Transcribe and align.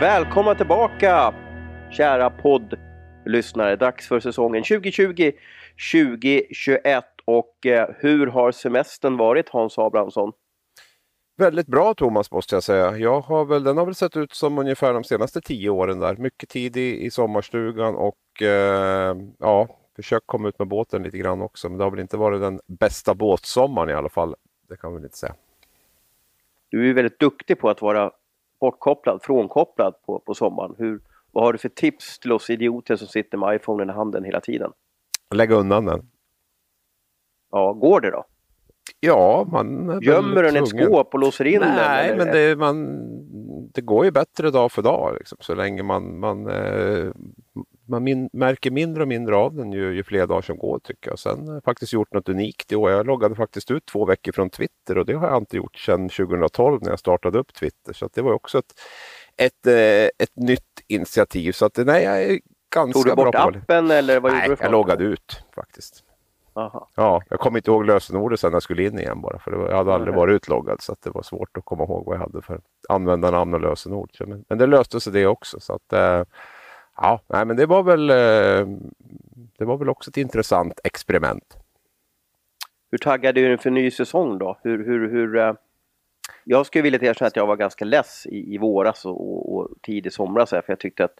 Välkomna 0.00 0.54
tillbaka 0.54 1.34
kära 1.90 2.30
poddlyssnare. 2.30 3.76
Dags 3.76 4.08
för 4.08 4.20
säsongen 4.20 4.62
2020-2021 4.62 7.02
och 7.24 7.66
eh, 7.66 7.88
hur 7.98 8.26
har 8.26 8.52
semestern 8.52 9.16
varit 9.16 9.48
Hans 9.48 9.78
Abrahamsson? 9.78 10.32
Väldigt 11.36 11.66
bra 11.66 11.94
Thomas 11.94 12.30
måste 12.30 12.56
jag 12.56 12.62
säga. 12.62 12.96
Jag 12.96 13.20
har 13.20 13.44
väl, 13.44 13.64
den 13.64 13.76
har 13.76 13.84
väl 13.84 13.94
sett 13.94 14.16
ut 14.16 14.32
som 14.32 14.58
ungefär 14.58 14.94
de 14.94 15.04
senaste 15.04 15.40
tio 15.40 15.70
åren 15.70 16.00
där. 16.00 16.16
Mycket 16.16 16.48
tid 16.48 16.76
i, 16.76 17.04
i 17.04 17.10
sommarstugan 17.10 17.94
och 17.94 18.42
eh, 18.42 19.16
ja, 19.38 19.68
försökt 19.96 20.26
komma 20.26 20.48
ut 20.48 20.58
med 20.58 20.68
båten 20.68 21.02
lite 21.02 21.18
grann 21.18 21.42
också. 21.42 21.68
Men 21.68 21.78
det 21.78 21.84
har 21.84 21.90
väl 21.90 22.00
inte 22.00 22.16
varit 22.16 22.40
den 22.40 22.60
bästa 22.66 23.14
båtsommaren 23.14 23.90
i 23.90 23.94
alla 23.94 24.08
fall. 24.08 24.34
Det 24.68 24.76
kan 24.76 24.90
man 24.90 24.94
väl 24.94 25.04
inte 25.04 25.18
säga. 25.18 25.34
Du 26.68 26.90
är 26.90 26.94
väldigt 26.94 27.20
duktig 27.20 27.58
på 27.58 27.70
att 27.70 27.82
vara 27.82 28.12
bortkopplad, 28.60 29.22
frånkopplad 29.22 29.94
på, 30.06 30.18
på 30.18 30.34
sommaren. 30.34 30.74
Hur, 30.78 31.00
vad 31.32 31.44
har 31.44 31.52
du 31.52 31.58
för 31.58 31.68
tips 31.68 32.18
till 32.18 32.32
oss 32.32 32.50
idioter 32.50 32.96
som 32.96 33.08
sitter 33.08 33.38
med 33.38 33.56
iPhonen 33.56 33.90
i 33.90 33.92
handen 33.92 34.24
hela 34.24 34.40
tiden? 34.40 34.70
Lägg 35.34 35.50
undan 35.50 35.84
den. 35.84 36.10
Ja, 37.50 37.72
går 37.72 38.00
det 38.00 38.10
då? 38.10 38.24
Ja, 39.00 39.46
man 39.52 39.98
Gömmer 40.02 40.42
den 40.42 40.56
ett 40.56 40.68
skåp 40.68 41.14
och 41.14 41.20
låser 41.20 41.44
in 41.44 41.60
Nej, 41.60 41.68
den? 41.68 41.76
Nej, 41.76 42.16
men 42.16 42.26
det, 42.26 42.56
man, 42.56 42.98
det 43.72 43.80
går 43.80 44.04
ju 44.04 44.10
bättre 44.10 44.50
dag 44.50 44.72
för 44.72 44.82
dag 44.82 45.14
liksom, 45.18 45.38
så 45.40 45.54
länge 45.54 45.82
man, 45.82 46.18
man, 46.20 46.50
eh, 46.50 47.12
man 47.88 48.04
min, 48.04 48.30
märker 48.32 48.70
mindre 48.70 49.02
och 49.02 49.08
mindre 49.08 49.36
av 49.36 49.54
den 49.54 49.72
ju, 49.72 49.94
ju 49.94 50.02
fler 50.02 50.26
dagar 50.26 50.42
som 50.42 50.58
går 50.58 50.78
tycker 50.78 51.10
jag. 51.10 51.18
Sen 51.18 51.48
har 51.48 51.54
jag 51.54 51.64
faktiskt 51.64 51.92
gjort 51.92 52.12
något 52.12 52.28
unikt 52.28 52.72
i 52.72 52.76
år. 52.76 52.90
Jag 52.90 53.06
loggade 53.06 53.34
faktiskt 53.34 53.70
ut 53.70 53.86
två 53.86 54.04
veckor 54.04 54.32
från 54.32 54.50
Twitter 54.50 54.98
och 54.98 55.06
det 55.06 55.14
har 55.14 55.28
jag 55.28 55.38
inte 55.38 55.56
gjort 55.56 55.76
sedan 55.76 56.08
2012 56.08 56.82
när 56.82 56.90
jag 56.90 56.98
startade 56.98 57.38
upp 57.38 57.54
Twitter. 57.54 57.92
Så 57.92 58.08
det 58.14 58.22
var 58.22 58.32
också 58.32 58.58
ett, 58.58 58.72
ett, 59.36 59.66
eh, 59.66 60.24
ett 60.24 60.36
nytt 60.36 60.62
initiativ. 60.86 61.52
Så 61.52 61.66
att, 61.66 61.76
nej, 61.76 62.04
jag 62.04 62.22
är 62.22 62.40
ganska 62.74 62.92
Tog 62.92 63.06
du 63.06 63.14
bort 63.14 63.34
appen 63.34 63.90
eller 63.90 64.20
vad 64.20 64.32
Nej, 64.32 64.40
gjorde 64.40 64.52
du? 64.52 64.56
för 64.56 64.64
jag 64.64 64.72
loggade 64.72 65.04
ut 65.04 65.42
faktiskt. 65.54 66.04
Aha. 66.58 66.88
Ja, 66.94 67.22
jag 67.28 67.40
kommer 67.40 67.58
inte 67.58 67.70
ihåg 67.70 67.86
lösenordet 67.86 68.40
sen 68.40 68.52
jag 68.52 68.62
skulle 68.62 68.84
in 68.84 68.98
igen 68.98 69.20
bara 69.20 69.38
för 69.38 69.50
det 69.50 69.56
var, 69.56 69.68
jag 69.68 69.76
hade 69.76 69.94
aldrig 69.94 70.14
Nej. 70.14 70.20
varit 70.20 70.34
utloggad 70.34 70.82
så 70.82 70.92
att 70.92 71.02
det 71.02 71.10
var 71.10 71.22
svårt 71.22 71.56
att 71.56 71.64
komma 71.64 71.84
ihåg 71.84 72.06
vad 72.06 72.16
jag 72.16 72.20
hade 72.20 72.42
för 72.42 72.60
användarnamn 72.88 73.54
och 73.54 73.60
lösenord. 73.60 74.10
Men, 74.20 74.44
men 74.48 74.58
det 74.58 74.66
löste 74.66 75.00
sig 75.00 75.12
det 75.12 75.26
också 75.26 75.60
så 75.60 75.74
att 75.74 75.92
eh, 75.92 76.22
ja, 77.00 77.20
nej, 77.26 77.44
men 77.44 77.56
det 77.56 77.66
var 77.66 77.82
väl 77.82 78.10
eh, 78.10 78.76
det 79.58 79.64
var 79.64 79.76
väl 79.76 79.88
också 79.88 80.10
ett 80.10 80.16
intressant 80.16 80.80
experiment. 80.84 81.56
Hur 82.90 82.98
taggad 82.98 83.38
är 83.38 83.42
du 83.42 83.52
inför 83.52 83.70
ny 83.70 83.90
säsong 83.90 84.38
då? 84.38 84.58
Hur, 84.62 84.84
hur, 84.84 85.10
hur, 85.10 85.36
eh, 85.36 85.52
jag 86.44 86.66
skulle 86.66 86.82
vilja 86.82 87.10
erkänna 87.10 87.26
att 87.26 87.36
jag 87.36 87.46
var 87.46 87.56
ganska 87.56 87.84
less 87.84 88.26
i, 88.26 88.54
i 88.54 88.58
våras 88.58 89.04
och, 89.04 89.54
och, 89.54 89.68
tidig 89.82 90.12
somras 90.12 90.52
här, 90.52 90.62
för 90.62 90.72
jag 90.72 90.80
tyckte 90.80 91.04
att 91.04 91.18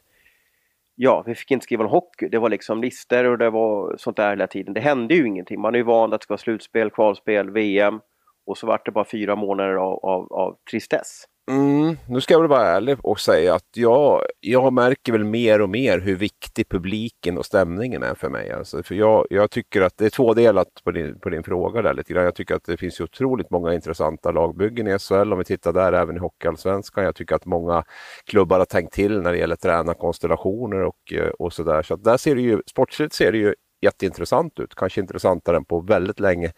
Ja, 1.00 1.22
vi 1.26 1.34
fick 1.34 1.50
inte 1.50 1.64
skriva 1.64 1.82
någon 1.82 1.92
hockey. 1.92 2.28
Det 2.28 2.38
var 2.38 2.48
liksom 2.48 2.80
listor 2.80 3.24
och 3.24 3.38
det 3.38 3.50
var 3.50 3.96
sånt 3.98 4.16
där 4.16 4.30
hela 4.30 4.46
tiden. 4.46 4.74
Det 4.74 4.80
hände 4.80 5.14
ju 5.14 5.26
ingenting. 5.26 5.60
Man 5.60 5.74
är 5.74 5.78
ju 5.78 5.84
van 5.84 6.12
att 6.12 6.20
det 6.20 6.24
ska 6.24 6.32
vara 6.32 6.38
slutspel, 6.38 6.90
kvalspel, 6.90 7.50
VM 7.50 8.00
och 8.48 8.58
så 8.58 8.66
vart 8.66 8.86
det 8.86 8.92
bara 8.92 9.04
fyra 9.04 9.36
månader 9.36 9.74
av, 9.74 9.98
av, 10.04 10.32
av 10.32 10.56
tristess. 10.70 11.24
Mm, 11.50 11.96
nu 12.08 12.20
ska 12.20 12.34
jag 12.34 12.40
väl 12.40 12.48
vara 12.48 12.66
ärlig 12.66 12.96
och 13.02 13.20
säga 13.20 13.54
att 13.54 13.68
jag, 13.76 14.22
jag 14.40 14.72
märker 14.72 15.12
väl 15.12 15.24
mer 15.24 15.60
och 15.60 15.70
mer 15.70 15.98
hur 16.00 16.16
viktig 16.16 16.68
publiken 16.68 17.38
och 17.38 17.46
stämningen 17.46 18.02
är 18.02 18.14
för 18.14 18.28
mig. 18.28 18.52
Alltså, 18.52 18.82
för 18.82 18.94
jag, 18.94 19.26
jag 19.30 19.50
tycker 19.50 19.82
att 19.82 19.96
det 19.96 20.04
är 20.04 20.10
tvådelat 20.10 20.68
på 20.84 20.90
din, 20.90 21.20
på 21.20 21.28
din 21.28 21.42
fråga 21.42 21.82
där 21.82 21.94
lite 21.94 22.12
grann. 22.12 22.24
Jag 22.24 22.34
tycker 22.34 22.54
att 22.54 22.64
det 22.64 22.76
finns 22.76 23.00
ju 23.00 23.04
otroligt 23.04 23.50
många 23.50 23.74
intressanta 23.74 24.30
lagbyggen 24.30 24.86
i 24.86 24.98
SHL 24.98 25.32
om 25.32 25.38
vi 25.38 25.44
tittar 25.44 25.72
där 25.72 25.92
även 25.92 26.16
i 26.16 26.18
Hockeyallsvenskan. 26.18 27.04
Jag 27.04 27.14
tycker 27.14 27.34
att 27.34 27.46
många 27.46 27.84
klubbar 28.24 28.58
har 28.58 28.66
tänkt 28.66 28.92
till 28.92 29.20
när 29.20 29.32
det 29.32 29.38
gäller 29.38 29.56
tränarkonstellationer 29.56 30.84
och, 30.84 31.12
eh, 31.12 31.28
och 31.38 31.52
sådär. 31.52 31.82
Så 31.82 31.94
att 31.94 32.04
där 32.04 32.16
ser 32.16 32.34
det 32.34 32.42
ju, 32.42 32.62
sportsligt 32.66 33.14
ser 33.14 33.32
det 33.32 33.38
ju 33.38 33.54
jätteintressant 33.82 34.60
ut. 34.60 34.74
Kanske 34.74 35.00
intressantare 35.00 35.56
än 35.56 35.64
på 35.64 35.80
väldigt 35.80 36.20
länge. 36.20 36.52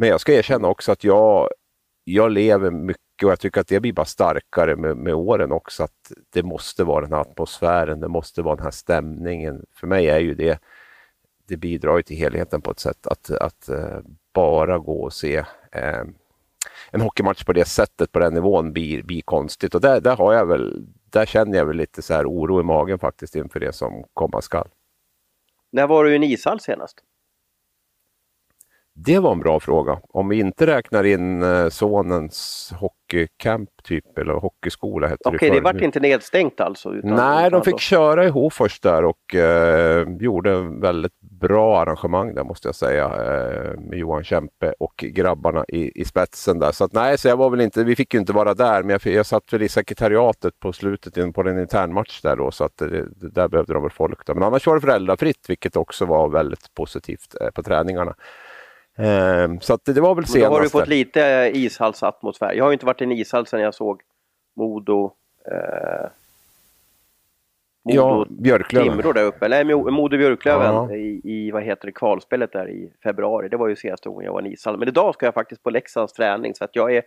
Men 0.00 0.08
jag 0.08 0.20
ska 0.20 0.32
erkänna 0.32 0.68
också 0.68 0.92
att 0.92 1.04
jag, 1.04 1.48
jag 2.04 2.30
lever 2.30 2.70
mycket 2.70 3.24
och 3.24 3.30
jag 3.30 3.40
tycker 3.40 3.60
att 3.60 3.68
det 3.68 3.80
blir 3.80 3.92
bara 3.92 4.06
starkare 4.06 4.76
med, 4.76 4.96
med 4.96 5.14
åren 5.14 5.52
också. 5.52 5.82
Att 5.82 6.12
det 6.30 6.42
måste 6.42 6.84
vara 6.84 7.04
den 7.04 7.12
här 7.12 7.20
atmosfären, 7.20 8.00
det 8.00 8.08
måste 8.08 8.42
vara 8.42 8.56
den 8.56 8.64
här 8.64 8.70
stämningen. 8.70 9.66
För 9.72 9.86
mig 9.86 10.08
är 10.08 10.18
ju 10.18 10.34
det, 10.34 10.60
det 11.48 11.56
bidrar 11.56 11.96
ju 11.96 12.02
till 12.02 12.16
helheten 12.16 12.60
på 12.60 12.70
ett 12.70 12.78
sätt 12.78 13.06
att, 13.06 13.30
att 13.30 13.68
eh, 13.68 13.98
bara 14.34 14.78
gå 14.78 15.02
och 15.02 15.12
se 15.12 15.36
eh, 15.72 16.04
en 16.90 17.00
hockeymatch 17.00 17.44
på 17.44 17.52
det 17.52 17.64
sättet, 17.64 18.12
på 18.12 18.18
den 18.18 18.34
nivån, 18.34 18.72
blir, 18.72 19.02
blir 19.02 19.22
konstigt. 19.22 19.74
Och 19.74 19.80
där, 19.80 20.00
där 20.00 20.16
har 20.16 20.34
jag 20.34 20.46
väl, 20.46 20.86
där 21.10 21.26
känner 21.26 21.58
jag 21.58 21.66
väl 21.66 21.76
lite 21.76 22.02
så 22.02 22.14
här 22.14 22.26
oro 22.26 22.60
i 22.60 22.64
magen 22.64 22.98
faktiskt 22.98 23.36
inför 23.36 23.60
det 23.60 23.72
som 23.72 24.04
komma 24.14 24.42
skall. 24.42 24.68
När 25.70 25.86
var 25.86 26.04
du 26.04 26.12
i 26.12 26.16
en 26.16 26.22
ishall 26.22 26.60
senast? 26.60 27.04
Det 29.04 29.18
var 29.18 29.32
en 29.32 29.40
bra 29.40 29.60
fråga. 29.60 30.00
Om 30.08 30.28
vi 30.28 30.38
inte 30.38 30.66
räknar 30.66 31.04
in 31.04 31.42
eh, 31.42 31.68
sonens 31.68 32.72
hockeycamp 32.76 33.70
typ, 33.84 34.18
eller 34.18 34.32
hockeyskola 34.32 35.06
hette 35.06 35.28
Okej, 35.28 35.38
det 35.40 35.46
det 35.48 35.54
förr. 35.54 35.72
vart 35.72 35.82
inte 35.82 36.00
nedstängt 36.00 36.60
alltså? 36.60 36.88
Nej, 37.02 37.50
de 37.50 37.62
fick 37.62 37.80
köra 37.80 38.24
i 38.24 38.28
Hofors 38.28 38.80
där 38.80 39.04
och 39.04 39.34
eh, 39.34 40.06
gjorde 40.20 40.52
en 40.52 40.80
väldigt 40.80 41.20
bra 41.20 41.80
arrangemang 41.80 42.34
där 42.34 42.44
måste 42.44 42.68
jag 42.68 42.74
säga. 42.74 43.04
Eh, 43.04 43.80
med 43.80 43.98
Johan 43.98 44.24
Kempe 44.24 44.74
och 44.78 44.94
grabbarna 44.96 45.64
i, 45.68 46.00
i 46.00 46.04
spetsen 46.04 46.58
där. 46.58 46.72
Så 46.72 46.84
att, 46.84 46.92
nej, 46.92 47.18
så 47.18 47.28
jag 47.28 47.36
var 47.36 47.50
väl 47.50 47.60
inte, 47.60 47.84
vi 47.84 47.96
fick 47.96 48.14
ju 48.14 48.20
inte 48.20 48.32
vara 48.32 48.54
där, 48.54 48.82
men 48.82 48.90
jag, 48.90 49.14
jag 49.14 49.26
satt 49.26 49.52
väl 49.52 49.62
i 49.62 49.68
sekretariatet 49.68 50.60
på 50.60 50.72
slutet 50.72 51.34
på 51.34 51.40
en 51.40 51.58
internmatch 51.58 52.20
där 52.22 52.36
då, 52.36 52.50
så 52.50 52.64
att 52.64 52.76
det, 52.76 52.88
det, 52.88 53.28
där 53.30 53.48
behövde 53.48 53.74
de 53.74 53.82
väl 53.82 53.92
folk. 53.92 54.26
Då. 54.26 54.34
Men 54.34 54.42
annars 54.42 54.66
var 54.66 54.74
det 54.74 54.80
föräldrafritt, 54.80 55.44
vilket 55.48 55.76
också 55.76 56.04
var 56.04 56.28
väldigt 56.28 56.74
positivt 56.74 57.34
eh, 57.40 57.50
på 57.50 57.62
träningarna. 57.62 58.14
Eh, 58.98 59.58
så 59.60 59.74
att 59.74 59.84
det, 59.84 60.00
var 60.00 60.14
väl 60.14 60.24
Men 60.34 60.42
då 60.42 60.46
har 60.48 60.50
du 60.50 60.56
senast. 60.56 60.72
fått 60.72 60.82
där. 60.84 60.90
lite 60.90 61.26
eh, 61.26 61.56
ishallsatmosfär. 61.64 62.52
Jag 62.52 62.64
har 62.64 62.70
ju 62.70 62.72
inte 62.72 62.86
varit 62.86 63.00
i 63.00 63.04
en 63.04 63.12
ishall 63.12 63.46
sedan 63.46 63.60
jag 63.60 63.74
såg 63.74 64.00
Modo, 64.56 65.12
eh, 65.50 66.08
Ja, 67.82 68.14
Modo 68.14 68.26
Björklöven. 68.42 68.92
Timrå 68.92 69.12
där 69.12 69.24
uppe. 69.24 69.48
Nej, 69.48 69.64
Mo- 69.64 69.90
Modo 69.90 70.16
Björklöven 70.18 70.74
Ja. 70.74 70.92
i, 70.94 71.20
i, 71.24 71.50
vad 71.50 71.62
heter 71.62 71.86
det, 71.86 71.92
kvalspelet 71.92 72.52
där 72.52 72.68
i 72.70 72.92
februari. 73.02 73.48
Det 73.48 73.56
var 73.56 73.68
ju 73.68 73.76
senaste 73.76 74.08
gången 74.08 74.24
jag 74.24 74.32
var 74.32 74.42
i 74.42 74.46
en 74.46 74.52
ishall. 74.52 74.78
Men 74.78 74.88
idag 74.88 75.14
ska 75.14 75.26
jag 75.26 75.34
faktiskt 75.34 75.62
på 75.62 75.70
Leksands 75.70 76.12
träning 76.12 76.54
så 76.54 76.64
att 76.64 76.76
jag 76.76 76.94
är 76.96 77.02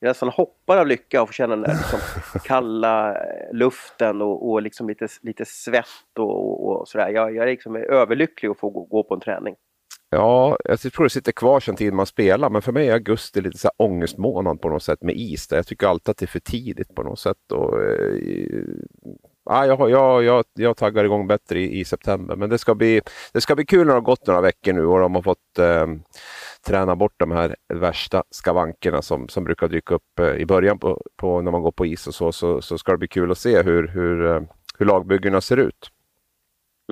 jag 0.00 0.08
nästan 0.08 0.28
hoppar 0.28 0.76
av 0.78 0.86
lycka 0.86 1.22
och 1.22 1.28
får 1.28 1.32
känna 1.32 1.56
den 1.56 1.62
där 1.64 1.74
liksom 1.74 1.98
kalla 2.44 3.14
eh, 3.14 3.52
luften 3.52 4.22
och, 4.22 4.50
och 4.50 4.62
liksom 4.62 4.88
lite, 4.88 5.08
lite 5.22 5.44
svett 5.44 6.18
och, 6.18 6.30
och, 6.66 6.80
och 6.80 6.88
sådär. 6.88 7.08
Jag, 7.08 7.34
jag 7.36 7.42
är 7.46 7.50
liksom 7.50 7.76
överlycklig 7.76 8.48
att 8.48 8.58
få 8.58 8.68
gå, 8.70 8.82
gå 8.82 9.02
på 9.02 9.14
en 9.14 9.20
träning. 9.20 9.54
Ja, 10.10 10.58
jag 10.64 10.80
tror 10.80 11.04
det 11.04 11.10
sitter 11.10 11.32
kvar 11.32 11.60
sen 11.60 11.76
tiden 11.76 11.96
man 11.96 12.06
spelar, 12.06 12.50
men 12.50 12.62
för 12.62 12.72
mig 12.72 12.88
är 12.88 12.92
augusti 12.92 13.40
lite 13.40 13.58
så 13.58 13.68
här 13.68 13.86
ångestmånad 13.86 14.60
på 14.60 14.68
något 14.68 14.82
sätt 14.82 15.02
med 15.02 15.16
is. 15.16 15.48
Där. 15.48 15.56
Jag 15.56 15.66
tycker 15.66 15.86
alltid 15.86 16.10
att 16.10 16.16
det 16.16 16.24
är 16.24 16.28
för 16.28 16.40
tidigt 16.40 16.94
på 16.94 17.02
något 17.02 17.18
sätt. 17.18 17.52
Och, 17.52 17.82
eh, 17.82 18.18
ja, 19.44 19.66
jag, 19.66 19.90
jag, 19.90 20.24
jag, 20.24 20.44
jag 20.54 20.76
taggar 20.76 21.04
igång 21.04 21.26
bättre 21.26 21.60
i, 21.60 21.80
i 21.80 21.84
september, 21.84 22.36
men 22.36 22.50
det 22.50 22.58
ska, 22.58 22.74
bli, 22.74 23.00
det 23.32 23.40
ska 23.40 23.54
bli 23.54 23.66
kul 23.66 23.78
när 23.78 23.86
det 23.86 23.92
har 23.92 24.00
gått 24.00 24.26
några 24.26 24.40
veckor 24.40 24.72
nu 24.72 24.86
och 24.86 25.00
de 25.00 25.14
har 25.14 25.22
fått 25.22 25.58
eh, 25.58 25.86
träna 26.66 26.96
bort 26.96 27.14
de 27.16 27.30
här 27.30 27.56
värsta 27.74 28.22
skavankerna 28.30 29.02
som, 29.02 29.28
som 29.28 29.44
brukar 29.44 29.68
dyka 29.68 29.94
upp 29.94 30.18
eh, 30.20 30.34
i 30.34 30.46
början 30.46 30.78
på, 30.78 31.02
på 31.16 31.42
när 31.42 31.50
man 31.50 31.62
går 31.62 31.72
på 31.72 31.86
is 31.86 32.06
och 32.06 32.14
så, 32.14 32.32
så, 32.32 32.62
så 32.62 32.78
ska 32.78 32.92
det 32.92 32.98
bli 32.98 33.08
kul 33.08 33.30
att 33.30 33.38
se 33.38 33.62
hur, 33.62 33.88
hur, 33.88 34.26
eh, 34.26 34.40
hur 34.78 34.86
lagbyggena 34.86 35.40
ser 35.40 35.56
ut. 35.56 35.90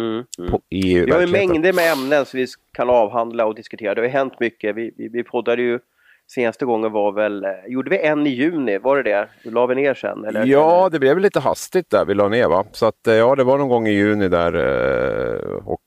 Mm, 0.00 0.24
mm. 0.38 0.50
På, 0.50 0.60
i 0.68 1.00
Vi 1.00 1.10
har 1.10 1.20
ju 1.20 1.26
mängder 1.26 1.72
med 1.72 1.92
ämnen 1.92 2.26
som 2.26 2.40
vi 2.40 2.46
kan 2.72 2.90
avhandla 2.90 3.46
och 3.46 3.54
diskutera. 3.54 3.94
Det 3.94 4.00
har 4.00 4.06
ju 4.06 4.12
hänt 4.12 4.40
mycket. 4.40 4.76
Vi, 4.76 4.94
vi, 4.96 5.08
vi 5.08 5.22
poddade 5.22 5.62
ju 5.62 5.78
senaste 6.26 6.64
gågen 6.64 6.92
var 6.92 7.12
väl, 7.12 7.44
eh, 7.44 7.50
gjorde 7.68 7.90
vi 7.90 7.98
en 7.98 8.26
i 8.26 8.30
juni? 8.30 8.78
Var 8.78 8.96
det 8.96 9.02
det? 9.02 9.50
La 9.50 9.66
vi 9.66 9.74
ner 9.74 9.94
sen? 9.94 10.24
Eller? 10.24 10.46
Ja, 10.46 10.88
det 10.92 10.98
blev 10.98 11.18
lite 11.18 11.40
hastigt 11.40 11.90
där 11.90 12.04
vi 12.04 12.14
la 12.14 12.28
ner 12.28 12.48
va. 12.48 12.64
Så 12.72 12.86
att 12.86 13.06
eh, 13.06 13.14
ja, 13.14 13.34
det 13.34 13.44
var 13.44 13.58
någon 13.58 13.68
gång 13.68 13.86
i 13.86 13.92
juni 13.92 14.28
där 14.28 14.54
eh, 14.54 15.56
och 15.64 15.80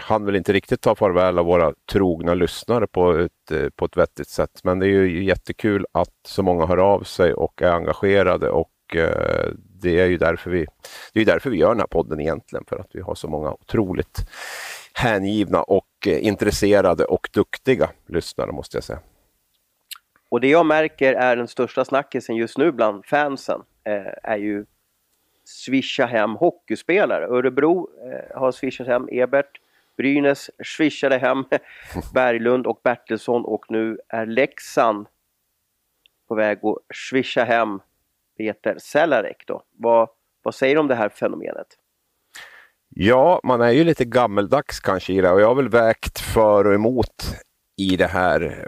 han 0.00 0.26
vill 0.26 0.36
inte 0.36 0.52
riktigt 0.52 0.80
ta 0.80 0.94
farväl 0.94 1.38
av 1.38 1.46
våra 1.46 1.72
trogna 1.92 2.34
lyssnare 2.34 2.86
på 2.86 3.12
ett, 3.12 3.76
på 3.76 3.84
ett 3.84 3.96
vettigt 3.96 4.28
sätt. 4.28 4.60
Men 4.64 4.78
det 4.78 4.86
är 4.86 4.88
ju 4.88 5.24
jättekul 5.24 5.86
att 5.92 6.14
så 6.26 6.42
många 6.42 6.66
hör 6.66 6.78
av 6.78 7.02
sig 7.02 7.34
och 7.34 7.62
är 7.62 7.70
engagerade 7.70 8.50
och 8.50 8.96
det 9.82 10.00
är 10.00 10.06
ju 10.06 10.16
därför 10.16 10.50
vi, 10.50 10.66
det 11.12 11.20
är 11.20 11.24
därför 11.24 11.50
vi 11.50 11.56
gör 11.56 11.68
den 11.68 11.80
här 11.80 11.86
podden 11.86 12.20
egentligen. 12.20 12.64
För 12.68 12.78
att 12.78 12.88
vi 12.92 13.00
har 13.00 13.14
så 13.14 13.28
många 13.28 13.52
otroligt 13.52 14.18
hängivna 14.94 15.62
och 15.62 15.86
eh, 16.06 16.26
intresserade 16.26 17.04
och 17.04 17.28
duktiga 17.32 17.90
lyssnare 18.06 18.52
måste 18.52 18.76
jag 18.76 18.84
säga. 18.84 19.00
Och 20.28 20.40
det 20.40 20.48
jag 20.48 20.66
märker 20.66 21.14
är 21.14 21.36
den 21.36 21.48
största 21.48 21.84
snackisen 21.84 22.36
just 22.36 22.58
nu 22.58 22.72
bland 22.72 23.06
fansen 23.06 23.62
eh, 23.84 24.12
är 24.22 24.36
ju 24.36 24.64
swisha 25.44 26.06
hem 26.06 26.36
hockeyspelare. 26.36 27.26
Örebro 27.26 27.90
eh, 28.04 28.40
har 28.40 28.52
swishat 28.52 28.86
hem 28.86 29.08
Ebert, 29.12 29.60
Brynäs 29.96 30.50
swishade 30.64 31.18
hem 31.18 31.44
Berglund 32.14 32.66
och 32.66 32.80
Bertilsson 32.82 33.44
och 33.44 33.64
nu 33.68 33.98
är 34.08 34.26
Leksand 34.26 35.06
på 36.28 36.34
väg 36.34 36.58
att 36.62 36.76
swisha 36.94 37.44
hem 37.44 37.80
Peter 38.40 38.76
Celarek 38.78 39.44
då. 39.46 39.62
Vad, 39.78 40.08
Vad 40.42 40.54
säger 40.54 40.74
du 40.74 40.80
om 40.80 40.88
det 40.88 40.94
här 40.94 41.08
fenomenet? 41.08 41.66
Ja, 42.88 43.40
man 43.44 43.60
är 43.60 43.70
ju 43.70 43.84
lite 43.84 44.04
gammeldags 44.04 44.80
kanske 44.80 45.12
i 45.12 45.20
det 45.20 45.30
och 45.30 45.40
jag 45.40 45.46
har 45.46 45.54
väl 45.54 45.68
vägt 45.68 46.20
för 46.20 46.66
och 46.66 46.74
emot 46.74 47.36
i 47.76 47.96
det 47.96 48.06
här. 48.06 48.66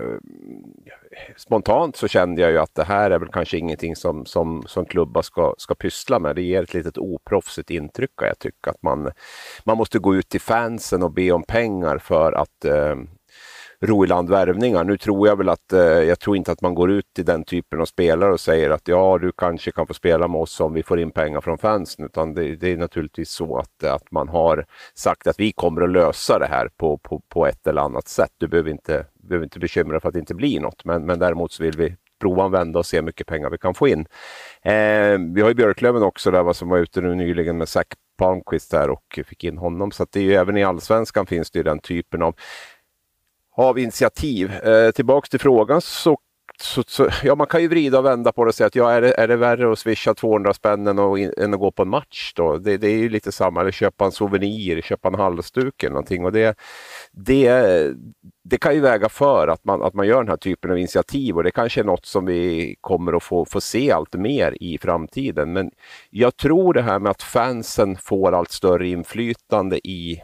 Spontant 1.36 1.96
så 1.96 2.08
kände 2.08 2.42
jag 2.42 2.50
ju 2.50 2.58
att 2.58 2.74
det 2.74 2.84
här 2.84 3.10
är 3.10 3.18
väl 3.18 3.28
kanske 3.28 3.58
ingenting 3.58 3.96
som, 3.96 4.26
som, 4.26 4.62
som 4.66 4.84
klubbar 4.84 5.22
ska, 5.22 5.54
ska 5.58 5.74
pyssla 5.74 6.18
med. 6.18 6.36
Det 6.36 6.42
ger 6.42 6.62
ett 6.62 6.74
litet 6.74 6.98
oproffsigt 6.98 7.70
intryck 7.70 8.10
jag 8.16 8.38
tycker 8.38 8.70
att 8.70 8.82
man, 8.82 9.10
man 9.64 9.76
måste 9.76 9.98
gå 9.98 10.14
ut 10.14 10.28
till 10.28 10.40
fansen 10.40 11.02
och 11.02 11.12
be 11.12 11.32
om 11.32 11.42
pengar 11.42 11.98
för 11.98 12.32
att 12.32 12.64
eh, 12.64 12.96
ro 13.82 14.04
i 14.04 14.06
land 14.06 14.30
värvningar. 14.30 14.84
Nu 14.84 14.96
tror 14.96 15.28
jag 15.28 15.36
väl 15.36 15.48
att, 15.48 15.72
eh, 15.72 15.80
jag 15.80 16.20
tror 16.20 16.36
inte 16.36 16.52
att 16.52 16.60
man 16.60 16.74
går 16.74 16.90
ut 16.90 17.06
till 17.14 17.24
den 17.24 17.44
typen 17.44 17.80
av 17.80 17.84
spelare 17.84 18.32
och 18.32 18.40
säger 18.40 18.70
att 18.70 18.88
ja, 18.88 19.18
du 19.18 19.32
kanske 19.36 19.72
kan 19.72 19.86
få 19.86 19.94
spela 19.94 20.28
med 20.28 20.40
oss 20.40 20.60
om 20.60 20.72
vi 20.72 20.82
får 20.82 21.00
in 21.00 21.10
pengar 21.10 21.40
från 21.40 21.58
fansen, 21.58 22.04
utan 22.04 22.34
det, 22.34 22.56
det 22.56 22.72
är 22.72 22.76
naturligtvis 22.76 23.30
så 23.30 23.58
att, 23.58 23.84
att 23.84 24.10
man 24.10 24.28
har 24.28 24.66
sagt 24.94 25.26
att 25.26 25.40
vi 25.40 25.52
kommer 25.52 25.82
att 25.82 25.90
lösa 25.90 26.38
det 26.38 26.46
här 26.46 26.68
på, 26.76 26.98
på, 26.98 27.22
på 27.28 27.46
ett 27.46 27.66
eller 27.66 27.82
annat 27.82 28.08
sätt. 28.08 28.30
Du 28.38 28.48
behöver 28.48 28.70
inte, 28.70 29.06
behöver 29.14 29.44
inte 29.44 29.58
bekymra 29.58 29.92
dig 29.92 30.00
för 30.00 30.08
att 30.08 30.14
det 30.14 30.20
inte 30.20 30.34
blir 30.34 30.60
något, 30.60 30.84
men, 30.84 31.06
men 31.06 31.18
däremot 31.18 31.52
så 31.52 31.62
vill 31.62 31.76
vi 31.76 31.96
prova 32.20 32.44
och 32.44 32.54
vända 32.54 32.78
och 32.78 32.86
se 32.86 32.96
hur 32.96 33.04
mycket 33.04 33.26
pengar 33.26 33.50
vi 33.50 33.58
kan 33.58 33.74
få 33.74 33.88
in. 33.88 34.06
Eh, 34.62 35.18
vi 35.34 35.40
har 35.40 35.48
ju 35.48 35.54
Björklöven 35.54 36.02
också 36.02 36.30
där, 36.30 36.52
som 36.52 36.68
var 36.68 36.78
ute 36.78 37.00
nu 37.00 37.14
nyligen 37.14 37.58
med 37.58 37.68
Zac 37.68 37.86
Palmqvist 38.18 38.70
där 38.70 38.90
och 38.90 39.20
fick 39.26 39.44
in 39.44 39.58
honom. 39.58 39.90
Så 39.90 40.02
att 40.02 40.12
det 40.12 40.20
är 40.20 40.24
ju, 40.24 40.34
även 40.34 40.56
i 40.56 40.64
allsvenskan 40.64 41.26
finns 41.26 41.50
det 41.50 41.58
ju 41.58 41.62
den 41.62 41.78
typen 41.78 42.22
av 42.22 42.34
av 43.56 43.78
initiativ. 43.78 44.52
Eh, 44.52 44.90
tillbaks 44.90 45.28
till 45.28 45.40
frågan 45.40 45.80
så, 45.80 46.18
så, 46.60 46.82
så, 46.86 47.08
ja, 47.22 47.34
man 47.34 47.46
kan 47.46 47.62
ju 47.62 47.68
vrida 47.68 47.98
och 47.98 48.04
vända 48.04 48.32
på 48.32 48.44
det 48.44 48.48
och 48.48 48.54
säga 48.54 48.66
att 48.66 48.74
ja, 48.74 48.90
är 48.90 49.00
det, 49.00 49.20
är 49.20 49.28
det 49.28 49.36
värre 49.36 49.72
att 49.72 49.78
swisha 49.78 50.14
200 50.14 50.54
spänn 50.54 50.86
än 50.86 50.98
att, 50.98 51.38
än 51.38 51.54
att 51.54 51.60
gå 51.60 51.70
på 51.70 51.82
en 51.82 51.88
match 51.88 52.32
då? 52.36 52.56
Det, 52.56 52.76
det 52.76 52.88
är 52.88 52.96
ju 52.96 53.08
lite 53.08 53.32
samma, 53.32 53.60
eller 53.60 53.70
köpa 53.70 54.04
en 54.04 54.12
souvenir, 54.12 54.80
köpa 54.80 55.08
en 55.08 55.14
halsduk 55.14 55.82
eller 55.82 55.92
någonting. 55.92 56.24
Och 56.24 56.32
det, 56.32 56.58
det, 57.12 57.92
det 58.44 58.58
kan 58.58 58.74
ju 58.74 58.80
väga 58.80 59.08
för 59.08 59.48
att 59.48 59.64
man, 59.64 59.82
att 59.82 59.94
man 59.94 60.06
gör 60.06 60.18
den 60.18 60.28
här 60.28 60.36
typen 60.36 60.70
av 60.70 60.78
initiativ 60.78 61.36
och 61.36 61.44
det 61.44 61.50
kanske 61.50 61.80
är 61.80 61.84
något 61.84 62.06
som 62.06 62.26
vi 62.26 62.76
kommer 62.80 63.12
att 63.12 63.22
få, 63.22 63.44
få 63.44 63.60
se 63.60 63.92
allt 63.92 64.14
mer 64.14 64.56
i 64.60 64.78
framtiden. 64.78 65.52
Men 65.52 65.70
jag 66.10 66.36
tror 66.36 66.74
det 66.74 66.82
här 66.82 66.98
med 66.98 67.10
att 67.10 67.22
fansen 67.22 67.96
får 67.96 68.32
allt 68.32 68.50
större 68.50 68.88
inflytande 68.88 69.88
i 69.88 70.22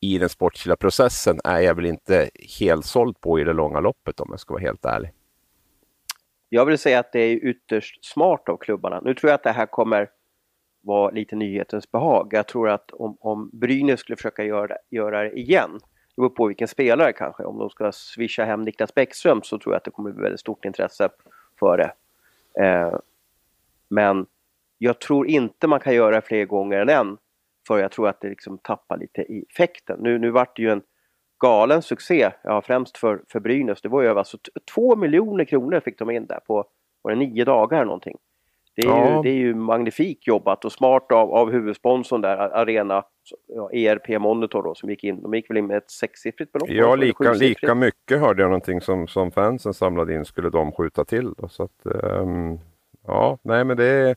i 0.00 0.18
den 0.18 0.28
sportsliga 0.28 0.76
processen 0.76 1.40
är 1.44 1.60
jag 1.60 1.74
väl 1.74 1.86
inte 1.86 2.30
helt 2.58 2.84
såld 2.84 3.20
på 3.20 3.40
i 3.40 3.44
det 3.44 3.52
långa 3.52 3.80
loppet 3.80 4.20
om 4.20 4.28
jag 4.30 4.40
ska 4.40 4.54
vara 4.54 4.62
helt 4.62 4.84
ärlig. 4.84 5.12
Jag 6.48 6.66
vill 6.66 6.78
säga 6.78 6.98
att 6.98 7.12
det 7.12 7.20
är 7.20 7.44
ytterst 7.44 8.04
smart 8.04 8.48
av 8.48 8.56
klubbarna. 8.56 9.00
Nu 9.00 9.14
tror 9.14 9.30
jag 9.30 9.34
att 9.34 9.42
det 9.42 9.52
här 9.52 9.66
kommer 9.66 10.10
vara 10.80 11.10
lite 11.10 11.36
nyhetens 11.36 11.90
behag. 11.90 12.28
Jag 12.32 12.48
tror 12.48 12.68
att 12.68 12.90
om, 12.90 13.16
om 13.20 13.50
Brynäs 13.52 14.00
skulle 14.00 14.16
försöka 14.16 14.44
göra, 14.44 14.76
göra 14.90 15.22
det 15.22 15.38
igen, 15.38 15.80
det 16.16 16.22
beror 16.22 16.28
på 16.28 16.46
vilken 16.46 16.68
spelare 16.68 17.12
kanske, 17.12 17.44
om 17.44 17.58
de 17.58 17.70
ska 17.70 17.92
swisha 17.92 18.44
hem 18.44 18.62
Niklas 18.62 18.94
Bäckström 18.94 19.42
så 19.42 19.58
tror 19.58 19.74
jag 19.74 19.76
att 19.76 19.84
det 19.84 19.90
kommer 19.90 20.10
bli 20.10 20.22
väldigt 20.22 20.40
stort 20.40 20.64
intresse 20.64 21.08
för 21.58 21.76
det. 21.78 21.92
Eh, 22.64 22.98
men 23.88 24.26
jag 24.78 25.00
tror 25.00 25.26
inte 25.26 25.66
man 25.66 25.80
kan 25.80 25.94
göra 25.94 26.14
det 26.14 26.22
fler 26.22 26.44
gånger 26.44 26.78
än 26.78 26.88
en 26.88 27.18
för 27.66 27.78
jag 27.78 27.92
tror 27.92 28.08
att 28.08 28.20
det 28.20 28.28
liksom 28.28 28.58
tappar 28.58 28.98
lite 28.98 29.20
i 29.22 29.44
effekten. 29.50 29.98
Nu, 30.00 30.18
nu 30.18 30.30
vart 30.30 30.56
det 30.56 30.62
ju 30.62 30.70
en 30.70 30.82
galen 31.40 31.82
succé, 31.82 32.30
ja, 32.42 32.62
främst 32.62 32.98
för, 32.98 33.22
för 33.28 33.40
Brynäs. 33.40 33.82
Det 33.82 33.88
var 33.88 34.02
ju 34.02 34.08
alltså 34.08 34.38
två 34.74 34.96
miljoner 34.96 35.44
kronor 35.44 35.80
fick 35.80 35.98
de 35.98 36.10
in 36.10 36.26
där 36.26 36.40
på 36.46 36.64
var 37.02 37.12
det 37.12 37.18
nio 37.18 37.44
dagar 37.44 37.76
eller 37.76 37.86
någonting. 37.86 38.16
Det 38.76 38.82
är, 38.82 38.90
ja. 38.90 39.16
ju, 39.16 39.22
det 39.22 39.28
är 39.28 39.38
ju 39.38 39.54
magnifikt 39.54 40.26
jobbat 40.26 40.64
och 40.64 40.72
smart 40.72 41.12
av, 41.12 41.34
av 41.34 41.50
huvudsponsorn 41.50 42.20
där, 42.20 42.36
Arena, 42.36 43.04
ja, 43.46 43.70
ERP 43.72 44.20
Monitor 44.20 44.62
då, 44.62 44.74
som 44.74 44.90
gick 44.90 45.04
in. 45.04 45.22
De 45.22 45.34
gick 45.34 45.50
väl 45.50 45.56
in 45.56 45.66
med 45.66 45.76
ett 45.76 45.90
sexsiffrigt 45.90 46.52
belopp? 46.52 46.70
Ja, 46.70 46.94
lika, 46.94 47.32
lika 47.32 47.74
mycket 47.74 48.20
hörde 48.20 48.42
jag 48.42 48.48
någonting 48.48 48.80
som, 48.80 49.08
som 49.08 49.30
fansen 49.30 49.74
samlade 49.74 50.14
in 50.14 50.24
skulle 50.24 50.50
de 50.50 50.72
skjuta 50.72 51.04
till. 51.04 51.32
Då, 51.36 51.48
så 51.48 51.62
att, 51.62 51.80
um, 51.84 52.58
Ja, 53.10 53.38
nej 53.42 53.64
men 53.64 53.76
det, 53.76 54.16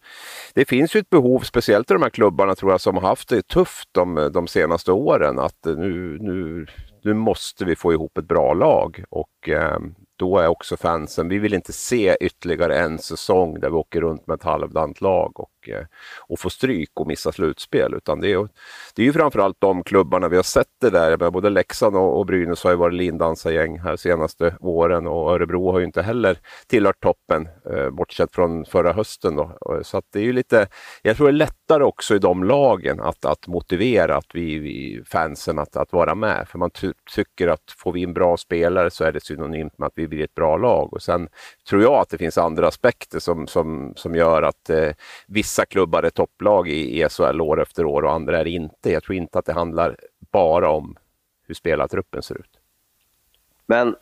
det 0.53 0.65
finns 0.65 0.95
ju 0.95 0.99
ett 0.99 1.09
behov, 1.09 1.39
speciellt 1.39 1.91
i 1.91 1.93
de 1.93 2.03
här 2.03 2.09
klubbarna 2.09 2.55
tror 2.55 2.71
jag, 2.71 2.81
som 2.81 2.95
har 2.95 3.01
haft 3.01 3.29
det 3.29 3.47
tufft 3.47 3.89
de, 3.91 4.29
de 4.33 4.47
senaste 4.47 4.91
åren. 4.91 5.39
Att 5.39 5.65
nu, 5.65 6.17
nu, 6.21 6.67
nu 7.03 7.13
måste 7.13 7.65
vi 7.65 7.75
få 7.75 7.93
ihop 7.93 8.17
ett 8.17 8.27
bra 8.27 8.53
lag 8.53 9.03
och 9.09 9.49
eh, 9.49 9.77
då 10.15 10.37
är 10.37 10.47
också 10.47 10.77
fansen, 10.77 11.29
vi 11.29 11.39
vill 11.39 11.53
inte 11.53 11.73
se 11.73 12.17
ytterligare 12.21 12.79
en 12.79 12.99
säsong 12.99 13.59
där 13.59 13.69
vi 13.69 13.75
åker 13.75 14.01
runt 14.01 14.27
med 14.27 14.35
ett 14.35 14.43
halvdant 14.43 15.01
lag 15.01 15.39
och, 15.39 15.69
eh, 15.69 15.85
och 16.27 16.39
får 16.39 16.49
stryk 16.49 16.91
och 16.93 17.07
missa 17.07 17.31
slutspel. 17.31 17.93
Utan 17.93 18.19
det 18.19 18.31
är, 18.31 18.47
det 18.95 19.01
är 19.01 19.05
ju 19.05 19.13
framförallt 19.13 19.57
de 19.59 19.83
klubbarna 19.83 20.27
vi 20.27 20.35
har 20.35 20.43
sett 20.43 20.67
det 20.81 20.89
där, 20.89 21.31
både 21.31 21.49
Leksand 21.49 21.95
och, 21.95 22.19
och 22.19 22.25
Brynäs 22.25 22.63
har 22.63 22.71
ju 22.71 22.77
varit 22.77 22.93
lindansargäng 22.95 23.79
här 23.79 23.95
senaste 23.95 24.55
åren 24.59 25.07
och 25.07 25.31
Örebro 25.31 25.71
har 25.71 25.79
ju 25.79 25.85
inte 25.85 26.01
heller 26.01 26.37
tillhört 26.67 27.03
toppen, 27.03 27.47
eh, 27.71 27.89
bortsett 27.89 28.31
från 28.31 28.65
förra 28.65 28.93
hösten. 28.93 29.35
Då. 29.35 29.43
Eh, 29.43 29.81
så 29.81 29.97
att 29.97 30.05
det 30.11 30.19
är 30.19 30.23
ju 30.23 30.33
lite, 30.33 30.67
jag 31.01 31.17
tror 31.17 31.27
det 31.27 31.31
är 31.31 31.33
lättare 31.33 31.83
också 31.83 32.15
i 32.15 32.19
de 32.19 32.43
lagen 32.43 32.99
att, 32.99 33.25
att 33.25 33.47
motivera 33.47 34.17
att 34.17 34.29
vi, 34.33 34.59
vi 34.59 35.03
fansen 35.05 35.59
att, 35.59 35.75
att 35.75 35.93
vara 35.93 36.15
med. 36.15 36.47
För 36.47 36.59
man 36.59 36.69
ty 36.69 36.93
tycker 37.15 37.47
att 37.47 37.63
får 37.77 37.91
vi 37.91 38.01
in 38.01 38.13
bra 38.13 38.37
spelare 38.37 38.91
så 38.91 39.03
är 39.03 39.11
det 39.11 39.23
synonymt 39.23 39.77
med 39.77 39.87
att 39.87 39.93
vi 39.95 40.05
blir 40.13 40.23
ett 40.23 40.35
bra 40.35 40.57
lag. 40.57 40.93
Och 40.93 41.01
sen 41.01 41.29
tror 41.69 41.81
jag 41.81 41.93
att 41.93 42.09
det 42.09 42.17
finns 42.17 42.37
andra 42.37 42.67
aspekter 42.67 43.19
som, 43.19 43.47
som, 43.47 43.93
som 43.95 44.15
gör 44.15 44.41
att 44.41 44.69
eh, 44.69 44.89
vissa 45.27 45.65
klubbar 45.65 46.03
är 46.03 46.09
topplag 46.09 46.69
i, 46.69 47.01
i 47.01 47.09
SHL 47.09 47.41
år 47.41 47.61
efter 47.61 47.85
år 47.85 48.03
och 48.03 48.11
andra 48.11 48.39
är 48.39 48.47
inte. 48.47 48.91
Jag 48.91 49.03
tror 49.03 49.15
inte 49.15 49.39
att 49.39 49.45
det 49.45 49.53
handlar 49.53 49.97
bara 50.31 50.69
om 50.69 50.95
hur 51.47 51.55
spelartruppen 51.55 52.21
ser 52.21 52.35
ut. 52.35 52.59
Men 53.65 53.95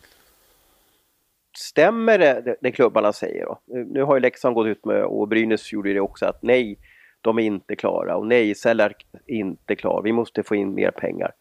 stämmer 1.57 2.19
det, 2.19 2.41
det, 2.41 2.55
det 2.61 2.71
klubbarna 2.71 3.13
säger 3.13 3.45
då? 3.45 3.59
Nu 3.65 4.03
har 4.03 4.15
ju 4.15 4.19
Leksand 4.19 4.55
gått 4.55 4.67
ut 4.67 4.85
med, 4.85 5.03
och 5.03 5.27
Brynäs 5.27 5.73
gjorde 5.73 5.93
det 5.93 5.99
också, 5.99 6.25
att 6.25 6.41
nej, 6.41 6.77
de 7.21 7.39
är 7.39 7.43
inte 7.43 7.75
klara 7.75 8.17
och 8.17 8.27
nej, 8.27 8.55
Sellar 8.55 8.93
är 9.27 9.35
inte 9.35 9.75
klar. 9.75 10.01
Vi 10.03 10.11
måste 10.11 10.43
få 10.43 10.55
in 10.55 10.73
mer 10.73 10.91
pengar. 10.91 11.31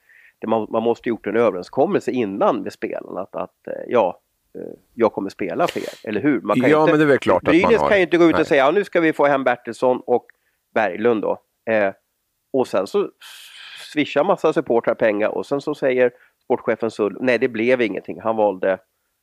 Man, 0.46 0.66
man 0.70 0.82
måste 0.82 1.08
gjort 1.08 1.26
en 1.26 1.36
överenskommelse 1.36 2.10
innan 2.10 2.62
med 2.62 2.72
spelarna 2.72 3.20
att, 3.20 3.36
att 3.36 3.66
eh, 3.66 3.82
ja, 3.88 4.20
jag 4.94 5.12
kommer 5.12 5.30
spela 5.30 5.66
för 5.66 5.80
er, 5.80 6.08
eller 6.08 6.20
hur? 6.20 6.40
Man 6.40 6.60
kan 6.60 6.70
ja, 6.70 6.80
inte, 6.80 6.92
men 6.92 6.98
det 7.00 7.04
är 7.04 7.08
väl 7.08 7.18
klart 7.18 7.42
Brynäs 7.42 7.64
att 7.64 7.72
man 7.72 7.80
har... 7.80 7.88
kan 7.88 7.98
ju 7.98 8.02
inte 8.02 8.16
gå 8.16 8.24
ut 8.24 8.32
och 8.32 8.38
Nej. 8.38 8.46
säga 8.46 8.64
ja, 8.64 8.70
nu 8.70 8.84
ska 8.84 9.00
vi 9.00 9.12
få 9.12 9.26
hem 9.26 9.44
Bertilsson 9.44 10.00
och 10.06 10.26
Berglund 10.74 11.22
då. 11.22 11.38
Eh, 11.70 11.92
och 12.52 12.68
sen 12.68 12.86
så 12.86 13.10
swishar 13.92 14.24
massa 14.24 14.52
supportrar 14.52 14.94
pengar 14.94 15.28
och 15.28 15.46
sen 15.46 15.60
så 15.60 15.74
säger 15.74 16.12
sportchefen 16.44 16.90
Sull, 16.90 17.16
nej 17.20 17.38
det 17.38 17.48
blev 17.48 17.82
ingenting, 17.82 18.20
han 18.20 18.36
valde 18.36 18.78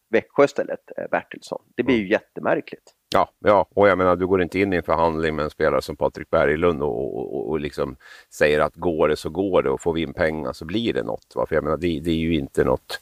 Växjö 0.10 0.44
istället, 0.44 0.80
eh, 0.98 1.06
Bertilsson. 1.12 1.62
Det 1.76 1.84
blir 1.84 1.96
mm. 1.96 2.06
ju 2.06 2.12
jättemärkligt. 2.12 2.94
Ja, 3.14 3.30
ja, 3.40 3.68
och 3.70 3.88
jag 3.88 3.98
menar 3.98 4.16
du 4.16 4.28
går 4.28 4.42
inte 4.42 4.60
in 4.60 4.74
i 4.74 4.76
en 4.76 4.84
förhandling 4.84 5.36
med 5.36 5.44
en 5.44 5.50
spelare 5.50 5.82
som 5.82 5.96
Patrik 5.96 6.30
Berglund 6.30 6.84
och, 6.84 7.18
och, 7.18 7.50
och 7.50 7.60
liksom 7.60 7.96
säger 8.34 8.60
att 8.60 8.76
går 8.76 9.10
det 9.10 9.16
så 9.16 9.30
går 9.30 9.64
det 9.64 9.70
och 9.70 9.82
får 9.82 9.94
vi 9.94 10.02
in 10.02 10.14
pengar 10.14 10.54
så 10.54 10.66
blir 10.66 10.94
det 10.94 11.04
något. 11.04 11.36
Va? 11.36 11.46
För 11.46 11.56
jag 11.56 11.64
menar 11.64 11.78
det, 11.78 12.00
det 12.00 12.12
är 12.12 12.16
ju 12.16 12.36
inte 12.36 12.64
något 12.64 13.00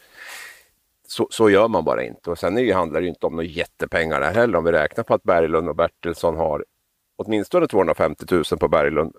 så, 1.07 1.27
så, 1.31 1.49
gör 1.49 1.67
man 1.67 1.83
bara 1.83 2.03
inte. 2.03 2.29
Och 2.29 2.39
sen 2.39 2.57
är 2.57 2.73
handlar 2.73 3.01
det 3.01 3.07
inte 3.07 3.25
om 3.25 3.35
några 3.35 3.47
jättepengar 3.47 4.19
där 4.19 4.33
heller. 4.33 4.57
Om 4.57 4.63
vi 4.63 4.71
räknar 4.71 5.03
på 5.03 5.13
att 5.13 5.23
Berglund 5.23 5.69
och 5.69 5.75
Bertilsson 5.75 6.37
har 6.37 6.65
åtminstone 7.17 7.67
250 7.67 8.25
000 8.31 8.43
på 8.59 8.67
Berglund 8.67 9.15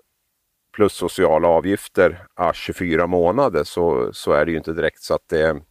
plus 0.73 0.93
sociala 0.93 1.47
avgifter 1.47 2.25
ah, 2.35 2.53
24 2.53 3.07
månader 3.07 3.63
så, 3.63 4.13
så 4.13 4.31
är 4.31 4.45
det 4.45 4.51
ju 4.51 4.57
inte 4.57 4.73
direkt 4.73 5.01
så 5.01 5.13
att, 5.13 5.29
det, 5.29 5.61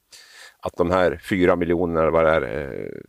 att 0.59 0.77
de 0.77 0.91
här 0.91 1.21
4 1.29 1.57
miljonerna 1.57 2.11
vad 2.11 2.25
det 2.25 2.31
är, 2.31 2.43
eh, 2.43 3.01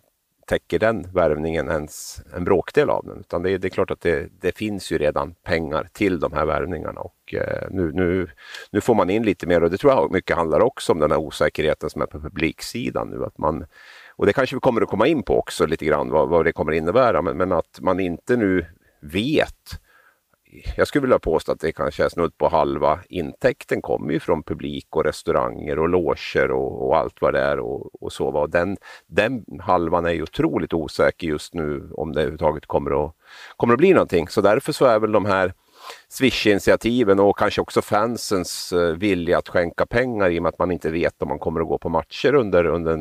täcker 0.48 0.80
den 0.80 1.08
värvningen 1.13 1.70
ens 1.70 2.22
en 2.36 2.44
bråkdel 2.44 2.89
av 2.89 3.06
den. 3.06 3.20
Utan 3.20 3.44
det, 3.44 3.51
är, 3.51 3.58
det 3.58 3.68
är 3.68 3.70
klart 3.70 3.92
att 3.92 4.01
det, 4.01 4.30
det, 4.42 4.58
finns 4.58 4.92
ju 4.92 4.98
redan 4.98 5.34
pengar 5.44 5.89
till 5.94 6.20
de 6.20 6.34
här 6.34 6.46
värvningarna 6.46 7.01
och 7.01 7.34
eh, 7.34 7.68
nu, 7.72 7.92
nu, 7.94 8.27
nu 8.72 8.82
får 8.82 8.96
man 8.96 9.10
in 9.10 9.24
lite 9.24 9.48
mer 9.48 9.63
och 9.63 9.72
det 9.72 9.77
tror 9.77 9.94
jag 9.94 10.12
mycket 10.12 10.36
handlar 10.36 10.60
också 10.60 10.94
om 10.94 11.00
den 11.00 11.12
här 11.12 11.18
osäkerheten 11.18 11.89
som 11.89 12.01
är 12.01 12.06
på 12.06 12.20
publiksidan 12.20 13.10
nu. 13.10 13.25
Att 13.25 13.38
man, 13.38 13.66
och 14.16 14.25
det 14.25 14.34
kanske 14.34 14.56
vi 14.56 14.60
kommer 14.60 14.82
att 14.82 14.89
komma 14.89 15.08
in 15.08 15.24
på 15.24 15.39
också 15.39 15.66
lite 15.66 15.86
grann 15.86 16.10
vad, 16.10 16.30
vad 16.30 16.46
det 16.46 16.51
kommer 16.51 16.72
att 16.72 16.77
innebära 16.77 17.22
men, 17.22 17.38
men 17.38 17.51
att 17.51 17.80
man 17.82 18.00
inte 18.00 18.38
nu 18.38 18.66
vet 19.01 19.80
jag 20.78 20.88
skulle 20.88 21.02
vilja 21.02 21.20
påstå 21.20 21.52
att 21.52 21.60
det 21.60 21.72
kanske 21.72 22.06
är 22.06 22.10
snudd 22.10 22.38
på 22.38 22.50
halva 22.50 23.00
intäkten 23.10 23.82
kommer 23.82 24.14
ju 24.14 24.20
från 24.20 24.44
publik 24.44 24.88
och 24.90 25.04
restauranger 25.04 25.80
och 25.80 25.90
loger 25.90 26.52
och, 26.52 26.88
och 26.88 26.98
allt 26.98 27.22
vad 27.22 27.34
det 27.34 27.40
är 27.40 27.60
och, 27.60 28.04
och 28.04 28.14
så. 28.14 28.28
Och 28.28 28.50
den, 28.50 28.78
den 29.08 29.46
halvan 29.62 30.06
är 30.06 30.12
ju 30.12 30.24
otroligt 30.24 30.74
osäker 30.74 31.28
just 31.28 31.54
nu 31.54 31.90
om 31.94 32.14
det 32.14 32.22
överhuvudtaget 32.22 32.66
kommer 32.66 33.06
att, 33.06 33.14
kommer 33.58 33.74
att 33.74 33.80
bli 33.80 33.94
någonting. 33.94 34.28
Så 34.28 34.42
därför 34.42 34.72
så 34.72 34.86
är 34.86 35.00
väl 35.00 35.12
de 35.12 35.26
här 35.26 35.54
Swish-initiativen 36.10 37.20
och 37.20 37.38
kanske 37.38 37.62
också 37.62 37.82
fansens 37.82 38.74
eh, 38.74 38.96
vilja 38.96 39.38
att 39.38 39.50
skänka 39.50 39.86
pengar 39.86 40.30
i 40.30 40.40
och 40.40 40.44
med 40.44 40.50
att 40.50 40.60
man 40.60 40.72
inte 40.72 40.92
vet 40.92 41.22
om 41.22 41.30
man 41.30 41.40
kommer 41.40 41.62
att 41.62 41.68
gå 41.68 41.78
på 41.78 41.90
matcher 41.90 42.34
under, 42.34 42.66
under 42.66 42.98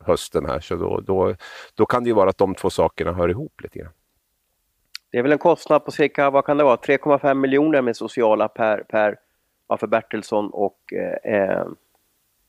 hösten 0.00 0.46
här. 0.46 0.60
Så 0.60 0.76
då, 0.76 1.00
då, 1.00 1.34
då 1.74 1.86
kan 1.86 2.04
det 2.04 2.08
ju 2.08 2.14
vara 2.14 2.30
att 2.30 2.38
de 2.38 2.54
två 2.54 2.70
sakerna 2.70 3.12
hör 3.12 3.28
ihop 3.28 3.60
lite 3.62 3.78
grann. 3.78 3.92
Det 5.10 5.18
är 5.18 5.22
väl 5.22 5.32
en 5.32 5.38
kostnad 5.38 5.84
på 5.84 5.90
cirka, 5.90 6.30
vad 6.30 6.44
kan 6.44 6.56
det 6.56 6.64
vara, 6.64 6.76
3,5 6.76 7.34
miljoner 7.34 7.82
med 7.82 7.96
sociala 7.96 8.48
per, 8.48 8.78
per 8.78 9.16
för 9.78 9.86
Bertilsson 9.86 10.50
och 10.50 10.92
eh, 10.92 11.34
eh 11.34 11.66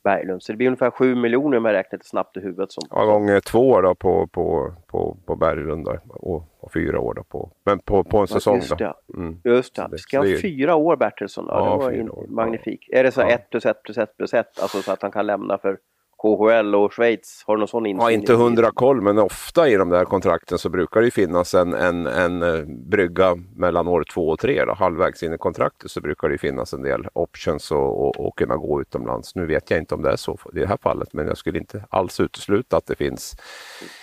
Berglund. 0.08 0.44
Så 0.44 0.52
det 0.52 0.58
blir 0.58 0.68
ungefär 0.68 0.92
7 0.92 1.16
miljoner 1.16 1.58
om 1.58 1.66
jag 1.66 1.74
räknar 1.74 1.98
lite 1.98 2.08
snabbt 2.08 2.38
i 2.38 2.40
huvudet. 2.40 2.72
Som, 2.72 2.84
ja, 2.90 3.06
gånger 3.06 3.40
två 3.40 3.82
då 3.82 3.96
på, 3.96 4.28
på, 4.28 4.74
på, 4.88 5.18
på 5.26 5.36
Berglund 5.36 5.86
då, 5.86 6.00
och, 6.08 6.44
och, 6.60 6.72
fyra 6.74 7.00
år 7.00 7.14
då 7.14 7.24
på, 7.24 7.52
men 7.64 7.80
på, 7.80 8.04
på 8.04 8.18
en 8.18 8.28
säsong. 8.28 8.56
Just 8.56 8.78
det. 8.78 8.94
Mm. 9.18 9.42
Just 9.44 9.76
det. 9.76 9.98
Ska 9.98 10.18
han 10.18 10.28
ha 10.28 10.38
fyra 10.42 10.76
år 10.76 10.96
Bertilsson? 10.96 11.46
Ja, 11.48 11.66
ja 11.66 11.72
det 11.72 11.84
var 11.84 11.92
in, 11.92 12.12
magnifik. 12.28 12.88
Ja. 12.90 13.00
Är 13.00 13.04
det 13.04 13.12
så 13.12 13.22
1 13.22 13.30
ja. 13.30 13.38
plus 13.50 13.66
1 13.66 13.84
plus 13.84 13.98
1 13.98 14.18
plus 14.18 14.34
1, 14.34 14.60
alltså 14.60 14.82
så 14.82 14.92
att 14.92 15.02
han 15.02 15.12
kan 15.12 15.26
lämna 15.26 15.58
för 15.58 15.78
KHL 16.18 16.76
och 16.76 16.94
Schweiz? 16.94 17.44
Har 17.48 17.56
du 17.56 17.60
någon 17.60 17.68
sån 17.68 17.86
insyn? 17.86 18.02
Ja, 18.02 18.12
inte 18.12 18.34
hundra 18.34 18.72
koll, 18.72 19.02
men 19.02 19.18
ofta 19.18 19.70
i 19.70 19.76
de 19.76 19.90
där 19.90 20.06
kontrakten 20.06 20.58
så 20.58 20.70
brukar 20.70 21.02
det 21.02 21.12
finnas 21.12 21.54
en, 21.54 21.74
en, 21.74 22.08
en 22.08 22.44
eh, 22.44 22.66
brygga 22.66 23.36
mellan 23.56 23.88
år 23.88 24.04
två 24.14 24.30
och 24.30 24.40
tre. 24.40 24.66
Då. 24.66 24.74
Halvvägs 24.74 25.24
in 25.24 25.34
i 25.34 25.38
kontraktet 25.38 25.92
så 25.92 26.02
brukar 26.02 26.30
det 26.30 26.38
finnas 26.38 26.74
en 26.74 26.82
del 26.82 27.08
options 27.14 27.72
och, 27.72 28.08
och, 28.08 28.28
och, 28.28 28.38
kunna 28.38 28.58
gå 28.58 28.82
utomlands. 28.82 29.36
Nu 29.36 29.46
vet 29.46 29.72
jag 29.72 29.80
inte 29.80 29.96
om 29.96 30.02
det 30.02 30.12
är 30.12 30.16
så 30.16 30.38
i 30.54 30.60
det 30.60 30.68
här 30.68 30.78
fallet, 30.82 31.14
men 31.14 31.28
jag 31.28 31.38
skulle 31.38 31.60
inte 31.60 31.86
alls 31.90 32.20
utesluta 32.20 32.78
att 32.78 32.86
det 32.86 32.96
finns. 32.96 33.36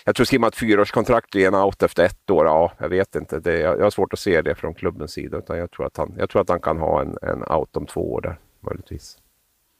Jag 0.05 0.17
tror 0.17 0.25
skriver 0.25 0.41
man 0.41 0.49
ett 0.49 0.57
fyraårskontrakt 0.57 1.35
och 1.35 1.41
en 1.41 1.55
out 1.55 1.83
efter 1.83 2.05
ett 2.05 2.31
år, 2.31 2.47
ja, 2.47 2.73
jag 2.79 2.89
vet 2.89 3.15
inte. 3.17 3.41
Det, 3.41 3.59
jag, 3.59 3.79
jag 3.79 3.83
har 3.83 3.91
svårt 3.91 4.13
att 4.13 4.19
se 4.19 4.43
det 4.43 4.55
från 4.55 4.75
klubbens 4.75 5.13
sida, 5.13 5.39
utan 5.39 5.59
jag 5.59 5.71
tror 5.71 5.87
att 5.87 5.97
han, 5.97 6.15
jag 6.19 6.31
tror 6.31 6.43
att 6.43 6.49
han 6.49 6.61
kan 6.61 6.79
ha 6.79 7.01
en, 7.01 7.19
en 7.23 7.43
out 7.43 7.77
om 7.77 7.87
två 7.87 8.13
år 8.13 8.21
där, 8.21 8.39
möjligtvis. 8.61 9.19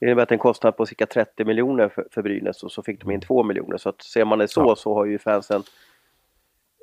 Det 0.01 0.07
innebär 0.07 0.23
att 0.23 0.33
en 0.33 0.39
kostnad 0.39 0.77
på 0.77 0.87
cirka 0.87 1.07
30 1.07 1.45
miljoner 1.45 1.89
för, 1.89 2.07
för 2.11 2.23
Brynäs 2.23 2.63
och 2.63 2.73
så 2.73 2.83
fick 2.83 3.01
de 3.01 3.11
in 3.11 3.21
2 3.21 3.43
miljoner. 3.43 3.77
Så 3.77 3.89
att 3.89 4.03
ser 4.03 4.25
man 4.25 4.39
det 4.39 4.49
så 4.49 4.61
ja. 4.61 4.77
så 4.77 4.95
har 4.95 5.05
ju 5.05 5.19
fansen 5.19 5.63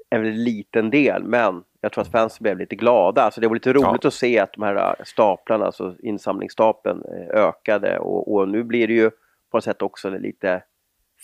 en 0.10 0.22
väldigt 0.22 0.39
liten 0.39 0.89
del. 0.89 1.24
Men 1.24 1.63
jag 1.82 1.91
tror 1.91 2.01
att 2.01 2.12
fansen 2.12 2.44
blev 2.44 2.58
lite 2.58 2.75
glada. 2.75 3.22
Alltså 3.22 3.41
det 3.41 3.48
var 3.48 3.56
lite 3.56 3.74
roligt 3.74 4.03
ja. 4.03 4.08
att 4.08 4.13
se 4.13 4.39
att 4.39 4.53
de 4.53 4.63
här 4.63 4.96
staplarna, 5.03 5.65
alltså 5.65 5.96
insamlingsstapeln 6.00 7.03
eh, 7.06 7.44
ökade. 7.44 8.00
Och, 8.00 8.34
och, 8.34 8.50
nu 8.50 8.63
blir 8.63 8.88
det 8.88 8.94
ju 8.94 9.10
på 9.50 9.58
något 9.58 9.63
sätt 9.63 9.82
också 9.82 10.10
lite 10.10 10.63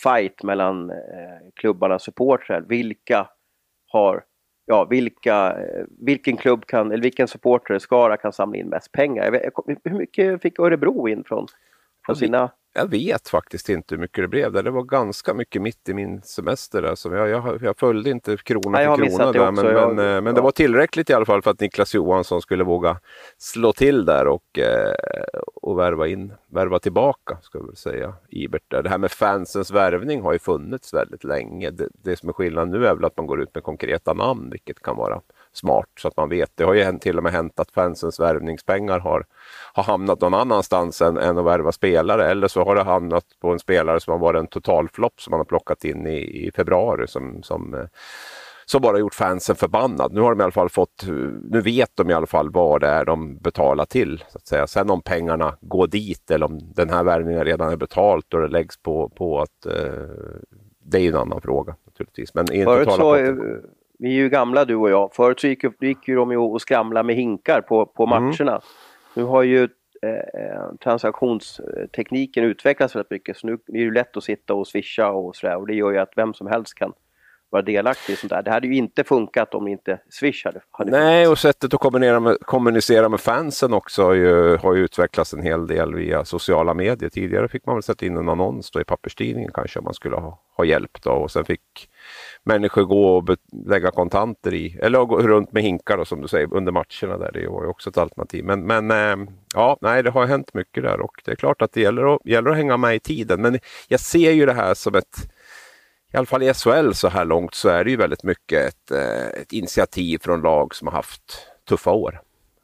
fight 0.03 0.44
mellan 0.44 0.89
eh, 0.89 0.96
klubbarnas 1.56 2.03
supportrar. 2.03 2.62
Vilka 2.62 3.27
har 3.88 4.24
ja, 4.65 4.86
vilka, 4.86 5.58
vilken 6.00 6.38
klubb 6.38 6.65
kan, 6.65 6.91
eller 6.91 7.03
vilken 7.03 7.27
supporter, 7.27 7.79
Skara 7.79 8.17
kan 8.17 8.34
samla 8.34 8.58
in 8.58 8.67
mest 8.67 8.91
pengar. 8.91 9.32
Vet, 9.32 9.53
hur 9.84 9.98
mycket 9.98 10.41
fick 10.41 10.60
Örebro 10.60 11.08
in 11.08 11.24
från 11.24 11.48
från 12.07 12.15
sina 12.15 12.51
jag 12.77 12.91
vet 12.91 13.29
faktiskt 13.29 13.69
inte 13.69 13.95
hur 13.95 14.01
mycket 14.01 14.23
det 14.23 14.27
blev 14.27 14.51
där. 14.51 14.63
Det 14.63 14.71
var 14.71 14.83
ganska 14.83 15.33
mycket 15.33 15.61
mitt 15.61 15.89
i 15.89 15.93
min 15.93 16.21
semester. 16.21 16.83
Alltså 16.83 17.15
jag, 17.15 17.29
jag, 17.29 17.63
jag 17.63 17.77
följde 17.77 18.09
inte 18.09 18.37
krona 18.37 18.69
Nej, 18.69 18.85
för 18.85 18.95
krona 18.95 19.31
där, 19.31 19.51
men, 19.51 19.65
jag, 19.65 19.95
men, 19.95 20.05
ja. 20.05 20.21
men, 20.21 20.35
det 20.35 20.41
var 20.41 20.51
tillräckligt 20.51 21.09
i 21.09 21.13
alla 21.13 21.25
fall 21.25 21.41
för 21.41 21.51
att 21.51 21.59
Niklas 21.59 21.93
Johansson 21.93 22.41
skulle 22.41 22.63
våga 22.63 22.99
slå 23.37 23.73
till 23.73 24.05
där 24.05 24.27
och, 24.27 24.59
eh, 24.59 24.93
och 25.55 25.79
värva 25.79 26.07
in, 26.07 26.33
värva 26.47 26.79
tillbaka, 26.79 27.37
ska 27.41 27.59
vi 27.59 27.75
säga, 27.75 28.13
Ibert. 28.29 28.63
Där. 28.67 28.83
Det 28.83 28.89
här 28.89 28.97
med 28.97 29.11
fansens 29.11 29.71
värvning 29.71 30.21
har 30.21 30.33
ju 30.33 30.39
funnits 30.39 30.93
väldigt 30.93 31.23
länge. 31.23 31.71
Det, 31.71 31.89
det 32.03 32.15
som 32.15 32.29
är 32.29 32.33
skillnaden 32.33 32.71
nu 32.71 32.87
är 32.87 32.95
väl 32.95 33.05
att 33.05 33.17
man 33.17 33.27
går 33.27 33.41
ut 33.41 33.55
med 33.55 33.63
konkreta 33.63 34.13
namn, 34.13 34.49
vilket 34.49 34.81
kan 34.81 34.95
vara 34.95 35.21
smart 35.57 35.89
så 35.99 36.07
att 36.07 36.17
man 36.17 36.29
vet. 36.29 36.51
Det 36.55 36.63
har 36.63 36.73
ju 36.73 36.99
till 36.99 37.17
och 37.17 37.23
med 37.23 37.31
hänt 37.31 37.59
att 37.59 37.71
fansens 37.71 38.19
värvningspengar 38.19 38.99
har, 38.99 39.25
har 39.73 39.83
hamnat 39.83 40.21
någon 40.21 40.33
annanstans 40.33 41.01
än, 41.01 41.17
än 41.17 41.37
att 41.37 41.45
värva 41.45 41.71
spelare 41.71 42.29
eller 42.29 42.47
så 42.47 42.63
har 42.63 42.75
det 42.75 42.83
hamnat 42.83 43.25
på 43.41 43.51
en 43.51 43.59
spelare 43.59 43.99
som 43.99 44.11
har 44.11 44.19
varit 44.19 44.39
en 44.39 44.47
totalflopp 44.47 45.21
som 45.21 45.31
man 45.31 45.39
har 45.39 45.45
plockat 45.45 45.83
in 45.83 46.07
i, 46.07 46.47
i 46.47 46.51
februari 46.55 47.07
som, 47.07 47.43
som, 47.43 47.73
eh, 47.73 47.85
som 48.65 48.81
bara 48.81 48.99
gjort 48.99 49.13
fansen 49.13 49.55
förbannad. 49.55 50.13
Nu 50.13 50.21
har 50.21 50.29
de 50.29 50.39
i 50.39 50.43
alla 50.43 50.51
fall 50.51 50.69
fått, 50.69 51.05
nu 51.51 51.61
vet 51.61 51.91
de 51.95 52.09
i 52.09 52.13
alla 52.13 52.27
fall 52.27 52.51
vad 52.51 52.81
det 52.81 52.87
är 52.87 53.05
de 53.05 53.37
betalar 53.37 53.85
till. 53.85 54.23
Så 54.29 54.37
att 54.37 54.47
säga. 54.47 54.67
Sen 54.67 54.89
om 54.89 55.01
pengarna 55.01 55.57
går 55.61 55.87
dit 55.87 56.31
eller 56.31 56.45
om 56.45 56.59
den 56.73 56.89
här 56.89 57.03
värvningen 57.03 57.45
redan 57.45 57.71
är 57.71 57.77
betalt 57.77 58.33
och 58.33 58.41
det 58.41 58.47
läggs 58.47 58.77
på, 58.77 59.09
på 59.09 59.41
att 59.41 59.65
eh, 59.65 59.91
det 60.83 60.97
är 60.97 61.01
ju 61.01 61.09
en 61.09 61.15
annan 61.15 61.41
fråga 61.41 61.75
naturligtvis. 61.85 62.33
Men 62.33 62.47
Förut 62.47 62.91
så, 62.91 63.15
vi 63.98 64.10
är 64.10 64.13
ju 64.13 64.30
gamla 64.30 64.66
du 64.66 64.75
och 64.75 64.89
jag. 64.89 65.13
Förut 65.13 65.39
så 65.39 65.48
gick, 65.48 65.63
gick 65.82 66.08
ju 66.08 66.16
de 66.16 66.32
ju 66.32 66.38
och 66.38 66.62
skramlade 66.62 67.08
med 67.08 67.16
hinkar 67.16 67.62
på, 67.62 67.86
på 67.86 68.04
mm. 68.04 68.24
matcherna. 68.24 68.51
Mm. 68.51 68.62
Nu 69.13 69.24
har 69.24 69.44
ju 69.44 69.63
eh, 70.01 70.42
eh, 70.42 70.75
transaktionstekniken 70.84 72.44
utvecklats 72.44 72.96
väldigt 72.96 73.12
mycket 73.12 73.38
så 73.38 73.48
nu 73.48 73.54
är 73.54 73.58
det 73.66 73.80
ju 73.80 73.94
lätt 73.94 74.18
att 74.18 74.24
sitta 74.24 74.54
och 74.54 74.68
swisha 74.68 75.12
och 75.12 75.36
sådär 75.36 75.58
och 75.58 75.68
det 75.68 75.74
gör 75.74 75.92
ju 75.92 75.98
att 75.98 76.13
vem 76.16 76.34
som 76.34 76.48
helst 76.48 76.74
kan 76.75 76.94
vara 77.50 77.62
delaktig 77.62 78.13
i 78.13 78.16
sånt 78.16 78.30
där. 78.30 78.44
Det 78.44 78.51
hade 78.51 78.68
ju 78.68 78.75
inte 78.75 79.04
funkat 79.04 79.54
om 79.54 79.68
inte 79.68 80.00
Swish 80.10 80.46
hade, 80.46 80.62
hade 80.72 80.92
Nej, 80.92 81.25
funnits. 81.25 81.32
och 81.32 81.39
sättet 81.39 81.74
att 81.74 81.80
kommunicera 81.80 82.20
med, 82.20 82.38
kommunicera 82.42 83.10
med 83.10 83.20
fansen 83.20 83.74
också 83.74 84.04
har 84.04 84.13
ju, 84.13 84.58
har 84.58 84.75
ju 84.75 84.84
utvecklats 84.84 85.34
en 85.34 85.42
hel 85.42 85.68
del 85.68 85.96
via 85.96 86.25
sociala 86.25 86.74
medier. 86.74 87.10
Tidigare 87.10 87.48
fick 87.48 87.66
man 87.66 87.75
väl 87.75 87.84
sätta 87.84 88.06
in 88.06 88.18
en 88.18 88.30
annons 88.30 88.72
i 88.82 88.84
papperstidningen 88.84 89.51
kanske 89.54 89.80
om 89.80 89.86
man 89.86 89.94
skulle 89.94 90.16
ha, 90.16 90.39
ha 90.58 90.66
hjälp 90.66 91.01
då 91.04 91.12
och 91.12 91.32
sen 91.32 91.46
fick 91.46 91.89
människor 92.48 92.84
gå 92.84 93.18
och 93.18 93.38
lägga 93.66 93.92
kontanter 93.92 94.54
i, 94.54 94.77
eller 94.82 95.06
gå 95.06 95.18
runt 95.22 95.51
med 95.51 95.63
hinkar 95.63 95.98
då, 95.98 96.06
som 96.06 96.22
du 96.22 96.27
säger 96.27 96.54
under 96.54 96.72
matcherna 96.72 97.18
där. 97.18 97.32
Det 97.34 97.48
var 97.48 97.63
ju 97.63 97.70
också 97.70 97.89
ett 97.89 97.98
alternativ. 97.98 98.46
Men, 98.46 98.63
men 98.66 98.92
äh, 98.92 99.27
ja, 99.54 99.77
nej, 99.82 100.04
det 100.04 100.10
har 100.10 100.25
hänt 100.25 100.54
mycket 100.54 100.84
där 100.84 101.01
och 101.01 101.22
det 101.25 101.32
är 101.32 101.36
klart 101.36 101.62
att 101.62 101.72
det 101.72 101.82
gäller 101.82 102.16
att, 102.16 102.22
gäller 102.25 102.50
att 102.50 102.58
hänga 102.58 102.77
med 102.77 102.96
i 102.96 103.00
tiden. 103.00 103.42
Men 103.42 103.60
jag 103.88 104.00
ser 104.00 104.32
ju 104.32 104.46
det 104.46 104.54
här 104.54 104.74
som 104.74 104.96
ett 104.96 105.30
i 106.13 106.18
alla 106.18 106.25
fall 106.25 106.44
i 106.44 106.54
SHL 106.54 106.92
så 106.92 107.08
här 107.08 107.25
långt 107.25 107.56
så 107.56 107.70
är 107.70 107.84
det 107.84 107.89
ju 107.89 107.98
väldigt 107.98 108.24
mycket 108.24 108.68
ett, 108.68 108.92
eh, 108.92 109.42
ett 109.42 109.54
initiativ 109.54 110.18
från 110.18 110.42
lag 110.42 110.75
som 110.75 110.88
har 110.88 110.96
haft 110.96 111.48
tuffa 111.70 111.92
år. 111.92 112.22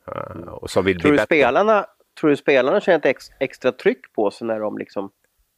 Eh, 0.07 0.41
och 0.47 0.69
som 0.69 0.85
vill 0.85 0.99
tror, 0.99 1.01
bli 1.01 1.11
du 1.11 1.17
bättre. 1.17 1.25
spelarna, 1.25 1.85
tror 2.19 2.29
du 2.29 2.35
spelarna 2.35 2.81
känner 2.81 2.97
ett 2.97 3.05
ex, 3.05 3.25
extra 3.39 3.71
tryck 3.71 4.13
på 4.13 4.31
sig 4.31 4.47
när 4.47 4.59
de 4.59 4.77
liksom, 4.77 5.11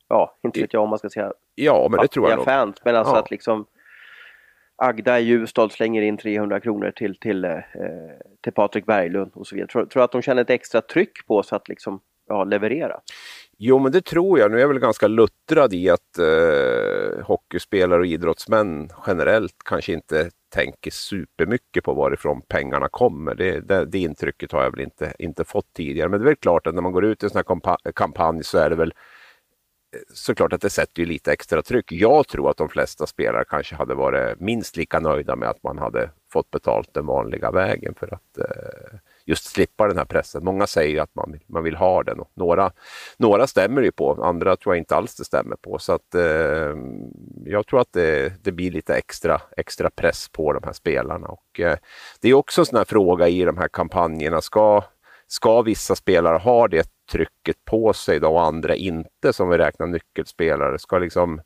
ja, 0.08 0.38
inte 0.44 0.62
vet 0.62 0.74
jag 0.74 0.84
om 0.84 0.90
man 0.90 1.00
ska 1.00 1.10
säga 1.10 1.34
Ja, 1.56 1.88
men 1.92 2.00
det 2.02 2.08
tror 2.08 2.30
jag 2.30 2.36
nog. 2.38 2.46
fans, 2.46 2.76
men 2.84 2.96
alltså 2.96 3.14
ja. 3.14 3.20
att 3.20 3.32
liksom 3.32 3.66
Agda 4.78 5.20
i 5.20 5.24
Ljusdal 5.24 5.72
slänger 5.72 6.02
in 6.02 6.18
300 6.18 6.60
kronor 6.60 6.92
till, 6.92 7.16
till, 7.16 7.46
eh, 7.46 7.60
till 8.44 8.54
Patrik 8.54 8.86
Berglund 8.86 9.32
och 9.34 9.48
så 9.48 9.56
vidare. 9.56 9.68
Tror, 9.68 9.88
du 9.94 10.02
att 10.02 10.12
de 10.12 10.22
känner 10.22 10.42
ett 10.42 10.50
extra 10.50 10.82
tryck 10.82 11.28
på 11.28 11.44
sig 11.44 11.56
att 11.56 11.70
liksom, 11.70 12.00
ja, 12.28 12.44
leverera? 12.44 13.00
Jo, 13.58 13.80
men 13.80 13.92
det 13.92 14.06
tror 14.06 14.40
jag. 14.40 14.52
Nu 14.52 14.58
är 14.58 14.62
jag 14.62 14.68
väl 14.68 14.80
ganska 14.80 15.08
luttrad 15.08 15.74
i 15.74 15.90
att 15.90 16.18
eh, 16.20 17.26
hockeyspelare 17.26 18.00
och 18.00 18.06
idrottsmän 18.06 18.90
generellt 19.08 19.56
kanske 19.66 19.94
inte 19.94 20.30
tänker 20.54 20.92
supermycket 20.92 21.84
på 21.84 21.94
varifrån 21.94 22.42
pengarna 22.48 22.88
kommer. 22.90 23.36
Det, 23.36 23.60
det, 23.60 23.86
det 23.86 24.00
intrycket 24.00 24.52
har 24.52 24.64
jag 24.64 24.72
väl 24.72 24.82
inte, 24.82 25.14
inte 25.20 25.44
fått 25.44 25.74
tidigare. 25.74 26.10
Men 26.10 26.20
det 26.20 26.24
är 26.24 26.28
väl 26.28 26.36
klart 26.36 26.68
att 26.68 26.76
när 26.76 26.82
man 26.82 26.92
går 26.92 27.06
ut 27.06 27.24
i 27.24 27.26
en 27.26 27.30
sån 27.30 27.44
här 27.48 27.92
kampanj 27.92 28.44
så 28.44 28.58
är 28.58 28.70
det 28.70 28.76
väl 28.76 28.94
såklart 30.14 30.54
att 30.54 30.62
det 30.62 30.70
sätter 30.70 31.02
ju 31.02 31.06
lite 31.06 31.32
extra 31.34 31.62
tryck. 31.62 31.92
Jag 31.92 32.28
tror 32.28 32.50
att 32.50 32.58
de 32.58 32.70
flesta 32.70 33.08
spelare 33.08 33.46
kanske 33.50 33.76
hade 33.76 33.96
varit 33.96 34.40
minst 34.40 34.78
lika 34.78 35.00
nöjda 35.00 35.36
med 35.36 35.50
att 35.50 35.64
man 35.64 35.78
hade 35.78 36.10
fått 36.32 36.52
betalt 36.52 36.94
den 36.94 37.06
vanliga 37.06 37.52
vägen 37.52 37.94
för 38.00 38.14
att 38.14 38.38
eh, 38.38 39.00
just 39.26 39.46
slippa 39.46 39.88
den 39.88 39.98
här 39.98 40.06
pressen. 40.06 40.46
Många 40.46 40.68
säger 40.68 40.90
ju 40.90 41.00
att 41.00 41.16
man, 41.16 41.40
man 41.48 41.64
vill 41.64 41.76
ha 41.76 42.04
den 42.04 42.20
och 42.20 42.32
några, 42.34 42.72
några 43.18 43.48
stämmer 43.48 43.82
det 43.82 43.92
på, 43.92 44.24
andra 44.24 44.56
tror 44.56 44.76
jag 44.76 44.82
inte 44.82 44.96
alls 44.96 45.16
det 45.16 45.26
stämmer 45.26 45.56
på. 45.56 45.80
Så 45.80 45.94
att 45.94 46.16
eh, 46.16 46.76
jag 47.46 47.68
tror 47.68 47.82
att 47.82 47.94
det, 47.94 48.34
det 48.44 48.52
blir 48.52 48.72
lite 48.72 48.96
extra, 48.96 49.42
extra 49.58 49.90
press 49.90 50.30
på 50.30 50.54
de 50.54 50.64
här 50.64 50.74
spelarna. 50.74 51.28
Och, 51.28 51.60
eh, 51.60 51.78
det 52.22 52.30
är 52.30 52.34
också 52.34 52.62
en 52.62 52.66
sån 52.66 52.78
här 52.78 52.86
fråga 52.86 53.28
i 53.28 53.44
de 53.44 53.58
här 53.58 53.68
kampanjerna. 53.68 54.42
Ska, 54.42 54.84
ska 55.28 55.62
vissa 55.62 55.96
spelare 55.96 56.38
ha 56.38 56.68
det 56.68 56.95
trycket 57.12 57.66
på 57.66 57.94
sig 57.94 58.20
då 58.20 58.30
och 58.30 58.44
andra 58.44 58.76
inte 58.76 59.34
som 59.34 59.50
vi 59.50 59.58
räknar 59.58 59.88
nyckelspelare? 59.88 60.80
Ska 60.80 60.98
liksom 60.98 61.42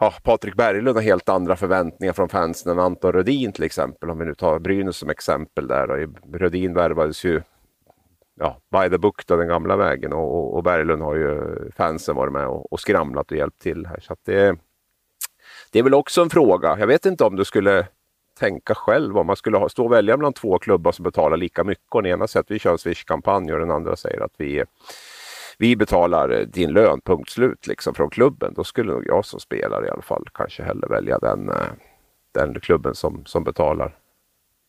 ja, 0.00 0.14
Patrik 0.22 0.54
Berglund 0.54 0.96
har 0.96 1.02
helt 1.02 1.28
andra 1.28 1.56
förväntningar 1.56 2.12
från 2.12 2.28
fansen 2.28 2.72
än 2.72 2.78
Anton 2.78 3.12
Rödin 3.12 3.52
till 3.52 3.64
exempel. 3.64 4.10
Om 4.10 4.18
vi 4.18 4.24
nu 4.24 4.34
tar 4.34 4.58
Brynäs 4.58 4.96
som 4.96 5.10
exempel 5.10 5.66
där. 5.66 5.90
Och 5.90 6.08
Rödin 6.34 6.74
värvades 6.74 7.24
ju 7.24 7.42
ja, 8.34 8.60
by 8.70 8.90
the 8.90 8.98
book 8.98 9.26
då, 9.26 9.36
den 9.36 9.48
gamla 9.48 9.76
vägen 9.76 10.12
och, 10.12 10.54
och 10.54 10.62
Berglund 10.62 11.02
har 11.02 11.14
ju 11.14 11.40
fansen 11.76 12.16
varit 12.16 12.32
med 12.32 12.46
och, 12.46 12.72
och 12.72 12.80
skramlat 12.80 13.30
och 13.30 13.36
hjälpt 13.36 13.62
till 13.62 13.86
här. 13.86 14.00
Så 14.00 14.16
det, 14.24 14.56
det 15.70 15.78
är 15.78 15.82
väl 15.82 15.94
också 15.94 16.22
en 16.22 16.30
fråga. 16.30 16.76
Jag 16.78 16.86
vet 16.86 17.06
inte 17.06 17.24
om 17.24 17.36
du 17.36 17.44
skulle 17.44 17.86
tänka 18.42 18.74
själv 18.74 19.18
om 19.18 19.26
man 19.26 19.36
skulle 19.36 19.58
ha, 19.58 19.68
stå 19.68 19.84
och 19.84 19.92
välja 19.92 20.16
mellan 20.16 20.32
två 20.32 20.58
klubbar 20.58 20.92
som 20.92 21.02
betalar 21.02 21.36
lika 21.36 21.64
mycket. 21.64 21.84
Och 21.90 22.02
den 22.02 22.12
ena 22.12 22.26
säger 22.26 22.42
att 22.42 22.50
vi 22.50 22.58
kör 22.58 22.72
en 22.72 22.78
Swish-kampanj 22.78 23.52
och 23.52 23.58
den 23.58 23.70
andra 23.70 23.96
säger 23.96 24.20
att 24.20 24.34
vi 24.36 24.64
vi 25.58 25.76
betalar 25.76 26.44
din 26.44 26.72
lön, 26.72 27.00
punkt 27.00 27.30
slut, 27.30 27.66
liksom 27.66 27.94
från 27.94 28.10
klubben. 28.10 28.54
Då 28.54 28.64
skulle 28.64 28.92
nog 28.92 29.06
jag 29.06 29.24
som 29.24 29.40
spelare 29.40 29.86
i 29.86 29.90
alla 29.90 30.02
fall 30.02 30.24
kanske 30.34 30.62
hellre 30.62 30.88
välja 30.88 31.18
den, 31.18 31.48
eh, 31.48 31.72
den 32.32 32.60
klubben 32.60 32.94
som, 32.94 33.24
som 33.26 33.44
betalar 33.44 33.96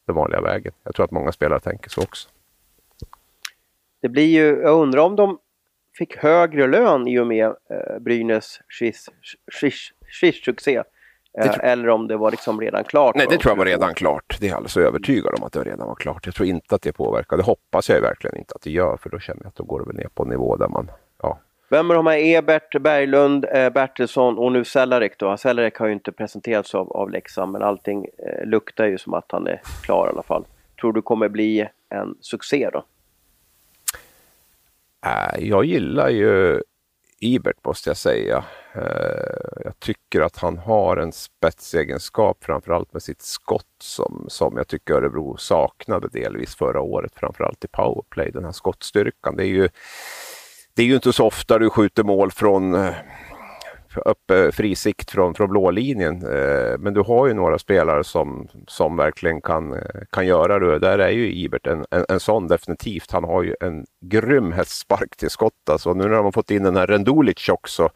den 0.08 0.16
vanliga 0.16 0.42
vägen. 0.42 0.74
Jag 0.84 0.96
tror 0.96 1.04
att 1.06 1.12
många 1.12 1.32
spelare 1.32 1.60
tänker 1.60 1.90
så 1.90 2.02
också. 2.02 2.30
Det 4.02 4.10
blir 4.10 4.28
ju, 4.28 4.62
jag 4.62 4.82
undrar 4.82 5.02
om 5.02 5.16
de 5.16 5.38
fick 5.98 6.18
högre 6.18 6.68
lön 6.68 7.08
i 7.08 7.20
och 7.20 7.28
med 7.28 7.46
eh, 7.46 8.00
Brynäs 8.00 8.60
Swish-succé 10.22 10.84
Eh, 11.42 11.72
eller 11.72 11.90
om 11.90 12.08
det 12.08 12.18
var 12.18 12.32
liksom 12.32 12.62
redan 12.62 12.84
klart? 12.84 13.16
Nej, 13.16 13.28
det 13.30 13.38
tror 13.38 13.52
jag 13.52 13.58
var 13.58 13.66
redan 13.66 13.94
klart. 13.94 14.38
Det 14.40 14.46
är 14.46 14.50
jag 14.50 14.56
alldeles 14.56 14.78
övertygad 14.78 15.34
om 15.38 15.44
att 15.44 15.54
det 15.54 15.64
redan 15.64 15.88
var 15.88 15.96
klart. 15.96 16.26
Jag 16.26 16.36
tror 16.36 16.48
inte 16.48 16.76
att 16.76 16.82
det 16.82 16.94
påverkar. 16.94 17.38
Det 17.38 17.44
hoppas 17.44 17.90
jag 17.90 18.02
verkligen 18.02 18.38
inte 18.38 18.54
att 18.56 18.62
det 18.62 18.72
gör, 18.72 18.98
för 18.98 19.10
då 19.10 19.20
känner 19.20 19.42
jag 19.44 19.48
att 19.48 19.56
då 19.56 19.64
går 19.64 19.80
det 19.80 19.86
väl 19.86 19.96
ner 19.96 20.10
på 20.14 20.24
en 20.24 20.30
nivå 20.30 20.56
där 20.56 20.68
man 20.68 20.92
ja, 21.22 21.40
vem 21.74 21.92
är 21.92 21.96
de 21.96 22.08
här? 22.08 22.18
Ebert, 22.18 22.82
Berglund, 22.82 23.46
eh, 23.46 23.70
Bertilsson 23.70 24.38
och 24.38 24.52
nu 24.52 24.66
Cellarik 24.66 25.20
då. 25.20 25.38
Cellarik 25.38 25.76
har 25.76 25.88
ju 25.88 25.94
inte 25.94 26.12
presenterats 26.12 26.76
av, 26.76 26.92
av 26.92 27.12
Leksand 27.12 27.52
men 27.52 27.64
allting 27.64 28.06
eh, 28.06 28.46
luktar 28.46 28.86
ju 28.86 28.98
som 28.98 29.14
att 29.14 29.32
han 29.32 29.48
är 29.48 29.62
klar 29.84 30.08
i 30.08 30.10
alla 30.10 30.24
fall. 30.24 30.46
Tror 30.82 30.94
du 30.94 31.02
kommer 31.02 31.30
bli 31.30 31.68
en 31.90 32.16
succé 32.22 32.70
då? 32.74 32.86
Äh, 35.06 35.50
jag 35.50 35.66
gillar 35.66 36.10
ju 36.10 36.62
Ibert 37.24 37.66
måste 37.66 37.90
jag 37.90 37.98
säga. 37.98 38.44
Eh, 38.76 39.62
jag 39.64 39.80
tycker 39.80 40.22
att 40.22 40.38
han 40.38 40.58
har 40.58 40.98
en 40.98 41.12
spetsegenskap 41.12 42.44
framförallt 42.44 42.94
med 42.94 43.04
sitt 43.04 43.22
skott 43.22 43.66
som, 43.82 44.26
som 44.28 44.58
jag 44.58 44.68
tycker 44.68 44.94
Örebro 44.94 45.38
saknade 45.38 46.08
delvis 46.08 46.56
förra 46.56 46.82
året, 46.82 47.12
framförallt 47.16 47.66
i 47.66 47.68
powerplay. 47.68 48.32
Den 48.32 48.46
här 48.46 48.52
skottstyrkan. 48.52 49.36
Det 49.36 49.44
är 49.44 49.48
ju 49.48 49.70
det 50.76 50.82
är 50.82 50.86
ju 50.86 50.96
inte 50.96 51.14
så 51.14 51.26
ofta 51.26 51.60
du 51.60 51.70
skjuter 51.70 52.04
mål 52.04 52.32
från 52.32 52.76
eh, 52.76 52.94
eh, 53.98 54.02
upp 54.06 54.56
frisikt 54.56 55.12
från, 55.12 55.34
från 55.34 55.50
blålinjen. 55.50 56.16
Eh, 56.16 56.78
men 56.80 56.94
du 56.94 57.02
har 57.02 57.28
ju 57.28 57.34
några 57.34 57.60
spelare 57.60 58.04
som, 58.04 58.48
som 58.68 58.98
verkligen 58.98 59.42
kan, 59.42 59.74
eh, 59.74 60.02
kan 60.10 60.28
göra 60.28 60.60
det. 60.60 60.80
Där 60.80 61.00
är 61.00 61.10
ju 61.10 61.34
Ibert 61.34 61.68
en, 61.68 61.86
en, 61.92 62.06
en 62.10 62.20
sån 62.20 62.48
definitivt. 62.48 63.12
Han 63.12 63.24
har 63.24 63.44
ju 63.44 63.56
en 63.60 63.86
grym 64.02 64.52
hästspark 64.52 65.16
till 65.18 65.30
skott. 65.30 65.70
Alltså, 65.70 65.94
nu 65.94 66.04
när 66.04 66.24
man 66.24 66.34
fått 66.34 66.52
in 66.52 66.64
den 66.64 66.76
här 66.76 66.88
Rendulic 66.88 67.50
också, 67.50 67.90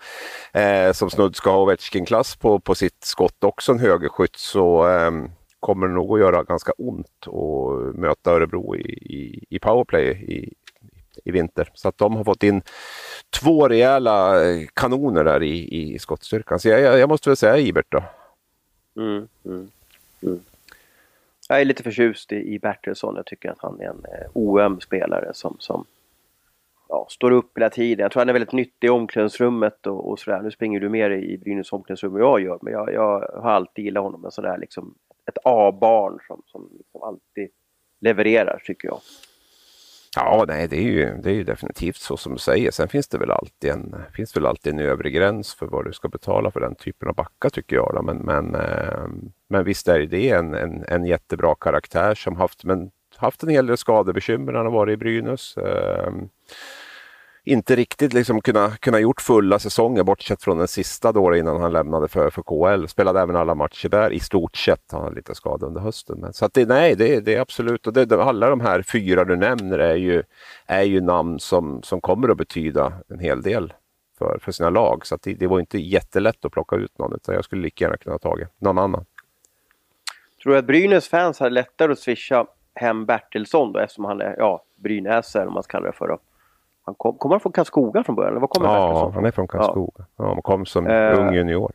eh, 0.54 0.92
som 0.92 1.10
snudd 1.10 1.36
ska 1.36 1.52
ha 1.52 1.62
Ovechkin-klass 1.62 2.36
på, 2.36 2.60
på 2.60 2.76
sitt 2.76 3.04
skott, 3.04 3.44
också 3.44 3.72
en 3.72 3.80
högerskytt, 3.80 4.36
så 4.36 4.90
eh, 4.90 5.12
kommer 5.60 5.88
det 5.88 5.94
nog 5.94 6.14
att 6.14 6.20
göra 6.20 6.44
ganska 6.44 6.72
ont 6.78 7.28
att 7.28 7.96
möta 7.96 8.32
Örebro 8.32 8.76
i, 8.76 8.82
i, 8.92 9.46
i 9.50 9.60
powerplay 9.60 10.10
i, 10.10 10.54
i 11.26 11.32
vinter. 11.32 11.72
Så 11.74 11.88
att 11.88 11.98
de 11.98 12.16
har 12.16 12.24
fått 12.24 12.44
in 12.44 12.62
två 13.42 13.68
rejäla 13.68 14.46
eh, 14.46 14.68
kanoner 14.74 15.24
där 15.24 15.44
i, 15.44 15.94
i 15.94 16.00
skottstyrkan. 16.00 16.60
Så 16.60 16.70
jag, 16.70 17.00
jag 17.00 17.10
måste 17.10 17.30
väl 17.30 17.38
säga 17.38 17.58
Ibert 17.58 17.86
då. 17.90 18.04
Mm, 18.98 19.28
mm, 19.46 19.72
mm. 20.24 20.40
Jag 21.50 21.62
är 21.62 21.66
lite 21.66 21.84
förtjust 21.84 22.32
i, 22.32 22.36
i 22.36 22.60
Bertilsson. 22.60 23.16
Jag 23.16 23.26
tycker 23.26 23.50
att 23.50 23.62
han 23.62 23.80
är 23.82 23.86
en 23.86 24.06
eh, 24.06 24.30
oöm 24.34 24.80
spelare 24.80 25.34
som, 25.34 25.56
som 25.60 25.86
ja, 26.90 27.08
står 27.10 27.32
upp 27.32 27.58
hela 27.58 27.70
tiden. 27.70 28.04
Jag 28.04 28.12
tror 28.12 28.22
han 28.22 28.30
är 28.30 28.34
väldigt 28.34 28.52
nyttig 28.52 28.88
i 28.88 28.90
omklädningsrummet 28.90 29.88
och, 29.88 30.10
och 30.10 30.20
sådär. 30.20 30.42
Nu 30.42 30.52
springer 30.52 30.80
du 30.80 30.90
mer 30.90 31.12
i 31.12 31.38
Brynäs 31.38 31.74
omklädningsrum 31.74 32.16
än 32.16 32.22
jag 32.22 32.42
gör, 32.42 32.60
men 32.62 32.74
jag, 32.74 32.94
jag 32.94 33.20
har 33.42 33.52
alltid 33.52 33.86
gillat 33.86 34.04
honom. 34.04 34.26
En 34.26 34.32
sådär 34.32 34.58
liksom, 34.58 34.96
ett 35.26 35.38
A-barn 35.44 36.20
som, 36.28 36.42
som 36.46 36.70
liksom 36.78 37.04
alltid 37.04 37.50
levererar, 38.00 38.62
tycker 38.66 38.88
jag. 38.88 39.00
Ja, 40.20 40.46
nej, 40.48 40.68
det 40.68 40.78
är, 40.78 40.82
ju, 40.82 41.18
det 41.24 41.30
är 41.30 41.34
ju 41.34 41.44
definitivt 41.44 41.96
så 41.96 42.18
som 42.18 42.34
du 42.34 42.40
säger. 42.40 42.72
Sen 42.72 42.88
finns 42.88 43.08
det 43.08 43.18
väl 43.18 43.32
alltid 43.32 43.72
en, 43.72 43.96
finns 44.14 44.36
väl 44.36 44.46
alltid 44.46 44.74
en 44.74 44.80
övre 44.80 45.10
gräns 45.10 45.56
för 45.56 45.66
vad 45.66 45.86
du 45.86 45.94
ska 45.94 46.08
betala 46.08 46.52
för 46.52 46.60
den 46.60 46.76
typen 46.76 47.10
av 47.10 47.16
backar 47.16 47.50
tycker 47.50 47.76
jag. 47.76 47.92
Då. 47.96 48.02
Men, 48.02 48.18
men, 48.18 48.56
ehm, 48.56 49.32
men 49.50 49.64
visst 49.64 49.88
är 49.88 50.00
det 50.00 50.30
en, 50.30 50.54
en, 50.54 50.84
en 50.88 51.06
jättebra 51.06 51.56
karaktär 51.56 52.16
som 52.16 52.36
haft, 52.36 52.64
men, 52.64 52.92
haft 53.18 53.44
en 53.44 53.50
hel 53.50 53.68
del 53.68 53.78
skadebekymmer 53.78 54.52
när 54.52 54.60
han 54.60 54.66
har 54.66 54.74
varit 54.74 54.94
i 54.94 54.98
Brynäs. 54.98 55.58
Ehm, 55.58 56.30
inte 57.48 57.76
riktigt 57.76 58.14
liksom 58.14 58.42
kunna, 58.42 58.70
kunna 58.70 59.00
gjort 59.00 59.22
fulla 59.22 59.60
säsonger 59.60 60.04
bortsett 60.04 60.44
från 60.44 60.58
den 60.58 60.68
sista 60.68 61.12
då 61.12 61.36
innan 61.36 61.62
han 61.62 61.74
lämnade 61.74 62.08
för, 62.08 62.30
för 62.30 62.42
KL. 62.42 62.88
Spelade 62.88 63.22
även 63.22 63.36
alla 63.36 63.56
matcher 63.56 63.90
där 63.90 64.14
i 64.14 64.20
stort 64.20 64.56
sett. 64.56 64.92
Han 64.92 65.02
hade 65.02 65.16
lite 65.16 65.36
skada 65.36 65.68
under 65.68 65.82
hösten. 65.82 66.20
Men, 66.20 66.34
så 66.34 66.46
att 66.46 66.54
det, 66.54 66.66
nej, 66.66 66.96
det, 66.96 67.20
det 67.20 67.36
är 67.36 67.42
absolut. 67.42 67.88
Och 67.88 67.94
det, 67.94 68.24
alla 68.24 68.50
de 68.50 68.62
här 68.62 68.82
fyra 68.82 69.26
du 69.26 69.36
nämner 69.36 69.80
är 69.80 69.96
ju, 69.96 70.24
är 70.66 70.84
ju 70.84 71.02
namn 71.02 71.40
som, 71.40 71.84
som 71.84 72.02
kommer 72.02 72.30
att 72.30 72.38
betyda 72.38 72.94
en 73.10 73.20
hel 73.20 73.42
del 73.42 73.74
för, 74.18 74.40
för 74.42 74.52
sina 74.52 74.70
lag. 74.70 75.06
Så 75.06 75.18
det, 75.22 75.34
det, 75.34 75.48
var 75.48 75.60
inte 75.60 75.78
jättelätt 75.78 76.46
att 76.46 76.52
plocka 76.52 76.76
ut 76.76 76.98
någon 76.98 77.14
utan 77.16 77.36
jag 77.36 77.44
skulle 77.44 77.62
lika 77.62 77.86
gärna 77.86 77.98
kunna 77.98 78.18
ta 78.18 78.30
tagit 78.30 78.48
någon 78.58 78.78
annan. 78.78 79.06
Tror 80.44 80.54
du 80.54 80.60
att 80.60 80.66
Brynäs 80.66 81.08
fans 81.08 81.40
hade 81.40 81.52
lättare 81.52 81.92
att 81.92 82.00
swisha 82.00 82.46
hem 82.76 83.06
Bertilsson 83.06 83.74
då 83.74 83.80
eftersom 83.80 84.06
han 84.06 84.22
är 84.22 84.36
ja, 84.38 84.64
brynäsare 84.76 85.48
om 85.48 85.54
man 85.54 85.64
ska 85.64 85.72
kalla 85.72 85.88
det 85.88 85.98
för? 85.98 86.08
Då? 86.08 86.20
Han 86.88 86.96
kom, 86.96 87.18
kommer 87.18 87.36
han 87.36 87.40
från 87.40 87.52
Karlskoga 87.52 88.04
från 88.04 88.16
början? 88.16 88.32
Eller 88.32 88.42
var 88.42 88.48
kommer 88.48 88.68
ja, 88.68 89.12
han 89.14 89.26
är 89.26 89.32
från 89.32 89.48
Karlskoga. 89.48 90.06
Ja. 90.18 90.28
han 90.28 90.42
kom 90.42 90.66
som 90.66 90.88
uh, 90.88 91.20
ung 91.20 91.34
junior. 91.34 91.72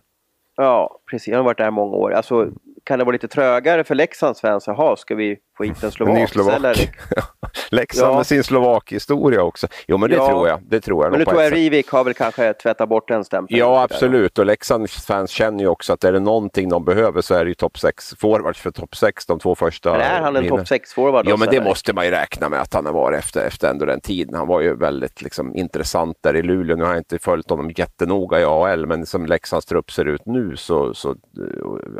Ja, 0.57 1.01
precis. 1.11 1.33
Han 1.33 1.37
har 1.37 1.44
varit 1.44 1.59
där 1.59 1.70
många 1.70 1.96
år. 1.96 2.12
Alltså, 2.12 2.48
kan 2.85 2.98
det 2.98 3.05
vara 3.05 3.12
lite 3.12 3.29
trögare 3.29 3.85
för 3.85 3.94
Leksands 3.94 4.40
fans? 4.40 4.66
Jaha, 4.66 4.96
ska 4.96 5.14
vi 5.14 5.38
få 5.62 5.75
hit 5.75 5.83
en 5.83 5.92
slovak? 5.92 6.57
Eller? 6.57 6.90
Leksand 7.70 8.12
ja. 8.12 8.16
med 8.16 8.27
sin 8.27 8.44
slovakhistoria 8.44 9.42
också. 9.42 9.66
Jo, 9.87 9.98
men 9.98 10.11
det 10.11 10.16
ja. 10.16 10.29
tror 10.29 10.48
jag. 10.48 10.61
Det 10.62 10.81
tror 10.81 11.05
jag 11.05 11.11
men 11.11 11.18
nu 11.18 11.25
tror 11.25 11.42
jag 11.42 11.53
Rivik 11.53 11.90
har 11.90 12.05
väl 12.05 12.14
kanske 12.14 12.53
tvättat 12.53 12.88
bort 12.88 13.09
den 13.09 13.25
stämpeln. 13.25 13.59
Ja, 13.59 13.83
absolut. 13.83 14.38
Och 14.38 14.46
Leksands 14.46 15.07
fans 15.07 15.31
känner 15.31 15.61
ju 15.61 15.68
också 15.68 15.92
att 15.92 16.05
är 16.05 16.12
det 16.12 16.20
någonting 16.20 16.68
de 16.68 16.85
behöver 16.85 17.20
så 17.20 17.35
är 17.35 17.44
det 17.44 17.48
ju 17.48 17.55
topp 17.55 17.79
6 17.79 18.14
forwards 18.18 18.61
för 18.61 18.70
topp 18.70 18.96
6 18.96 19.27
de 19.27 19.38
två 19.38 19.55
första. 19.55 19.92
Men 19.92 20.01
är 20.01 20.20
han 20.20 20.37
en 20.37 20.48
topp 20.48 20.68
6 20.68 20.94
forward? 20.94 21.29
Ja, 21.29 21.37
men 21.37 21.48
det 21.48 21.61
måste 21.61 21.92
man 21.92 22.05
ju 22.05 22.11
räkna 22.11 22.48
med 22.48 22.61
att 22.61 22.75
han 22.75 22.87
har 22.87 22.92
varit 22.92 23.18
efter, 23.18 23.46
efter 23.46 23.70
ändå 23.70 23.85
den 23.85 24.01
tiden. 24.01 24.35
Han 24.35 24.48
var 24.48 24.61
ju 24.61 24.77
väldigt 24.77 25.22
liksom, 25.22 25.57
intressant 25.57 26.16
där 26.20 26.37
i 26.37 26.42
Luleå. 26.42 26.77
Nu 26.77 26.85
har 26.85 26.90
jag 26.90 27.01
inte 27.01 27.18
följt 27.18 27.51
honom 27.51 27.70
jättenoga 27.77 28.40
i 28.40 28.44
AL, 28.44 28.87
men 28.87 29.07
som 29.07 29.27
Leksands 29.27 29.66
trupp 29.66 29.92
ser 29.92 30.05
ut 30.05 30.27
nu 30.27 30.57
så, 30.57 30.94
så 30.94 31.16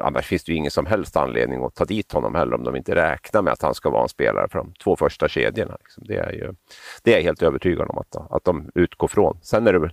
annars 0.03 0.27
finns 0.27 0.45
det 0.45 0.53
ju 0.53 0.59
ingen 0.59 0.71
som 0.71 0.87
helst 0.87 1.17
anledning 1.17 1.65
att 1.65 1.75
ta 1.75 1.85
dit 1.85 2.13
honom 2.13 2.35
heller 2.35 2.55
om 2.55 2.65
de 2.65 2.77
inte 2.77 2.95
räknar 2.95 3.43
med 3.43 3.52
att 3.53 3.63
han 3.63 3.75
ska 3.75 3.91
vara 3.91 4.03
en 4.03 4.09
spelare 4.09 4.49
för 4.51 4.59
de 4.59 4.73
två 4.85 4.97
första 4.97 5.29
kedjorna. 5.29 5.77
Liksom. 5.81 6.05
Det, 6.07 6.17
är 6.17 6.33
ju, 6.33 6.55
det 7.03 7.13
är 7.13 7.17
jag 7.17 7.23
helt 7.23 7.43
övertygad 7.43 7.89
om 7.91 7.99
att, 7.99 8.17
att 8.31 8.45
de 8.45 8.71
utgår 8.75 9.09
från. 9.09 9.39
Sen 9.43 9.67
är 9.67 9.73
det 9.73 9.91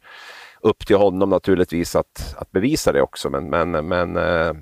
upp 0.61 0.85
till 0.87 0.95
honom 0.95 1.29
naturligtvis 1.29 1.95
att, 1.95 2.35
att 2.37 2.51
bevisa 2.51 2.91
det 2.91 3.01
också, 3.01 3.29
men, 3.29 3.49
men, 3.49 3.87
men 3.87 4.17
eh, 4.17 4.53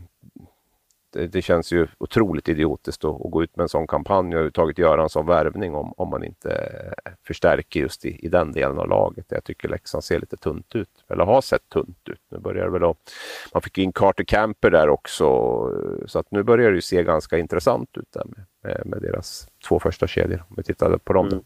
Eh, 1.17 1.29
det, 1.29 1.41
känns 1.41 1.71
ju 1.71 1.87
otroligt 1.97 2.49
idiotiskt 2.49 3.05
att, 3.05 3.25
att, 3.25 3.31
gå 3.31 3.43
ut 3.43 3.55
med 3.55 3.63
en 3.63 3.69
sån 3.69 3.87
kampanj 3.87 4.27
och 4.27 4.33
överhuvudtaget 4.33 4.77
göra 4.77 5.03
en 5.03 5.09
sån 5.09 5.25
värvning 5.25 5.75
om, 5.75 5.93
om 5.97 6.09
man 6.09 6.23
inte 6.23 6.49
eh, 7.05 7.11
förstärker 7.27 7.79
just 7.79 8.05
i, 8.05 8.25
i 8.25 8.27
den 8.27 8.51
delen 8.51 8.79
av 8.79 8.89
laget. 8.89 9.25
Jag 9.29 9.43
tycker 9.43 9.69
Leksand 9.69 10.03
ser 10.03 10.19
lite 10.19 10.37
tunt 10.37 10.75
ut, 10.75 10.89
eller 11.09 11.25
har 11.25 11.41
sett 11.41 11.69
tunt 11.69 12.09
ut. 12.09 12.21
Nu 12.29 12.37
börjar 12.37 12.65
det 12.65 12.71
väl 12.71 12.83
att, 12.83 12.97
man 13.53 13.61
fick 13.61 13.77
in 13.77 13.91
Carter 13.91 14.23
Camper 14.23 14.71
där 14.71 14.89
också, 14.89 15.25
eh, 15.25 16.05
så 16.07 16.19
att 16.19 16.31
nu 16.31 16.43
börjar 16.43 16.69
det 16.69 16.75
ju 16.75 16.81
se 16.81 17.03
ganska 17.03 17.37
intressant 17.37 17.97
ut 17.97 18.11
där 18.11 18.25
med, 18.25 18.45
med, 18.63 18.85
med 18.85 19.01
deras 19.01 19.47
två 19.67 19.79
första 19.79 20.07
kedjor, 20.07 20.43
om 20.49 20.55
vi 20.57 20.63
tittar 20.63 20.97
på 20.97 21.13
dem. 21.13 21.27
Mm. 21.27 21.43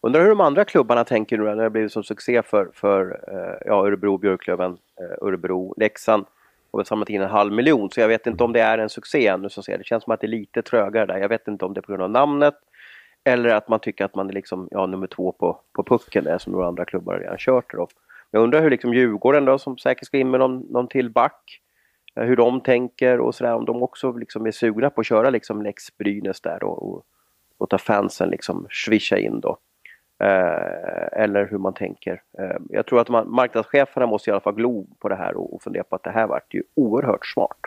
Undrar 0.00 0.20
hur 0.20 0.28
de 0.28 0.40
andra 0.40 0.64
klubbarna 0.64 1.04
tänker 1.04 1.38
nu 1.38 1.44
när 1.44 1.56
det 1.56 1.70
blivit 1.70 1.92
sån 1.92 2.04
succé 2.04 2.42
för, 2.42 2.70
för 2.74 3.20
ja, 3.66 3.86
Örebro, 3.86 4.18
Björklöven, 4.18 4.78
Örebro, 5.20 5.74
Leksand 5.76 6.26
och 6.72 6.78
har 6.78 6.84
samlat 6.84 7.10
in 7.10 7.22
en 7.22 7.30
halv 7.30 7.52
miljon. 7.52 7.90
Så 7.90 8.00
jag 8.00 8.08
vet 8.08 8.26
inte 8.26 8.44
om 8.44 8.52
det 8.52 8.60
är 8.60 8.78
en 8.78 8.88
succé 8.88 9.26
ännu. 9.26 9.48
Så 9.48 9.62
det 9.66 9.86
känns 9.86 10.04
som 10.04 10.12
att 10.12 10.20
det 10.20 10.26
är 10.26 10.28
lite 10.28 10.62
trögare 10.62 11.06
där. 11.06 11.18
Jag 11.18 11.28
vet 11.28 11.48
inte 11.48 11.64
om 11.64 11.74
det 11.74 11.80
är 11.80 11.82
på 11.82 11.92
grund 11.92 12.02
av 12.02 12.10
namnet 12.10 12.54
eller 13.24 13.48
att 13.48 13.68
man 13.68 13.80
tycker 13.80 14.04
att 14.04 14.14
man 14.14 14.28
är 14.28 14.32
liksom, 14.32 14.68
ja, 14.70 14.86
nummer 14.86 15.06
två 15.06 15.32
på, 15.32 15.60
på 15.72 15.84
pucken 15.84 16.24
där 16.24 16.38
som 16.38 16.52
några 16.52 16.66
andra 16.66 16.84
klubbar 16.84 17.18
redan 17.18 17.38
kört. 17.38 17.72
Då. 17.72 17.88
Jag 18.30 18.42
undrar 18.42 18.62
hur 18.62 18.70
liksom 18.70 18.94
Djurgården 18.94 19.44
då, 19.44 19.58
som 19.58 19.78
säkert 19.78 20.06
ska 20.06 20.18
in 20.18 20.30
med 20.30 20.40
någon, 20.40 20.58
någon 20.58 20.88
till 20.88 21.10
back, 21.10 21.60
eh, 22.16 22.24
hur 22.24 22.36
de 22.36 22.60
tänker 22.60 23.20
och 23.20 23.34
sådär. 23.34 23.54
Om 23.54 23.64
de 23.64 23.82
också 23.82 24.12
liksom 24.12 24.46
är 24.46 24.50
sugna 24.50 24.90
på 24.90 25.00
att 25.00 25.06
köra 25.06 25.30
liksom 25.30 25.62
Lex 25.62 25.96
Brynäs 25.96 26.40
där 26.40 26.64
och, 26.64 26.92
och 26.92 27.04
låta 27.60 27.78
fansen 27.78 28.28
liksom 28.28 28.66
swisha 28.70 29.18
in 29.18 29.40
då. 29.40 29.58
Eh, 30.22 31.22
eller 31.22 31.48
hur 31.50 31.58
man 31.58 31.74
tänker. 31.74 32.22
Eh, 32.38 32.56
jag 32.70 32.86
tror 32.86 33.00
att 33.00 33.08
man, 33.08 33.30
marknadscheferna 33.30 34.06
måste 34.06 34.30
i 34.30 34.32
alla 34.32 34.40
fall 34.40 34.54
glo 34.54 34.86
på 34.98 35.08
det 35.08 35.16
här 35.16 35.36
och, 35.36 35.54
och 35.54 35.62
fundera 35.62 35.84
på 35.84 35.96
att 35.96 36.02
det 36.02 36.10
här 36.10 36.26
vart 36.26 36.54
ju 36.54 36.62
oerhört 36.74 37.26
smart. 37.26 37.58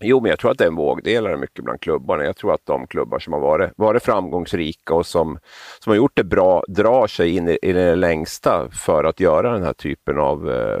Jo, 0.00 0.20
men 0.20 0.30
jag 0.30 0.38
tror 0.38 0.50
att 0.50 0.58
det 0.58 0.64
är 0.64 0.68
en 0.68 0.76
vågdelare 0.76 1.36
mycket 1.36 1.64
bland 1.64 1.80
klubbarna. 1.80 2.24
Jag 2.24 2.36
tror 2.36 2.54
att 2.54 2.66
de 2.66 2.86
klubbar 2.86 3.18
som 3.18 3.32
har 3.32 3.40
varit, 3.40 3.70
varit 3.76 4.02
framgångsrika 4.02 4.94
och 4.94 5.06
som, 5.06 5.38
som 5.80 5.90
har 5.90 5.96
gjort 5.96 6.16
det 6.16 6.24
bra 6.24 6.64
drar 6.68 7.06
sig 7.06 7.36
in 7.36 7.48
i, 7.48 7.58
i 7.62 7.72
det 7.72 7.96
längsta 7.96 8.68
för 8.72 9.04
att 9.04 9.20
göra 9.20 9.52
den 9.52 9.62
här 9.62 9.72
typen 9.72 10.18
av, 10.18 10.50
eh, 10.50 10.80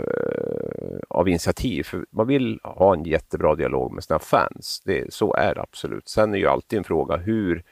av 1.08 1.28
initiativ. 1.28 1.82
För 1.82 2.04
man 2.10 2.26
vill 2.26 2.60
ha 2.62 2.94
en 2.94 3.04
jättebra 3.04 3.54
dialog 3.54 3.92
med 3.92 4.04
sina 4.04 4.18
fans. 4.18 4.82
Det, 4.84 5.12
så 5.12 5.34
är 5.34 5.54
det 5.54 5.62
absolut. 5.62 6.08
Sen 6.08 6.34
är 6.34 6.38
ju 6.38 6.46
alltid 6.46 6.76
en 6.76 6.84
fråga 6.84 7.16
hur, 7.16 7.62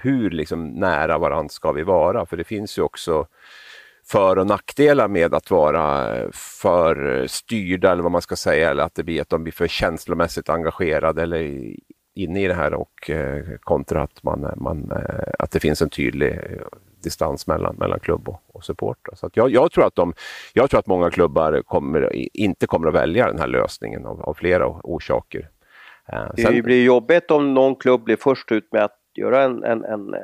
hur 0.00 0.30
liksom 0.30 0.68
nära 0.68 1.18
varandra 1.18 1.48
ska 1.48 1.72
vi 1.72 1.82
vara? 1.82 2.26
För 2.26 2.36
det 2.36 2.44
finns 2.44 2.78
ju 2.78 2.82
också 2.82 3.26
för 4.06 4.38
och 4.38 4.46
nackdelar 4.46 5.08
med 5.08 5.34
att 5.34 5.50
vara 5.50 6.14
för 6.32 7.26
styrda 7.26 7.92
eller 7.92 8.02
vad 8.02 8.12
man 8.12 8.22
ska 8.22 8.36
säga 8.36 8.70
eller 8.70 8.82
att 8.82 8.94
det 8.94 9.04
blir 9.04 9.22
att 9.22 9.28
de 9.28 9.42
blir 9.42 9.52
för 9.52 9.68
känslomässigt 9.68 10.48
engagerade 10.48 11.22
eller 11.22 11.74
inne 12.14 12.42
i 12.42 12.48
det 12.48 12.54
här 12.54 12.74
och 12.74 13.10
eh, 13.10 13.44
kontra 13.60 14.02
att, 14.02 14.22
man, 14.22 14.52
man, 14.56 14.92
eh, 14.92 15.32
att 15.38 15.50
det 15.50 15.60
finns 15.60 15.82
en 15.82 15.90
tydlig 15.90 16.40
distans 17.02 17.46
mellan, 17.46 17.76
mellan 17.76 18.00
klubb 18.00 18.28
och, 18.28 18.42
och 18.52 18.64
supportrar. 18.64 19.14
Så 19.14 19.30
jag, 19.32 19.50
jag, 19.50 19.72
tror 19.72 19.86
att 19.86 19.94
de, 19.94 20.12
jag 20.52 20.70
tror 20.70 20.80
att 20.80 20.86
många 20.86 21.10
klubbar 21.10 21.62
kommer, 21.62 22.12
inte 22.36 22.66
kommer 22.66 22.88
att 22.88 22.94
välja 22.94 23.26
den 23.26 23.38
här 23.38 23.46
lösningen 23.46 24.06
av, 24.06 24.22
av 24.22 24.34
flera 24.34 24.66
orsaker. 24.66 25.48
Eh, 26.12 26.34
sen, 26.36 26.54
det 26.54 26.62
blir 26.62 26.84
jobbigt 26.84 27.30
om 27.30 27.54
någon 27.54 27.76
klubb 27.76 28.04
blir 28.04 28.16
först 28.16 28.52
ut 28.52 28.72
med 28.72 28.84
att 28.84 28.99
göra 29.20 29.42
en, 29.42 29.64
en, 29.64 29.84
en 29.84 30.14
eh, 30.14 30.20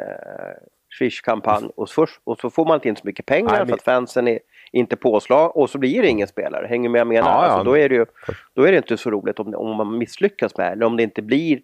Swish-kampanj 0.99 1.71
och, 1.77 1.89
och 2.25 2.41
så 2.41 2.51
får 2.51 2.65
man 2.65 2.75
inte 2.75 2.89
in 2.89 2.97
så 2.97 3.07
mycket 3.07 3.27
pengar 3.27 3.51
Nej, 3.51 3.59
men... 3.59 3.69
för 3.69 3.75
att 3.75 3.83
fansen 3.83 4.29
är 4.29 4.39
inte 4.73 4.97
påslag 4.97 5.57
och 5.57 5.71
så 5.71 5.79
blir 5.79 6.03
det 6.03 6.09
ingen 6.09 6.29
spelare. 6.29 6.67
Hänger 6.67 6.89
med 6.89 7.01
jag 7.01 7.07
menar? 7.07 7.29
Ja, 7.29 7.47
ja. 7.47 7.53
Alltså, 7.53 7.65
då, 7.65 7.79
är 7.79 7.89
det 7.89 7.95
ju, 7.95 8.07
då 8.55 8.63
är 8.63 8.73
det 8.73 8.79
inte 8.79 8.97
så 8.97 9.11
roligt 9.11 9.39
om, 9.39 9.55
om 9.55 9.77
man 9.77 9.99
misslyckas 9.99 10.57
med 10.57 10.67
det 10.67 10.73
eller 10.73 10.87
om 10.87 10.97
det 10.97 11.03
inte 11.03 11.23
blir 11.23 11.61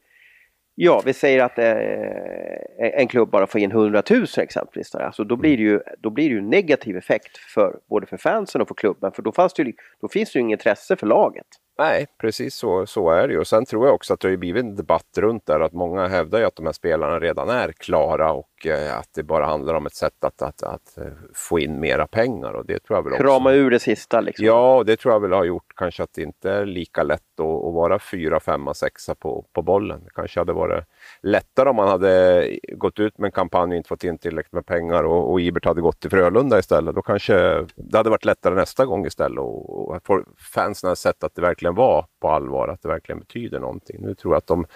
Ja, 0.74 1.02
vi 1.04 1.12
säger 1.12 1.44
att 1.44 1.58
eh, 1.58 3.00
en 3.00 3.08
klubb 3.08 3.30
bara 3.30 3.46
får 3.46 3.60
in 3.60 3.70
100 3.70 4.02
000 4.10 4.26
exempelvis. 4.36 4.94
Alltså, 4.94 5.24
då, 5.24 5.36
blir 5.36 5.56
det 5.56 5.62
ju, 5.62 5.80
då 5.98 6.10
blir 6.10 6.28
det 6.28 6.34
ju 6.34 6.40
negativ 6.40 6.96
effekt 6.96 7.36
för 7.36 7.78
både 7.88 8.06
för 8.06 8.16
fansen 8.16 8.60
och 8.60 8.68
för 8.68 8.74
klubben 8.74 9.12
för 9.12 9.22
då, 9.22 9.32
fanns 9.32 9.54
det 9.54 9.62
ju, 9.62 9.72
då 10.00 10.08
finns 10.08 10.32
det 10.32 10.38
ju 10.38 10.40
inget 10.40 10.60
intresse 10.60 10.96
för 10.96 11.06
laget. 11.06 11.46
Nej, 11.78 12.06
precis 12.20 12.54
så, 12.54 12.86
så 12.86 13.10
är 13.10 13.28
det 13.28 13.34
ju. 13.34 13.44
Sen 13.44 13.64
tror 13.64 13.86
jag 13.86 13.94
också 13.94 14.14
att 14.14 14.20
det 14.20 14.28
har 14.28 14.36
blivit 14.36 14.64
en 14.64 14.76
debatt 14.76 15.18
runt 15.18 15.46
där 15.46 15.60
att 15.60 15.72
många 15.72 16.08
hävdar 16.08 16.38
ju 16.38 16.44
att 16.44 16.56
de 16.56 16.66
här 16.66 16.72
spelarna 16.72 17.20
redan 17.20 17.48
är 17.48 17.72
klara 17.72 18.32
och 18.32 18.51
eh, 18.66 18.98
att 18.98 19.08
det 19.14 19.22
bara 19.22 19.46
handlar 19.46 19.74
om 19.74 19.86
ett 19.86 19.94
sätt 19.94 20.24
att, 20.24 20.42
att, 20.42 20.62
att, 20.62 20.98
eh, 20.98 21.04
få 21.34 21.58
in 21.58 21.80
mera 21.80 22.06
pengar. 22.06 22.52
Och 22.52 22.66
det 22.66 22.78
tror 22.78 22.96
jag 22.96 23.02
väl 23.02 23.12
också. 23.12 23.24
Krama 23.24 23.52
ur 23.52 23.70
det 23.70 23.78
sista 23.78 24.20
liksom. 24.20 24.46
Ja, 24.46 24.76
och 24.76 24.86
det 24.86 24.96
tror 24.96 25.14
jag 25.14 25.20
väl 25.20 25.32
har 25.32 25.44
gjort 25.44 25.72
kanske 25.76 26.02
att 26.02 26.12
det 26.14 26.22
inte 26.22 26.50
är 26.50 26.66
lika 26.66 27.02
lätt 27.02 27.40
att, 27.40 27.46
att 27.46 27.74
vara 27.74 27.98
fyra, 27.98 28.40
femma, 28.40 28.74
sexa 28.74 29.14
på, 29.14 29.44
på 29.52 29.62
bollen. 29.62 30.00
Det 30.04 30.10
kanske 30.14 30.40
hade 30.40 30.52
varit 30.52 30.84
lättare 31.22 31.68
om 31.68 31.76
man 31.76 31.88
hade 31.88 32.58
gått 32.72 33.00
ut 33.00 33.18
med 33.18 33.28
en 33.28 33.32
kampanj 33.32 33.70
och 33.70 33.76
inte 33.76 33.88
fått 33.88 34.04
in 34.04 34.18
tillräckligt 34.18 34.52
med 34.52 34.66
pengar 34.66 35.02
och, 35.02 35.32
och 35.32 35.40
Ibert 35.40 35.64
hade 35.64 35.80
gått 35.80 36.00
till 36.00 36.10
Frölunda 36.10 36.58
istället. 36.58 36.94
Då 36.94 37.02
kanske 37.02 37.66
det 37.76 37.96
hade 37.96 38.10
varit 38.10 38.24
lättare 38.24 38.54
nästa 38.54 38.86
gång 38.86 39.06
istället 39.06 39.38
och, 39.38 39.88
och 39.88 39.96
att 39.96 40.06
fansen 40.54 40.88
hade 40.88 40.96
sett 40.96 41.24
att 41.24 41.34
det 41.34 41.42
verkligen 41.42 41.74
var 41.74 42.06
på 42.20 42.28
allvar, 42.28 42.68
att 42.68 42.82
det 42.82 42.88
verkligen 42.88 43.18
betyder 43.18 43.60
någonting. 43.60 43.96
Nu 44.00 44.14
tror 44.14 44.34
jag 44.34 44.38
att 44.38 44.46
de 44.46 44.66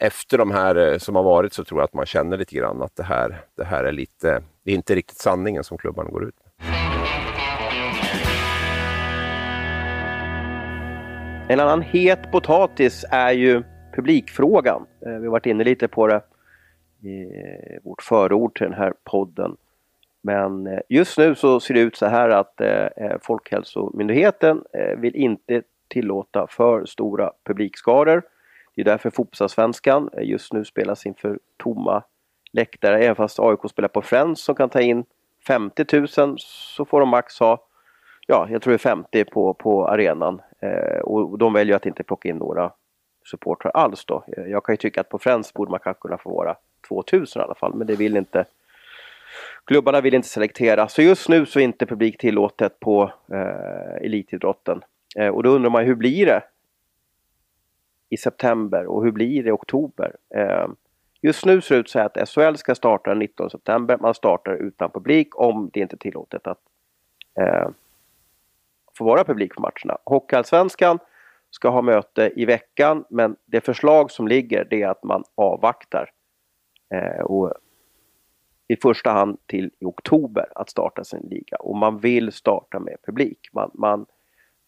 efter 0.00 0.38
de 0.38 0.50
här 0.50 0.76
eh, 0.76 0.98
som 0.98 1.16
har 1.16 1.22
varit 1.22 1.52
så 1.52 1.64
tror 1.64 1.80
jag 1.80 1.84
att 1.84 1.94
man 1.94 2.06
känner 2.06 2.38
lite 2.38 2.54
grann 2.54 2.82
att 2.82 2.96
det 2.96 3.02
här, 3.02 3.40
det 3.56 3.64
här 3.64 3.84
är 3.84 3.92
lite, 3.92 4.42
det 4.64 4.70
är 4.70 4.74
inte 4.74 4.94
riktigt 4.94 5.18
sanningen 5.18 5.64
som 5.64 5.78
klubbarna 5.78 6.10
går 6.10 6.24
ut 6.24 6.34
med. 6.44 6.52
En 11.50 11.60
annan 11.60 11.82
het 11.82 12.32
potatis 12.32 13.04
är 13.10 13.32
ju 13.32 13.62
publikfrågan. 13.94 14.86
Eh, 15.06 15.12
vi 15.12 15.26
har 15.26 15.32
varit 15.32 15.46
inne 15.46 15.64
lite 15.64 15.88
på 15.88 16.06
det 16.06 16.22
i 17.02 17.30
vårt 17.84 18.02
förord 18.02 18.58
till 18.58 18.66
den 18.66 18.78
här 18.78 18.92
podden. 19.04 19.56
Men 20.22 20.66
eh, 20.66 20.80
just 20.88 21.18
nu 21.18 21.34
så 21.34 21.60
ser 21.60 21.74
det 21.74 21.80
ut 21.80 21.96
så 21.96 22.06
här 22.06 22.28
att 22.28 22.60
Folkhälsomyndigheten 23.22 24.64
vill 24.96 25.16
inte 25.16 25.62
tillåta 25.88 26.46
för 26.50 26.86
stora 26.86 27.32
publikskaror. 27.44 28.22
Det 28.78 28.82
är 28.82 28.84
därför 28.84 29.10
fotbollsallsvenskan 29.10 30.10
just 30.18 30.52
nu 30.52 30.64
spelas 30.64 31.06
inför 31.06 31.38
tomma 31.56 32.02
läktare. 32.52 32.98
Även 32.98 33.16
fast 33.16 33.38
AIK 33.40 33.58
spelar 33.70 33.88
på 33.88 34.02
Friends 34.02 34.40
som 34.40 34.54
kan 34.54 34.68
ta 34.68 34.80
in 34.80 35.04
50 35.46 35.84
000 36.20 36.36
så 36.38 36.84
får 36.84 37.00
de 37.00 37.08
max 37.08 37.38
ha, 37.40 37.66
ja 38.26 38.46
jag 38.50 38.62
tror 38.62 38.72
det 38.72 38.76
är 38.76 38.78
50 38.78 39.24
på, 39.24 39.54
på 39.54 39.88
arenan. 39.88 40.40
Eh, 40.60 40.98
och 40.98 41.38
de 41.38 41.52
väljer 41.52 41.76
att 41.76 41.86
inte 41.86 42.02
plocka 42.02 42.28
in 42.28 42.36
några 42.36 42.72
supportrar 43.30 43.72
alls 43.74 44.04
då. 44.04 44.24
Eh, 44.36 44.44
jag 44.44 44.64
kan 44.64 44.72
ju 44.72 44.76
tycka 44.76 45.00
att 45.00 45.08
på 45.08 45.18
Friends 45.18 45.54
borde 45.54 45.70
man 45.70 45.80
kanske 45.80 46.00
kunna 46.00 46.18
få 46.18 46.30
vara 46.30 46.56
2000 46.88 47.40
i 47.40 47.44
alla 47.44 47.54
fall, 47.54 47.74
men 47.74 47.86
det 47.86 47.96
vill 47.96 48.16
inte 48.16 48.44
Klubbarna 49.64 50.00
vill 50.00 50.14
inte 50.14 50.28
selektera, 50.28 50.88
så 50.88 51.02
just 51.02 51.28
nu 51.28 51.46
så 51.46 51.60
är 51.60 51.64
inte 51.64 51.86
publik 51.86 52.18
tillåtet 52.18 52.80
på 52.80 53.12
eh, 53.32 54.04
elitidrotten. 54.06 54.82
Eh, 55.16 55.28
och 55.28 55.42
då 55.42 55.50
undrar 55.50 55.70
man 55.70 55.84
hur 55.84 55.94
blir 55.94 56.26
det 56.26 56.42
i 58.08 58.16
september 58.16 58.86
och 58.86 59.04
hur 59.04 59.12
blir 59.12 59.42
det 59.42 59.48
i 59.48 59.52
oktober? 59.52 60.16
Eh, 60.34 60.68
just 61.22 61.46
nu 61.46 61.60
ser 61.60 61.74
det 61.74 61.80
ut 61.80 61.88
så 61.88 62.00
att 62.00 62.28
SHL 62.28 62.54
ska 62.54 62.74
starta 62.74 63.10
den 63.10 63.18
19 63.18 63.50
september. 63.50 63.98
Man 64.00 64.14
startar 64.14 64.54
utan 64.54 64.90
publik 64.90 65.40
om 65.40 65.70
det 65.72 65.80
inte 65.80 65.94
är 65.94 65.98
tillåtet 65.98 66.46
att 66.46 66.60
eh, 67.40 67.68
få 68.98 69.04
vara 69.04 69.24
publik 69.24 69.54
på 69.54 69.60
matcherna. 69.60 69.98
Hockeyallsvenskan 70.04 70.98
ska 71.50 71.68
ha 71.68 71.82
möte 71.82 72.32
i 72.36 72.44
veckan 72.44 73.04
men 73.10 73.36
det 73.44 73.60
förslag 73.60 74.10
som 74.10 74.28
ligger 74.28 74.66
det 74.70 74.82
är 74.82 74.88
att 74.88 75.04
man 75.04 75.24
avvaktar 75.34 76.10
eh, 76.94 77.24
och 77.24 77.52
i 78.68 78.76
första 78.76 79.10
hand 79.10 79.38
till 79.46 79.70
i 79.78 79.84
oktober 79.84 80.48
att 80.54 80.70
starta 80.70 81.04
sin 81.04 81.28
liga 81.30 81.56
och 81.56 81.76
man 81.76 81.98
vill 81.98 82.32
starta 82.32 82.78
med 82.78 82.96
publik. 83.06 83.48
Man, 83.52 83.70
man 83.74 84.06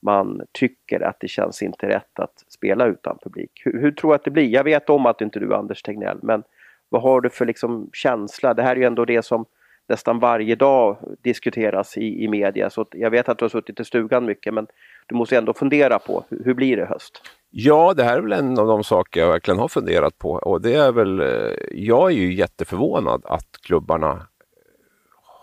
man 0.03 0.43
tycker 0.53 1.01
att 1.01 1.17
det 1.21 1.29
känns 1.29 1.63
inte 1.63 1.89
rätt 1.89 2.21
att 2.21 2.45
spela 2.49 2.87
utan 2.87 3.19
publik. 3.23 3.63
Hur, 3.65 3.81
hur 3.81 3.93
tror 3.93 4.11
du 4.11 4.15
att 4.15 4.25
det 4.25 4.31
blir? 4.31 4.49
Jag 4.49 4.65
vet 4.65 4.91
om 4.91 5.07
att 5.07 5.21
inte 5.21 5.39
du 5.41 5.53
är 5.53 5.57
Anders 5.57 5.83
Tegnell, 5.83 6.19
men 6.23 6.43
vad 6.89 7.03
har 7.03 7.21
du 7.21 7.31
för 7.31 7.47
liksom 7.47 7.91
känsla? 7.93 8.55
Det 8.55 8.63
här 8.63 8.73
är 8.73 8.77
ju 8.77 8.85
ändå 8.85 9.05
det 9.05 9.23
som 9.23 9.47
nästan 9.89 10.19
varje 10.19 10.55
dag 10.55 10.97
diskuteras 11.23 11.97
i, 11.97 12.25
i 12.25 12.29
media. 12.29 12.71
Så 12.71 12.87
jag 12.91 13.11
vet 13.11 13.29
att 13.29 13.39
du 13.39 13.45
har 13.45 13.51
suttit 13.51 13.81
i 13.81 13.85
stugan 13.85 14.25
mycket, 14.25 14.55
men 14.55 14.67
du 15.07 15.15
måste 15.15 15.39
ändå 15.39 15.55
fundera 15.55 15.99
på 15.99 16.25
hur, 16.29 16.45
hur 16.45 16.55
blir 16.55 16.77
det 16.77 16.85
höst? 16.85 17.23
Ja, 17.51 17.95
det 17.95 18.05
här 18.05 18.19
är 18.19 18.23
väl 18.23 18.33
en 18.33 18.59
av 18.59 18.67
de 18.67 18.85
saker 18.85 19.21
jag 19.21 19.29
verkligen 19.29 19.59
har 19.59 19.69
funderat 19.69 20.19
på 20.19 20.31
och 20.31 20.61
det 20.61 20.75
är 20.75 20.93
väl, 20.93 21.21
eh, 21.21 21.27
jag 21.73 22.11
är 22.11 22.15
ju 22.15 22.35
jätteförvånad 22.35 23.23
att 23.25 23.49
klubbarna 23.63 24.27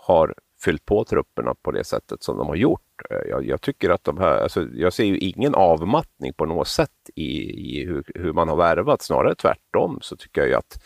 har 0.06 0.34
fyllt 0.64 0.84
på 0.84 1.04
trupperna 1.04 1.54
på 1.62 1.70
det 1.70 1.84
sättet 1.84 2.22
som 2.22 2.38
de 2.38 2.46
har 2.46 2.56
gjort. 2.56 2.80
Eh, 3.10 3.30
jag, 3.30 3.46
jag 3.46 3.60
tycker 3.60 3.90
att 3.90 4.04
de 4.04 4.18
här, 4.18 4.42
alltså, 4.42 4.66
jag 4.74 4.92
ser 4.92 5.04
ju 5.04 5.18
ingen 5.18 5.54
avmattning 5.54 6.32
på 6.34 6.46
något 6.46 6.68
sätt 6.68 7.10
i, 7.14 7.30
i 7.78 7.84
hur, 7.84 8.04
hur, 8.14 8.32
man 8.32 8.48
har 8.48 8.56
värvat, 8.56 9.02
snarare 9.02 9.34
tvärtom 9.34 9.98
så 10.02 10.16
tycker 10.16 10.40
jag 10.40 10.48
ju 10.48 10.54
att 10.54 10.80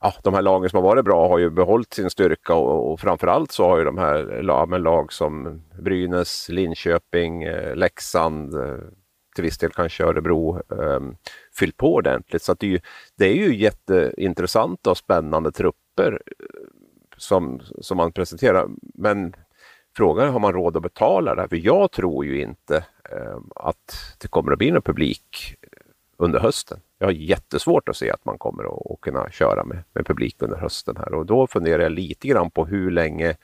ja, 0.00 0.14
de 0.22 0.34
här 0.34 0.42
lagen 0.42 0.70
som 0.70 0.76
har 0.76 0.90
varit 0.90 1.04
bra 1.04 1.28
har 1.28 1.38
ju 1.38 1.50
behållit 1.50 1.94
sin 1.94 2.10
styrka 2.10 2.54
och, 2.54 2.92
och 2.92 3.00
framförallt 3.00 3.52
så 3.52 3.68
har 3.68 3.78
ju 3.78 3.84
de 3.84 3.98
här 3.98 4.42
ja, 4.46 4.64
lag 4.64 5.12
som 5.12 5.62
Brynäs, 5.82 6.48
Linköping, 6.48 7.42
eh, 7.42 7.76
Leksand, 7.76 8.54
eh, 8.54 8.78
till 9.34 9.44
viss 9.44 9.58
del 9.58 9.70
kanske 9.70 10.04
Örebro 10.04 10.62
eh, 10.72 11.00
fyllt 11.58 11.76
på 11.76 11.94
ordentligt. 11.94 12.42
Så 12.42 12.54
det 12.54 12.66
är, 12.66 12.70
ju, 12.70 12.80
det 13.16 13.24
är 13.24 13.34
ju 13.34 13.56
jätteintressanta 13.56 14.90
och 14.90 14.96
spännande 14.96 15.52
trupper 15.52 16.22
som, 17.18 17.60
som 17.80 17.96
man 17.96 18.12
presenterar. 18.12 18.68
Men 18.94 19.34
frågan 19.96 20.28
är, 20.28 20.32
har 20.32 20.40
man 20.40 20.52
råd 20.52 20.76
att 20.76 20.82
betala 20.82 21.34
det? 21.34 21.48
För 21.48 21.56
jag 21.56 21.90
tror 21.90 22.24
ju 22.24 22.40
inte 22.40 22.76
eh, 23.10 23.38
att 23.56 24.16
det 24.18 24.28
kommer 24.28 24.52
att 24.52 24.58
bli 24.58 24.70
någon 24.70 24.82
publik 24.82 25.56
under 26.16 26.40
hösten. 26.40 26.80
Jag 26.98 27.06
har 27.06 27.12
jättesvårt 27.12 27.88
att 27.88 27.96
se 27.96 28.10
att 28.10 28.24
man 28.24 28.38
kommer 28.38 28.64
att, 28.64 28.90
att 28.90 29.00
kunna 29.00 29.30
köra 29.30 29.64
med, 29.64 29.84
med 29.92 30.06
publik 30.06 30.36
under 30.38 30.56
hösten 30.56 30.96
här 30.96 31.14
och 31.14 31.26
då 31.26 31.46
funderar 31.46 31.82
jag 31.82 31.92
lite 31.92 32.28
grann 32.28 32.50
på 32.50 32.66
hur 32.66 32.90
länge 32.90 33.36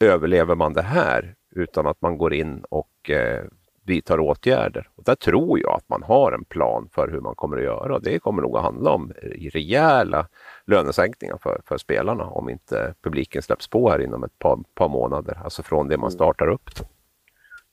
överlever 0.00 0.54
man 0.54 0.72
det 0.72 0.82
här 0.82 1.34
utan 1.50 1.86
att 1.86 2.00
man 2.00 2.18
går 2.18 2.34
in 2.34 2.64
och 2.70 3.10
eh, 3.10 3.44
vidtar 3.88 4.20
åtgärder. 4.20 4.88
Och 4.94 5.04
där 5.04 5.14
tror 5.14 5.60
jag 5.60 5.76
att 5.76 5.88
man 5.88 6.02
har 6.02 6.32
en 6.32 6.44
plan 6.44 6.88
för 6.92 7.08
hur 7.08 7.20
man 7.20 7.34
kommer 7.34 7.56
att 7.56 7.62
göra. 7.62 7.98
Det 7.98 8.18
kommer 8.18 8.42
nog 8.42 8.56
att 8.56 8.62
handla 8.62 8.90
om 8.90 9.12
rejäla 9.52 10.26
lönesänkningar 10.64 11.38
för, 11.42 11.60
för 11.64 11.78
spelarna 11.78 12.24
om 12.24 12.50
inte 12.50 12.94
publiken 13.02 13.42
släpps 13.42 13.68
på 13.68 13.90
här 13.90 13.98
inom 14.02 14.24
ett 14.24 14.38
par, 14.38 14.58
par 14.74 14.88
månader, 14.88 15.38
alltså 15.44 15.62
från 15.62 15.88
det 15.88 15.96
man 15.96 16.08
mm. 16.08 16.10
startar 16.10 16.48
upp. 16.48 16.70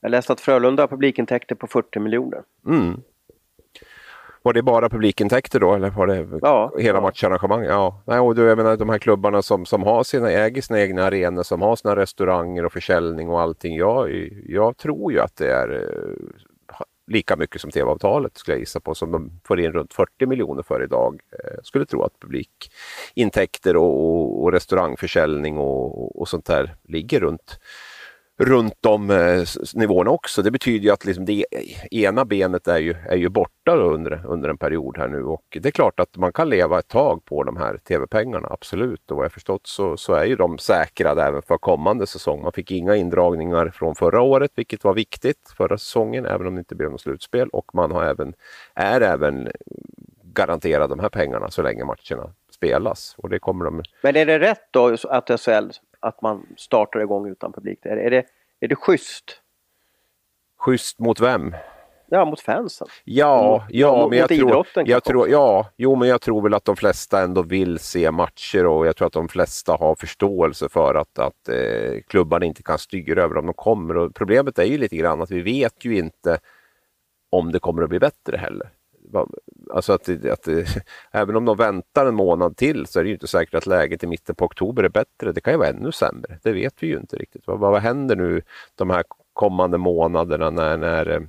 Jag 0.02 0.12
läste 0.12 0.34
att 0.34 0.42
Frölunda 0.42 0.84
har 0.84 0.88
publikintäkter 0.88 1.56
på 1.56 1.68
40 1.68 2.00
miljoner. 2.00 2.44
Mm. 2.68 3.02
Var 4.46 4.54
det 4.54 4.64
bara 4.64 4.90
publikintäkter 4.90 5.60
då 5.60 5.74
eller 5.74 5.90
var 5.90 6.08
det 6.08 6.28
ja, 6.42 6.74
hela 6.78 6.98
ja. 6.98 7.02
matcharrangemang? 7.02 7.64
Ja. 7.64 8.02
Nej, 8.06 8.20
och 8.20 8.36
du, 8.36 8.44
jag 8.44 8.58
menar 8.58 8.78
de 8.78 8.90
här 8.90 8.98
klubbarna 8.98 9.42
som, 9.42 9.66
som 9.66 9.84
har 9.84 10.04
sina, 10.04 10.32
äger 10.32 10.62
sina 10.62 10.82
egna 10.82 11.04
arenor, 11.04 11.44
som 11.44 11.62
har 11.62 11.76
sina 11.76 11.96
restauranger 11.96 12.66
och 12.66 12.74
försäljning 12.74 13.30
och 13.30 13.42
allting. 13.42 13.76
Jag, 13.76 14.30
jag 14.46 14.78
tror 14.78 15.12
ju 15.12 15.20
att 15.20 15.36
det 15.36 15.52
är 15.52 15.74
eh, 15.74 16.80
lika 17.08 17.36
mycket 17.36 17.62
som 17.62 17.72
tv-avtalet 17.72 18.38
skulle 18.38 18.56
jag 18.56 18.60
gissa 18.60 18.80
på 18.80 18.96
som 18.96 19.12
de 19.12 19.32
får 19.44 19.60
in 19.60 19.72
runt 19.72 19.94
40 19.94 20.26
miljoner 20.26 20.64
för 20.64 20.84
idag. 20.84 21.20
Jag 21.32 21.54
eh, 21.54 21.60
skulle 21.64 21.86
tro 21.86 22.04
att 22.04 22.20
publikintäkter 22.20 23.76
och, 23.76 24.06
och, 24.06 24.44
och 24.44 24.52
restaurangförsäljning 24.52 25.58
och, 25.58 26.22
och 26.22 26.28
sånt 26.28 26.46
där 26.46 26.76
ligger 26.84 27.20
runt 27.20 27.60
runt 28.38 28.74
de 28.82 29.10
eh, 29.10 29.44
nivåerna 29.74 30.12
också. 30.12 30.42
Det 30.42 30.52
betyder 30.52 30.86
ju 30.86 30.92
att 30.92 31.06
liksom 31.06 31.26
det 31.26 31.46
ena 31.92 32.26
benet 32.26 32.68
är 32.68 32.78
ju, 32.78 32.96
är 33.10 33.16
ju 33.16 33.30
borta 33.30 33.76
under, 33.76 34.26
under 34.26 34.50
en 34.50 34.58
period 34.58 34.98
här 34.98 35.08
nu 35.08 35.24
och 35.24 35.58
det 35.62 35.70
är 35.70 35.72
klart 35.72 36.00
att 36.00 36.18
man 36.18 36.34
kan 36.34 36.50
leva 36.50 36.80
ett 36.80 36.88
tag 36.88 37.26
på 37.26 37.44
de 37.44 37.58
här 37.58 37.78
tv-pengarna, 37.78 38.48
absolut. 38.52 39.12
Och 39.12 39.18
vad 39.18 39.26
jag 39.26 39.32
förstått 39.32 39.68
så, 39.68 39.98
så 39.98 40.14
är 40.14 40.26
ju 40.26 40.36
de 40.36 40.58
säkrade 40.58 41.24
även 41.24 41.42
för 41.42 41.58
kommande 41.58 42.08
säsong. 42.08 42.42
Man 42.42 42.52
fick 42.52 42.72
inga 42.72 42.96
indragningar 42.96 43.70
från 43.70 43.96
förra 43.96 44.22
året, 44.22 44.52
vilket 44.56 44.84
var 44.84 44.94
viktigt 44.94 45.54
förra 45.58 45.78
säsongen, 45.78 46.26
även 46.26 46.48
om 46.48 46.56
det 46.56 46.60
inte 46.60 46.76
blev 46.76 46.92
något 46.92 47.02
slutspel. 47.02 47.50
Och 47.50 47.76
man 47.76 47.92
har 47.92 48.04
även, 48.04 48.34
är 48.74 49.02
även 49.02 49.52
garanterad 50.24 50.90
de 50.90 51.00
här 51.00 51.10
pengarna 51.10 51.52
så 51.52 51.62
länge 51.62 51.84
matcherna 51.86 52.34
spelas. 52.56 53.16
Och 53.18 53.30
det 53.30 53.40
kommer 53.40 53.66
de... 53.66 53.84
Men 54.02 54.16
är 54.16 54.26
det 54.26 54.40
rätt 54.40 54.68
då 54.72 54.98
att 55.10 55.42
SHL 55.42 55.70
att 56.08 56.22
man 56.22 56.46
startar 56.58 57.00
igång 57.00 57.28
utan 57.28 57.54
publik? 57.54 57.86
Är, 57.86 57.98
är, 57.98 58.10
det, 58.10 58.26
är 58.60 58.68
det 58.68 58.76
schysst? 58.76 59.42
Schysst 60.60 61.00
mot 61.00 61.20
vem? 61.20 61.56
Ja, 62.10 62.26
mot 62.26 62.42
fansen. 62.42 62.88
Ja, 63.04 63.52
mot, 63.52 63.76
ja 63.76 63.98
mot, 63.98 64.10
men 64.10 64.20
jag 64.20 64.30
tror, 64.30 64.66
jag 64.86 65.04
tror, 65.04 65.30
ja, 65.30 65.70
jo, 65.78 65.96
men 65.96 66.08
jag 66.08 66.22
tror 66.22 66.42
väl 66.42 66.54
att 66.54 66.66
de 66.66 66.76
flesta 66.76 67.22
ändå 67.22 67.42
vill 67.42 67.80
se 67.80 68.12
matcher 68.12 68.66
och 68.66 68.88
jag 68.88 68.96
tror 68.96 69.08
att 69.08 69.14
de 69.14 69.28
flesta 69.28 69.76
har 69.76 69.96
förståelse 69.96 70.70
för 70.70 70.96
att, 70.96 71.20
att 71.20 71.50
eh, 71.50 72.02
klubbarna 72.08 72.46
inte 72.46 72.64
kan 72.64 72.78
styra 72.78 73.24
över 73.24 73.38
om 73.38 73.46
de 73.46 73.54
kommer. 73.54 73.98
Och 73.98 74.16
problemet 74.16 74.60
är 74.60 74.64
ju 74.64 74.78
lite 74.78 74.96
grann 74.96 75.22
att 75.22 75.32
vi 75.32 75.42
vet 75.42 75.86
ju 75.86 75.98
inte 75.98 76.40
om 77.30 77.52
det 77.52 77.60
kommer 77.60 77.84
att 77.84 77.90
bli 77.90 78.00
bättre 78.00 78.38
heller. 78.38 78.70
Alltså 79.74 79.94
att, 79.94 80.10
att, 80.10 80.48
även 81.12 81.36
om 81.36 81.46
de 81.46 81.58
väntar 81.58 82.06
en 82.06 82.16
månad 82.16 82.58
till 82.58 82.86
så 82.86 83.00
är 83.00 83.04
det 83.04 83.08
ju 83.08 83.14
inte 83.14 83.28
säkert 83.28 83.54
att 83.54 83.66
läget 83.66 84.04
i 84.04 84.08
mitten 84.08 84.36
på 84.36 84.46
oktober 84.46 84.84
är 84.84 84.90
bättre. 84.90 85.32
Det 85.32 85.42
kan 85.42 85.54
ju 85.54 85.58
vara 85.60 85.70
ännu 85.70 85.92
sämre. 85.92 86.40
Det 86.44 86.52
vet 86.52 86.84
vi 86.84 86.88
ju 86.88 86.98
inte 86.98 87.16
riktigt. 87.16 87.48
Vad, 87.48 87.60
vad 87.60 87.82
händer 87.82 88.16
nu 88.16 88.42
de 88.76 88.90
här 88.90 89.04
kommande 89.36 89.78
månaderna 89.78 90.50
när, 90.50 90.78
när, 90.78 91.10
eh, 91.10 91.20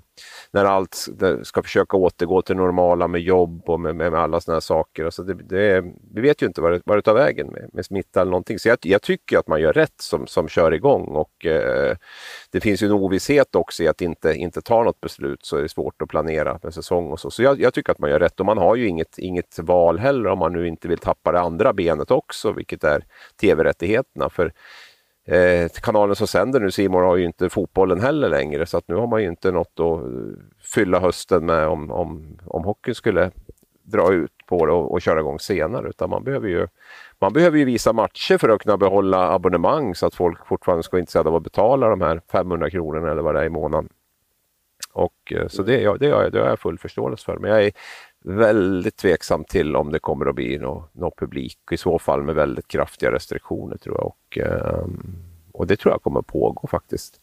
när 0.51 0.65
allt 0.65 1.07
ska 1.43 1.63
försöka 1.63 1.97
återgå 1.97 2.43
till 2.43 2.57
normala 2.57 3.09
med 3.09 3.21
jobb 3.21 3.63
och 3.67 3.81
med, 3.81 3.97
med 3.97 4.15
alla 4.15 4.41
sådana 4.41 4.57
här 4.57 4.61
saker. 4.61 5.05
Alltså 5.05 5.23
det, 5.23 5.35
det, 5.35 5.85
vi 6.15 6.21
vet 6.21 6.43
ju 6.43 6.47
inte 6.47 6.61
vad 6.61 6.73
det, 6.73 6.81
vad 6.85 6.99
det 6.99 7.03
tar 7.03 7.15
vägen 7.15 7.47
med, 7.47 7.71
med 7.73 7.85
smitta 7.85 8.21
eller 8.21 8.31
någonting. 8.31 8.59
Så 8.59 8.69
jag, 8.69 8.79
jag, 8.83 9.03
tycker 9.03 9.39
att 9.39 9.49
man 9.49 9.61
gör 9.61 9.73
rätt 9.73 10.01
som, 10.01 10.27
som 10.27 10.49
kör 10.49 10.73
igång 10.75 11.05
och 11.05 11.47
eh, 11.47 11.97
det 12.51 12.61
finns 12.61 12.83
ju 12.83 12.87
en 12.87 12.93
ovisshet 12.93 13.55
också 13.55 13.83
i 13.83 13.89
att 13.89 14.01
inte, 14.01 14.35
inte 14.35 14.63
ta 14.63 14.85
något 14.85 15.01
beslut 15.01 15.47
så 15.47 15.57
är 15.57 15.63
det 15.63 15.69
svårt 15.69 16.03
att 16.03 16.09
planera 16.09 16.59
med 16.63 16.75
säsong 16.75 17.11
och 17.11 17.21
så. 17.21 17.31
Så 17.31 17.43
jag, 17.43 17.61
jag 17.61 17.75
tycker 17.75 17.93
att 17.93 17.99
man 17.99 18.11
gör 18.11 18.19
rätt 18.19 18.41
och 18.41 18.47
man 18.47 18.59
har 18.59 18.77
ju 18.77 18.89
inget, 18.89 19.19
inget 19.19 19.59
val 19.59 19.99
heller 19.99 20.31
om 20.31 20.39
man 20.39 20.53
nu 20.53 20.69
inte 20.69 20.89
vill 20.89 20.99
tappa 20.99 21.33
det 21.33 21.41
andra 21.41 21.73
benet 21.73 22.11
också, 22.11 22.53
vilket 22.53 22.85
är 22.85 23.05
tv-rättigheterna. 23.41 24.31
För 24.31 24.53
Eh, 25.29 25.69
kanalen 25.69 26.17
som 26.17 26.27
sänder 26.27 26.61
nu, 26.61 26.71
Simon 26.71 27.03
har 27.03 27.17
ju 27.17 27.25
inte 27.25 27.49
fotbollen 27.49 28.01
heller 28.01 28.29
längre 28.29 28.67
så 28.67 28.79
att 28.79 28.89
nu 28.89 28.95
har 28.95 29.07
man 29.07 29.23
ju 29.23 29.29
inte 29.29 29.53
något 29.53 29.81
att 29.81 30.01
fylla 30.75 31.01
hösten 31.01 31.47
med 31.47 31.67
om, 31.69 31.91
om, 31.91 32.39
om 32.47 32.65
hockeyn 32.65 32.95
skulle 32.95 33.31
dra 33.83 34.13
ut 34.13 34.33
på 34.47 34.67
det 34.67 34.73
och, 34.73 34.93
och 34.93 35.03
köra 35.03 35.21
igång 35.21 35.39
senare. 35.39 35.89
Utan 35.89 36.11
man 36.11 36.25
behöver, 36.25 36.49
ju, 36.49 36.67
man 37.19 37.33
behöver 37.33 37.59
ju 37.59 37.65
visa 37.65 37.93
matcher 37.93 38.39
för 38.39 38.49
att 38.49 38.63
kunna 38.63 38.77
behålla 38.77 39.33
abonnemang 39.33 39.95
så 39.95 40.07
att 40.07 40.15
folk 40.15 40.47
fortfarande 40.47 40.83
ska 40.83 40.95
vara 40.95 41.01
intresserade 41.01 41.29
av 41.29 41.37
att 41.37 41.43
betala 41.43 41.89
de 41.89 42.01
här 42.01 42.21
500 42.33 42.71
kronorna 42.71 43.11
eller 43.11 43.23
vad 43.23 43.35
det 43.35 43.41
är 43.41 43.45
i 43.45 43.51
månaden. 43.51 43.89
Och, 44.93 45.33
eh, 45.33 45.49
så 45.49 45.63
det, 45.63 45.81
ja, 45.81 45.97
det, 46.01 46.11
har 46.11 46.23
jag, 46.23 46.33
det 46.33 46.41
har 46.41 46.49
jag 46.49 46.61
full 46.61 46.79
förståelse 46.79 47.25
för. 47.25 47.39
Men 47.39 47.51
jag 47.51 47.65
är 47.65 47.73
väldigt 48.27 48.97
tveksam 48.97 49.45
till 49.45 49.77
om 49.77 49.93
det 49.93 49.99
kommer 49.99 50.27
att 50.27 50.35
bli 50.35 50.59
någon 50.59 50.83
nå 50.93 51.13
publik. 51.17 51.59
I 51.71 51.77
så 51.77 51.99
fall 51.99 52.23
med 52.23 52.35
väldigt 52.35 52.69
kraftiga 52.69 53.13
restriktioner 53.13 53.77
tror 53.77 53.97
jag. 53.97 54.07
Och, 54.07 54.39
ehm, 54.39 55.17
och 55.53 55.67
det 55.67 55.77
tror 55.77 55.95
jag 55.95 56.03
kommer 56.03 56.23
pågå 56.23 56.69
faktiskt. 56.69 57.21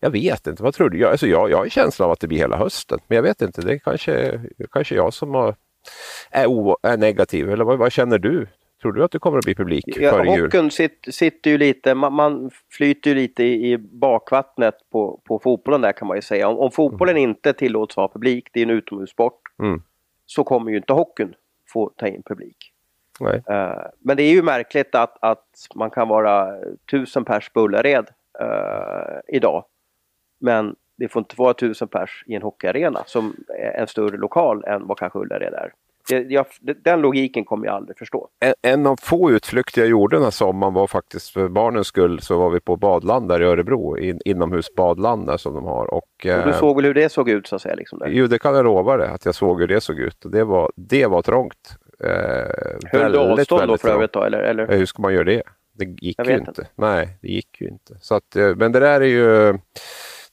Jag 0.00 0.10
vet 0.10 0.46
inte, 0.46 0.62
vad 0.62 0.74
tror 0.74 0.90
du? 0.90 0.98
Jag, 0.98 1.10
alltså 1.10 1.26
jag, 1.26 1.50
jag 1.50 1.56
har 1.56 1.64
en 1.64 1.70
känsla 1.70 2.06
av 2.06 2.12
att 2.12 2.20
det 2.20 2.26
blir 2.26 2.38
hela 2.38 2.56
hösten. 2.56 2.98
Men 3.06 3.16
jag 3.16 3.22
vet 3.22 3.42
inte, 3.42 3.62
det 3.62 3.72
är 3.72 3.78
kanske, 3.78 4.40
kanske 4.72 4.94
jag 4.94 5.14
som 5.14 5.34
har, 5.34 5.54
är, 6.30 6.46
o, 6.46 6.76
är 6.82 6.96
negativ. 6.96 7.50
Eller 7.50 7.64
vad, 7.64 7.78
vad 7.78 7.92
känner 7.92 8.18
du? 8.18 8.46
Tror 8.82 8.92
du 8.92 9.04
att 9.04 9.10
det 9.10 9.18
kommer 9.18 9.38
att 9.38 9.44
bli 9.44 9.54
publik 9.54 9.84
ja, 9.86 10.10
före 10.10 10.36
jul? 10.36 10.44
Hockeyn 10.44 10.70
sitter, 10.70 11.12
sitter 11.12 11.50
ju 11.50 11.58
lite, 11.58 11.94
man, 11.94 12.12
man, 12.12 12.50
flyter 12.70 13.10
ju 13.10 13.16
lite 13.16 13.44
i, 13.44 13.78
bakvattnet 13.78 14.74
på, 14.92 15.20
på 15.24 15.38
fotbollen 15.38 15.80
där 15.80 15.92
kan 15.92 16.08
man 16.08 16.16
ju 16.16 16.22
säga. 16.22 16.48
Om, 16.48 16.58
om 16.58 16.70
fotbollen 16.70 17.16
mm. 17.16 17.30
inte 17.30 17.52
tillåts 17.52 17.96
ha 17.96 18.08
publik, 18.08 18.48
det 18.52 18.60
är 18.60 18.64
en 18.64 18.70
utomhussport, 18.70 19.40
mm 19.62 19.82
så 20.26 20.44
kommer 20.44 20.70
ju 20.70 20.76
inte 20.76 20.92
hockeyn 20.92 21.34
få 21.72 21.92
ta 21.96 22.06
in 22.06 22.22
publik. 22.22 22.72
Nej. 23.20 23.42
Uh, 23.50 23.86
men 23.98 24.16
det 24.16 24.22
är 24.22 24.32
ju 24.32 24.42
märkligt 24.42 24.94
att, 24.94 25.16
att 25.20 25.68
man 25.74 25.90
kan 25.90 26.08
vara 26.08 26.56
tusen 26.90 27.24
pers 27.24 27.50
på 27.52 27.60
Ullared 27.60 28.10
uh, 28.42 29.20
idag. 29.28 29.64
Men 30.40 30.76
det 30.96 31.08
får 31.08 31.20
inte 31.20 31.34
vara 31.38 31.54
tusen 31.54 31.88
pers 31.88 32.24
i 32.26 32.34
en 32.34 32.42
hockeyarena 32.42 33.02
som 33.06 33.36
är 33.48 33.80
en 33.80 33.86
större 33.86 34.16
lokal 34.16 34.64
än 34.64 34.86
vad 34.86 34.98
kanske 34.98 35.18
Ullared 35.18 35.54
är. 35.54 35.72
Det, 36.08 36.26
jag, 36.28 36.46
den 36.84 37.00
logiken 37.00 37.44
kommer 37.44 37.66
jag 37.66 37.74
aldrig 37.74 37.98
förstå. 37.98 38.28
En, 38.40 38.54
en 38.62 38.86
av 38.86 38.96
få 39.02 39.30
utflykter 39.30 39.80
jag 39.80 39.88
gjorde 39.88 40.16
den 40.16 40.22
här 40.22 40.30
sommaren 40.30 40.74
var 40.74 40.86
faktiskt 40.86 41.30
för 41.30 41.48
barnens 41.48 41.86
skull 41.86 42.20
så 42.20 42.38
var 42.38 42.50
vi 42.50 42.60
på 42.60 42.76
badland 42.76 43.28
där 43.28 43.42
i 43.42 43.44
Örebro, 43.44 43.98
in, 43.98 44.20
inomhusbadland 44.24 45.26
där 45.26 45.36
som 45.36 45.54
de 45.54 45.64
har. 45.64 45.84
Och, 45.84 45.96
och 45.96 46.04
du 46.22 46.30
eh, 46.30 46.58
såg 46.58 46.76
väl 46.76 46.84
hur 46.84 46.94
det 46.94 47.12
såg 47.12 47.28
ut 47.28 47.46
så 47.46 47.56
att 47.56 47.62
säga? 47.62 47.74
Liksom 47.74 47.98
där. 47.98 48.08
Jo, 48.08 48.26
det 48.26 48.38
kan 48.38 48.54
jag 48.54 48.64
lova 48.64 48.96
dig 48.96 49.08
att 49.08 49.24
jag 49.24 49.34
såg 49.34 49.60
hur 49.60 49.68
det 49.68 49.80
såg 49.80 49.98
ut 49.98 50.24
och 50.24 50.30
det 50.30 50.44
var, 50.44 50.72
det 50.76 51.06
var 51.06 51.22
trångt. 51.22 51.76
Eh, 52.04 52.10
Höll 52.92 53.12
du 53.12 53.18
avstånd 53.18 53.68
då 53.68 53.78
för 53.78 53.88
övrigt 53.88 54.12
då? 54.12 54.22
Eller, 54.22 54.38
eller? 54.38 54.68
Hur 54.68 54.86
ska 54.86 55.02
man 55.02 55.14
göra 55.14 55.24
det? 55.24 55.42
Det 55.74 55.84
gick 55.84 56.26
ju 56.26 56.34
inte. 56.34 56.50
inte. 56.50 56.66
Nej, 56.74 57.18
det 57.22 57.28
gick 57.28 57.60
ju 57.60 57.68
inte. 57.68 57.94
Så 58.00 58.14
att, 58.14 58.36
eh, 58.36 58.56
men 58.56 58.72
det 58.72 58.80
där 58.80 59.00
är 59.00 59.04
ju 59.04 59.58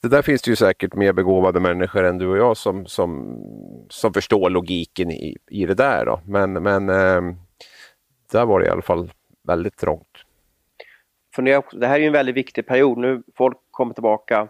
det 0.02 0.08
där 0.08 0.22
finns 0.22 0.42
det 0.42 0.50
ju 0.50 0.56
säkert 0.56 0.96
mer 0.96 1.14
begåvade 1.14 1.60
människor 1.60 2.04
än 2.04 2.18
du 2.18 2.28
och 2.28 2.38
jag 2.38 2.58
som, 2.58 2.86
som, 2.86 3.38
som 3.90 4.14
förstår 4.14 4.50
logiken 4.50 5.12
i, 5.12 5.38
i 5.50 5.66
det 5.66 5.74
där. 5.74 6.06
Då. 6.06 6.22
Men, 6.26 6.54
men 6.54 6.90
eh, 6.90 7.22
där 8.32 8.46
var 8.46 8.60
det 8.60 8.66
i 8.66 8.70
alla 8.70 8.82
fall 8.82 9.12
väldigt 9.44 9.78
trångt. 9.78 10.08
Det 11.72 11.88
här 11.88 11.96
är 11.96 12.00
ju 12.00 12.08
en 12.08 12.14
väldigt 12.14 12.36
viktig 12.36 12.68
period. 12.68 12.98
Nu 12.98 13.24
folk 13.38 13.58
kommer 13.72 13.94
tillbaka 13.94 14.48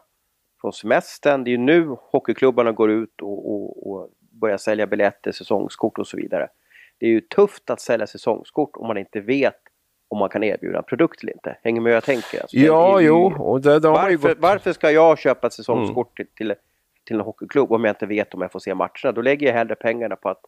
från 0.62 0.73
semestern. 0.73 1.43
Det 1.43 1.49
är 1.49 1.51
ju 1.51 1.57
nu 1.57 1.95
hockeyklubbarna 2.12 2.71
går 2.71 2.91
ut 2.91 3.21
och, 3.21 3.51
och, 3.51 3.91
och 3.91 4.09
börjar 4.41 4.57
sälja 4.57 4.88
biljetter, 4.88 5.31
säsongskort 5.31 5.97
och 5.97 6.07
så 6.07 6.17
vidare. 6.17 6.47
Det 6.97 7.05
är 7.05 7.09
ju 7.09 7.21
tufft 7.21 7.69
att 7.69 7.81
sälja 7.81 8.07
säsongskort 8.07 8.71
om 8.73 8.88
man 8.88 8.97
inte 8.97 9.19
vet 9.19 9.62
om 10.10 10.17
man 10.19 10.30
kan 10.30 10.43
erbjuda 10.43 10.78
en 10.78 10.84
produkt 10.84 11.24
eller 11.24 11.34
inte. 11.34 11.58
Hänger 11.63 11.82
med 11.82 11.89
hur 11.89 11.95
jag 11.95 12.04
tänker? 12.04 12.41
Alltså, 12.41 12.58
ja, 12.58 13.02
ju, 13.02 13.08
jo. 13.08 13.34
Och 13.38 13.62
det, 13.62 13.80
det 13.80 13.89
varför, 13.89 14.30
gått... 14.30 14.38
varför, 14.39 14.74
ska 14.74 14.91
jag 14.91 15.19
köpa 15.19 15.48
ett 15.48 15.54
säsongskort 15.54 16.19
mm. 16.19 16.28
till, 16.36 16.54
till, 17.06 17.15
en 17.15 17.22
hockeyklubb 17.22 17.72
om 17.72 17.84
jag 17.84 17.91
inte 17.91 18.06
vet 18.06 18.34
om 18.34 18.41
jag 18.41 18.52
får 18.52 18.60
se 18.60 18.76
matcherna? 18.76 19.12
Då 19.15 19.22
lägger 19.22 19.48
jag 19.48 19.54
hellre 19.54 19.76
pengarna 19.76 20.15
på 20.15 20.30
att 20.30 20.41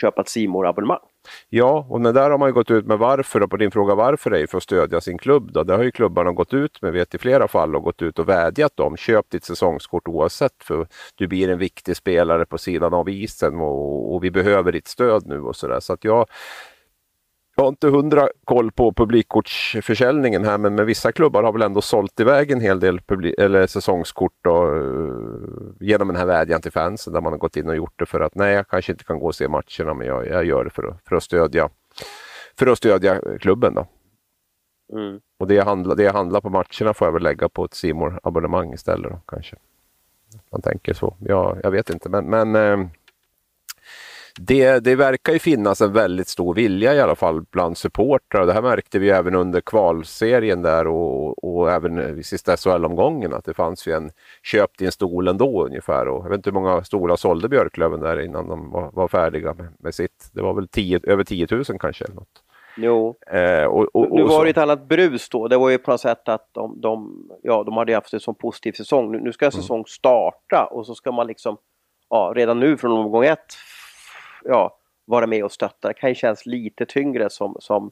köpa 0.00 0.20
ett 0.20 0.28
simor 0.28 0.66
abonnemang 0.66 1.00
Ja, 1.48 1.86
och 1.88 2.00
det 2.00 2.12
där 2.12 2.30
har 2.30 2.38
man 2.38 2.48
ju 2.48 2.52
gått 2.52 2.70
ut 2.70 2.86
med 2.86 2.98
varför 2.98 3.42
och 3.42 3.50
på 3.50 3.56
din 3.56 3.70
fråga 3.70 3.94
varför 3.94 4.30
är 4.30 4.46
för 4.46 4.56
att 4.56 4.62
stödja 4.62 5.00
sin 5.00 5.18
klubb. 5.18 5.52
Då. 5.52 5.62
Det 5.62 5.74
har 5.74 5.82
ju 5.82 5.90
klubbarna 5.90 6.32
gått 6.32 6.54
ut 6.54 6.82
med, 6.82 6.92
vet 6.92 7.14
i 7.14 7.18
flera 7.18 7.48
fall, 7.48 7.76
och 7.76 7.82
gått 7.82 8.02
ut 8.02 8.18
och 8.18 8.28
vädjat 8.28 8.80
om. 8.80 8.96
Köp 8.96 9.30
ditt 9.30 9.44
säsongskort 9.44 10.08
oavsett 10.08 10.64
för 10.64 10.86
du 11.14 11.26
blir 11.26 11.48
en 11.48 11.58
viktig 11.58 11.96
spelare 11.96 12.46
på 12.46 12.58
sidan 12.58 12.94
av 12.94 13.08
isen 13.08 13.60
och, 13.60 14.14
och 14.14 14.24
vi 14.24 14.30
behöver 14.30 14.72
ditt 14.72 14.88
stöd 14.88 15.26
nu 15.26 15.40
och 15.40 15.56
sådär. 15.56 15.80
Så 15.80 15.92
att 15.92 16.04
jag, 16.04 16.26
jag 17.62 17.66
har 17.66 17.72
inte 17.72 17.88
hundra 17.88 18.28
koll 18.44 18.72
på 18.72 18.92
publikkortsförsäljningen 18.92 20.44
här 20.44 20.58
men 20.58 20.74
med 20.74 20.86
vissa 20.86 21.12
klubbar 21.12 21.42
har 21.42 21.52
väl 21.52 21.62
ändå 21.62 21.80
sålt 21.80 22.20
iväg 22.20 22.50
en 22.50 22.60
hel 22.60 22.80
del 22.80 23.00
eller 23.38 23.66
säsongskort 23.66 24.32
då, 24.40 24.66
uh, 24.66 25.72
genom 25.80 26.08
den 26.08 26.16
här 26.16 26.26
vädjan 26.26 26.60
till 26.60 26.72
fansen 26.72 27.12
där 27.12 27.20
man 27.20 27.32
har 27.32 27.38
gått 27.38 27.56
in 27.56 27.68
och 27.68 27.76
gjort 27.76 27.98
det 27.98 28.06
för 28.06 28.20
att 28.20 28.34
nej, 28.34 28.54
jag 28.54 28.68
kanske 28.68 28.92
inte 28.92 29.04
kan 29.04 29.18
gå 29.18 29.26
och 29.26 29.34
se 29.34 29.48
matcherna 29.48 29.94
men 29.94 30.06
jag, 30.06 30.28
jag 30.28 30.44
gör 30.44 30.64
det 30.64 30.70
för 30.70 30.88
att, 30.88 30.96
för 31.08 31.16
att, 31.16 31.22
stödja, 31.22 31.68
för 32.58 32.66
att 32.66 32.78
stödja 32.78 33.20
klubben. 33.40 33.74
Då. 33.74 33.86
Mm. 34.92 35.20
Och 35.38 35.46
det 35.48 35.54
jag, 35.54 35.64
handlar, 35.64 35.96
det 35.96 36.02
jag 36.02 36.12
handlar 36.12 36.40
på 36.40 36.50
matcherna 36.50 36.94
får 36.94 37.06
jag 37.06 37.12
väl 37.12 37.22
lägga 37.22 37.48
på 37.48 37.64
ett 37.64 37.74
simor 37.74 38.20
abonnemang 38.22 38.72
istället 38.72 39.10
då, 39.10 39.20
kanske. 39.26 39.56
Man 40.52 40.62
tänker 40.62 40.94
så. 40.94 41.16
Ja, 41.20 41.56
jag 41.62 41.70
vet 41.70 41.90
inte 41.90 42.08
men, 42.08 42.24
men 42.24 42.56
uh, 42.56 42.86
det, 44.36 44.84
det 44.84 44.96
verkar 44.96 45.32
ju 45.32 45.38
finnas 45.38 45.80
en 45.80 45.92
väldigt 45.92 46.28
stor 46.28 46.54
vilja 46.54 46.94
i 46.94 47.00
alla 47.00 47.14
fall 47.14 47.42
bland 47.50 47.76
supportrar. 47.76 48.46
Det 48.46 48.52
här 48.52 48.62
märkte 48.62 48.98
vi 48.98 49.10
även 49.10 49.34
under 49.34 49.60
kvalserien 49.60 50.62
där 50.62 50.86
och, 50.86 51.44
och 51.44 51.70
även 51.70 52.18
i 52.18 52.22
sista 52.22 52.56
SHL-omgången 52.56 53.34
att 53.34 53.44
det 53.44 53.54
fanns 53.54 53.86
ju 53.88 53.92
en 53.92 54.10
köp 54.42 54.78
din 54.78 54.92
stol 54.92 55.28
ändå 55.28 55.64
ungefär. 55.64 56.08
Och 56.08 56.24
jag 56.24 56.30
vet 56.30 56.36
inte 56.36 56.50
hur 56.50 56.54
många 56.54 56.84
stolar 56.84 57.16
sålde 57.16 57.48
Björklöven 57.48 58.00
där 58.00 58.20
innan 58.20 58.48
de 58.48 58.70
var, 58.70 58.90
var 58.92 59.08
färdiga 59.08 59.54
med, 59.54 59.68
med, 59.78 59.94
sitt. 59.94 60.30
Det 60.32 60.42
var 60.42 60.54
väl 60.54 60.68
10, 60.68 61.00
över 61.02 61.24
10 61.24 61.46
000 61.50 61.64
kanske. 61.64 62.04
Eller 62.04 62.14
något. 62.14 62.42
Jo. 62.76 63.14
Eh, 63.30 63.64
och, 63.64 63.96
och, 63.96 64.16
nu 64.16 64.24
var 64.24 64.44
det 64.44 64.50
ett 64.50 64.58
annat 64.58 64.88
brus 64.88 65.28
då. 65.28 65.48
Det 65.48 65.56
var 65.56 65.70
ju 65.70 65.78
på 65.78 65.90
något 65.90 66.00
sätt 66.00 66.28
att 66.28 66.48
de, 66.52 66.80
de, 66.80 67.26
ja, 67.42 67.62
de 67.64 67.76
hade 67.76 67.94
haft 67.94 68.12
en 68.12 68.20
sån 68.20 68.34
positiv 68.34 68.72
säsong. 68.72 69.12
Nu, 69.12 69.20
nu 69.20 69.32
ska 69.32 69.46
en 69.46 69.52
mm. 69.52 69.62
säsong 69.62 69.84
starta 69.86 70.68
och 70.70 70.86
så 70.86 70.94
ska 70.94 71.12
man 71.12 71.26
liksom 71.26 71.56
ja, 72.10 72.32
redan 72.36 72.60
nu 72.60 72.76
från 72.76 72.92
omgång 72.92 73.24
ett 73.24 73.54
ja, 74.44 74.78
vara 75.04 75.26
med 75.26 75.44
och 75.44 75.52
stötta. 75.52 75.88
Det 75.88 75.94
kan 75.94 76.08
ju 76.08 76.14
kännas 76.14 76.46
lite 76.46 76.86
tyngre 76.86 77.30
som, 77.30 77.56
som, 77.58 77.90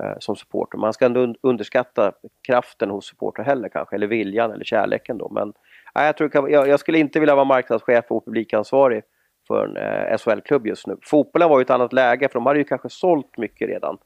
eh, 0.00 0.18
som 0.18 0.36
supporter. 0.36 0.78
Man 0.78 0.92
ska 0.92 1.06
ändå 1.06 1.34
underskatta 1.40 2.12
kraften 2.46 2.90
hos 2.90 3.06
supporter 3.06 3.42
heller 3.42 3.68
kanske, 3.68 3.96
eller 3.96 4.06
viljan 4.06 4.50
eller 4.50 4.64
kärleken 4.64 5.18
då. 5.18 5.28
Men 5.28 5.52
nej, 5.94 6.06
jag, 6.06 6.16
tror, 6.16 6.50
jag, 6.50 6.68
jag 6.68 6.80
skulle 6.80 6.98
inte 6.98 7.20
vilja 7.20 7.34
vara 7.34 7.44
marknadschef 7.44 8.04
och 8.08 8.24
publikansvarig 8.24 9.02
för 9.48 9.66
en 9.66 9.76
eh, 9.76 10.18
SHL-klubb 10.18 10.66
just 10.66 10.86
nu. 10.86 10.96
Fotbollen 11.02 11.48
var 11.48 11.58
ju 11.58 11.62
ett 11.62 11.70
annat 11.70 11.92
läge 11.92 12.28
för 12.28 12.34
de 12.34 12.46
hade 12.46 12.58
ju 12.58 12.64
kanske 12.64 12.88
sålt 12.88 13.38
mycket 13.38 13.68
redan 13.68 13.98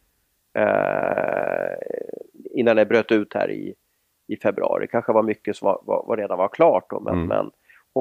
eh, 0.54 1.76
innan 2.50 2.76
det 2.76 2.86
bröt 2.86 3.12
ut 3.12 3.34
här 3.34 3.50
i, 3.50 3.74
i 4.26 4.36
februari. 4.36 4.86
Kanske 4.86 5.12
var 5.12 5.22
mycket 5.22 5.56
som 5.56 5.66
var, 5.66 5.80
var, 5.82 6.04
var 6.06 6.16
redan 6.16 6.38
var 6.38 6.48
klart 6.48 6.90
då, 6.90 7.00
men, 7.00 7.14
mm. 7.14 7.28
men 7.28 7.50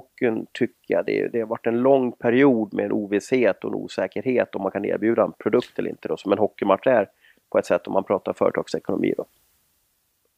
hockeyn 0.01 0.45
tycker 0.51 0.93
jag 0.93 1.05
det, 1.05 1.27
det 1.27 1.39
har 1.39 1.47
varit 1.47 1.67
en 1.67 1.79
lång 1.79 2.11
period 2.11 2.73
med 2.73 2.85
en 2.85 2.91
ovisshet 2.91 3.63
och 3.63 3.69
en 3.69 3.75
osäkerhet 3.75 4.55
om 4.55 4.61
man 4.61 4.71
kan 4.71 4.85
erbjuda 4.85 5.23
en 5.23 5.31
produkt 5.31 5.79
eller 5.79 5.89
inte 5.89 6.07
då, 6.07 6.17
som 6.17 6.31
en 6.31 6.37
hockeymatch 6.37 6.87
är. 6.87 7.09
på 7.51 7.57
ett 7.57 7.65
sätt 7.65 7.87
om 7.87 7.93
man 7.93 8.03
pratar 8.03 8.33
företagsekonomi. 8.33 9.13
Då. 9.17 9.25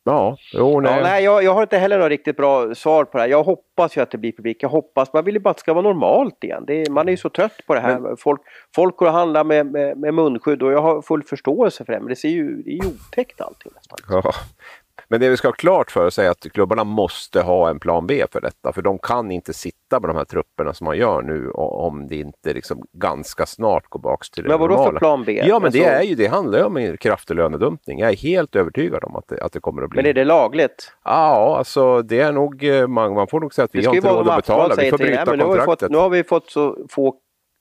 Ja, 0.04 0.38
jo, 0.54 0.80
nej. 0.80 0.98
Ja, 0.98 1.04
nej 1.04 1.24
jag, 1.24 1.44
jag 1.44 1.54
har 1.54 1.62
inte 1.62 1.78
heller 1.78 2.00
något 2.00 2.10
riktigt 2.10 2.38
bra 2.38 2.76
svar 2.76 3.06
på 3.06 3.18
det 3.18 3.22
här. 3.22 3.30
Jag 3.30 3.44
hoppas 3.44 3.98
ju 3.98 4.02
att 4.02 4.12
det 4.12 4.18
blir 4.18 4.32
publik. 4.32 4.64
Jag 4.64 4.70
hoppas, 4.70 5.14
man 5.14 5.26
vill 5.26 5.34
ju 5.34 5.40
bara 5.40 5.50
att 5.50 5.58
det 5.58 5.62
ska 5.62 5.74
vara 5.74 5.84
normalt 5.84 6.44
igen. 6.44 6.66
är, 6.68 6.90
man 6.90 7.08
är 7.08 7.12
ju 7.12 7.18
så 7.18 7.30
trött 7.30 7.62
på 7.68 7.74
det 7.74 7.80
här. 7.80 8.00
Men... 8.00 8.18
Folk, 8.18 8.42
folk 8.76 8.98
går 8.98 9.06
och 9.06 9.14
handlar 9.14 9.44
med, 9.44 9.66
med, 9.66 9.98
med 9.98 10.14
munskydd 10.14 10.64
och 10.64 10.72
jag 10.72 10.82
har 10.82 11.02
full 11.02 11.24
förståelse 11.24 11.86
för 11.86 11.94
det. 11.94 12.00
Men 12.00 12.10
det 12.10 12.16
ser 12.16 12.30
ju, 12.30 12.62
det 12.62 12.70
är 12.70 12.74
ju 12.74 12.90
otäckt 12.90 13.42
allting 13.42 13.72
nästan. 13.76 14.00
Ja. 14.10 14.32
Men 15.10 15.20
det 15.20 15.30
vi 15.30 15.38
ska 15.38 15.48
ha 15.48 15.54
klart 15.54 15.92
för 15.92 16.06
oss 16.06 16.20
är 16.20 16.30
att 16.30 16.52
klubbarna 16.54 16.84
måste 16.84 17.42
ha 17.42 17.70
en 17.70 17.80
plan 17.80 18.08
B 18.08 18.26
för 18.32 18.42
detta. 18.42 18.74
För 18.74 18.82
de 18.82 19.00
kan 19.00 19.32
inte 19.32 19.54
sitta 19.54 20.00
med 20.00 20.10
de 20.10 20.18
här 20.18 20.26
trupperna 20.26 20.74
som 20.74 20.86
man 20.86 20.98
gör 20.98 21.22
nu 21.22 21.52
om 21.52 22.08
det 22.08 22.16
inte 22.16 22.54
liksom 22.54 22.84
ganska 22.94 23.46
snart 23.46 23.88
går 23.90 24.00
baka 24.00 24.24
till 24.34 24.44
det 24.44 24.50
Men 24.50 24.60
vadå 24.60 24.74
normala. 24.74 24.92
för 24.92 25.00
plan 25.00 25.24
B? 25.24 25.42
Ja, 25.46 25.60
men 25.60 25.66
alltså... 25.66 25.80
det, 25.80 25.86
är 25.86 26.04
ju, 26.04 26.16
det 26.16 26.28
handlar 26.28 26.60
ju 26.60 26.66
om 26.66 26.98
kraftig 26.98 27.36
lönedumpning. 27.36 28.00
Jag 28.00 28.10
är 28.10 28.16
helt 28.16 28.56
övertygad 28.56 29.04
om 29.04 29.16
att 29.16 29.28
det, 29.28 29.44
att 29.44 29.52
det 29.52 29.60
kommer 29.60 29.82
att 29.82 29.90
bli. 29.90 29.98
Men 29.98 30.10
är 30.10 30.14
det 30.14 30.26
lagligt? 30.26 30.92
Ja, 31.04 31.58
alltså 31.58 32.02
det 32.02 32.20
är 32.20 32.32
nog, 32.32 32.64
eh, 32.64 32.88
man, 32.88 33.14
man 33.14 33.28
får 33.28 33.40
nog 33.40 33.54
säga 33.54 33.66
att 33.66 33.76
vi 33.76 33.86
har 33.86 33.96
inte 33.96 34.10
råd 34.10 34.30
att 34.30 34.36
betala. 34.36 34.76
Vi 34.76 34.90
får 34.90 34.98
bryta 34.98 35.26
kontraktet. 35.26 35.40
Nu 35.40 35.58
har, 35.58 35.66
fått, 35.66 35.90
nu 35.90 35.98
har 35.98 36.10
vi 36.10 36.24
fått 36.24 36.50
så 36.50 36.78
få 36.90 37.16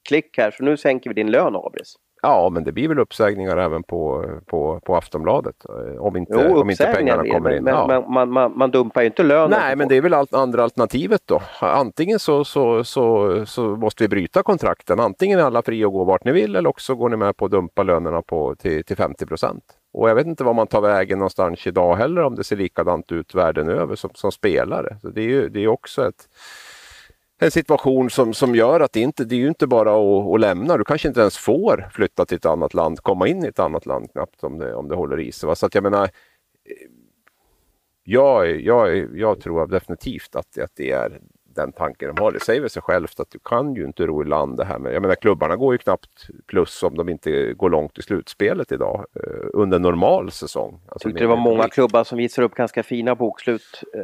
klick 0.09 0.39
här 0.39 0.51
så 0.51 0.65
nu 0.65 0.77
sänker 0.77 1.11
vi 1.11 1.15
din 1.15 1.31
lön 1.31 1.57
Abris. 1.57 1.97
Ja, 2.23 2.51
men 2.53 2.65
det 2.65 2.73
blir 2.73 2.89
väl 2.89 2.99
uppsägningar 2.99 3.57
även 3.57 3.83
på, 3.83 4.25
på, 4.47 4.81
på 4.85 4.97
Aftonbladet. 4.97 5.55
Eh, 5.69 6.03
om 6.03 6.17
inte, 6.17 6.33
jo, 6.49 6.61
om 6.61 6.71
inte 6.71 6.93
pengarna 6.95 7.23
blir, 7.23 7.33
kommer 7.33 7.51
in. 7.51 7.65
Men, 7.65 7.75
ja. 7.75 7.87
men 7.87 8.13
man, 8.13 8.31
man, 8.31 8.59
man, 8.59 8.71
dumpar 8.71 9.01
ju 9.01 9.07
inte 9.07 9.23
lönen. 9.23 9.59
Nej, 9.61 9.77
men 9.77 9.89
det 9.89 9.97
är 9.97 10.01
väl 10.01 10.15
allt 10.15 10.35
andra 10.35 10.63
alternativet 10.63 11.23
då. 11.25 11.43
Antingen 11.61 12.19
så, 12.19 12.45
så, 12.45 12.85
så, 12.85 13.47
så 13.47 13.63
måste 13.63 14.05
vi 14.05 14.09
bryta 14.09 14.43
kontrakten. 14.43 15.01
Antingen 15.01 15.39
är 15.39 15.43
alla 15.43 15.63
fria 15.63 15.87
att 15.87 15.93
gå 15.93 16.05
vart 16.05 16.25
ni 16.25 16.33
vill 16.33 16.57
eller 16.57 16.71
också 16.71 16.95
går 16.95 17.09
ni 17.09 17.17
med 17.17 17.37
på 17.37 17.45
att 17.45 17.51
dumpa 17.51 17.83
lönerna 17.83 18.23
på, 18.23 18.55
till, 18.55 18.85
till 18.85 18.97
50 18.97 19.27
procent. 19.27 19.65
Och 19.93 20.11
jag 20.11 20.15
vet 20.15 20.27
inte 20.27 20.45
var 20.45 20.55
man 20.55 20.67
tar 20.67 20.81
vägen 20.81 21.19
någonstans 21.19 21.67
idag 21.67 21.97
heller 21.97 22.23
om 22.23 22.35
det 22.35 22.45
ser 22.45 22.57
likadant 22.57 23.13
ut 23.13 23.35
världen 23.35 23.69
över 23.69 23.97
som, 23.97 24.11
som 24.15 24.33
spelare. 24.33 24.97
Så 25.03 25.09
det 25.09 25.21
är 25.21 25.29
ju 25.29 25.49
det 25.49 25.65
är 25.65 25.69
också 25.69 26.09
ett 26.09 26.29
en 27.39 27.51
situation 27.51 28.11
som, 28.11 28.35
som 28.35 28.55
gör 28.55 28.81
att 28.81 28.93
det 28.93 29.01
inte 29.01 29.25
det 29.25 29.35
är 29.35 29.39
ju 29.39 29.49
inte 29.49 29.67
bara 29.67 29.91
att, 29.91 30.35
att, 30.35 30.41
lämna. 30.41 30.77
Du 30.77 30.85
kanske 30.85 31.09
inte 31.09 31.21
ens 31.21 31.39
får 31.39 31.89
flytta 31.93 32.25
till 32.27 32.37
ett 32.37 32.47
annat 32.47 32.75
land, 32.75 33.01
komma 33.01 33.29
in 33.29 33.45
i 33.45 33.49
ett 33.49 33.59
annat 33.59 33.87
land 33.87 34.13
knappt 34.13 34.45
om 34.45 34.59
det, 34.59 34.75
om 34.75 34.89
det 34.89 34.95
håller 34.95 35.21
i 35.21 35.33
sig. 35.33 35.57
Så 35.57 35.67
att 35.67 35.75
jag 35.75 35.83
menar, 35.83 36.05
eh, 36.05 36.11
jag, 38.05 38.61
jag, 38.61 39.09
jag 39.19 39.41
tror 39.41 39.67
definitivt 39.67 40.37
att, 40.37 40.59
att 40.59 40.73
det 40.77 40.91
är 40.91 41.21
den 41.59 41.73
tanken 41.73 42.15
de 42.15 42.23
har. 42.23 42.33
Det 42.33 42.41
säger 42.41 42.61
väl 42.61 42.71
sig 42.71 42.83
självt 42.83 43.21
att 43.21 43.31
du 43.31 43.39
kan 43.45 43.75
ju 43.75 43.85
inte 43.85 44.07
ro 44.07 44.23
i 44.23 44.27
land 44.27 44.57
det 44.57 44.65
här 44.65 44.79
med, 44.79 44.95
jag 44.95 45.03
menar 45.03 45.15
klubbarna 45.15 45.57
går 45.57 45.75
ju 45.75 45.79
knappt 45.79 46.29
plus 46.47 46.83
om 46.83 46.97
de 46.97 47.09
inte 47.09 47.53
går 47.53 47.71
långt 47.71 47.99
i 47.99 48.03
slutspelet 48.03 48.73
idag 48.73 49.07
eh, 49.15 49.49
under 49.53 49.79
normal 49.79 50.31
säsong. 50.31 50.81
Alltså, 50.89 51.09
tyckte 51.09 51.25
det 51.25 51.29
var 51.29 51.37
många 51.37 51.69
klubbar 51.69 52.05
som 52.05 52.19
visar 52.19 52.43
upp 52.43 52.55
ganska 52.55 52.83
fina 52.83 53.15
bokslut 53.15 53.83
eh, 53.95 54.01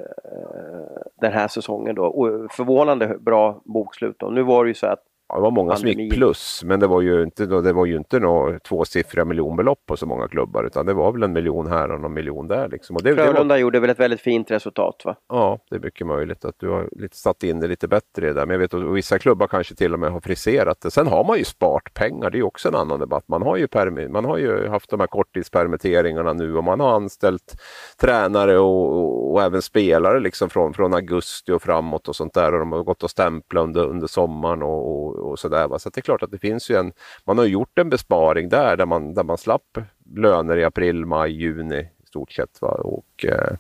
den 1.21 1.33
här 1.33 1.49
säsongen 1.49 1.95
då. 1.95 2.05
Och 2.05 2.53
förvånande 2.53 3.19
bra 3.19 3.63
bokslut 3.65 4.17
då. 4.19 4.31
Nu 4.31 4.43
var 4.43 4.65
det 4.65 4.69
ju 4.69 4.75
så 4.75 4.87
att 4.87 5.03
Ja, 5.35 5.39
det 5.39 5.43
var 5.43 5.51
många 5.51 5.77
som 5.77 5.89
gick 5.89 6.15
plus, 6.15 6.65
men 6.65 6.81
det 6.81 6.87
var 6.87 7.01
ju 7.01 7.23
inte, 7.23 7.47
det 7.47 7.73
var 7.73 7.87
ju 7.87 7.97
inte 7.97 8.19
några 8.21 8.59
tvåsiffriga 8.59 9.25
miljonbelopp 9.25 9.79
på 9.87 9.97
så 9.97 10.07
många 10.07 10.29
klubbar, 10.29 10.65
utan 10.65 10.87
det 10.87 10.95
var 10.95 11.13
väl 11.13 11.23
en 11.23 11.33
miljon 11.33 11.67
här 11.67 11.91
och 11.91 12.01
någon 12.01 12.15
miljon 12.15 12.49
där. 12.49 12.69
Liksom. 12.69 12.97
Och 12.97 13.03
det, 13.03 13.15
Frölunda 13.15 13.43
det 13.43 13.49
var... 13.49 13.57
gjorde 13.57 13.81
väl 13.81 13.91
ett 13.91 14.01
väldigt 14.01 14.21
fint 14.21 14.51
resultat 14.51 15.03
va? 15.05 15.17
Ja, 15.29 15.59
det 15.71 15.77
är 15.77 15.81
mycket 15.81 16.07
möjligt 16.07 16.45
att 16.45 16.55
du 16.59 16.69
har 16.69 16.89
lite 16.93 17.17
satt 17.17 17.43
in 17.43 17.61
det 17.61 17.67
lite 17.67 17.89
bättre 17.89 18.33
där. 18.33 18.47
Men 18.47 18.51
jag 18.51 18.59
vet 18.59 18.75
att 18.75 18.83
vissa 18.83 19.19
klubbar 19.19 19.47
kanske 19.47 19.75
till 19.75 19.95
och 19.95 20.01
med 20.01 20.13
har 20.13 20.21
friserat 20.21 20.81
det. 20.81 20.91
Sen 20.91 21.07
har 21.07 21.25
man 21.25 21.39
ju 21.39 21.45
sparat 21.45 21.95
pengar, 21.95 22.31
det 22.31 22.39
är 22.39 22.43
också 22.43 22.69
en 22.69 22.75
annan 22.75 23.01
debatt. 23.01 23.25
Man 23.29 23.43
har 23.43 23.57
ju, 23.57 23.67
permi 23.67 24.09
man 24.09 24.25
har 24.25 24.39
ju 24.39 24.69
haft 24.69 24.91
de 24.91 25.01
här 25.01 25.07
korttidspermitteringarna 25.07 26.33
nu 26.33 26.57
och 26.57 26.65
man 26.65 26.81
har 26.81 26.93
anställt 26.93 27.61
tränare 28.01 28.59
och, 28.59 28.93
och, 28.93 29.33
och 29.33 29.43
även 29.43 29.63
spelare 29.63 30.21
liksom 30.21 30.51
från, 30.51 30.75
från 30.75 30.95
augusti 30.95 31.53
och 31.53 31.63
framåt 31.63 32.09
och 32.09 32.17
sånt 32.17 32.35
där. 32.35 32.53
Och 32.53 32.59
de 32.59 32.73
har 32.73 32.83
gått 32.83 33.03
och 33.03 33.11
stämplat 33.11 33.65
under, 33.65 33.87
under 33.87 34.07
sommaren 34.07 34.63
och, 34.63 34.89
och 34.89 35.24
och 35.25 35.39
sådär. 35.39 35.79
Så 35.79 35.91
det 35.91 35.99
är 35.99 36.03
klart 36.03 36.23
att 36.23 36.31
det 36.31 36.39
finns 36.39 36.71
ju 36.71 36.77
en, 36.77 36.93
man 37.25 37.39
har 37.39 37.45
gjort 37.45 37.79
en 37.79 37.91
besparing 37.91 38.49
där, 38.49 38.77
där 38.77 38.87
man, 38.87 39.15
där 39.15 39.25
man 39.25 39.39
slapp 39.39 39.79
löner 40.17 40.57
i 40.57 40.65
april, 40.65 41.07
maj, 41.07 41.33
juni 41.33 41.81
i 41.81 42.07
stort 42.07 42.33
sett. 42.33 42.63
Va? 42.63 42.69
Och, 42.69 43.25
eh, 43.25 43.57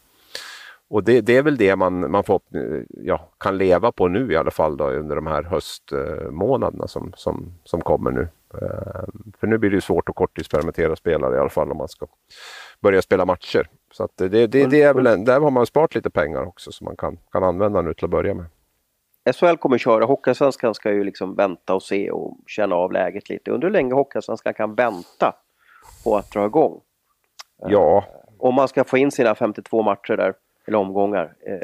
och 0.88 1.05
det, 1.05 1.20
det, 1.20 1.37
är 1.37 1.42
väl 1.42 1.57
det 1.57 1.77
man, 1.77 2.11
man 2.11 2.24
får, 2.24 2.40
ja, 2.88 3.29
kan 3.38 3.59
leva 3.59 3.92
på 3.92 4.09
nu 4.09 4.33
i 4.33 4.37
alla 4.37 4.50
fall 4.50 4.77
då, 4.77 4.90
under 4.90 5.16
de 5.16 5.27
här 5.27 5.42
höstmånaderna 5.42 6.88
som, 6.88 7.12
som, 7.16 7.55
som 7.64 7.81
kommer 7.81 8.11
nu. 8.11 8.29
Eh, 8.55 9.05
för 9.40 9.46
nu 9.46 9.59
blir 9.59 9.70
det 9.70 9.81
svårt 9.81 10.09
att 10.09 10.14
korttidspermittera 10.14 10.96
spelare 10.96 11.37
i 11.37 11.38
alla 11.38 11.48
fall 11.48 11.70
om 11.70 11.77
man 11.77 11.88
ska 11.88 12.07
börja 12.81 13.03
spela 13.03 13.24
matcher. 13.24 13.68
Så 13.92 14.09
det, 14.14 14.29
det, 14.29 14.46
det 14.46 14.83
är 14.83 14.94
väl 14.94 15.07
en, 15.07 15.24
där 15.24 15.40
har 15.40 15.50
man 15.50 15.66
sparat 15.66 15.94
lite 15.94 16.11
pengar 16.11 16.42
också 16.42 16.72
som 16.72 16.85
man 16.85 16.96
kan, 16.96 17.18
kan 17.33 17.44
använda 17.44 17.83
nu 17.83 17.94
till 17.94 18.05
att 18.05 18.11
börja 18.11 18.35
med. 18.35 18.46
SHL 19.33 19.57
kommer 19.57 19.79
köra, 19.79 20.05
Hockeyallsvenskan 20.05 20.75
ska 20.75 20.93
ju 20.93 21.05
liksom 21.05 21.35
vänta 21.35 21.75
och 21.75 21.83
se 21.83 22.11
och 22.11 22.39
känna 22.47 22.75
av 22.75 22.93
läget 22.93 23.29
lite. 23.29 23.51
Undrar 23.51 23.69
hur 23.69 23.73
länge 23.73 23.95
Hockeyallsvenskan 23.95 24.55
kan 24.55 24.75
vänta 24.75 25.35
på 26.05 26.17
att 26.17 26.33
dra 26.33 26.47
igång? 26.47 26.81
Ja. 27.69 27.97
Eh, 27.97 28.05
om 28.39 28.55
man 28.55 28.69
ska 28.69 28.85
få 28.85 28.99
in 28.99 29.11
sina 29.11 29.35
52 29.35 29.83
matcher 29.83 30.17
där, 30.17 30.35
eller 30.67 30.79
omgångar, 30.79 31.35
eh, 31.47 31.59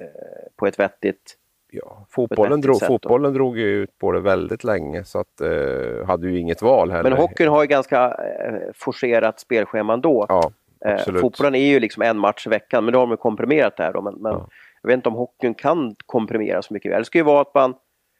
på 0.57 0.67
ett 0.67 0.79
vettigt 0.79 1.37
Ja, 1.73 2.07
fotbollen, 2.11 2.61
drog, 2.61 2.87
fotbollen 2.87 3.33
drog 3.33 3.59
ju 3.59 3.67
ut 3.67 3.99
på 3.99 4.13
det 4.13 4.21
väldigt 4.21 4.65
länge 4.65 5.05
så 5.05 5.19
att 5.19 5.41
eh, 5.41 6.07
hade 6.07 6.29
ju 6.29 6.39
inget 6.39 6.63
val 6.63 6.91
heller. 6.91 7.11
Men 7.11 7.19
hockeyn 7.19 7.49
har 7.49 7.63
ju 7.63 7.67
ganska 7.67 8.05
eh, 8.09 8.73
forcerat 8.75 9.41
spelschema 9.41 9.93
ändå. 9.93 10.27
Ja, 10.29 10.53
eh, 10.85 11.21
fotbollen 11.21 11.55
är 11.55 11.67
ju 11.67 11.81
liksom 11.81 12.03
en 12.03 12.19
match 12.19 12.47
i 12.47 12.51
veckan, 12.51 12.85
men 12.85 12.93
då 12.93 12.99
har 12.99 13.07
de 13.07 13.17
komprimerat 13.17 13.77
det 13.77 13.83
här 13.83 13.93
då. 13.93 14.03
Men, 14.03 14.15
men 14.15 14.33
ja. 14.33 14.49
Jag 14.83 14.89
vet 14.89 14.97
inte 14.97 15.09
om 15.09 15.15
hockeyn 15.15 15.55
kan 15.55 15.95
komprimera 16.07 16.63
så 16.63 16.75
mycket. 16.75 16.99
Det 16.99 17.05
ska 17.05 17.19
ju 17.19 17.25
vara 17.25 17.41
att 17.41 17.55
man... 17.55 17.75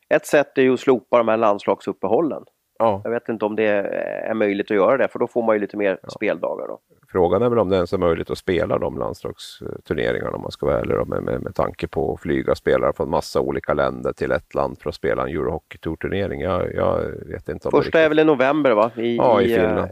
Ett 0.09 0.27
sätt 0.27 0.59
är 0.59 0.63
ju 0.63 0.75
att 0.75 0.81
slopa 0.81 1.19
de 1.19 1.29
här 1.29 1.37
landslagsuppehållen. 1.37 2.45
Ja. 2.79 3.01
Jag 3.05 3.11
vet 3.11 3.29
inte 3.29 3.45
om 3.45 3.57
det 3.57 3.67
är 3.67 4.35
möjligt 4.35 4.71
att 4.71 4.77
göra 4.77 4.97
det, 4.97 5.09
för 5.09 5.19
då 5.19 5.27
får 5.27 5.43
man 5.43 5.57
ju 5.57 5.61
lite 5.61 5.77
mer 5.77 5.99
ja. 6.03 6.09
speldagar. 6.09 6.69
Då. 6.69 6.79
Frågan 7.13 7.43
är 7.43 7.49
väl 7.49 7.59
om 7.59 7.69
det 7.69 7.77
ens 7.77 7.93
är 7.93 7.99
möjligt 7.99 8.31
att 8.31 8.39
spela 8.39 8.79
de 8.79 8.99
landslagsturneringarna 8.99 10.31
om 10.31 10.43
man 10.43 10.51
ska 10.51 10.67
vara 10.67 10.79
ärlig 10.79 11.07
med, 11.07 11.23
med, 11.23 11.43
med 11.43 11.55
tanke 11.55 11.89
på 11.89 12.15
att 12.15 12.21
flyga 12.21 12.55
spelare 12.55 12.93
från 12.93 13.11
massa 13.11 13.41
olika 13.41 13.75
länder 13.75 14.13
till 14.13 14.33
ett 14.33 14.55
land 14.55 14.79
för 14.79 14.89
att 14.89 14.95
spela 14.95 15.23
en 15.23 15.29
Eurohockey 15.29 15.79
Tour-turnering. 15.79 16.41
Jag, 16.41 16.75
jag, 16.75 17.01
vet 17.27 17.49
inte 17.49 17.69
om 17.69 17.83
Första 17.83 18.01
är 18.01 18.09
väl 18.09 18.19
i 18.19 18.25
november 18.25 18.71
va? 18.71 18.91
I, 18.97 19.17
ja, 19.17 19.43
i, 19.43 19.45
i 19.45 19.55
Finland. 19.55 19.89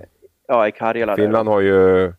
Ja, 0.49 0.69
i 0.69 0.73
Karjala. 0.73 1.17
Finland 1.17 1.49
har 1.49 1.61
ju, 1.61 2.13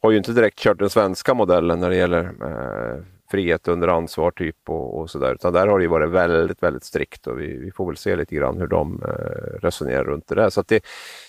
har 0.00 0.10
ju 0.10 0.16
inte 0.16 0.32
direkt 0.32 0.58
kört 0.58 0.78
den 0.78 0.90
svenska 0.90 1.34
modellen 1.34 1.80
när 1.80 1.90
det 1.90 1.96
gäller 1.96 2.24
eh, 2.24 3.02
frihet 3.30 3.68
under 3.68 3.88
ansvar 3.88 4.30
typ 4.30 4.56
och, 4.68 4.98
och 4.98 5.10
sådär. 5.10 5.34
Utan 5.34 5.52
där 5.52 5.66
har 5.66 5.78
det 5.78 5.88
varit 5.88 6.10
väldigt, 6.10 6.62
väldigt 6.62 6.84
strikt 6.84 7.26
och 7.26 7.40
vi, 7.40 7.56
vi, 7.56 7.72
får 7.72 7.86
väl 7.86 7.96
se 7.96 8.16
lite 8.16 8.34
grann 8.34 8.58
hur 8.58 8.66
de 8.66 9.02
eh, 9.02 9.60
resonerar 9.62 10.04
runt 10.04 10.28
det 10.28 10.34
där. 10.34 10.50
Så 10.50 10.62
det, 10.66 10.84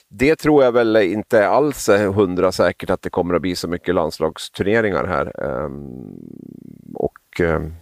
det 0.09 0.35
tror 0.35 0.63
jag 0.63 0.71
väl 0.71 0.97
inte 0.97 1.47
alls 1.47 1.89
är 1.89 2.07
hundra 2.07 2.51
säkert 2.51 2.89
att 2.89 3.01
det 3.01 3.09
kommer 3.09 3.35
att 3.35 3.41
bli 3.41 3.55
så 3.55 3.67
mycket 3.67 3.95
landslagsturneringar 3.95 5.05
här. 5.05 5.41
Ehm, 5.43 5.91
och, 6.93 7.39
ehm, 7.39 7.73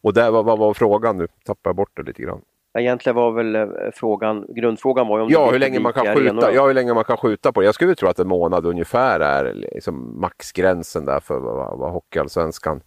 och 0.00 0.14
där, 0.14 0.30
vad, 0.30 0.44
vad 0.44 0.58
var 0.58 0.74
frågan 0.74 1.18
nu? 1.18 1.26
Tappar 1.44 1.70
jag 1.70 1.76
bort 1.76 1.96
det 1.96 2.02
lite 2.02 2.22
grann. 2.22 2.40
Egentligen 2.78 3.16
var 3.16 3.32
väl 3.32 3.54
eh, 3.54 3.66
frågan, 3.94 4.46
grundfrågan 4.48 5.08
var 5.08 5.18
ju 5.18 5.24
om 5.24 5.30
ja, 5.30 5.50
hur 5.50 5.58
länge 5.58 5.80
man 5.80 5.92
kan 5.92 6.16
skjuta, 6.16 6.52
ja, 6.52 6.66
hur 6.66 6.74
länge 6.74 6.94
man 6.94 7.04
kan 7.04 7.16
skjuta 7.16 7.52
på 7.52 7.60
det. 7.60 7.66
Jag 7.66 7.74
skulle 7.74 7.94
tro 7.94 8.08
att 8.08 8.18
en 8.18 8.28
månad 8.28 8.66
ungefär 8.66 9.20
är 9.20 9.54
liksom 9.54 10.20
maxgränsen 10.20 11.04
där 11.04 11.20
för 11.20 11.38
vad, 11.38 11.78
vad 11.78 11.92
Hockeyallsvenskan 11.92 12.82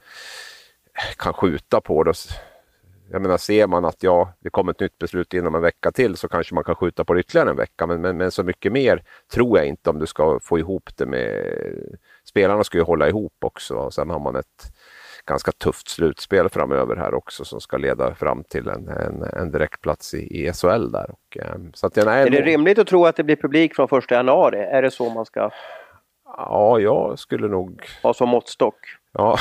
kan 1.17 1.33
skjuta 1.33 1.81
på 1.81 2.03
det. 2.03 2.13
Jag 3.11 3.21
menar, 3.21 3.37
ser 3.37 3.67
man 3.67 3.85
att 3.85 4.03
ja, 4.03 4.33
det 4.39 4.49
kommer 4.49 4.71
ett 4.71 4.79
nytt 4.79 4.97
beslut 4.97 5.33
inom 5.33 5.55
en 5.55 5.61
vecka 5.61 5.91
till 5.91 6.15
så 6.17 6.27
kanske 6.27 6.55
man 6.55 6.63
kan 6.63 6.75
skjuta 6.75 7.05
på 7.05 7.13
det 7.13 7.19
ytterligare 7.19 7.49
en 7.49 7.55
vecka. 7.55 7.87
Men, 7.87 8.01
men, 8.01 8.17
men 8.17 8.31
så 8.31 8.43
mycket 8.43 8.71
mer 8.71 9.03
tror 9.33 9.57
jag 9.57 9.67
inte 9.67 9.89
om 9.89 9.99
du 9.99 10.05
ska 10.05 10.39
få 10.39 10.59
ihop 10.59 10.89
det 10.95 11.05
med... 11.05 11.55
Spelarna 12.23 12.63
ska 12.63 12.77
ju 12.77 12.83
hålla 12.83 13.09
ihop 13.09 13.33
också 13.39 13.75
och 13.75 13.93
sen 13.93 14.09
har 14.09 14.19
man 14.19 14.35
ett 14.35 14.73
ganska 15.25 15.51
tufft 15.51 15.89
slutspel 15.89 16.49
framöver 16.49 16.95
här 16.95 17.13
också 17.13 17.45
som 17.45 17.61
ska 17.61 17.77
leda 17.77 18.15
fram 18.15 18.43
till 18.43 18.67
en, 18.67 18.87
en, 18.87 19.23
en 19.23 19.51
direktplats 19.51 20.13
i, 20.13 20.17
i 20.17 20.53
SHL 20.53 20.91
där. 20.91 21.11
Och, 21.11 21.37
eh, 21.37 21.55
så 21.73 21.87
att, 21.87 21.95
nej, 21.95 22.27
är 22.27 22.29
det 22.29 22.41
rimligt 22.41 22.79
att 22.79 22.87
tro 22.87 23.05
att 23.05 23.15
det 23.15 23.23
blir 23.23 23.35
publik 23.35 23.75
från 23.75 23.87
första 23.87 24.15
januari? 24.15 24.59
Är 24.59 24.81
det 24.81 24.91
så 24.91 25.09
man 25.09 25.25
ska... 25.25 25.49
Ja, 26.37 26.79
jag 26.79 27.19
skulle 27.19 27.47
nog... 27.47 27.85
Ha 28.03 28.13
som 28.13 28.29
måttstock? 28.29 28.75
Ja, 29.17 29.37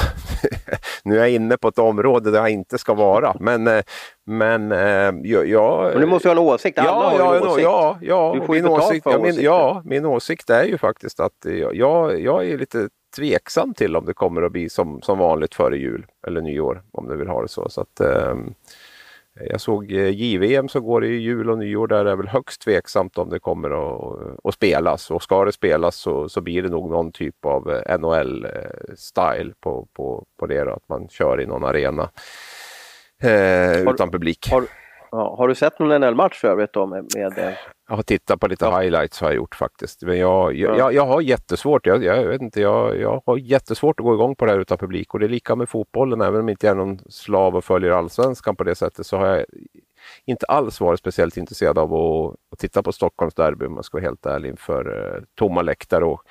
nu 1.05 1.15
är 1.15 1.19
jag 1.19 1.31
inne 1.31 1.57
på 1.57 1.69
ett 1.69 1.79
område 1.79 2.31
där 2.31 2.39
jag 2.39 2.51
inte 2.51 2.79
ska 2.79 2.95
vara. 2.95 3.35
Men, 3.41 3.67
eh, 3.67 3.83
men 4.25 4.73
eh, 4.73 5.13
jag... 5.45 5.93
Men 5.93 6.01
du 6.01 6.07
måste 6.07 6.29
ha 6.29 6.33
en 6.33 6.39
åsikt, 6.39 6.79
alla 6.79 6.89
ja, 6.89 7.11
har 7.11 7.19
ja, 7.19 7.37
en 7.37 7.43
åsikt. 7.43 7.63
Ja, 7.63 7.99
ja, 8.01 8.37
du 8.41 8.47
får 8.47 8.55
min 8.55 8.67
åsikt, 8.67 9.07
ja, 9.11 9.19
min, 9.19 9.41
ja, 9.41 9.83
min 9.85 10.07
åsikt 10.07 10.51
är 10.51 10.65
ju 10.65 10.79
faktiskt 10.79 11.21
att 11.21 11.47
jag, 11.73 12.21
jag 12.21 12.49
är 12.49 12.59
lite 12.59 12.89
tveksam 13.17 13.75
till 13.75 13.97
om 13.97 14.05
det 14.07 14.15
kommer 14.15 14.43
att 14.43 14.53
bli 14.53 14.69
som, 14.69 15.03
som 15.03 15.19
vanligt 15.19 15.55
före 15.55 15.79
jul 15.79 16.07
eller 16.27 16.41
nyår, 16.41 16.83
om 16.93 17.09
du 17.09 17.17
vill 17.17 17.29
ha 17.29 17.43
det 17.43 17.49
så. 17.49 17.69
så 17.69 17.81
att, 17.81 18.01
um, 18.01 18.55
Jag 19.51 19.61
såg 19.61 19.93
eh, 19.93 20.09
JVM 20.09 20.69
som 20.69 20.83
går 20.83 21.05
i 21.05 21.17
jul 21.17 21.51
och 21.51 21.59
nyår. 21.59 21.87
Där 21.87 21.99
är 21.99 22.05
det 22.05 22.17
väl 22.17 22.29
högst 22.29 22.63
tveksamt 22.63 23.19
om 23.19 23.31
det 23.31 23.39
kommer 23.39 23.71
att, 23.71 24.19
att 24.45 24.55
spelas. 24.55 25.11
Och 25.11 25.23
ska 25.23 25.45
det 25.45 25.53
spelas 25.53 25.97
så, 25.97 26.29
så 26.29 26.41
blir 26.41 26.63
det 26.63 26.69
nog 26.69 26.91
någon 26.91 27.13
typ 27.13 27.45
av 27.45 27.71
eh, 27.71 27.99
NHL-style 27.99 29.55
på, 29.61 29.89
på, 29.93 30.25
på 30.39 30.47
det. 30.47 30.65
Då, 30.65 30.73
att 30.73 30.89
man 30.89 31.09
kör 31.09 31.41
i 31.41 31.47
någon 31.47 31.65
arena 31.65 32.11
eh, 33.23 33.81
utan 33.81 34.11
publik. 34.11 34.49
Har, 34.51 34.65
ja, 35.11 35.35
har 35.39 35.49
du 35.49 35.55
sett 35.55 35.79
någon 35.79 36.01
NHL-match 36.01 36.41
för 36.41 36.49
övrigt 36.49 36.73
då 36.73 36.87
med, 36.87 37.07
med 37.17 37.57
jag 37.89 37.97
har 37.97 38.03
tittat 38.03 38.41
på 38.41 38.47
lite 38.47 38.65
ja. 38.65 38.81
highlights 38.81 39.21
har 39.21 39.29
jag 39.29 39.37
gjort 39.37 39.55
faktiskt. 39.55 40.03
Men 40.03 40.19
jag, 40.19 40.55
jag, 40.55 40.79
jag, 40.79 40.95
jag 40.95 41.07
har 41.07 41.21
jättesvårt, 41.21 41.87
jag, 41.87 42.05
jag, 42.05 42.25
vet 42.25 42.43
inte, 42.43 42.61
jag, 42.61 43.01
jag 43.01 43.23
har 43.27 43.37
jättesvårt 43.37 44.01
att 44.01 44.05
gå 44.05 44.15
igång 44.15 44.37
på 44.37 44.45
det 44.45 44.53
här 44.53 44.59
utan 44.59 44.79
publik. 44.79 45.15
Och 45.15 45.21
det 45.21 45.27
är 45.27 45.29
lika 45.29 45.57
med 45.57 45.69
fotbollen, 45.69 46.21
även 46.21 46.41
om 46.41 46.49
jag 46.49 46.53
inte 46.53 46.69
är 46.69 46.75
någon 46.75 46.99
slav 47.09 47.57
och 47.57 47.65
följer 47.65 47.91
allsvenskan 47.91 48.57
på 48.57 48.65
det 48.65 48.75
sättet 48.75 49.07
så 49.07 49.17
har 49.17 49.27
jag 49.27 49.45
inte 50.25 50.47
alls 50.47 50.81
varit 50.81 51.01
speciellt 51.01 51.37
intresserad 51.37 51.79
av 51.79 51.95
att, 51.95 52.35
att 52.53 52.59
titta 52.59 52.83
på 52.83 52.93
Stockholms 52.93 53.35
derby 53.35 53.67
om 53.67 53.75
man 53.75 53.83
ska 53.83 53.97
vara 53.97 54.05
helt 54.05 54.27
ärlig 54.27 54.49
inför 54.49 55.15
eh, 55.15 55.23
tomma 55.35 55.63
läktare. 55.63 56.05
Och 56.05 56.23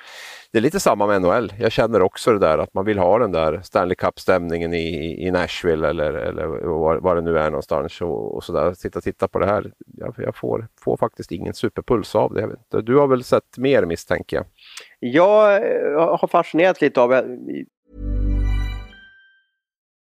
det 0.52 0.58
är 0.58 0.62
lite 0.62 0.80
samma 0.80 1.06
med 1.06 1.22
NHL. 1.22 1.52
Jag 1.58 1.72
känner 1.72 2.02
också 2.02 2.32
det 2.32 2.38
där 2.38 2.58
att 2.58 2.74
man 2.74 2.84
vill 2.84 2.98
ha 2.98 3.18
den 3.18 3.32
där 3.32 3.60
Stanley 3.62 3.94
Cup-stämningen 3.94 4.74
i, 4.74 5.26
i 5.26 5.30
Nashville 5.30 5.88
eller, 5.88 6.12
eller 6.12 6.46
var, 6.66 6.96
var 6.96 7.14
det 7.14 7.22
nu 7.22 7.38
är 7.38 7.50
någonstans 7.50 8.00
och, 8.00 8.34
och 8.34 8.44
sådär. 8.44 8.74
Sitta 8.74 8.98
och 8.98 9.04
titta 9.04 9.28
på 9.28 9.38
det 9.38 9.46
här. 9.46 9.72
Jag, 9.86 10.14
jag 10.18 10.36
får, 10.36 10.68
får 10.80 10.96
faktiskt 10.96 11.32
ingen 11.32 11.54
superpuls 11.54 12.14
av 12.14 12.34
det. 12.34 12.40
Jag 12.40 12.48
vet 12.48 12.58
inte. 12.58 12.80
Du 12.80 12.96
har 12.96 13.06
väl 13.06 13.24
sett 13.24 13.58
mer 13.58 13.84
misstänker 13.84 14.36
jag? 14.36 14.46
Jag 15.00 15.56
eh, 15.56 16.18
har 16.20 16.26
fascinerats 16.26 16.80
lite 16.80 17.00
av 17.00 17.12
eh, 17.12 17.22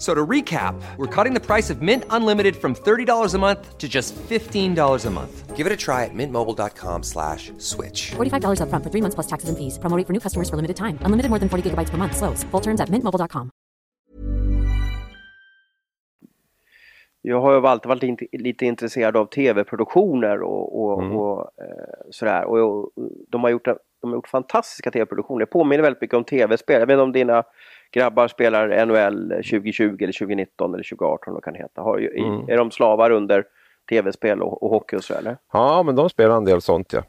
So 0.00 0.14
to 0.14 0.26
recap, 0.26 0.80
we're 0.96 1.14
cutting 1.14 1.34
the 1.34 1.44
price 1.44 1.68
of 1.68 1.82
Mint 1.82 2.04
Unlimited 2.08 2.56
from 2.56 2.74
$30 2.74 3.34
a 3.34 3.38
month 3.38 3.76
to 3.76 3.86
just 3.86 4.16
$15 4.16 5.06
a 5.06 5.10
month. 5.10 5.54
Give 5.54 5.66
it 5.66 5.72
a 5.72 5.76
try 5.76 6.04
at 6.06 6.14
mintmobile.com 6.14 7.02
slash 7.02 7.52
switch. 7.58 8.12
$45 8.12 8.62
up 8.62 8.70
front 8.70 8.82
for 8.82 8.90
three 8.90 9.02
months 9.02 9.14
plus 9.14 9.26
taxes 9.26 9.50
and 9.50 9.58
fees. 9.58 9.78
Promoting 9.78 10.06
for 10.06 10.14
new 10.14 10.20
customers 10.20 10.48
for 10.48 10.56
limited 10.56 10.78
time. 10.78 10.98
Unlimited 11.02 11.28
more 11.28 11.38
than 11.38 11.50
40 11.50 11.70
gigabytes 11.70 11.90
per 11.90 11.98
month. 11.98 12.16
Slows. 12.16 12.44
Full 12.44 12.60
terms 12.60 12.80
at 12.80 12.88
mintmobile.com. 12.88 13.50
Jag 17.22 17.40
har 17.40 17.52
ju 17.52 17.66
alltid 17.66 17.88
varit 17.88 18.02
in, 18.02 18.18
lite 18.32 18.66
intresserad 18.66 19.16
av 19.16 19.26
tv-produktioner 19.26 20.42
och, 20.42 20.82
och, 20.82 21.02
mm. 21.02 21.16
och 21.16 21.40
eh, 21.40 22.10
sådär. 22.10 22.44
Och, 22.44 22.58
och, 22.58 22.90
de, 23.28 23.42
har 23.42 23.50
gjort, 23.50 23.64
de 23.64 24.10
har 24.10 24.14
gjort 24.14 24.28
fantastiska 24.28 24.90
tv-produktioner. 24.90 25.40
Det 25.40 25.46
påminner 25.46 25.82
väldigt 25.82 26.00
mycket 26.00 26.16
om 26.16 26.24
tv-spel. 26.24 26.80
Jag 26.80 26.86
vet 26.86 26.94
inte 26.94 27.02
om 27.02 27.12
dina 27.12 27.44
grabbar 27.90 28.28
spelar 28.28 28.86
NHL 28.86 29.28
2020 29.28 29.82
eller 29.82 29.96
2019 29.96 30.74
eller 30.74 30.84
2018 30.84 31.34
vad 31.34 31.44
kan 31.44 31.54
heta. 31.54 31.82
Har, 31.82 31.98
mm. 31.98 32.48
Är 32.48 32.56
de 32.56 32.70
slavar 32.70 33.10
under 33.10 33.44
tv-spel 33.88 34.42
och, 34.42 34.62
och 34.62 34.70
hockey 34.70 34.96
och 34.96 35.04
så 35.04 35.14
eller? 35.14 35.36
Ja, 35.52 35.82
men 35.82 35.96
de 35.96 36.10
spelar 36.10 36.36
en 36.36 36.44
del 36.44 36.60
sånt 36.60 36.92
ja. 36.92 37.02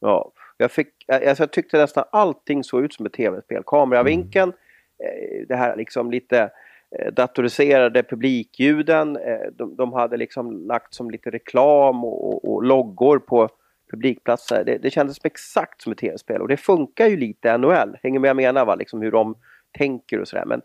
Ja, 0.00 0.32
jag, 0.56 0.70
fick, 0.70 0.88
alltså, 1.08 1.42
jag 1.42 1.50
tyckte 1.52 1.78
nästan 1.78 2.04
allting 2.12 2.64
såg 2.64 2.84
ut 2.84 2.94
som 2.94 3.06
ett 3.06 3.12
tv-spel. 3.12 3.62
Kameravinkeln, 3.66 4.52
mm. 4.98 5.46
det 5.48 5.56
här 5.56 5.76
liksom 5.76 6.10
lite 6.10 6.50
eh, 6.98 7.12
datoriserade 7.12 8.02
publikljuden. 8.02 9.16
Eh, 9.16 9.46
de, 9.52 9.76
de, 9.76 9.92
hade 9.92 10.16
liksom 10.16 10.66
lagt 10.66 10.94
som 10.94 11.10
lite 11.10 11.30
reklam 11.30 12.04
och, 12.04 12.28
och, 12.28 12.52
och 12.52 12.62
loggor 12.62 13.18
på 13.18 13.48
publikplatser. 13.90 14.64
Det, 14.64 14.78
det 14.78 14.90
kändes 14.90 15.16
som 15.16 15.26
exakt 15.26 15.82
som 15.82 15.92
ett 15.92 15.98
tv-spel 15.98 16.40
och 16.40 16.48
det 16.48 16.56
funkar 16.56 17.06
ju 17.06 17.16
lite 17.16 17.58
NHL. 17.58 17.96
Hänger 18.02 18.18
med 18.20 18.28
jag 18.28 18.36
menar 18.36 18.64
va? 18.64 18.74
Liksom 18.74 19.02
hur 19.02 19.10
de 19.10 19.34
tänker 19.78 20.20
och 20.20 20.28
sådär. 20.28 20.44
Men 20.44 20.62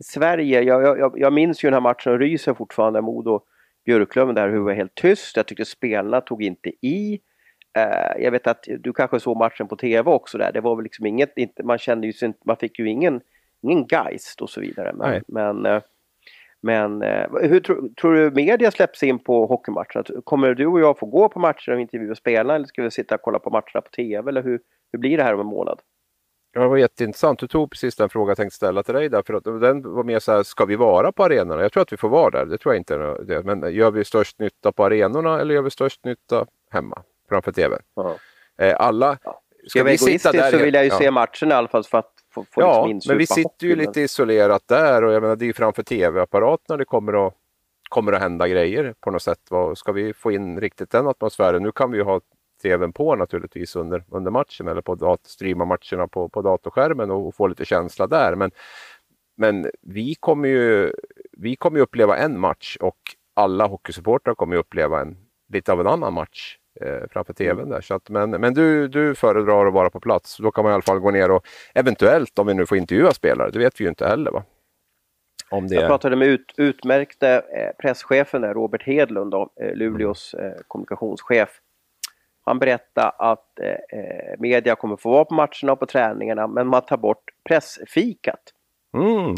i 0.00 0.02
Sverige, 0.02 0.62
jag, 0.62 0.98
jag, 0.98 1.18
jag 1.18 1.32
minns 1.32 1.64
ju 1.64 1.66
den 1.66 1.74
här 1.74 1.80
matchen 1.80 2.12
och 2.12 2.18
ryser 2.18 2.54
fortfarande, 2.54 3.00
Modo 3.00 3.40
Björklöven 3.84 4.34
där 4.34 4.48
hur 4.48 4.56
det 4.56 4.64
var 4.64 4.72
helt 4.72 4.94
tyst. 4.94 5.36
Jag 5.36 5.46
tyckte 5.46 5.64
spelarna 5.64 6.20
tog 6.20 6.42
inte 6.42 6.70
i. 6.86 7.20
Uh, 7.78 8.22
jag 8.22 8.30
vet 8.30 8.46
att 8.46 8.66
du 8.78 8.92
kanske 8.92 9.20
såg 9.20 9.36
matchen 9.36 9.68
på 9.68 9.76
tv 9.76 10.10
också 10.10 10.38
där. 10.38 10.52
Det 10.52 10.60
var 10.60 10.76
väl 10.76 10.82
liksom 10.82 11.06
inget, 11.06 11.32
inte, 11.36 11.62
man 11.62 11.78
kände 11.78 12.06
ju 12.06 12.26
inte, 12.26 12.38
man 12.44 12.56
fick 12.56 12.78
ju 12.78 12.88
ingen, 12.88 13.20
ingen 13.62 13.86
geist 13.86 14.40
och 14.40 14.50
så 14.50 14.60
vidare. 14.60 14.92
Men, 14.94 15.22
men, 15.28 15.66
uh, 15.66 15.82
men 16.60 17.02
uh, 17.02 17.48
hur 17.48 17.60
tro, 17.60 17.88
tror 18.00 18.14
du 18.14 18.30
media 18.30 18.70
släpps 18.70 19.02
in 19.02 19.18
på 19.18 19.46
hockeymatcherna? 19.46 20.22
Kommer 20.24 20.54
du 20.54 20.66
och 20.66 20.80
jag 20.80 20.98
få 20.98 21.06
gå 21.06 21.28
på 21.28 21.38
matcher 21.38 21.72
och 21.72 21.80
intervjua 21.80 22.14
spelarna 22.14 22.54
eller 22.54 22.66
ska 22.66 22.82
vi 22.82 22.90
sitta 22.90 23.14
och 23.14 23.22
kolla 23.22 23.38
på 23.38 23.50
matcherna 23.50 23.80
på 23.84 23.90
tv? 23.90 24.28
Eller 24.28 24.42
hur, 24.42 24.60
hur 24.92 24.98
blir 24.98 25.16
det 25.16 25.22
här 25.22 25.34
om 25.34 25.40
en 25.40 25.46
månad? 25.46 25.80
Ja, 26.52 26.60
det 26.60 26.68
var 26.68 26.76
jätteintressant. 26.76 27.38
Du 27.38 27.46
tog 27.46 27.70
precis 27.70 27.96
den 27.96 28.08
fråga 28.08 28.30
jag 28.30 28.36
tänkte 28.36 28.56
ställa 28.56 28.82
till 28.82 28.94
dig 28.94 29.08
där. 29.08 29.22
För 29.22 29.34
att 29.34 29.44
den 29.44 29.94
var 29.94 30.04
mer 30.04 30.18
så 30.18 30.32
här, 30.32 30.42
ska 30.42 30.64
vi 30.64 30.76
vara 30.76 31.12
på 31.12 31.24
arenorna? 31.24 31.62
Jag 31.62 31.72
tror 31.72 31.82
att 31.82 31.92
vi 31.92 31.96
får 31.96 32.08
vara 32.08 32.30
där. 32.30 32.46
Det 32.46 32.58
tror 32.58 32.74
jag 32.74 32.80
inte 32.80 32.94
är 32.94 33.24
det. 33.24 33.42
Men 33.42 33.74
gör 33.74 33.90
vi 33.90 34.04
störst 34.04 34.38
nytta 34.38 34.72
på 34.72 34.84
arenorna 34.84 35.40
eller 35.40 35.54
gör 35.54 35.62
vi 35.62 35.70
störst 35.70 36.04
nytta 36.04 36.46
hemma 36.70 37.02
framför 37.28 37.52
tvn? 37.52 37.82
Ja. 37.94 38.16
Eh, 38.58 38.76
alla... 38.78 39.18
Ja. 39.24 39.40
Ska 39.66 39.84
vi 39.84 39.98
sitta 39.98 40.32
där? 40.32 40.50
så 40.50 40.58
vill 40.58 40.74
jag 40.74 40.84
ju 40.84 40.90
ja. 40.90 40.98
se 40.98 41.10
matchen 41.10 41.50
i 41.50 41.54
alla 41.54 41.68
fall 41.68 41.84
för 41.84 41.98
att 41.98 42.12
få, 42.34 42.44
få 42.50 42.60
Ja, 42.60 42.86
liksom 42.86 43.10
men 43.10 43.18
vi 43.18 43.26
sitter 43.26 43.66
ju 43.66 43.76
lite 43.76 44.00
isolerat 44.00 44.62
där 44.68 45.04
och 45.04 45.12
jag 45.12 45.22
menar 45.22 45.36
det 45.36 45.48
är 45.48 45.52
framför 45.52 45.82
tv-apparaterna 45.82 46.76
det 46.76 46.84
kommer 46.84 47.26
att, 47.26 47.34
kommer 47.88 48.12
att 48.12 48.20
hända 48.20 48.48
grejer 48.48 48.94
på 49.00 49.10
något 49.10 49.22
sätt. 49.22 49.38
Ska 49.74 49.92
vi 49.92 50.12
få 50.12 50.32
in 50.32 50.60
riktigt 50.60 50.90
den 50.90 51.06
atmosfären? 51.06 51.62
Nu 51.62 51.72
kan 51.72 51.90
vi 51.90 51.98
ju 51.98 52.04
ha 52.04 52.20
tvn 52.62 52.92
på 52.92 53.16
naturligtvis 53.16 53.76
under, 53.76 54.04
under 54.08 54.30
matchen 54.30 54.68
eller 54.68 54.80
på 54.80 54.94
dat 54.94 55.26
streama 55.26 55.64
matcherna 55.64 56.08
på, 56.08 56.28
på 56.28 56.42
datorskärmen 56.42 57.10
och, 57.10 57.26
och 57.26 57.34
få 57.34 57.46
lite 57.46 57.64
känsla 57.64 58.06
där. 58.06 58.34
Men, 58.34 58.50
men 59.36 59.70
vi 59.82 60.14
kommer 60.14 60.48
ju 60.48 60.92
vi 61.32 61.56
kommer 61.56 61.80
uppleva 61.80 62.16
en 62.16 62.40
match 62.40 62.76
och 62.80 62.98
alla 63.34 63.66
hockeysupportrar 63.66 64.34
kommer 64.34 64.56
uppleva 64.56 65.00
en, 65.00 65.16
lite 65.52 65.72
av 65.72 65.80
en 65.80 65.86
annan 65.86 66.14
match 66.14 66.58
eh, 66.80 67.08
framför 67.10 67.32
tvn 67.32 67.58
mm. 67.58 67.70
där. 67.70 67.80
Så 67.80 67.94
att, 67.94 68.10
men 68.10 68.30
men 68.30 68.54
du, 68.54 68.88
du 68.88 69.14
föredrar 69.14 69.66
att 69.66 69.74
vara 69.74 69.90
på 69.90 70.00
plats. 70.00 70.36
Då 70.36 70.50
kan 70.50 70.64
man 70.64 70.70
i 70.70 70.74
alla 70.74 70.82
fall 70.82 70.98
gå 70.98 71.10
ner 71.10 71.30
och 71.30 71.46
eventuellt 71.74 72.38
om 72.38 72.46
vi 72.46 72.54
nu 72.54 72.66
får 72.66 72.78
intervjua 72.78 73.12
spelare, 73.12 73.50
det 73.50 73.58
vet 73.58 73.80
vi 73.80 73.84
ju 73.84 73.88
inte 73.88 74.06
heller. 74.06 74.30
Va? 74.30 74.44
Om 75.50 75.68
det... 75.68 75.74
Jag 75.74 75.86
pratade 75.86 76.16
med 76.16 76.28
ut, 76.28 76.54
utmärkte 76.56 77.28
eh, 77.28 77.76
presschefen 77.82 78.42
där, 78.42 78.54
Robert 78.54 78.82
Hedlund, 78.82 79.30
då, 79.30 79.50
eh, 79.60 79.74
Luleås 79.74 80.34
eh, 80.34 80.52
kommunikationschef. 80.68 81.60
Han 82.50 82.58
berättade 82.58 83.08
att 83.08 83.58
eh, 83.60 83.98
eh, 83.98 84.34
media 84.38 84.74
kommer 84.74 84.96
få 84.96 85.10
vara 85.10 85.24
på 85.24 85.34
matcherna 85.34 85.72
och 85.72 85.80
på 85.80 85.86
träningarna 85.86 86.46
men 86.46 86.66
man 86.66 86.82
tar 86.82 86.96
bort 86.96 87.24
pressfikat. 87.48 88.40
Mm. 88.94 89.34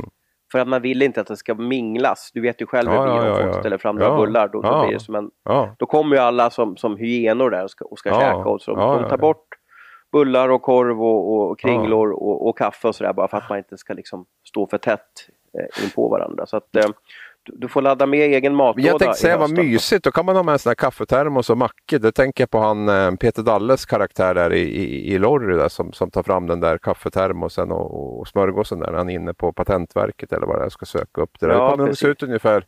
För 0.52 0.58
att 0.58 0.68
man 0.68 0.82
vill 0.82 1.02
inte 1.02 1.20
att 1.20 1.26
det 1.26 1.36
ska 1.36 1.54
minglas. 1.54 2.30
Du 2.34 2.40
vet 2.40 2.60
ju 2.60 2.66
själv 2.66 2.90
hur 2.90 2.96
ja, 2.96 3.04
det 3.04 3.20
blir 3.20 3.30
om 3.30 3.36
folk 3.36 3.60
ställer 3.60 3.78
fram 3.78 3.96
några 3.96 4.16
bullar. 4.16 4.48
Då, 4.48 4.60
då, 4.60 4.82
blir 4.82 4.92
det 4.92 5.00
som 5.00 5.14
en, 5.14 5.30
då 5.78 5.86
kommer 5.86 6.16
ju 6.16 6.22
alla 6.22 6.50
som, 6.50 6.76
som 6.76 6.96
hyenor 6.96 7.50
där 7.50 7.64
och 7.64 7.70
ska, 7.70 7.84
och 7.84 7.98
ska 7.98 8.10
käka. 8.10 8.36
Och 8.36 8.62
så 8.62 8.74
de 8.74 9.08
tar 9.08 9.18
bort 9.18 9.48
bullar 10.12 10.48
och 10.48 10.62
korv 10.62 11.02
och, 11.02 11.50
och 11.50 11.58
kringlor 11.58 12.12
och, 12.12 12.48
och, 12.48 12.58
kaffe 12.58 12.88
och 12.88 12.94
sådär 12.94 13.12
bara 13.12 13.28
för 13.28 13.36
att 13.36 13.48
man 13.48 13.58
inte 13.58 13.78
ska 13.78 13.94
liksom 13.94 14.26
stå 14.48 14.66
för 14.66 14.78
tätt 14.78 15.28
eh, 15.58 15.84
in 15.84 15.90
på 15.90 16.08
varandra. 16.08 16.46
Så 16.46 16.56
att, 16.56 16.76
eh, 16.76 16.90
du 17.44 17.68
får 17.68 17.82
ladda 17.82 18.06
med 18.06 18.20
egen 18.20 18.54
matlåda. 18.54 18.88
Jag 18.88 18.98
tänkte 18.98 19.20
säga 19.20 19.36
vad 19.36 19.50
mysigt, 19.50 20.04
då 20.04 20.10
kan 20.10 20.26
man 20.26 20.36
ha 20.36 20.42
med 20.42 20.52
en 20.52 20.58
sån 20.58 20.70
här 20.70 20.74
kaffetermos 20.74 21.50
och 21.50 21.58
mackor. 21.58 21.98
Det 21.98 22.12
tänker 22.12 22.42
jag 22.42 22.50
på 22.50 22.58
han 22.58 22.88
eh, 22.88 23.10
Peter 23.14 23.42
Dalles 23.42 23.86
karaktär 23.86 24.34
där 24.34 24.52
i, 24.52 24.60
i, 24.60 25.12
i 25.14 25.18
Lorry 25.18 25.56
där, 25.56 25.68
som, 25.68 25.92
som 25.92 26.10
tar 26.10 26.22
fram 26.22 26.46
den 26.46 26.60
där 26.60 26.78
kaffetermosen 26.78 27.72
och, 27.72 28.20
och 28.20 28.28
smörgåsen 28.28 28.78
där. 28.78 28.92
Han 28.92 29.10
är 29.10 29.14
inne 29.14 29.34
på 29.34 29.52
Patentverket 29.52 30.32
eller 30.32 30.46
vad 30.46 30.58
det 30.58 30.64
är, 30.64 30.68
ska 30.68 30.86
söka 30.86 31.20
upp 31.20 31.40
det. 31.40 31.46
Där. 31.46 31.54
Ja, 31.54 31.64
det 31.64 31.70
kommer 31.70 31.86
nog 31.86 31.96
se 31.96 32.08
ut 32.08 32.22
ungefär 32.22 32.66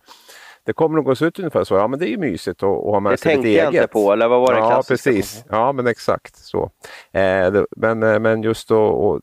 det 0.67 0.73
kommer 0.73 0.97
nog 0.97 1.11
att 1.11 1.19
se 1.19 1.25
ut 1.25 1.39
ungefär 1.39 1.65
så. 1.65 1.75
Ja, 1.75 1.89
men 1.89 1.99
det 1.99 2.09
är 2.09 2.11
ju 2.11 2.19
mysigt 2.19 2.63
att, 2.63 2.69
att 2.69 2.85
ha 2.85 3.01
med 3.01 3.13
det 3.13 3.17
sig 3.17 3.37
lite 3.37 3.49
eget. 3.49 3.57
Det 3.57 3.63
tänkte 3.63 3.77
jag 3.77 3.83
inte 3.85 3.93
på, 3.93 4.13
eller 4.13 4.29
vad 4.29 4.41
var 4.41 4.55
det 4.55 4.59
Ja, 4.59 4.83
precis. 4.89 5.45
Ja, 5.49 5.73
men 5.73 5.87
exakt 5.87 6.37
så. 6.37 6.71
Eh, 7.13 7.51
det, 7.51 7.67
men, 7.77 8.03
eh, 8.03 8.19
men 8.19 8.43
just 8.43 8.69
då, 8.69 8.83
och, 8.85 9.21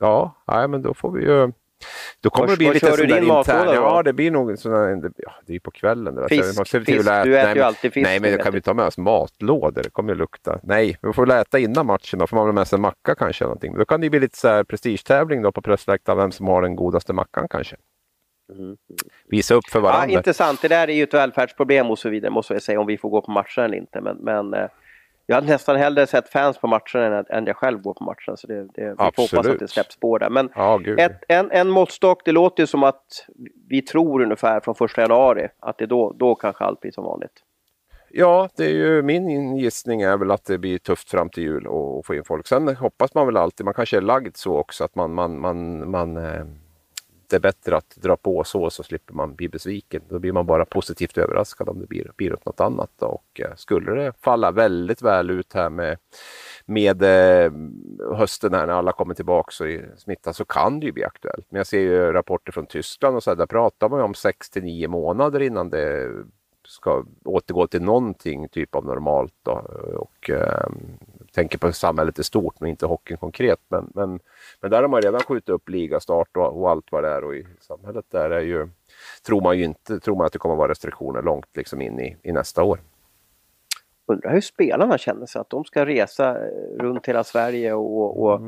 ja, 0.00 0.42
nej, 0.46 0.68
men 0.68 0.82
då 0.82 0.94
får 0.94 1.10
vi 1.10 1.24
ju 1.24 1.52
då 2.20 2.30
kommer 2.30 2.48
det 2.48 2.56
bli 2.56 2.72
lite 2.72 2.96
sån 2.96 3.08
där 3.08 3.38
intern... 3.38 3.68
Ja, 3.74 4.02
det 4.02 4.12
blir 4.12 4.30
nog 4.30 4.58
sån 4.58 4.72
ja, 5.16 5.32
det 5.46 5.54
är 5.54 5.60
på 5.60 5.70
kvällen. 5.70 6.14
Där. 6.14 6.28
Fisk, 6.28 6.56
man 6.56 6.66
fisk. 6.66 6.88
Äta, 6.88 7.24
du 7.24 7.38
äter 7.38 7.46
nej, 7.46 7.56
ju 7.56 7.62
alltid 7.62 7.92
fisk. 7.92 8.06
Nej, 8.06 8.20
men 8.20 8.32
det 8.32 8.38
kan 8.38 8.52
vi 8.52 8.60
ta 8.60 8.74
med 8.74 8.84
oss 8.84 8.98
matlådor. 8.98 9.82
Det 9.82 9.90
kommer 9.90 10.12
ju 10.12 10.18
lukta. 10.18 10.60
Nej, 10.62 10.98
vi 11.02 11.12
får 11.12 11.32
äta 11.32 11.58
innan 11.58 11.86
matchen. 11.86 12.18
Då 12.18 12.26
får 12.26 12.36
man 12.36 12.46
väl 12.46 12.54
med 12.54 12.68
sig 12.68 12.76
en 12.76 12.80
macka 12.80 13.14
kanske. 13.14 13.44
Någonting. 13.44 13.74
Då 13.78 13.84
kan 13.84 14.00
det 14.00 14.10
bli 14.10 14.20
lite 14.20 14.38
så 14.38 14.48
här 14.48 14.64
prestigetävling 14.64 15.42
då 15.42 15.52
på 15.52 15.62
pressläktaren. 15.62 16.18
Vem 16.18 16.32
som 16.32 16.46
har 16.46 16.62
den 16.62 16.76
godaste 16.76 17.12
mackan 17.12 17.46
kanske. 17.50 17.76
Mm. 18.52 18.76
Visa 19.28 19.54
upp 19.54 19.66
för 19.66 19.80
varandra. 19.80 20.12
Ja, 20.12 20.18
intressant. 20.18 20.62
Det 20.62 20.68
där 20.68 20.88
är 20.88 20.94
ju 20.94 21.02
ett 21.02 21.14
välfärdsproblem 21.14 21.90
och 21.90 21.98
så 21.98 22.08
vidare 22.08 22.30
måste 22.30 22.52
jag 22.52 22.62
säga 22.62 22.80
om 22.80 22.86
vi 22.86 22.98
får 22.98 23.10
gå 23.10 23.22
på 23.22 23.30
matchen 23.30 23.64
eller 23.64 23.78
inte. 23.78 24.00
Men, 24.00 24.16
men 24.16 24.54
eh, 24.54 24.68
jag 25.26 25.34
hade 25.34 25.46
nästan 25.46 25.76
hellre 25.76 26.06
sett 26.06 26.28
fans 26.28 26.58
på 26.58 26.66
matcherna 26.66 27.18
än, 27.18 27.24
än 27.28 27.46
jag 27.46 27.56
själv 27.56 27.80
går 27.80 27.94
på 27.94 28.04
matcherna. 28.04 28.36
Så 28.36 28.46
det, 28.46 28.54
det, 28.74 28.90
vi 28.90 28.96
får 28.96 29.22
hoppas 29.22 29.46
att 29.46 29.58
det 29.58 29.68
släpps 29.68 29.94
spår 29.94 30.18
där. 30.18 30.30
Men 30.30 30.50
Ja, 30.54 30.80
ett, 30.98 31.22
en, 31.28 31.50
en 31.50 31.70
måttstock, 31.70 32.22
det 32.24 32.32
låter 32.32 32.62
ju 32.62 32.66
som 32.66 32.82
att 32.82 33.26
vi 33.68 33.82
tror 33.82 34.22
ungefär 34.22 34.60
från 34.60 34.74
första 34.74 35.00
januari 35.00 35.48
att 35.60 35.78
det 35.78 35.86
då, 35.86 36.12
då 36.18 36.34
kanske 36.34 36.64
allt 36.64 36.80
blir 36.80 36.92
som 36.92 37.04
vanligt. 37.04 37.42
Ja, 38.10 38.48
det 38.56 38.64
är 38.64 38.74
ju 38.74 39.02
min 39.02 39.56
gissning 39.56 40.02
är 40.02 40.16
väl 40.16 40.30
att 40.30 40.44
det 40.44 40.58
blir 40.58 40.78
tufft 40.78 41.10
fram 41.10 41.28
till 41.28 41.42
jul 41.42 41.66
och 41.66 42.06
få 42.06 42.14
in 42.14 42.24
folk. 42.24 42.46
Sen 42.46 42.76
hoppas 42.76 43.14
man 43.14 43.26
väl 43.26 43.36
alltid, 43.36 43.64
man 43.64 43.74
kanske 43.74 43.96
är 43.96 44.00
lagd 44.00 44.36
så 44.36 44.56
också 44.56 44.84
att 44.84 44.94
man, 44.94 45.14
man, 45.14 45.40
man, 45.40 45.90
man 45.90 46.16
eh, 46.16 46.44
det 47.28 47.36
är 47.36 47.40
bättre 47.40 47.76
att 47.76 47.96
dra 47.96 48.16
på 48.16 48.44
så 48.44 48.70
så 48.70 48.82
slipper 48.82 49.14
man 49.14 49.34
bli 49.34 49.48
besviken. 49.48 50.02
Då 50.08 50.18
blir 50.18 50.32
man 50.32 50.46
bara 50.46 50.64
positivt 50.64 51.18
överraskad 51.18 51.68
om 51.68 51.80
det 51.80 51.86
blir, 51.86 52.10
blir 52.16 52.32
åt 52.32 52.46
något 52.46 52.60
annat. 52.60 52.90
Då. 52.96 53.06
Och 53.06 53.40
eh, 53.40 53.54
skulle 53.56 53.92
det 53.92 54.12
falla 54.20 54.50
väldigt 54.50 55.02
väl 55.02 55.30
ut 55.30 55.52
här 55.52 55.70
med, 55.70 55.98
med 56.66 57.02
eh, 57.02 57.52
hösten 58.16 58.54
här 58.54 58.66
när 58.66 58.74
alla 58.74 58.92
kommer 58.92 59.14
tillbaka 59.14 59.64
och 59.64 59.70
är 59.70 60.32
så 60.32 60.44
kan 60.44 60.80
det 60.80 60.86
ju 60.86 60.92
bli 60.92 61.04
aktuellt. 61.04 61.46
Men 61.48 61.58
jag 61.58 61.66
ser 61.66 61.80
ju 61.80 62.12
rapporter 62.12 62.52
från 62.52 62.66
Tyskland 62.66 63.16
och 63.16 63.22
så 63.22 63.30
här, 63.30 63.36
där 63.36 63.46
pratar 63.46 63.88
man 63.88 63.98
ju 63.98 64.04
om 64.04 64.14
6 64.14 64.50
till 64.50 64.62
9 64.62 64.88
månader 64.88 65.40
innan 65.40 65.70
det 65.70 66.12
ska 66.66 67.04
återgå 67.24 67.66
till 67.66 67.82
någonting 67.82 68.48
typ 68.48 68.74
av 68.74 68.84
normalt. 68.84 69.34
Då. 69.42 69.52
Och 69.96 70.30
eh, 70.30 70.68
tänker 71.36 71.58
på 71.58 71.72
samhället 71.72 72.18
i 72.18 72.24
stort 72.24 72.60
men 72.60 72.70
inte 72.70 72.86
hockeyn 72.86 73.18
konkret. 73.18 73.60
Men, 73.68 73.90
men, 73.94 74.20
men 74.60 74.70
där 74.70 74.82
har 74.82 74.88
man 74.88 75.02
redan 75.02 75.20
skjutit 75.20 75.48
upp 75.48 75.68
ligastart 75.68 76.36
och, 76.36 76.60
och 76.60 76.70
allt 76.70 76.92
vad 76.92 77.04
det 77.04 77.08
är 77.08 77.24
och 77.24 77.36
i 77.36 77.46
samhället 77.60 78.04
där 78.10 78.30
är 78.30 78.40
ju, 78.40 78.68
tror 79.26 79.40
man 79.40 79.58
ju 79.58 79.64
inte, 79.64 80.00
tror 80.00 80.16
man 80.16 80.26
att 80.26 80.32
det 80.32 80.38
kommer 80.38 80.56
vara 80.56 80.70
restriktioner 80.70 81.22
långt 81.22 81.56
liksom 81.56 81.80
in 81.80 82.00
i, 82.00 82.16
i 82.22 82.32
nästa 82.32 82.62
år. 82.62 82.80
Undrar 84.06 84.32
hur 84.32 84.40
spelarna 84.40 84.98
känner 84.98 85.26
sig, 85.26 85.40
att 85.40 85.50
de 85.50 85.64
ska 85.64 85.86
resa 85.86 86.30
eh, 86.30 86.78
runt 86.78 87.06
hela 87.06 87.24
Sverige 87.24 87.72
och, 87.72 88.24
och 88.24 88.40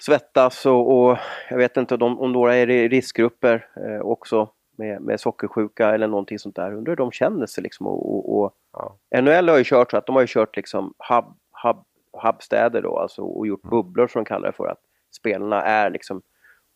svettas 0.00 0.66
och, 0.66 0.98
och 0.98 1.18
jag 1.50 1.56
vet 1.56 1.76
inte 1.76 1.94
om, 1.94 2.20
om 2.20 2.32
några 2.32 2.54
är 2.54 2.70
i 2.70 2.88
riskgrupper 2.88 3.68
eh, 3.76 4.00
också 4.00 4.48
med, 4.76 5.02
med 5.02 5.20
sockersjuka 5.20 5.94
eller 5.94 6.08
någonting 6.08 6.38
sånt 6.38 6.56
där. 6.56 6.74
Undrar 6.74 6.90
hur 6.90 6.96
de 6.96 7.12
känner 7.12 7.46
sig 7.46 7.62
liksom 7.62 7.86
och, 7.86 8.14
och, 8.14 8.38
och 8.38 8.54
Ja. 8.74 9.20
NHL 9.20 9.48
har 9.48 9.58
ju 9.58 9.64
kört 9.64 9.90
så 9.90 9.96
att 9.96 10.06
de 10.06 10.14
har 10.14 10.22
ju 10.22 10.28
kört 10.28 10.56
liksom 10.56 10.94
hub, 11.08 11.24
hub, 11.64 11.76
hubstäder 12.12 12.82
då 12.82 12.98
alltså 12.98 13.22
och 13.22 13.46
gjort 13.46 13.62
bubblor 13.62 14.06
som 14.06 14.24
de 14.24 14.28
kallar 14.28 14.46
det 14.46 14.52
för 14.56 14.66
att 14.66 14.80
spelarna 15.10 15.62
är 15.62 15.90
liksom 15.90 16.22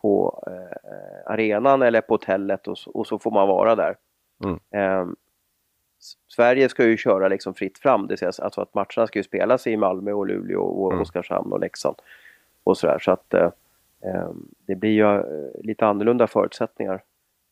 på 0.01 0.43
eh, 0.47 1.32
arenan 1.32 1.82
eller 1.82 2.01
på 2.01 2.14
hotellet 2.14 2.68
och 2.68 2.78
så, 2.78 2.91
och 2.91 3.07
så 3.07 3.18
får 3.18 3.30
man 3.30 3.49
vara 3.49 3.74
där. 3.74 3.97
Mm. 4.45 5.14
S- 6.01 6.12
Sverige 6.28 6.68
ska 6.68 6.84
ju 6.84 6.97
köra 6.97 7.28
liksom 7.28 7.55
fritt 7.55 7.78
fram, 7.78 8.07
det 8.07 8.16
sägs 8.16 8.41
alltså 8.41 8.61
att 8.61 8.74
matcherna 8.74 9.07
ska 9.07 9.18
ju 9.18 9.22
spelas 9.22 9.66
i 9.66 9.76
Malmö 9.76 10.12
och 10.12 10.26
Luleå 10.26 10.61
och 10.62 10.93
Mm. 10.93 11.03
Oskarshamn 11.03 11.53
och 11.53 11.61
Leksand 11.61 11.97
och 12.64 12.78
sådär 12.78 12.99
så 12.99 13.11
att 13.12 13.34
eh, 13.34 13.51
ehm, 14.05 14.49
det 14.66 14.74
blir 14.74 14.91
ju 14.91 15.05
eh, 15.16 15.61
lite 15.64 15.86
annorlunda 15.86 16.26
förutsättningar 16.26 17.03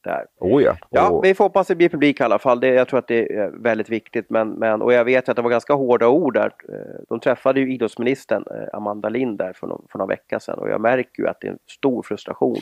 där. 0.07 0.27
Oh 0.39 0.63
ja. 0.63 0.77
Ja, 0.91 1.11
Och- 1.11 1.25
vi 1.25 1.35
får 1.35 1.45
hoppas 1.45 1.67
det 1.67 1.75
blir 1.75 1.89
publik 1.89 2.21
i 2.21 2.23
alla 2.25 2.39
fall. 2.39 2.61
Det, 2.61 2.69
jag 2.69 2.89
tror 2.89 2.99
att 2.99 3.09
det 3.09 3.33
är 3.37 3.51
väldigt 3.51 3.89
viktigt. 3.89 4.31
Men, 4.31 4.51
men, 4.51 4.83
och 4.83 4.93
jag 4.93 5.05
vet 5.05 5.29
att 5.29 5.37
det 5.37 5.43
var 5.43 5.51
ganska 5.51 5.75
hårda 5.75 6.09
ord 6.09 6.35
där. 6.35 6.53
Eh, 6.69 7.01
De 7.09 7.21
träffade 7.21 7.61
ju 7.61 7.75
idrottsministern 7.75 8.45
eh, 8.51 8.69
Amanda 8.73 9.09
Lind 9.09 9.39
där 9.39 9.53
för 9.53 9.67
någon, 9.67 9.87
för 9.93 9.99
någon 9.99 10.09
vecka 10.09 10.41
sedan. 10.41 10.59
Och 10.59 10.69
jag 10.69 10.81
märker 10.81 11.23
ju 11.23 11.29
att 11.29 11.41
det 11.41 11.47
är 11.47 11.53
en 11.53 11.59
stor 11.71 12.03
frustration 12.03 12.57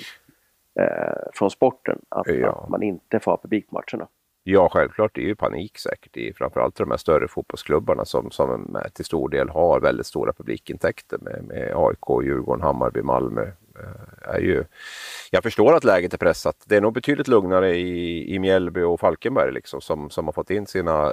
eh, 0.81 0.87
från 1.35 1.51
sporten 1.51 1.99
att, 2.09 2.27
Ja. 2.29 2.51
att 2.63 2.69
man 2.69 2.83
inte 2.83 3.21
får 3.21 3.31
ha 3.33 3.39
publikmatcherna. 3.39 4.09
Ja, 4.47 4.69
självklart. 4.73 5.15
Det 5.15 5.21
är 5.21 5.27
ju 5.27 5.35
panik 5.35 5.79
säkert 5.79 6.17
i 6.17 6.33
framförallt 6.33 6.77
de 6.77 6.91
här 6.91 6.99
större 6.99 7.29
fotbollsklubbarna 7.29 8.05
som, 8.05 8.31
som 8.31 8.77
till 8.93 9.05
stor 9.05 9.29
del 9.29 9.49
har 9.49 9.81
väldigt 9.81 10.07
stora 10.07 10.33
publikintäkter 10.33 11.19
med, 11.21 11.45
med 11.49 11.73
AIK, 11.77 12.25
Djurgården, 12.27 12.63
Hammarby, 12.63 13.03
Malmö. 13.03 13.47
Eh, 13.81 14.35
är 14.35 14.41
ju, 14.41 14.65
jag 15.31 15.43
förstår 15.43 15.75
att 15.75 15.85
läget 15.85 16.15
är 16.15 16.19
pressat. 16.19 16.57
Det 16.67 16.77
är 16.77 16.81
nog 16.81 16.93
betydligt 16.93 17.29
lugnare 17.29 17.77
i, 17.77 18.35
i 18.35 18.39
Mjällby 18.39 18.83
och 18.83 19.01
Falkenberg 19.01 19.53
liksom, 19.53 19.81
som, 19.81 20.11
som 20.11 20.25
har 20.25 20.33
fått 20.33 20.51
in 20.51 20.67
sina, 20.67 21.07
eh, 21.07 21.13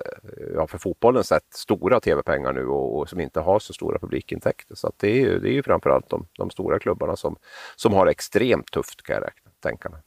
ja, 0.55 0.67
för 0.67 0.77
fotbollen 0.77 1.23
sett, 1.23 1.53
stora 1.53 1.99
tv-pengar 1.99 2.53
nu 2.53 2.65
och, 2.65 2.97
och 2.97 3.09
som 3.09 3.19
inte 3.19 3.39
har 3.39 3.59
så 3.59 3.73
stora 3.73 3.99
publikintäkter. 3.99 4.75
Så 4.75 4.87
att 4.87 4.99
det, 4.99 5.11
är 5.11 5.19
ju, 5.19 5.39
det 5.39 5.49
är 5.49 5.53
ju 5.53 5.63
framförallt 5.63 6.09
de, 6.09 6.27
de 6.37 6.49
stora 6.49 6.79
klubbarna 6.79 7.15
som, 7.15 7.35
som 7.75 7.93
har 7.93 8.07
extremt 8.07 8.71
tufft 8.71 9.03
kan 9.03 9.13
jag 9.13 9.23
räkna, 9.23 9.51
tänka 9.63 9.89
mig. 9.89 9.99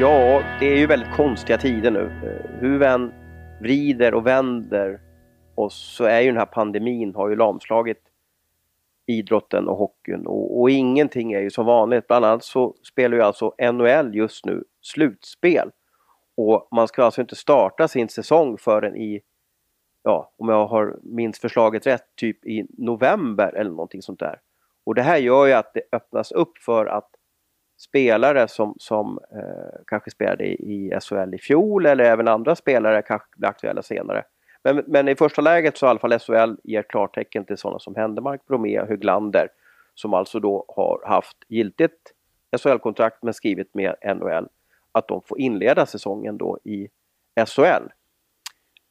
Ja, 0.00 0.42
det 0.60 0.66
är 0.72 0.76
ju 0.76 0.86
väldigt 0.86 1.12
konstiga 1.16 1.58
tider 1.58 1.90
nu. 1.90 2.12
Eh, 2.24 2.60
hur 2.60 2.78
vi 2.78 2.86
än 2.86 3.12
vrider 3.60 4.14
och 4.14 4.26
vänder 4.26 5.00
oss 5.54 5.94
så 5.96 6.04
är 6.04 6.20
ju 6.20 6.26
den 6.26 6.36
här 6.36 6.46
pandemin 6.46 7.14
har 7.14 7.28
ju 7.28 7.36
lamslagit 7.36 8.09
idrotten 9.10 9.68
och 9.68 9.76
hockeyn 9.76 10.26
och, 10.26 10.60
och 10.60 10.70
ingenting 10.70 11.32
är 11.32 11.40
ju 11.40 11.50
som 11.50 11.66
vanligt. 11.66 12.06
Bland 12.06 12.24
annat 12.24 12.44
så 12.44 12.74
spelar 12.82 13.16
ju 13.16 13.22
alltså 13.22 13.54
NHL 13.72 14.14
just 14.14 14.46
nu 14.46 14.64
slutspel. 14.80 15.70
Och 16.36 16.68
man 16.72 16.88
ska 16.88 17.04
alltså 17.04 17.20
inte 17.20 17.36
starta 17.36 17.88
sin 17.88 18.08
säsong 18.08 18.58
förrän 18.58 18.96
i, 18.96 19.20
ja, 20.02 20.32
om 20.38 20.48
jag 20.48 20.66
har 20.66 20.98
minns 21.02 21.38
förslaget 21.38 21.86
rätt, 21.86 22.16
typ 22.16 22.46
i 22.46 22.66
november 22.78 23.52
eller 23.52 23.70
någonting 23.70 24.02
sånt 24.02 24.20
där. 24.20 24.40
Och 24.84 24.94
det 24.94 25.02
här 25.02 25.18
gör 25.18 25.46
ju 25.46 25.52
att 25.52 25.74
det 25.74 25.82
öppnas 25.92 26.32
upp 26.32 26.58
för 26.58 26.86
att 26.86 27.10
spelare 27.78 28.48
som, 28.48 28.74
som 28.78 29.18
eh, 29.32 29.80
kanske 29.86 30.10
spelade 30.10 30.44
i, 30.44 30.52
i 30.52 31.00
SHL 31.00 31.34
i 31.34 31.38
fjol 31.38 31.86
eller 31.86 32.04
även 32.04 32.28
andra 32.28 32.56
spelare 32.56 33.02
kanske 33.02 33.28
blir 33.36 33.48
aktuella 33.48 33.82
senare. 33.82 34.24
Men, 34.64 34.84
men 34.86 35.08
i 35.08 35.16
första 35.16 35.42
läget 35.42 35.78
så 35.78 35.86
har 35.86 35.90
i 35.90 35.98
alla 36.02 36.18
fall 36.18 36.18
SHL 36.18 36.54
ger 36.64 36.82
klartecken 36.82 37.44
till 37.44 37.56
sådana 37.56 37.78
som 37.78 37.94
Händemark, 37.94 38.46
Bromé, 38.46 38.80
och 38.80 38.88
Höglander 38.88 39.48
som 39.94 40.14
alltså 40.14 40.40
då 40.40 40.64
har 40.68 41.02
haft 41.06 41.36
giltigt 41.48 42.12
SHL-kontrakt 42.62 43.22
men 43.22 43.34
skrivit 43.34 43.74
med 43.74 43.94
NHL 44.16 44.48
att 44.92 45.08
de 45.08 45.22
får 45.22 45.40
inleda 45.40 45.86
säsongen 45.86 46.38
då 46.38 46.58
i 46.64 46.88
SHL. 47.46 47.88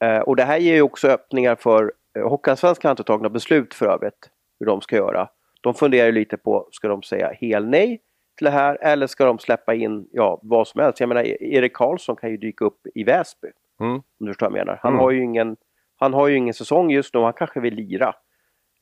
Eh, 0.04 0.20
och 0.20 0.36
det 0.36 0.44
här 0.44 0.58
ger 0.58 0.74
ju 0.74 0.82
också 0.82 1.08
öppningar 1.08 1.56
för 1.56 1.94
eh, 2.18 2.30
Hockeyallsvenskan 2.30 2.90
har 2.90 2.94
inte 2.94 3.04
tagit 3.04 3.22
några 3.22 3.34
beslut 3.34 3.74
för 3.74 3.86
övrigt 3.86 4.30
hur 4.60 4.66
de 4.66 4.82
ska 4.82 4.96
göra. 4.96 5.30
De 5.62 5.74
funderar 5.74 6.06
ju 6.06 6.12
lite 6.12 6.38
på, 6.38 6.68
ska 6.72 6.88
de 6.88 7.04
säga 7.04 7.32
hel 7.32 7.68
nej 7.68 8.02
till 8.38 8.46
det 8.46 8.52
här 8.52 8.78
eller 8.82 9.08
ska 9.08 9.26
de 9.26 9.40
släppa 9.40 9.74
in 9.74 10.08
ja, 10.12 10.40
vad 10.44 10.68
som 10.68 10.82
helst? 10.82 11.00
Jag 11.00 11.10
menar 11.10 11.24
e- 11.24 11.38
Erik 11.40 11.74
Karlsson 11.74 12.16
kan 12.16 12.30
ju 12.30 12.38
dyka 12.38 12.66
upp 12.66 12.88
i 12.96 13.04
Väsby. 13.04 13.48
Mm. 13.80 13.94
Om 13.96 14.04
du 14.20 14.28
förstår 14.28 14.50
vad 14.50 14.60
jag 14.60 14.66
menar. 14.66 14.80
Han, 14.84 14.92
Mm. 14.94 15.00
har 15.04 15.12
ju 15.12 15.24
ingen, 15.24 15.58
han 15.96 16.14
har 16.14 16.28
ju 16.28 16.36
ingen 16.38 16.54
säsong 16.54 16.92
just 16.92 17.14
nu, 17.14 17.20
han 17.20 17.34
kanske 17.34 17.60
vill 17.60 17.74
lira. 17.76 18.14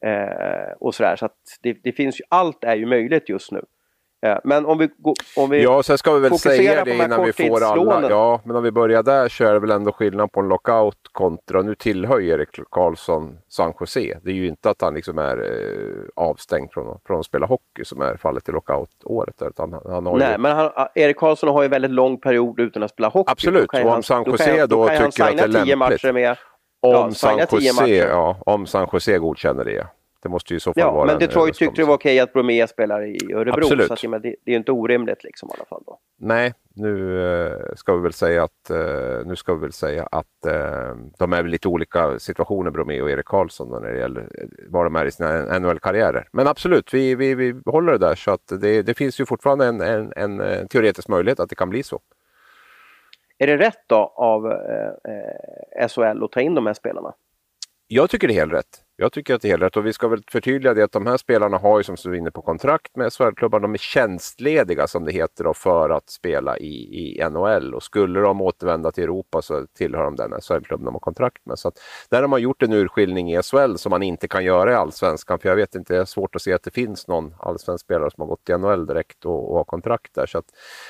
Eh, 0.05 0.71
och 0.79 0.95
sådär, 0.95 1.15
så 1.15 1.25
att 1.25 1.37
det, 1.61 1.73
det 1.83 1.91
finns 1.91 2.19
ju, 2.19 2.23
allt 2.29 2.63
är 2.63 2.75
ju 2.75 2.85
möjligt 2.85 3.29
just 3.29 3.51
nu. 3.51 3.61
Eh, 4.25 4.37
men 4.43 4.65
om 4.65 4.77
vi, 4.77 4.89
går- 4.97 5.15
om 5.35 5.49
vi 5.49 5.63
Ja, 5.63 5.83
sen 5.83 5.97
ska 5.97 6.13
vi 6.13 6.19
väl 6.19 6.39
säga 6.39 6.83
det 6.83 6.95
innan 6.95 7.23
vi 7.25 7.33
får 7.33 7.63
alla. 7.63 8.09
Ja, 8.09 8.41
men 8.43 8.55
om 8.55 8.63
vi 8.63 8.71
börjar 8.71 9.03
där 9.03 9.29
så 9.29 9.43
är 9.45 9.53
det 9.53 9.59
väl 9.59 9.71
ändå 9.71 9.91
skillnad 9.91 10.31
på 10.31 10.39
en 10.39 10.47
lockout 10.47 10.97
kontra, 11.11 11.61
nu 11.61 11.75
tillhör 11.75 12.19
ju 12.19 12.29
Erik 12.29 12.49
Karlsson 12.71 13.37
San 13.47 13.73
Jose. 13.79 14.19
Det 14.23 14.29
är 14.31 14.35
ju 14.35 14.47
inte 14.47 14.69
att 14.69 14.81
han 14.81 14.93
liksom 14.93 15.17
är 15.17 15.37
eh, 15.37 16.23
avstängd 16.25 16.71
från, 16.73 16.99
från 17.07 17.19
att 17.19 17.25
spela 17.25 17.45
hockey 17.45 17.83
som 17.85 18.01
är 18.01 18.17
fallet 18.17 18.49
i 18.49 18.51
lockout-året. 18.51 19.41
Utan 19.41 19.73
han, 19.73 19.81
han 19.93 20.05
har 20.05 20.17
Nej, 20.17 20.31
ju... 20.31 20.37
men 20.37 20.55
han, 20.55 20.71
Erik 20.95 21.17
Karlsson 21.17 21.49
har 21.49 21.63
ju 21.63 21.67
väldigt 21.69 21.91
lång 21.91 22.17
period 22.19 22.59
utan 22.59 22.83
att 22.83 22.91
spela 22.91 23.07
hockey. 23.09 23.31
Absolut, 23.31 23.69
Då 23.71 23.77
och 23.79 23.85
om 23.85 23.91
han- 23.91 24.03
San 24.03 24.23
då 24.23 24.31
Jose 24.31 24.65
då 24.65 24.87
han 24.89 25.11
tycker 25.11 25.23
att 25.29 25.37
det 25.37 25.59
är 25.59 25.65
lämpligt. 25.65 26.03
med 26.13 26.37
om, 26.81 26.91
ja, 26.93 27.11
San 27.11 27.39
Jose, 27.51 27.95
ja, 27.95 28.37
om 28.45 28.65
San 28.65 28.87
Jose 28.93 29.17
godkänner 29.17 29.65
det. 29.65 29.87
Det 30.21 30.29
måste 30.29 30.53
ju 30.53 30.57
i 30.57 30.59
så 30.59 30.73
fall 30.73 30.81
Ja, 30.81 30.91
vara 30.91 31.05
men 31.05 31.13
en 31.13 31.19
Detroit 31.19 31.55
tyckte 31.55 31.81
det 31.81 31.85
var 31.85 31.93
okej 31.93 32.19
att 32.19 32.33
Bromé 32.33 32.67
spelar 32.67 33.05
i 33.05 33.33
Örebro. 33.33 33.63
Absolut. 33.63 33.87
Så 33.87 33.93
att, 33.93 34.23
det, 34.23 34.29
det 34.29 34.35
är 34.45 34.51
ju 34.51 34.55
inte 34.55 34.71
orimligt 34.71 35.23
liksom 35.23 35.49
i 35.49 35.53
alla 35.57 35.65
fall. 35.65 35.83
Då. 35.85 35.99
Nej, 36.19 36.53
nu 36.75 37.21
eh, 37.25 37.75
ska 37.75 37.95
vi 37.95 38.01
väl 38.01 38.13
säga 38.13 38.43
att, 38.43 38.69
eh, 38.69 39.25
nu 39.25 39.35
ska 39.35 39.53
vi 39.53 39.61
väl 39.61 39.71
säga 39.71 40.07
att 40.11 40.45
eh, 40.45 40.95
de 41.17 41.33
är 41.33 41.43
lite 41.43 41.67
olika 41.67 42.19
situationer, 42.19 42.71
Bromé 42.71 43.01
och 43.01 43.11
Erik 43.11 43.25
Karlsson, 43.25 43.69
då, 43.69 43.79
när 43.79 43.91
det 43.91 43.99
gäller 43.99 44.27
var 44.69 44.83
de 44.83 44.95
är 44.95 45.05
i 45.05 45.11
sina 45.11 45.59
NHL-karriärer. 45.59 46.27
Men 46.31 46.47
absolut, 46.47 46.93
vi, 46.93 47.15
vi, 47.15 47.35
vi 47.35 47.55
håller 47.65 47.91
det 47.91 47.97
där 47.97 48.15
så 48.15 48.31
att 48.31 48.47
det, 48.61 48.81
det 48.81 48.93
finns 48.93 49.19
ju 49.19 49.25
fortfarande 49.25 49.65
en, 49.65 49.81
en, 49.81 50.13
en 50.15 50.41
eh, 50.41 50.65
teoretisk 50.65 51.07
möjlighet 51.07 51.39
att 51.39 51.49
det 51.49 51.55
kan 51.55 51.69
bli 51.69 51.83
så. 51.83 51.99
Är 53.37 53.47
det 53.47 53.57
rätt 53.57 53.83
då 53.87 54.13
av 54.15 54.51
eh, 54.51 55.87
SHL 55.87 56.23
att 56.23 56.31
ta 56.31 56.41
in 56.41 56.55
de 56.55 56.65
här 56.65 56.73
spelarna? 56.73 57.13
Jag 57.89 58.09
tycker 58.09 58.27
det 58.27 58.33
är 58.33 58.39
helt 58.39 58.53
rätt. 58.53 58.83
Jag 58.95 59.11
tycker 59.11 59.35
att 59.35 59.41
det 59.41 59.47
är 59.47 59.49
helt 59.49 59.63
rätt 59.63 59.77
och 59.77 59.85
vi 59.85 59.93
ska 59.93 60.07
väl 60.07 60.23
förtydliga 60.31 60.73
det 60.73 60.83
att 60.83 60.91
de 60.91 61.05
här 61.05 61.17
spelarna 61.17 61.57
har 61.57 61.77
ju 61.79 61.83
som 61.83 61.95
du 62.03 62.09
är 62.09 62.15
inne 62.15 62.31
på 62.31 62.41
kontrakt 62.41 62.95
med 62.95 63.13
SHL-klubbar. 63.13 63.59
De 63.59 63.73
är 63.73 63.77
tjänstlediga 63.77 64.87
som 64.87 65.05
det 65.05 65.11
heter 65.11 65.43
då, 65.43 65.53
för 65.53 65.89
att 65.89 66.09
spela 66.09 66.57
i, 66.57 67.17
i 67.19 67.29
NHL 67.29 67.73
och 67.73 67.83
skulle 67.83 68.19
de 68.19 68.41
återvända 68.41 68.91
till 68.91 69.03
Europa 69.03 69.41
så 69.41 69.65
tillhör 69.77 70.03
de 70.03 70.15
den 70.15 70.41
SHL-klubben 70.41 70.85
de 70.85 70.95
har 70.95 70.99
kontrakt 70.99 71.45
med. 71.45 71.59
Så 71.59 71.67
att 71.67 71.79
där 72.09 72.21
har 72.21 72.27
man 72.27 72.41
gjort 72.41 72.63
en 72.63 72.73
urskiljning 72.73 73.33
i 73.33 73.41
SHL 73.41 73.75
som 73.75 73.89
man 73.89 74.03
inte 74.03 74.27
kan 74.27 74.45
göra 74.45 74.71
i 74.71 74.75
Allsvenskan 74.75 75.39
för 75.39 75.49
jag 75.49 75.55
vet 75.55 75.75
inte, 75.75 75.93
det 75.93 75.99
är 75.99 76.05
svårt 76.05 76.35
att 76.35 76.41
se 76.41 76.53
att 76.53 76.63
det 76.63 76.71
finns 76.71 77.07
någon 77.07 77.33
allsvensk 77.39 77.85
spelare 77.85 78.11
som 78.11 78.21
har 78.21 78.27
gått 78.27 78.43
till 78.43 78.57
NHL 78.57 78.85
direkt 78.85 79.25
och, 79.25 79.51
och 79.51 79.57
har 79.57 79.63
kontrakt 79.63 80.13
där. 80.15 80.25
Så 80.25 80.37
att 80.37 80.45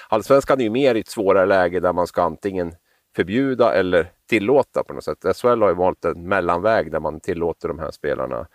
Allsvenskan 0.10 0.60
är 0.60 0.64
ju 0.64 0.70
mer 0.70 0.95
i 0.95 1.00
ett 1.00 1.10
svårare 1.10 1.45
läge 1.45 1.80
där 1.80 1.93
man 1.93 2.08
ska 2.08 2.22
antingen 2.22 2.76
förbjuda 3.18 3.74
eller 3.74 4.11
tillåta 4.30 4.84
på 4.84 4.93
något 4.93 5.03
sätt. 5.03 5.38
SHL 5.38 5.61
har 5.61 5.70
ju 5.70 5.76
valt 5.76 6.05
en 6.05 6.28
mellanväg 6.28 6.91
där 6.91 6.99
man 6.99 7.20
tillåter 7.20 7.68
de 7.68 7.80
här 7.80 7.91
spelarna 7.91 8.47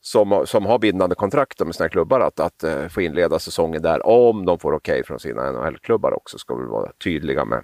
som, 0.00 0.42
som 0.46 0.66
har 0.66 0.78
bindande 0.78 1.14
kontrakt 1.14 1.60
med 1.60 1.74
sina 1.74 1.88
klubbar 1.88 2.20
att, 2.20 2.40
att 2.40 2.64
uh, 2.64 2.88
få 2.88 3.00
inleda 3.00 3.38
säsongen 3.38 3.82
där 3.82 4.06
om 4.06 4.44
de 4.44 4.58
får 4.58 4.72
okej 4.72 4.92
okay 4.92 5.02
från 5.02 5.18
sina 5.18 5.52
NHL-klubbar 5.52 6.12
också, 6.12 6.38
ska 6.38 6.54
vi 6.54 6.64
vara 6.64 6.92
tydliga 7.04 7.44
med. 7.44 7.62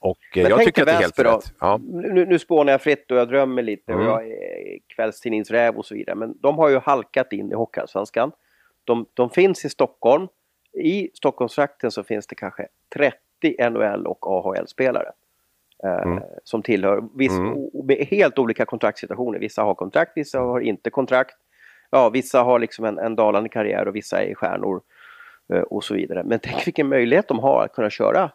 Och 0.00 0.18
Men 0.34 0.46
jag 0.46 0.64
tycker 0.64 0.82
att 0.82 0.86
det 0.86 0.92
är 0.92 1.00
helt 1.00 1.18
rätt. 1.18 1.54
Ja. 1.60 1.80
Nu, 1.82 2.26
nu 2.26 2.38
spånar 2.38 2.72
jag 2.72 2.82
fritt 2.82 3.10
och 3.10 3.16
jag 3.16 3.28
drömmer 3.28 3.62
lite 3.62 3.92
mm. 3.92 4.06
och 4.06 4.12
jag 4.12 4.30
är 4.30 4.78
kvällstidningsräv 4.96 5.76
och 5.76 5.86
så 5.86 5.94
vidare. 5.94 6.16
Men 6.16 6.38
de 6.40 6.58
har 6.58 6.68
ju 6.68 6.78
halkat 6.78 7.32
in 7.32 7.52
i 7.52 7.54
Hockeyallsvenskan. 7.54 8.32
De, 8.84 9.06
de 9.14 9.30
finns 9.30 9.64
i 9.64 9.68
Stockholm. 9.68 10.28
I 10.82 11.10
Stockholmstrakten 11.14 11.90
så 11.90 12.04
finns 12.04 12.26
det 12.26 12.34
kanske 12.34 12.66
30 12.94 13.16
NHL 13.42 14.06
och 14.06 14.26
AHL-spelare. 14.26 15.12
Eh, 15.84 16.02
mm. 16.02 16.22
Som 16.44 16.62
tillhör 16.62 17.04
viss, 17.14 17.32
mm. 17.32 18.06
helt 18.10 18.38
olika 18.38 18.64
kontraktssituationer. 18.64 19.38
Vissa 19.38 19.62
har 19.62 19.74
kontrakt, 19.74 20.12
vissa 20.14 20.40
har 20.40 20.60
inte 20.60 20.90
kontrakt. 20.90 21.36
Ja, 21.90 22.10
vissa 22.10 22.42
har 22.42 22.58
liksom 22.58 22.84
en, 22.84 22.98
en 22.98 23.16
dalande 23.16 23.48
karriär 23.48 23.88
och 23.88 23.96
vissa 23.96 24.22
är 24.22 24.34
stjärnor 24.34 24.80
eh, 25.54 25.60
och 25.60 25.84
så 25.84 25.94
vidare. 25.94 26.22
Men 26.24 26.38
tänk 26.42 26.66
vilken 26.66 26.88
möjlighet 26.88 27.28
de 27.28 27.38
har 27.38 27.64
att 27.64 27.72
kunna 27.72 27.90
köra 27.90 28.30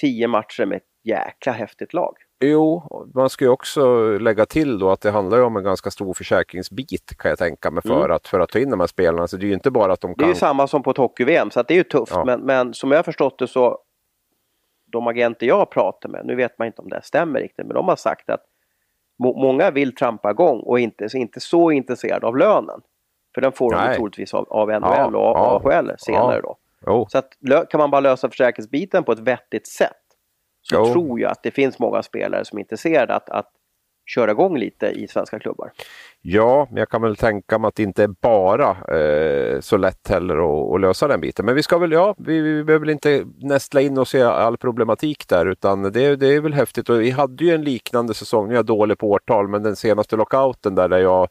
tio 0.00 0.28
matcher 0.28 0.66
med 0.66 0.76
ett 0.76 0.82
jäkla 1.04 1.52
häftigt 1.52 1.92
lag. 1.92 2.16
Jo, 2.40 2.82
man 3.14 3.30
ska 3.30 3.44
ju 3.44 3.50
också 3.50 4.08
lägga 4.18 4.46
till 4.46 4.78
då 4.78 4.90
att 4.90 5.00
det 5.00 5.10
handlar 5.10 5.42
om 5.42 5.56
en 5.56 5.64
ganska 5.64 5.90
stor 5.90 6.14
försäkringsbit 6.14 7.16
kan 7.18 7.28
jag 7.28 7.38
tänka 7.38 7.70
mig 7.70 7.82
för, 7.82 8.04
mm. 8.04 8.10
att, 8.10 8.28
för 8.28 8.40
att 8.40 8.48
ta 8.48 8.58
in 8.58 8.70
de 8.70 8.80
här 8.80 8.86
spelarna. 8.86 9.28
Så 9.28 9.36
det 9.36 9.44
är 9.44 9.48
ju 9.48 9.54
inte 9.54 9.70
bara 9.70 9.92
att 9.92 10.00
de 10.00 10.14
kan... 10.14 10.18
Det 10.18 10.24
är 10.24 10.34
ju 10.34 10.34
samma 10.34 10.66
som 10.66 10.82
på 10.82 10.90
ett 10.90 10.96
hockey-VM 10.96 11.50
så 11.50 11.62
det 11.62 11.74
är 11.74 11.78
ju 11.78 11.84
tufft. 11.84 12.12
Ja. 12.12 12.24
Men, 12.24 12.40
men 12.40 12.74
som 12.74 12.90
jag 12.90 12.98
har 12.98 13.02
förstått 13.02 13.38
det 13.38 13.46
så 13.46 13.78
de 14.90 15.06
agenter 15.06 15.46
jag 15.46 15.70
pratar 15.70 16.08
med, 16.08 16.26
nu 16.26 16.34
vet 16.34 16.58
man 16.58 16.66
inte 16.66 16.82
om 16.82 16.88
det 16.88 17.02
stämmer 17.02 17.40
riktigt, 17.40 17.66
men 17.66 17.74
de 17.74 17.88
har 17.88 17.96
sagt 17.96 18.30
att 18.30 18.44
må 19.18 19.40
många 19.40 19.70
vill 19.70 19.94
trampa 19.94 20.30
igång 20.30 20.60
och 20.60 20.80
inte, 20.80 21.08
inte 21.14 21.40
så 21.40 21.70
intresserade 21.70 22.26
av 22.26 22.36
lönen. 22.36 22.80
För 23.34 23.40
den 23.40 23.52
får 23.52 23.70
Nej. 23.70 23.88
de 23.88 23.96
troligtvis 23.96 24.34
av, 24.34 24.48
av 24.48 24.68
NHL 24.68 24.80
ja, 24.82 25.06
och 25.06 25.14
ja, 25.14 25.60
AHL 25.64 25.90
senare 25.98 26.34
ja. 26.34 26.40
då. 26.40 26.56
Oh. 26.92 27.06
Så 27.08 27.18
att, 27.18 27.28
kan 27.70 27.78
man 27.78 27.90
bara 27.90 28.00
lösa 28.00 28.28
försäkringsbiten 28.28 29.04
på 29.04 29.12
ett 29.12 29.18
vettigt 29.18 29.66
sätt 29.66 29.92
så 30.62 30.76
jo. 30.76 30.92
tror 30.92 31.20
jag 31.20 31.30
att 31.30 31.42
det 31.42 31.50
finns 31.50 31.78
många 31.78 32.02
spelare 32.02 32.44
som 32.44 32.58
är 32.58 32.60
intresserade 32.60 33.14
att, 33.14 33.30
att 33.30 33.50
köra 34.08 34.30
igång 34.30 34.58
lite 34.58 34.86
i 34.86 35.08
svenska 35.08 35.38
klubbar. 35.38 35.72
Ja, 36.22 36.66
men 36.70 36.78
jag 36.78 36.88
kan 36.88 37.02
väl 37.02 37.16
tänka 37.16 37.58
mig 37.58 37.68
att 37.68 37.74
det 37.74 37.82
inte 37.82 38.02
är 38.02 38.08
bara 38.08 38.96
eh, 38.98 39.60
så 39.60 39.76
lätt 39.76 40.08
heller 40.08 40.34
att, 40.34 40.74
att, 40.74 40.80
lösa 40.80 41.08
den 41.08 41.20
biten. 41.20 41.46
Men 41.46 41.54
vi 41.54 41.62
ska 41.62 41.78
väl, 41.78 41.92
ja, 41.92 42.14
vi, 42.18 42.40
vi 42.40 42.64
behöver 42.64 42.86
väl 42.86 42.90
inte 42.90 43.24
nästla 43.40 43.80
in 43.80 43.98
oss 43.98 44.14
i 44.14 44.22
all 44.22 44.56
problematik 44.56 45.28
där 45.28 45.46
utan 45.46 45.82
det, 45.82 46.16
det 46.16 46.26
är 46.26 46.40
väl 46.40 46.54
häftigt. 46.54 46.88
Och 46.88 47.00
vi 47.00 47.10
hade 47.10 47.44
ju 47.44 47.54
en 47.54 47.64
liknande 47.64 48.14
säsong, 48.14 48.46
nu 48.46 48.54
är 48.54 48.58
jag 48.58 48.66
dålig 48.66 48.98
på 48.98 49.10
årtal, 49.10 49.48
men 49.48 49.62
den 49.62 49.76
senaste 49.76 50.16
lockouten 50.16 50.74
där, 50.74 50.88
där 50.88 50.98
jag 50.98 51.28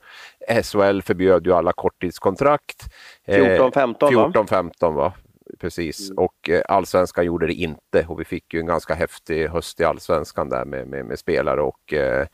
SHL 0.63 1.01
förbjöd 1.01 1.45
ju 1.45 1.53
alla 1.53 1.73
korttidskontrakt. 1.73 2.83
14-15 3.27 3.95
eh, 4.03 4.09
14-15 4.09 4.93
va? 4.93 5.13
Precis. 5.59 6.09
Mm. 6.09 6.23
Och 6.23 6.49
eh, 6.49 6.61
allsvenskan 6.67 7.25
gjorde 7.25 7.47
det 7.47 7.53
inte 7.53 8.05
och 8.07 8.19
vi 8.19 8.25
fick 8.25 8.53
ju 8.53 8.59
en 8.59 8.65
ganska 8.65 8.93
häftig 8.93 9.47
höst 9.47 9.79
i 9.79 9.83
allsvenskan 9.83 10.49
där 10.49 10.65
med, 10.65 10.87
med, 10.87 11.05
med 11.05 11.19
spelare 11.19 11.61
och 11.61 11.93
eh, 11.93 12.27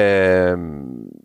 eh, 0.00 0.58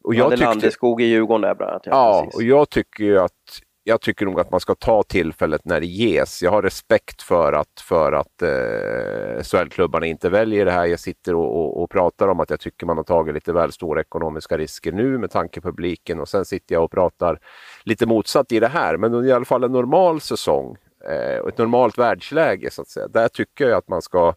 och 0.04 0.16
jag 0.16 0.32
tyckte, 0.32 0.46
Landeskog 0.46 1.02
i 1.02 1.06
Djurgården 1.06 1.42
där 1.42 1.56
bland 1.56 1.72
annat. 1.72 1.84
Ja, 1.86 1.92
ja 1.92 2.32
och 2.34 2.44
jag 2.44 2.70
tycker 2.70 3.04
ju 3.04 3.20
att 3.20 3.62
jag 3.88 4.02
tycker 4.02 4.26
nog 4.26 4.40
att 4.40 4.52
man 4.52 4.60
ska 4.60 4.76
ta 4.76 5.04
tillfället 5.04 5.66
när 5.66 5.80
det 5.80 5.86
ges. 5.86 6.44
Jag 6.44 6.52
har 6.52 6.62
respekt 6.62 7.22
för 7.22 7.54
att, 7.54 7.80
för 7.82 8.12
att 8.12 8.42
eh, 8.42 9.44
SHL-klubbarna 9.44 10.06
inte 10.06 10.30
väljer 10.30 10.66
det 10.66 10.72
här. 10.72 10.86
Jag 10.86 11.00
sitter 11.00 11.36
och, 11.36 11.60
och, 11.60 11.84
och, 11.84 11.90
pratar 11.90 12.28
om 12.28 12.40
att 12.40 12.50
jag 12.50 12.60
tycker 12.60 12.86
man 12.86 12.98
har 12.98 13.04
tagit 13.04 13.34
lite 13.34 13.54
väl 13.54 13.72
stora 13.72 14.02
ekonomiska 14.02 14.58
risker 14.58 14.92
nu 14.92 15.18
med 15.18 15.32
tanke 15.32 15.62
på 15.62 15.68
publiken 15.68 16.20
och 16.20 16.30
sen 16.30 16.46
sitter 16.46 16.76
jag 16.76 16.84
och 16.84 16.92
pratar 16.92 17.40
lite 17.84 18.06
motsatt 18.06 18.52
i 18.52 18.60
det 18.60 18.68
här. 18.68 18.98
Men 18.98 19.26
i 19.26 19.32
alla 19.32 19.46
fall 19.46 19.64
en 19.64 19.72
normal 19.72 20.22
säsong 20.22 20.78
eh, 21.06 21.48
ett 21.48 21.58
normalt 21.58 21.98
världsläge 21.98 22.72
så 22.72 22.82
att 22.82 22.88
säga. 22.88 23.08
Där 23.08 23.28
tycker 23.28 23.68
jag 23.68 23.78
att 23.78 23.88
man 23.88 24.02
ska 24.02 24.36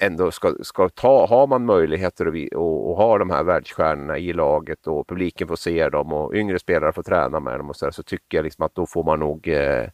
ändå 0.00 0.30
ska, 0.30 0.54
ska 0.62 0.88
ta, 0.88 1.26
har 1.26 1.46
man 1.46 1.64
möjligheter 1.64 2.26
att 2.26 2.54
och, 2.54 2.90
och 2.90 2.96
ha 2.96 3.18
de 3.18 3.30
här 3.30 3.44
världsstjärnorna 3.44 4.18
i 4.18 4.32
laget 4.32 4.86
och 4.86 5.08
publiken 5.08 5.48
får 5.48 5.56
se 5.56 5.88
dem 5.88 6.12
och 6.12 6.34
yngre 6.34 6.58
spelare 6.58 6.92
får 6.92 7.02
träna 7.02 7.40
med 7.40 7.60
dem 7.60 7.70
och 7.70 7.76
så, 7.76 7.84
där, 7.84 7.92
så 7.92 8.02
tycker 8.02 8.38
jag 8.38 8.44
liksom 8.44 8.64
att 8.66 8.74
då 8.74 8.86
får 8.86 9.04
man 9.04 9.20
nog 9.20 9.48
eh, 9.48 9.88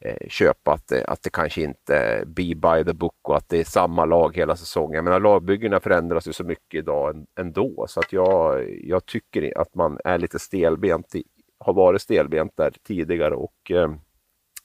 eh, 0.00 0.28
köpa 0.28 0.72
att 0.72 0.88
det, 0.88 1.04
att 1.04 1.22
det 1.22 1.30
kanske 1.30 1.62
inte 1.62 2.22
be 2.26 2.54
by 2.54 2.84
the 2.84 2.92
book 2.92 3.28
och 3.28 3.36
att 3.36 3.48
det 3.48 3.60
är 3.60 3.64
samma 3.64 4.04
lag 4.04 4.36
hela 4.36 4.56
säsongen. 4.56 4.94
Jag 4.94 5.04
menar, 5.04 5.20
lagbyggena 5.20 5.80
förändras 5.80 6.28
ju 6.28 6.32
så 6.32 6.44
mycket 6.44 6.78
idag 6.78 7.26
ändå 7.40 7.86
så 7.88 8.00
att 8.00 8.12
jag, 8.12 8.70
jag 8.84 9.06
tycker 9.06 9.58
att 9.58 9.74
man 9.74 9.98
är 10.04 10.18
lite 10.18 10.38
stelbent, 10.38 11.14
i, 11.14 11.24
har 11.58 11.72
varit 11.72 12.02
stelbent 12.02 12.56
där 12.56 12.72
tidigare 12.86 13.34
och 13.34 13.70
eh, 13.70 13.92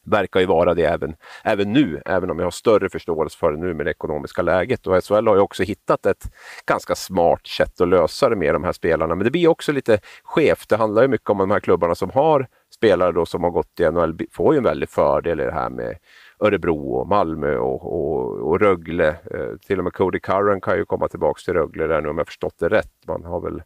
verkar 0.05 0.39
ju 0.39 0.45
vara 0.45 0.73
det 0.73 0.85
även, 0.85 1.15
även 1.43 1.73
nu, 1.73 2.01
även 2.05 2.29
om 2.29 2.39
jag 2.39 2.45
har 2.45 2.51
större 2.51 2.89
förståelse 2.89 3.37
för 3.37 3.51
det 3.51 3.57
nu 3.57 3.73
med 3.73 3.85
det 3.85 3.91
ekonomiska 3.91 4.41
läget. 4.41 4.87
Och 4.87 5.05
SHL 5.05 5.27
har 5.27 5.35
ju 5.35 5.41
också 5.41 5.63
hittat 5.63 6.05
ett 6.05 6.31
ganska 6.65 6.95
smart 6.95 7.47
sätt 7.47 7.81
att 7.81 7.87
lösa 7.87 8.29
det 8.29 8.35
med 8.35 8.55
de 8.55 8.63
här 8.63 8.71
spelarna. 8.71 9.15
Men 9.15 9.25
det 9.25 9.31
blir 9.31 9.47
också 9.47 9.71
lite 9.71 9.99
skevt. 10.23 10.69
Det 10.69 10.75
handlar 10.75 11.01
ju 11.01 11.07
mycket 11.07 11.29
om 11.29 11.37
de 11.37 11.51
här 11.51 11.59
klubbarna 11.59 11.95
som 11.95 12.09
har 12.09 12.47
spelare 12.75 13.11
då 13.11 13.25
som 13.25 13.43
har 13.43 13.51
gått 13.51 13.79
i 13.79 13.91
NHL, 13.91 14.19
får 14.31 14.53
ju 14.53 14.57
en 14.57 14.63
väldig 14.63 14.89
fördel 14.89 15.39
i 15.39 15.43
det 15.43 15.51
här 15.51 15.69
med 15.69 15.97
Örebro 16.39 16.93
och 16.93 17.07
Malmö 17.07 17.57
och, 17.57 17.93
och, 17.93 18.49
och 18.49 18.59
Rögle. 18.59 19.07
Eh, 19.07 19.57
till 19.67 19.77
och 19.77 19.83
med 19.83 19.93
Cody 19.93 20.19
Curran 20.19 20.61
kan 20.61 20.77
ju 20.77 20.85
komma 20.85 21.07
tillbaks 21.07 21.43
till 21.43 21.53
Rögle 21.53 21.87
där 21.87 22.01
nu 22.01 22.09
om 22.09 22.17
jag 22.17 22.27
förstått 22.27 22.55
det 22.59 22.69
rätt. 22.69 22.93
Man 23.07 23.23
har 23.23 23.41
väl 23.41 23.61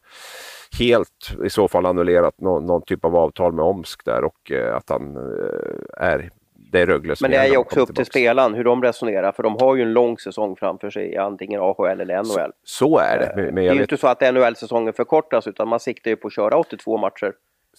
helt 0.79 1.35
i 1.45 1.49
så 1.49 1.67
fall 1.67 1.85
annullerat 1.85 2.41
någon, 2.41 2.65
någon 2.65 2.81
typ 2.81 3.05
av 3.05 3.15
avtal 3.15 3.53
med 3.53 3.65
Omsk 3.65 4.05
där 4.05 4.23
och 4.23 4.51
eh, 4.51 4.75
att 4.75 4.89
han 4.89 5.15
eh, 5.17 6.05
är 6.07 6.29
det 6.71 6.79
är 6.79 6.85
Rögle 6.85 7.15
som 7.15 7.25
Men 7.25 7.31
det 7.31 7.37
är 7.37 7.47
ju 7.47 7.57
också 7.57 7.79
upp 7.79 7.95
till 7.95 8.05
spelaren 8.05 8.53
hur 8.53 8.63
de 8.63 8.83
resonerar 8.83 9.31
för 9.31 9.43
de 9.43 9.57
har 9.59 9.75
ju 9.75 9.81
en 9.81 9.93
lång 9.93 10.17
säsong 10.17 10.55
framför 10.55 10.89
sig 10.89 11.17
antingen 11.17 11.61
AHL 11.61 12.01
eller 12.01 12.17
NHL. 12.17 12.25
Så, 12.25 12.51
så 12.63 12.97
är 12.97 13.19
det. 13.19 13.51
Men, 13.51 13.55
det 13.55 13.67
är 13.67 13.73
ju 13.73 13.81
inte 13.81 13.97
så 13.97 14.07
att 14.07 14.21
NHL-säsongen 14.21 14.93
förkortas 14.93 15.47
utan 15.47 15.67
man 15.67 15.79
siktar 15.79 16.11
ju 16.11 16.17
på 16.17 16.27
att 16.27 16.33
köra 16.33 16.57
82 16.57 16.97
matcher 16.97 17.33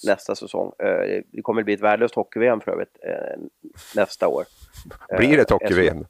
nästa 0.07 0.35
säsong. 0.35 0.73
Eh, 0.79 1.23
det 1.33 1.43
kommer 1.43 1.63
bli 1.63 1.75
ett 1.75 1.81
värdelöst 1.81 2.15
hockey-VM 2.15 2.61
för 2.61 2.73
övrigt 2.73 2.97
eh, 3.03 3.43
nästa 3.97 4.29
år. 4.29 4.45
Blir 5.19 5.37
det 5.37 5.43
ett 5.43 5.51
hockey-VM? 5.51 6.07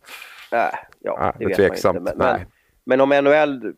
Nej, 0.53 0.73
ja, 1.01 1.35
det, 1.39 1.45
det 1.45 1.59
vet 1.59 1.85
man 1.85 1.97
inte. 1.97 2.15
Men, 2.17 2.19
men, 2.19 2.47
men 2.85 3.01
om 3.01 3.25
NHL 3.25 3.75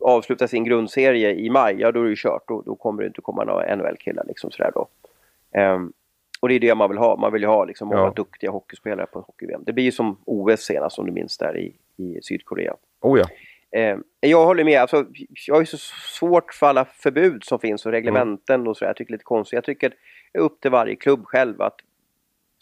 avslutar 0.00 0.46
sin 0.46 0.64
grundserie 0.64 1.34
i 1.34 1.50
maj, 1.50 1.76
ja 1.78 1.92
då 1.92 2.00
är 2.00 2.04
det 2.04 2.10
ju 2.10 2.16
kört. 2.16 2.48
Då, 2.48 2.62
då 2.62 2.76
kommer 2.76 3.02
det 3.02 3.06
inte 3.06 3.20
komma 3.20 3.44
några 3.44 3.76
NHL-killar 3.76 4.24
liksom 4.28 4.50
sådär 4.50 4.72
då. 4.74 4.88
Um, 5.60 5.92
och 6.40 6.48
det 6.48 6.54
är 6.54 6.60
det 6.60 6.74
man 6.74 6.90
vill 6.90 6.98
ha. 6.98 7.16
Man 7.16 7.32
vill 7.32 7.42
ju 7.42 7.48
ha 7.48 7.64
liksom 7.64 7.88
många 7.88 8.00
ja. 8.00 8.12
duktiga 8.16 8.50
hockeyspelare 8.50 9.06
på 9.06 9.20
hockey-VM. 9.20 9.62
Det 9.66 9.72
blir 9.72 9.84
ju 9.84 9.92
som 9.92 10.18
OS 10.24 10.60
senast 10.60 10.98
om 10.98 11.06
du 11.06 11.12
minns 11.12 11.38
där 11.38 11.58
i, 11.58 11.76
i 11.96 12.22
Sydkorea. 12.22 12.74
Oh 13.00 13.18
ja. 13.18 13.26
Um, 13.92 14.04
jag 14.20 14.46
håller 14.46 14.64
med. 14.64 14.80
Alltså, 14.80 15.06
jag 15.46 15.54
har 15.54 15.60
ju 15.60 15.66
så 15.66 15.76
svårt 16.18 16.54
för 16.54 16.66
alla 16.66 16.84
förbud 16.84 17.44
som 17.44 17.58
finns 17.58 17.86
och 17.86 17.92
reglementen 17.92 18.54
mm. 18.54 18.68
och 18.68 18.76
sådär. 18.76 18.88
Jag 18.88 18.96
tycker 18.96 19.12
det 19.12 19.14
är 19.14 19.18
lite 19.18 19.24
konstigt. 19.24 19.56
Jag 19.56 19.64
tycker 19.64 19.94
det 20.32 20.38
är 20.38 20.42
upp 20.42 20.60
till 20.60 20.70
varje 20.70 20.96
klubb 20.96 21.26
själv 21.26 21.62
att 21.62 21.76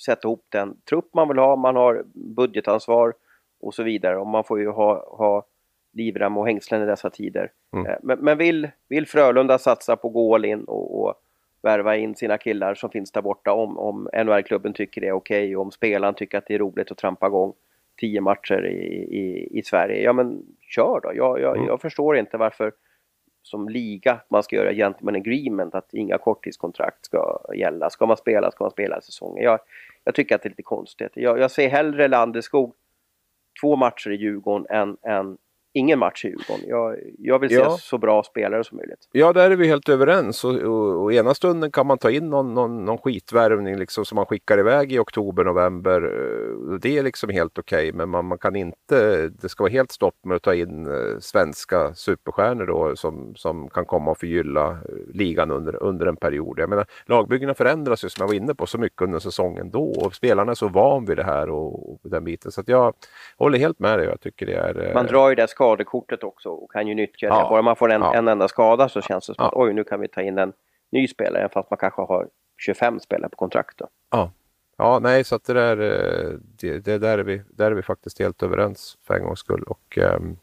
sätta 0.05 0.29
ihop 0.29 0.47
den 0.49 0.77
trupp 0.89 1.15
man 1.15 1.29
vill 1.29 1.39
ha. 1.39 1.57
Man 1.57 1.77
har 1.77 2.05
budgetansvar 2.15 3.15
och 3.61 3.75
så 3.75 3.83
vidare. 3.83 4.17
Och 4.17 4.27
man 4.27 4.45
får 4.45 4.61
ju 4.61 4.69
ha, 4.69 5.17
ha 5.19 5.47
livrem 5.97 6.37
och 6.37 6.47
hängslen 6.47 6.83
i 6.83 6.87
dessa 6.87 7.11
tider. 7.11 7.51
Mm. 7.73 7.87
Eh, 7.87 7.97
men, 8.03 8.19
men, 8.19 8.39
vill, 8.39 8.71
vill 8.89 9.07
Frölunda 9.07 9.59
satsa 9.59 9.97
på 9.97 10.09
gå 10.09 10.35
all 10.35 10.45
in 10.45 10.65
och, 10.65 11.01
och 11.01 11.15
värva 11.63 11.97
in 11.97 12.15
sina 12.15 12.39
killar 12.39 12.75
som 12.75 12.91
finns 12.91 13.13
där 13.13 13.23
borta 13.23 13.53
om, 13.53 13.79
om 13.79 14.09
NHL-klubben 14.25 14.73
tycker 14.73 15.01
det 15.01 15.09
är 15.09 15.13
okej 15.13 15.45
okay, 15.45 15.57
och 15.57 15.63
om 15.63 15.71
spelaren 15.71 16.15
tycker 16.15 16.39
att 16.39 16.47
det 16.47 16.55
är 16.55 16.59
roligt 16.59 16.91
att 16.91 16.99
trampa 16.99 17.27
igång 17.27 17.53
tio 17.97 18.21
matcher 18.21 18.67
i, 18.67 18.77
i, 19.19 19.59
i 19.59 19.63
Sverige, 19.63 20.03
ja 20.03 20.13
men 20.13 20.43
kör 20.61 21.01
då. 21.03 21.11
Jag, 21.15 21.41
jag, 21.41 21.57
mm. 21.57 21.69
jag 21.69 21.81
förstår 21.81 22.17
inte 22.17 22.37
varför 22.37 22.73
som 23.43 23.69
liga 23.69 24.21
man 24.29 24.43
ska 24.43 24.57
göra 24.57 24.75
gentleman 24.75 25.17
agreement 25.17 25.75
att 25.75 25.95
inga 25.95 26.19
korttidskontrakt 26.19 27.05
ska 27.05 27.39
gälla. 27.55 27.91
Ska 27.91 28.07
man 28.07 28.17
spela 28.17 28.51
ska 28.51 28.65
man 28.65 28.71
spela 28.71 29.01
säsongen. 29.01 29.45
Jag, 29.45 29.61
jag 30.05 30.15
tycker 30.15 30.35
att 30.35 30.43
det 30.43 30.47
är 30.47 30.51
lite 30.51 30.63
konstigt. 30.63 31.13
Jag, 31.15 31.39
jag 31.39 31.51
ser 31.51 31.69
hellre 31.69 32.09
Landeskog 32.09 32.75
två 33.61 33.77
matcher 33.77 34.11
i 34.11 34.17
Djurgården 34.17 34.67
än, 34.71 34.97
än 35.03 35.39
ingen 35.79 35.99
match 35.99 36.25
i 36.25 36.29
Djurgården. 36.29 36.65
Jag, 36.69 36.97
jag 37.19 37.39
vill 37.39 37.51
se 37.51 37.55
Ja. 37.57 37.71
så 37.71 37.99
bra 37.99 38.23
spelare 38.23 38.65
som 38.65 38.77
möjligt. 38.77 39.09
Ja, 39.13 39.33
där 39.33 39.51
är 39.51 39.57
vi 39.57 39.67
helt 39.69 39.89
överens. 39.89 40.45
Och, 40.45 40.55
och, 40.55 41.03
och 41.03 41.13
ena 41.13 41.35
stunden 41.35 41.71
kan 41.71 41.87
man 41.87 41.99
ta 41.99 42.11
in 42.11 42.31
någon, 42.31 42.55
någon, 42.55 42.85
någon 42.85 42.99
skitvärvning 42.99 43.77
liksom, 43.77 44.05
som 44.05 44.17
man 44.17 44.27
skickar 44.27 44.59
iväg 44.59 44.93
i 44.93 44.99
oktober, 44.99 45.45
november. 45.45 46.03
Eh, 46.03 46.79
Det 46.81 46.99
är 46.99 47.03
liksom 47.03 47.31
helt 47.31 47.59
okej, 47.59 47.93
men 47.93 48.09
man, 48.09 48.25
man 48.25 48.39
kan 48.39 48.57
inte, 48.57 49.29
det 49.29 49.49
ska 49.49 49.63
vara 49.65 49.73
helt 49.73 49.93
stopp 49.93 50.15
med 50.25 50.37
att 50.37 50.43
ta 50.43 50.55
in 50.55 50.87
eh, 50.87 51.19
svenska 51.21 51.95
superstjärnor 51.95 52.67
då, 52.67 52.97
som, 52.97 53.35
som 53.37 53.69
kan 53.69 53.85
komma 53.85 54.11
och 54.11 54.19
förgylla 54.19 54.71
eh, 54.71 54.77
ligan 55.15 55.51
under, 55.51 55.83
under 55.83 56.07
en 56.07 56.17
period. 56.17 56.59
Jag 56.59 56.69
menar, 56.69 56.87
lagbyggena 57.07 57.55
förändras 57.55 58.05
ju 58.05 58.09
som 58.09 58.23
jag 58.23 58.29
var 58.29 58.35
inne 58.35 58.55
på 58.55 58.67
så 58.67 58.79
mycket 58.79 59.03
under 59.03 59.19
säsongen 59.19 59.71
då 59.71 59.85
och 59.85 60.15
spelarna 60.15 60.51
är 60.51 60.55
så 60.55 60.69
van 60.69 61.05
vid 61.05 61.17
det 61.17 61.25
här 61.25 61.51
och, 61.51 61.91
och 61.93 61.99
den 62.11 62.25
biten. 62.25 62.53
Så 62.53 62.63
jag 62.67 62.95
håller 63.39 63.59
helt 63.59 63.79
med 63.79 63.99
dig. 63.99 64.07
Jag 64.09 64.21
tycker 64.21 64.47
det 64.47 64.55
är... 64.55 64.95
Man 64.95 65.07
drar 65.07 65.29
ju 65.29 65.35
det 65.35 65.49
skadekortet 65.67 66.23
också 66.25 66.49
och 66.49 66.73
kan 66.73 66.87
ju 66.87 66.95
nyttja 66.95 67.29
det. 67.29 67.35
Ja. 67.35 67.49
Bara 67.51 67.63
man 67.63 67.77
får 67.77 67.93
en, 67.93 68.01
Ja. 68.01 68.15
en 68.15 68.29
enda 68.29 68.49
skada 68.49 68.89
så 68.89 69.01
känns 69.01 69.27
det 69.27 69.35
som 69.35 69.43
Ja. 69.43 69.49
att 69.49 69.55
oj, 69.55 69.73
nu 69.73 69.85
kan 69.85 70.01
vi 70.01 70.09
ta 70.09 70.23
in 70.23 70.39
en 70.39 70.53
ny 70.93 71.09
spelare 71.09 71.49
fast 71.53 71.71
man 71.71 71.77
kanske 71.79 72.03
har 72.03 72.29
25 72.59 73.01
spelare 73.01 73.31
på 73.31 73.37
kontrakt. 73.37 73.79
Då. 73.79 73.89
Ja, 74.11 74.31
ja 74.79 74.99
nej, 74.99 75.25
så 75.25 75.35
att 75.35 75.45
det 75.45 75.53
där, 75.53 75.81
eh, 75.81 76.31
det, 76.61 76.79
det 76.79 76.99
där, 76.99 77.19
är 77.19 77.23
vi, 77.25 77.43
där 77.51 77.71
är 77.71 77.75
vi 77.75 77.83
faktiskt 77.83 78.19
helt 78.19 78.43
överens 78.43 78.99
för 79.07 79.15
en 79.15 79.25
gångs 79.25 79.39
skull. 79.39 79.63
Och, 79.63 79.99
ehm, 79.99 80.37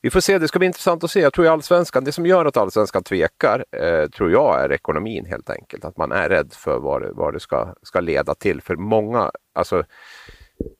vi 0.00 0.10
får 0.10 0.20
se, 0.20 0.38
det 0.38 0.48
ska 0.48 0.58
bli 0.58 0.66
intressant 0.66 1.04
att 1.04 1.10
se. 1.10 1.20
Jag 1.20 1.32
tror 1.32 1.46
allsvenskan, 1.48 2.04
det 2.04 2.12
som 2.12 2.26
gör 2.26 2.44
att 2.44 2.56
allsvenskan 2.56 3.02
tvekar, 3.02 3.64
eh, 3.70 4.08
tror 4.08 4.30
jag 4.32 4.64
är 4.64 4.72
ekonomin 4.72 5.24
helt 5.26 5.50
enkelt. 5.50 5.84
Att 5.84 5.96
man 5.96 6.12
är 6.12 6.28
rädd 6.28 6.52
för 6.52 6.78
vad 6.78 7.02
det, 7.02 7.10
vad 7.12 7.32
det 7.32 7.40
ska, 7.40 7.74
ska 7.82 8.00
leda 8.00 8.34
till. 8.34 8.60
För 8.62 8.76
många, 8.76 9.30
alltså 9.54 9.84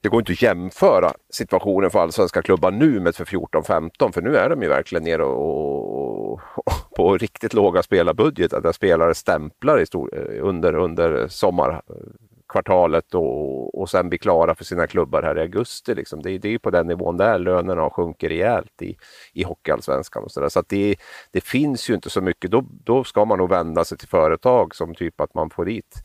det 0.01 0.09
går 0.09 0.19
inte 0.19 0.31
att 0.31 0.41
jämföra 0.41 1.11
situationen 1.29 1.89
för 1.89 1.99
allsvenska 1.99 2.41
klubbar 2.41 2.71
nu 2.71 2.99
med 2.99 3.15
för 3.15 3.25
14-15 3.25 4.11
för 4.11 4.21
nu 4.21 4.37
är 4.37 4.49
de 4.49 4.61
ju 4.61 4.67
verkligen 4.69 5.03
nere 5.03 5.23
och, 5.23 6.33
och, 6.33 6.41
på 6.95 7.17
riktigt 7.17 7.53
låga 7.53 7.83
spelarbudgetar 7.83 8.61
där 8.61 8.71
spelare 8.71 9.15
stämplar 9.15 9.79
i 9.79 9.85
stor, 9.85 10.15
under, 10.41 10.75
under 10.75 11.27
sommarkvartalet 11.27 13.13
och, 13.15 13.79
och 13.81 13.89
sen 13.89 14.09
blir 14.09 14.19
klara 14.19 14.55
för 14.55 14.63
sina 14.63 14.87
klubbar 14.87 15.23
här 15.23 15.37
i 15.37 15.41
augusti. 15.41 15.95
Liksom. 15.95 16.21
Det, 16.21 16.31
är- 16.31 16.39
det 16.39 16.47
är 16.47 16.51
ju 16.51 16.59
på 16.59 16.69
den 16.69 16.87
nivån 16.87 17.17
där 17.17 17.39
lönerna 17.39 17.81
har 17.81 17.89
sjunkit 17.89 18.29
rejält 18.31 18.81
i, 18.81 18.97
i 19.33 19.43
hockeyallsvenskan. 19.43 20.23
Och 20.23 20.31
så 20.31 20.39
där. 20.39 20.49
så 20.49 20.59
att 20.59 20.69
det, 20.69 20.95
det 21.31 21.41
finns 21.43 21.89
ju 21.89 21.93
inte 21.93 22.09
så 22.09 22.21
mycket. 22.21 22.51
Då, 22.51 22.63
då 22.83 23.03
ska 23.03 23.25
man 23.25 23.37
nog 23.37 23.49
vända 23.49 23.85
sig 23.85 23.97
till 23.97 24.07
företag 24.07 24.75
som 24.75 24.95
typ 24.95 25.21
att 25.21 25.33
man 25.33 25.49
får 25.49 25.65
dit 25.65 26.01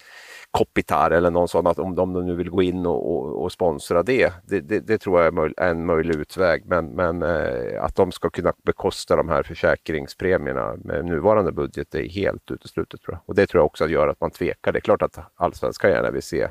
Kopitar 0.50 1.10
eller 1.10 1.30
någon 1.30 1.48
sån, 1.48 1.66
att 1.66 1.78
om, 1.78 1.98
om 1.98 2.12
de 2.14 2.26
nu 2.26 2.34
vill 2.34 2.50
gå 2.50 2.62
in 2.62 2.86
och, 2.86 3.12
och, 3.12 3.42
och 3.42 3.52
sponsra 3.52 4.02
det, 4.02 4.32
det, 4.46 4.60
det, 4.60 4.80
det 4.80 4.98
tror 4.98 5.18
jag 5.18 5.26
är 5.26 5.32
möj, 5.32 5.52
en 5.56 5.86
möjlig 5.86 6.16
utväg. 6.16 6.62
Men, 6.66 6.86
men 6.86 7.22
eh, 7.22 7.84
att 7.84 7.94
de 7.94 8.12
ska 8.12 8.30
kunna 8.30 8.52
bekosta 8.64 9.16
de 9.16 9.28
här 9.28 9.42
försäkringspremierna 9.42 10.76
med 10.84 11.04
nuvarande 11.04 11.52
budget 11.52 11.94
är 11.94 12.08
helt 12.08 12.50
uteslutet. 12.50 13.02
Tror 13.02 13.14
jag. 13.14 13.20
Och 13.26 13.34
det 13.34 13.46
tror 13.46 13.58
jag 13.58 13.66
också 13.66 13.88
gör 13.88 14.08
att 14.08 14.20
man 14.20 14.30
tvekar. 14.30 14.72
Det 14.72 14.78
är 14.78 14.80
klart 14.80 15.02
att 15.02 15.18
allsvenskan 15.36 15.90
gärna 15.90 16.10
vill 16.10 16.22
se 16.22 16.48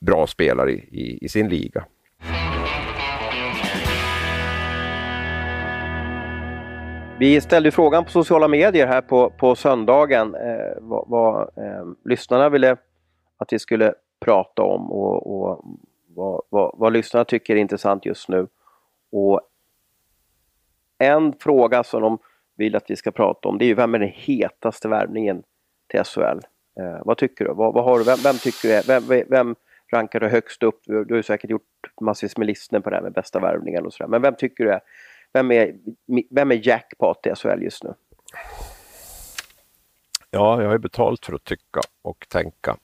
bra 0.00 0.26
spelare 0.26 0.72
i, 0.72 0.76
i, 0.76 1.24
i 1.24 1.28
sin 1.28 1.48
liga. 1.48 1.84
Vi 7.18 7.40
ställde 7.40 7.70
frågan 7.70 8.04
på 8.04 8.10
sociala 8.10 8.48
medier 8.48 8.86
här 8.86 9.00
på, 9.00 9.30
på 9.30 9.54
söndagen 9.54 10.34
eh, 10.34 10.76
vad, 10.80 11.04
vad 11.08 11.40
eh, 11.40 11.84
lyssnarna 12.04 12.48
ville 12.48 12.76
att 13.44 13.52
vi 13.52 13.58
skulle 13.58 13.94
prata 14.20 14.62
om 14.62 14.92
och, 14.92 15.26
och 15.26 15.64
vad, 16.06 16.42
vad, 16.48 16.74
vad 16.78 16.92
lyssnarna 16.92 17.24
tycker 17.24 17.56
är 17.56 17.60
intressant 17.60 18.06
just 18.06 18.28
nu. 18.28 18.46
Och 19.12 19.40
en 20.98 21.32
fråga 21.32 21.84
som 21.84 22.02
de 22.02 22.18
vill 22.56 22.76
att 22.76 22.90
vi 22.90 22.96
ska 22.96 23.10
prata 23.10 23.48
om 23.48 23.58
det 23.58 23.64
är 23.64 23.66
ju 23.66 23.74
vem 23.74 23.94
är 23.94 23.98
den 23.98 24.12
hetaste 24.14 24.88
värvningen 24.88 25.42
till 25.86 26.04
SHL? 26.04 26.40
Eh, 26.80 27.02
vad 27.04 27.18
tycker 27.18 27.44
du? 27.44 27.54
Vad, 27.54 27.74
vad 27.74 27.84
har 27.84 27.98
du? 27.98 28.04
Vem, 28.04 28.18
vem 28.22 28.34
tycker 28.34 28.68
du 28.68 28.74
är, 28.74 28.82
vem, 28.82 29.24
vem- 29.28 29.56
rankar 29.92 30.20
du 30.20 30.28
högst 30.28 30.62
upp? 30.62 30.80
Du, 30.84 31.04
du 31.04 31.14
har 31.14 31.16
ju 31.16 31.22
säkert 31.22 31.50
gjort 31.50 31.62
massvis 32.00 32.36
med 32.36 32.46
listor 32.46 32.80
på 32.80 32.90
det 32.90 32.96
här 32.96 33.02
med 33.02 33.12
bästa 33.12 33.40
värvningen 33.40 33.86
och 33.86 33.92
sådär. 33.92 34.08
Men 34.08 34.22
vem 34.22 34.34
tycker 34.34 34.64
du 34.64 34.70
är 34.70 34.80
vem 35.32 35.50
är, 35.50 35.74
vem 36.30 36.50
är 36.50 36.66
jackpot 36.66 37.26
i 37.26 37.34
SHL 37.34 37.62
just 37.62 37.84
nu? 37.84 37.94
Ja, 40.30 40.60
jag 40.62 40.68
har 40.68 40.72
ju 40.72 40.78
betalt 40.78 41.26
för 41.26 41.32
att 41.34 41.44
tycka 41.44 41.80
och 42.02 42.26
tänka. 42.28 42.76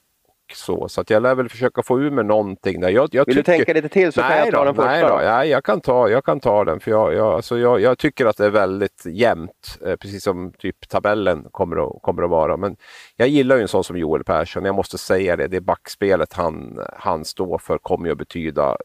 Så 0.53 0.89
så 0.89 1.01
att 1.01 1.09
jag 1.09 1.23
lär 1.23 1.35
väl 1.35 1.49
försöka 1.49 1.83
få 1.83 1.99
ur 1.99 2.11
mig 2.11 2.23
någonting 2.23 2.81
där. 2.81 2.89
Jag, 2.89 3.09
jag 3.11 3.25
Vill 3.25 3.35
du 3.35 3.41
tycker... 3.41 3.57
tänka 3.57 3.73
lite 3.73 3.89
till 3.89 4.11
så 4.11 4.21
kan 4.21 4.37
jag 4.37 4.51
ta 4.51 4.57
då, 4.57 4.65
den 4.65 4.75
första 4.75 4.91
nej 4.91 5.01
då. 5.01 5.07
då. 5.07 5.15
Nej, 5.15 5.49
jag 5.49 5.63
kan 5.63 5.81
ta, 5.81 6.09
jag 6.09 6.25
kan 6.25 6.39
ta 6.39 6.65
den. 6.65 6.79
För 6.79 6.91
jag, 6.91 7.13
jag, 7.13 7.33
alltså 7.33 7.57
jag, 7.57 7.81
jag 7.81 7.97
tycker 7.97 8.25
att 8.25 8.37
det 8.37 8.45
är 8.45 8.49
väldigt 8.49 9.05
jämnt, 9.05 9.79
eh, 9.85 9.95
precis 9.95 10.23
som 10.23 10.53
typ 10.53 10.89
tabellen 10.89 11.47
kommer 11.51 11.87
att, 11.87 12.01
kommer 12.01 12.23
att 12.23 12.29
vara. 12.29 12.57
Men 12.57 12.75
jag 13.15 13.27
gillar 13.27 13.55
ju 13.55 13.61
en 13.61 13.67
sån 13.67 13.83
som 13.83 13.97
Joel 13.97 14.23
Persson. 14.23 14.65
Jag 14.65 14.75
måste 14.75 14.97
säga 14.97 15.35
det, 15.35 15.47
det 15.47 15.61
backspelet 15.61 16.33
han, 16.33 16.79
han 16.97 17.25
står 17.25 17.57
för 17.57 17.77
kommer 17.77 18.05
ju 18.05 18.11
att 18.11 18.17
betyda 18.17 18.77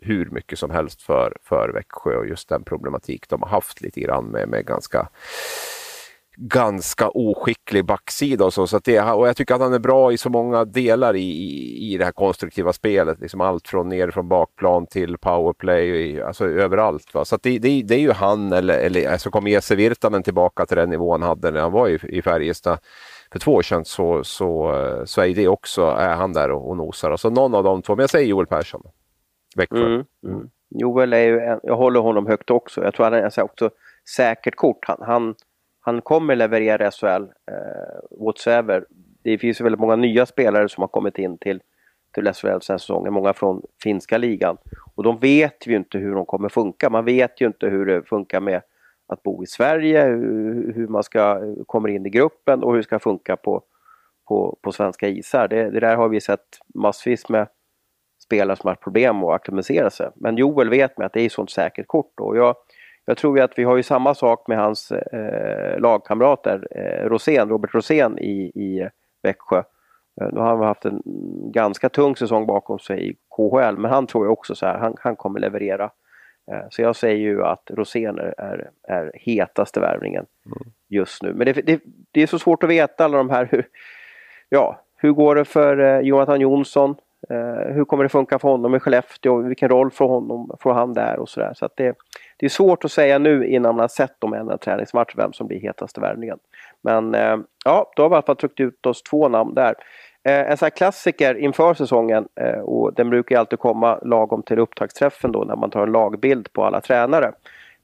hur 0.00 0.30
mycket 0.30 0.58
som 0.58 0.70
helst 0.70 1.02
för, 1.02 1.36
för 1.42 1.68
Växjö 1.74 2.16
och 2.16 2.26
just 2.26 2.48
den 2.48 2.64
problematik 2.64 3.28
de 3.28 3.42
har 3.42 3.48
haft 3.48 3.80
lite 3.80 4.00
grann 4.00 4.24
med, 4.24 4.48
med 4.48 4.66
ganska 4.66 5.08
ganska 6.36 7.08
oskicklig 7.08 7.84
backsida 7.84 8.44
och 8.44 8.52
så. 8.52 8.66
så 8.66 8.78
det, 8.78 9.00
och 9.00 9.28
jag 9.28 9.36
tycker 9.36 9.54
att 9.54 9.60
han 9.60 9.74
är 9.74 9.78
bra 9.78 10.12
i 10.12 10.18
så 10.18 10.30
många 10.30 10.64
delar 10.64 11.16
i, 11.16 11.20
i, 11.20 11.92
i 11.94 11.98
det 11.98 12.04
här 12.04 12.12
konstruktiva 12.12 12.72
spelet. 12.72 13.20
Liksom 13.20 13.40
allt 13.40 13.68
från 13.68 13.88
ner 13.88 14.10
från 14.10 14.28
bakplan 14.28 14.86
till 14.86 15.18
powerplay, 15.18 16.22
alltså 16.22 16.46
överallt. 16.46 17.14
Va? 17.14 17.24
Så 17.24 17.38
det, 17.42 17.58
det, 17.58 17.82
det 17.82 17.94
är 17.94 18.00
ju 18.00 18.12
han, 18.12 18.52
eller, 18.52 18.78
eller 18.78 19.10
alltså 19.10 19.30
kommer 19.30 19.50
Jesse 19.50 19.76
Virtanen 19.76 20.22
tillbaka 20.22 20.66
till 20.66 20.76
den 20.76 20.90
nivå 20.90 21.12
han 21.12 21.22
hade 21.22 21.50
när 21.50 21.60
han 21.60 21.72
var 21.72 21.88
i, 21.88 21.98
i 22.02 22.22
Färjestad 22.22 22.78
för 23.32 23.38
två 23.38 23.54
år 23.54 23.62
sedan 23.62 23.84
så, 23.84 24.24
så, 24.24 24.74
så 25.06 25.20
är 25.20 25.34
det 25.34 25.48
också, 25.48 25.82
är 25.82 26.14
han 26.14 26.32
där 26.32 26.50
och, 26.50 26.68
och 26.68 26.76
nosar. 26.76 27.10
Alltså 27.10 27.30
någon 27.30 27.54
av 27.54 27.64
de 27.64 27.82
två, 27.82 27.96
men 27.96 28.02
jag 28.02 28.10
säger 28.10 28.28
Joel 28.28 28.46
Persson. 28.46 28.82
Växjö. 29.56 29.86
Mm. 29.86 30.04
Mm. 30.26 30.50
Joel 30.70 31.12
är 31.12 31.26
ju, 31.26 31.40
en, 31.40 31.60
jag 31.62 31.76
håller 31.76 32.00
honom 32.00 32.26
högt 32.26 32.50
också. 32.50 32.84
Jag 32.84 32.94
tror 32.94 33.04
han 33.04 33.14
är 33.14 33.42
också 33.42 33.70
säkert 34.16 34.56
kort. 34.56 34.84
Han, 34.86 34.98
han, 35.00 35.34
han 35.86 36.00
kommer 36.00 36.36
leverera 36.36 36.90
SHL 36.90 37.06
eh, 37.06 38.24
whatsoever. 38.24 38.84
Det 39.22 39.38
finns 39.38 39.60
ju 39.60 39.62
väldigt 39.62 39.80
många 39.80 39.96
nya 39.96 40.26
spelare 40.26 40.68
som 40.68 40.82
har 40.82 40.88
kommit 40.88 41.18
in 41.18 41.38
till, 41.38 41.60
till 42.14 42.32
SHL 42.32 42.46
den 42.46 42.52
här 42.52 42.60
säsongen. 42.60 43.12
Många 43.12 43.32
från 43.32 43.62
finska 43.82 44.18
ligan. 44.18 44.56
Och 44.94 45.02
de 45.02 45.18
vet 45.18 45.66
ju 45.66 45.76
inte 45.76 45.98
hur 45.98 46.14
de 46.14 46.26
kommer 46.26 46.48
funka. 46.48 46.90
Man 46.90 47.04
vet 47.04 47.40
ju 47.40 47.46
inte 47.46 47.66
hur 47.66 47.86
det 47.86 48.02
funkar 48.02 48.40
med 48.40 48.62
att 49.06 49.22
bo 49.22 49.42
i 49.42 49.46
Sverige, 49.46 50.04
hur, 50.04 50.72
hur 50.72 50.88
man 50.88 51.02
ska 51.02 51.40
kommer 51.66 51.88
in 51.88 52.06
i 52.06 52.10
gruppen 52.10 52.62
och 52.62 52.70
hur 52.70 52.76
det 52.76 52.84
ska 52.84 52.98
funka 52.98 53.36
på, 53.36 53.62
på, 54.28 54.58
på 54.62 54.72
svenska 54.72 55.08
isar. 55.08 55.48
Det, 55.48 55.70
det 55.70 55.80
där 55.80 55.96
har 55.96 56.08
vi 56.08 56.20
sett 56.20 56.58
massvis 56.74 57.28
med 57.28 57.48
spelare 58.24 58.56
som 58.56 58.68
har 58.68 58.72
haft 58.72 58.82
problem 58.82 59.24
att 59.24 59.34
acklimatisera 59.34 59.90
sig. 59.90 60.10
Men 60.14 60.36
Joel 60.36 60.70
vet 60.70 60.98
med 60.98 61.06
att 61.06 61.12
det 61.12 61.20
är 61.20 61.26
ett 61.26 61.32
sånt 61.32 61.50
säkert 61.50 61.86
kort. 61.86 62.12
då. 62.16 62.24
Och 62.24 62.36
jag, 62.36 62.56
jag 63.06 63.16
tror 63.16 63.38
ju 63.38 63.44
att 63.44 63.58
vi 63.58 63.64
har 63.64 63.76
ju 63.76 63.82
samma 63.82 64.14
sak 64.14 64.48
med 64.48 64.58
hans 64.58 64.92
eh, 64.92 65.80
lagkamrater, 65.80 66.68
eh, 66.70 67.08
Rosén, 67.08 67.48
Robert 67.48 67.74
Rosén 67.74 68.18
i, 68.18 68.52
i 68.54 68.88
Växjö. 69.22 69.58
Eh, 70.20 70.28
nu 70.32 70.40
har 70.40 70.46
han 70.46 70.60
haft 70.60 70.84
en 70.84 71.02
ganska 71.52 71.88
tung 71.88 72.16
säsong 72.16 72.46
bakom 72.46 72.78
sig 72.78 73.10
i 73.10 73.16
KHL, 73.36 73.76
men 73.78 73.90
han 73.90 74.06
tror 74.06 74.24
jag 74.26 74.32
också 74.32 74.54
så 74.54 74.66
här, 74.66 74.78
han, 74.78 74.94
han 75.00 75.16
kommer 75.16 75.40
leverera. 75.40 75.90
Eh, 76.52 76.66
så 76.70 76.82
jag 76.82 76.96
säger 76.96 77.16
ju 77.16 77.44
att 77.44 77.70
Rosén 77.70 78.18
är, 78.18 78.34
är, 78.38 78.70
är 78.88 79.10
hetaste 79.14 79.80
värvningen 79.80 80.26
just 80.88 81.22
nu. 81.22 81.32
Men 81.34 81.46
det, 81.46 81.52
det, 81.52 81.80
det 82.10 82.22
är 82.22 82.26
så 82.26 82.38
svårt 82.38 82.62
att 82.62 82.70
veta 82.70 83.04
alla 83.04 83.18
de 83.18 83.30
här, 83.30 83.48
hur, 83.50 83.68
ja, 84.48 84.80
hur 84.96 85.12
går 85.12 85.34
det 85.34 85.44
för 85.44 85.78
eh, 85.78 86.00
Jonathan 86.00 86.40
Jonsson? 86.40 86.96
Eh, 87.30 87.74
hur 87.74 87.84
kommer 87.84 88.02
det 88.02 88.08
funka 88.08 88.38
för 88.38 88.48
honom 88.48 88.74
i 88.74 88.80
Skellefteå? 88.80 89.36
Vilken 89.36 89.68
roll 89.68 89.90
får, 89.90 90.08
honom, 90.08 90.56
får 90.60 90.72
han 90.72 90.94
där 90.94 91.18
och 91.18 91.28
sådär. 91.28 91.52
Så 91.54 91.66
att 91.66 91.76
det, 91.76 91.96
det 92.36 92.46
är 92.46 92.50
svårt 92.50 92.84
att 92.84 92.92
säga 92.92 93.18
nu 93.18 93.46
innan 93.46 93.74
man 93.74 93.80
har 93.80 93.88
sett 93.88 94.20
dem 94.20 94.34
i 94.34 94.38
en 94.38 94.58
träningsmatch 94.58 95.14
vem 95.16 95.32
som 95.32 95.46
blir 95.46 95.60
hetaste 95.60 96.00
värvningen. 96.00 96.38
Men 96.80 97.14
eh, 97.14 97.36
ja, 97.64 97.92
då 97.96 98.02
har 98.02 98.08
vi 98.08 98.12
i 98.12 98.16
alla 98.16 98.22
fall 98.22 98.36
tryckt 98.36 98.60
ut 98.60 98.86
oss 98.86 99.02
två 99.02 99.28
namn 99.28 99.54
där. 99.54 99.74
Eh, 100.24 100.50
en 100.50 100.56
sån 100.56 100.66
här 100.66 100.70
klassiker 100.70 101.34
inför 101.34 101.74
säsongen 101.74 102.28
eh, 102.40 102.60
och 102.60 102.94
den 102.94 103.10
brukar 103.10 103.34
ju 103.34 103.40
alltid 103.40 103.58
komma 103.58 103.98
lagom 104.02 104.42
till 104.42 104.58
upptaktsträffen 104.58 105.32
då 105.32 105.44
när 105.44 105.56
man 105.56 105.70
tar 105.70 105.82
en 105.82 105.92
lagbild 105.92 106.52
på 106.52 106.64
alla 106.64 106.80
tränare. 106.80 107.32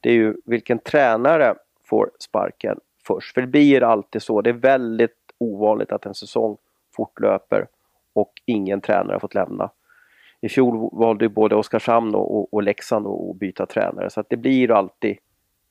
Det 0.01 0.11
är 0.11 0.15
ju 0.15 0.35
vilken 0.45 0.79
tränare 0.79 1.55
får 1.85 2.11
sparken 2.19 2.79
först. 3.07 3.35
För 3.35 3.41
det 3.41 3.47
blir 3.47 3.83
alltid 3.83 4.23
så. 4.23 4.41
Det 4.41 4.51
är 4.51 4.55
väldigt 4.55 5.17
ovanligt 5.39 5.93
att 5.93 6.07
en 6.07 6.15
säsong 6.15 6.57
fortlöper 6.97 7.67
och 8.13 8.33
ingen 8.47 8.81
tränare 8.81 9.15
har 9.15 9.21
fått 9.21 9.35
lämna. 9.35 9.71
I 10.41 10.49
fjol 10.49 10.91
valde 10.93 11.25
ju 11.25 11.29
både 11.29 11.57
Oskarshamn 11.57 12.15
och, 12.15 12.37
och, 12.37 12.55
och 12.55 12.63
Leksand 12.63 13.07
att 13.07 13.31
att 13.31 13.39
byta 13.39 13.67
tränare 13.67 14.11
så 14.11 14.21
att 14.21 14.29
det 14.31 14.37
blir 14.37 14.71
alltid 14.71 15.17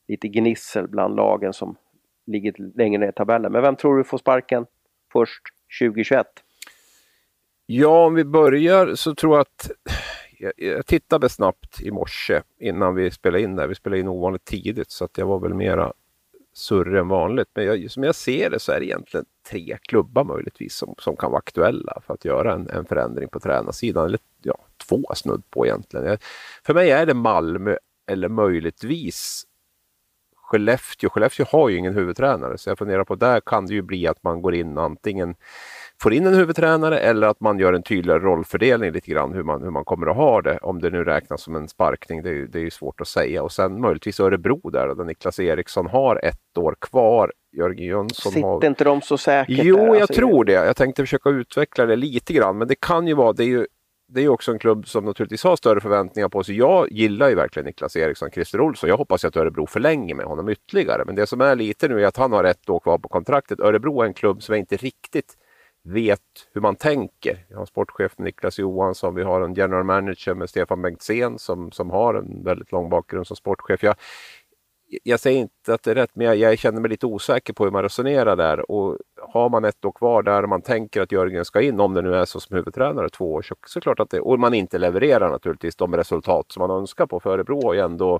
lite 0.08 0.28
gnissel 0.28 0.88
bland 0.88 1.16
lagen 1.16 1.54
som 1.54 1.76
ligger 2.26 2.54
längre 2.78 3.00
ner 3.00 3.10
i 3.10 3.12
tabellen. 3.12 3.52
Men 3.52 3.62
vem 3.62 3.76
tror 3.76 3.98
du 3.98 4.04
får 4.04 4.18
sparken 4.18 4.66
först 5.14 5.42
2021? 5.82 6.28
Ja, 7.66 8.06
om 8.06 8.14
vi 8.14 8.26
börjar 8.26 8.96
så 8.96 9.16
tror 9.16 9.34
jag 9.34 9.42
att 9.42 9.72
jag, 10.40 10.52
jag 10.56 10.86
tittade 10.86 11.30
snabbt 11.30 11.82
i 11.82 11.92
morse 11.92 12.42
innan 12.60 12.96
vi 12.96 13.12
spelade 13.12 13.44
in 13.44 13.56
där. 13.56 13.68
Vi 13.68 13.76
spelade 13.76 14.00
in 14.00 14.08
ovanligt 14.08 14.46
tidigt 14.46 14.92
så 14.92 15.06
att 15.06 15.18
jag 15.18 15.26
var 15.26 15.40
väl 15.40 15.54
mera 15.54 15.94
surrig 16.54 17.00
än 17.00 17.08
vanligt. 17.08 17.48
Men 17.54 17.66
jag, 17.66 17.92
som 17.92 18.04
jag 18.04 18.16
ser 18.16 18.50
det 18.50 18.60
så 18.60 18.72
är 18.72 18.80
det 18.80 18.86
egentligen 18.86 19.26
tre 19.50 19.78
klubbar 19.82 20.24
möjligtvis 20.24 20.76
som, 20.76 20.96
som 20.98 21.16
kan 21.16 21.32
vara 21.32 21.40
aktuella 21.40 22.02
för 22.06 22.14
att 22.14 22.26
göra 22.26 22.54
en, 22.54 22.70
en 22.70 22.86
förändring 22.86 23.30
på 23.30 23.40
tränarsidan. 23.40 24.06
Eller 24.06 24.20
ja, 24.42 24.58
två 24.88 25.04
snudd 25.16 25.44
på 25.50 25.66
egentligen. 25.66 26.06
Jag, 26.06 26.18
för 26.66 26.74
mig 26.74 26.92
är 26.92 27.06
det 27.06 27.14
Malmö 27.14 27.76
eller 28.08 28.30
möjligtvis 28.30 29.46
Skellefteå. 30.36 31.10
Skellefteå 31.10 31.46
har 31.50 31.70
ju 31.70 31.78
ingen 31.78 31.94
huvudtränare 31.94 32.58
så 32.58 32.70
jag 32.70 32.78
funderar 32.78 33.04
på 33.04 33.16
där 33.16 33.40
kan 33.40 33.66
det 33.66 33.74
ju 33.74 33.82
bli 33.82 34.08
att 34.08 34.24
man 34.24 34.42
går 34.42 34.56
in 34.56 34.78
antingen 34.78 35.36
får 36.02 36.14
in 36.14 36.28
en 36.28 36.34
huvudtränare 36.34 37.00
eller 37.00 37.28
att 37.28 37.40
man 37.40 37.60
gör 37.60 37.74
en 37.74 37.84
tydligare 37.84 38.20
rollfördelning 38.20 38.92
lite 38.92 39.12
grann 39.12 39.34
hur 39.34 39.44
man, 39.44 39.64
hur 39.64 39.70
man 39.70 39.86
kommer 39.86 40.08
att 40.08 40.16
ha 40.16 40.42
det. 40.42 40.58
Om 40.58 40.82
det 40.82 40.90
nu 40.90 41.04
räknas 41.04 41.42
som 41.42 41.56
en 41.56 41.68
sparkning, 41.68 42.24
det 42.24 42.30
är, 42.30 42.48
det 42.48 42.60
är 42.60 42.70
svårt 42.70 43.02
att 43.02 43.08
säga. 43.08 43.44
Och 43.44 43.52
sen 43.52 43.82
möjligtvis 43.82 44.20
Örebro 44.20 44.70
där, 44.70 44.96
där 44.96 45.04
Niklas 45.04 45.40
Eriksson 45.40 45.88
har 45.88 46.26
ett 46.26 46.58
år 46.58 46.76
kvar. 46.82 47.32
Jörgen 47.58 47.88
Jönsson 47.88 48.32
Sitter 48.32 48.48
har... 48.48 48.66
inte 48.66 48.84
de 48.84 49.02
så 49.02 49.18
säkert 49.18 49.60
Jo, 49.64 49.76
där? 49.78 49.86
jag 49.86 50.02
Alltså, 50.02 50.14
tror 50.14 50.46
det. 50.46 50.52
Jag 50.52 50.76
tänkte 50.76 51.02
försöka 51.04 51.30
utveckla 51.30 51.86
det 51.86 51.96
lite 51.96 52.34
grann, 52.34 52.58
men 52.58 52.68
det 52.68 52.76
kan 52.80 53.08
ju 53.08 53.14
vara, 53.14 53.34
det 53.34 53.44
är 53.44 53.48
ju 53.48 53.68
det 54.14 54.22
är 54.22 54.28
också 54.28 54.52
en 54.52 54.60
klubb 54.60 54.88
som 54.88 55.06
naturligtvis 55.06 55.44
har 55.44 55.56
större 55.56 55.80
förväntningar 55.82 56.30
på 56.30 56.44
sig. 56.44 56.58
Jag 56.58 56.92
gillar 56.92 57.30
ju 57.30 57.36
verkligen 57.36 57.66
Niklas 57.66 57.96
Eriksson, 57.96 58.32
Christer 58.32 58.62
Olsson. 58.62 58.90
Jag 58.90 58.98
hoppas 58.98 59.26
att 59.26 59.36
Örebro 59.36 59.68
förlänger 59.68 60.16
med 60.16 60.26
honom 60.26 60.50
ytterligare. 60.50 61.06
Men 61.06 61.16
det 61.16 61.28
som 61.28 61.42
är 61.42 61.56
lite 61.56 61.88
nu 61.88 62.02
är 62.04 62.08
att 62.08 62.18
han 62.18 62.32
har 62.32 62.44
ett 62.44 62.70
år 62.70 62.80
kvar 62.80 62.98
på 62.98 63.10
kontraktet. 63.10 63.60
Örebro 63.60 64.02
är 64.02 64.06
en 64.06 64.14
klubb 64.14 64.44
som 64.44 64.54
jag 64.54 64.60
inte 64.60 64.78
riktigt 64.78 65.38
vet 65.84 66.22
hur 66.54 66.62
man 66.62 66.76
tänker. 66.76 67.46
Vi 67.50 67.56
har 67.56 67.66
sportchef 67.66 68.18
Niklas 68.18 68.60
Johansson, 68.60 69.16
vi 69.16 69.24
har 69.24 69.42
en 69.42 69.54
general 69.54 69.84
manager 69.84 70.34
med 70.34 70.50
Stefan 70.50 70.82
Bengtzén 70.82 71.40
som, 71.40 71.72
som 71.72 71.90
har 71.90 72.14
en 72.14 72.44
väldigt 72.44 72.72
lång 72.72 72.90
bakgrund 72.90 73.28
som 73.28 73.36
sportchef. 73.36 73.84
Jag, 73.84 73.96
jag 75.04 75.20
säger 75.20 75.40
inte 75.40 75.74
att 75.74 75.84
det 75.84 75.92
är 75.92 75.96
rätt, 75.96 76.12
men 76.14 76.28
jag, 76.28 76.36
jag, 76.36 76.60
känner 76.60 76.82
mig 76.82 76.90
lite 76.90 77.06
osäker 77.06 77.54
på 77.54 77.64
hur 77.64 77.72
man 77.72 77.84
resonerar 77.84 78.36
där. 78.36 78.72
Och 78.72 78.98
har 79.22 79.50
man 79.50 79.66
ett 79.66 79.86
år 79.86 79.92
kvar 79.92 80.24
där 80.24 80.44
och 80.44 80.50
man 80.50 80.62
tänker 80.62 81.02
att 81.02 81.12
Jörgen 81.12 81.46
ska 81.46 81.62
in, 81.62 81.80
om 81.80 81.94
det 81.94 82.02
nu 82.02 82.16
är 82.16 82.26
så 82.26 82.40
som 82.40 82.56
huvudtränare 82.56 83.10
två 83.10 83.34
år, 83.34 83.42
så, 83.42 83.56
så 83.68 83.82
klart 83.82 84.00
att 84.00 84.10
det, 84.10 84.20
och 84.20 84.40
man 84.40 84.54
inte 84.54 84.78
levererar 84.78 85.30
naturligtvis 85.30 85.76
de 85.76 85.96
resultat 85.96 86.52
som 86.52 86.62
man 86.62 86.78
önskar 86.80 87.06
på. 87.06 87.20
För 87.20 87.30
Örebro 87.30 87.68
har 87.68 87.74
ju 87.74 87.80
ändå 87.80 88.20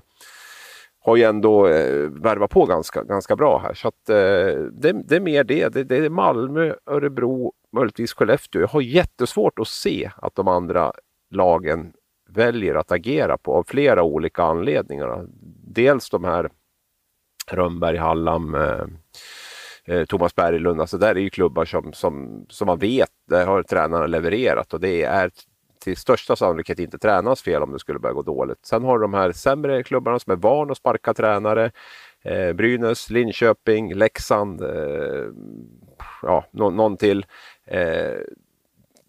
har 1.04 1.16
ju 1.16 1.22
ändå 1.22 1.66
eh, 1.66 2.08
värvat 2.10 2.50
på 2.50 2.66
ganska, 2.66 3.02
ganska 3.02 3.36
bra 3.36 3.58
här. 3.58 3.74
Så 3.74 3.88
att, 3.88 4.08
eh, 4.08 4.62
det, 4.72 4.92
det, 5.04 5.16
är 5.16 5.20
mer 5.20 5.44
det. 5.44 5.68
det. 5.68 5.84
Det 5.84 5.96
är 5.96 6.10
Malmö, 6.10 6.74
Örebro, 6.86 7.52
möjligtvis 7.72 8.12
Skellefteå. 8.12 8.60
Jag 8.60 8.68
har 8.68 8.80
jättesvårt 8.80 9.58
att 9.58 9.68
se 9.68 10.10
att 10.16 10.34
de 10.34 10.48
andra 10.48 10.92
lagen 11.30 11.92
väljer 12.28 12.74
att 12.74 12.92
agera 12.92 13.38
på 13.38 13.54
av 13.54 13.64
flera 13.68 14.02
olika 14.02 14.42
anledningar. 14.42 15.26
Dels 15.66 16.10
de 16.10 16.24
här 16.24 16.50
Rönnberg, 17.50 17.96
Hallam, 17.96 18.54
eh, 18.54 18.84
eh 19.84 20.04
Thomas 20.04 20.34
Berglund. 20.34 20.80
Alltså 20.80 20.98
där 20.98 21.14
är 21.14 21.20
ju 21.20 21.30
klubbar 21.30 21.64
som, 21.64 21.92
som, 21.92 22.46
som 22.48 22.66
man 22.66 22.78
vet, 22.78 23.10
där 23.28 23.46
har 23.46 23.62
tränarna 23.62 24.06
levererat 24.06 24.74
och 24.74 24.80
det 24.80 25.02
är 25.02 25.30
till 25.82 25.96
största 25.96 26.36
sannolikhet 26.36 26.78
inte 26.78 26.98
tränas 26.98 27.42
fel 27.42 27.62
om 27.62 27.72
det 27.72 27.78
skulle 27.78 27.98
börja 27.98 28.12
gå 28.12 28.22
dåligt. 28.22 28.66
Sen 28.66 28.84
har 28.84 28.98
du 28.98 29.02
de 29.02 29.14
här 29.14 29.32
sämre 29.32 29.82
klubbarna 29.82 30.18
som 30.18 30.32
är 30.32 30.36
van 30.36 30.70
att 30.70 30.76
sparka 30.76 31.14
tränare. 31.14 31.70
Eh, 32.22 32.52
Brynäs, 32.52 33.10
Linköping, 33.10 33.94
Leksand, 33.94 34.62
eh, 34.62 35.26
ja, 36.22 36.44
nå 36.50 36.70
någon 36.70 36.96
till. 36.96 37.26
Eh, 37.64 38.18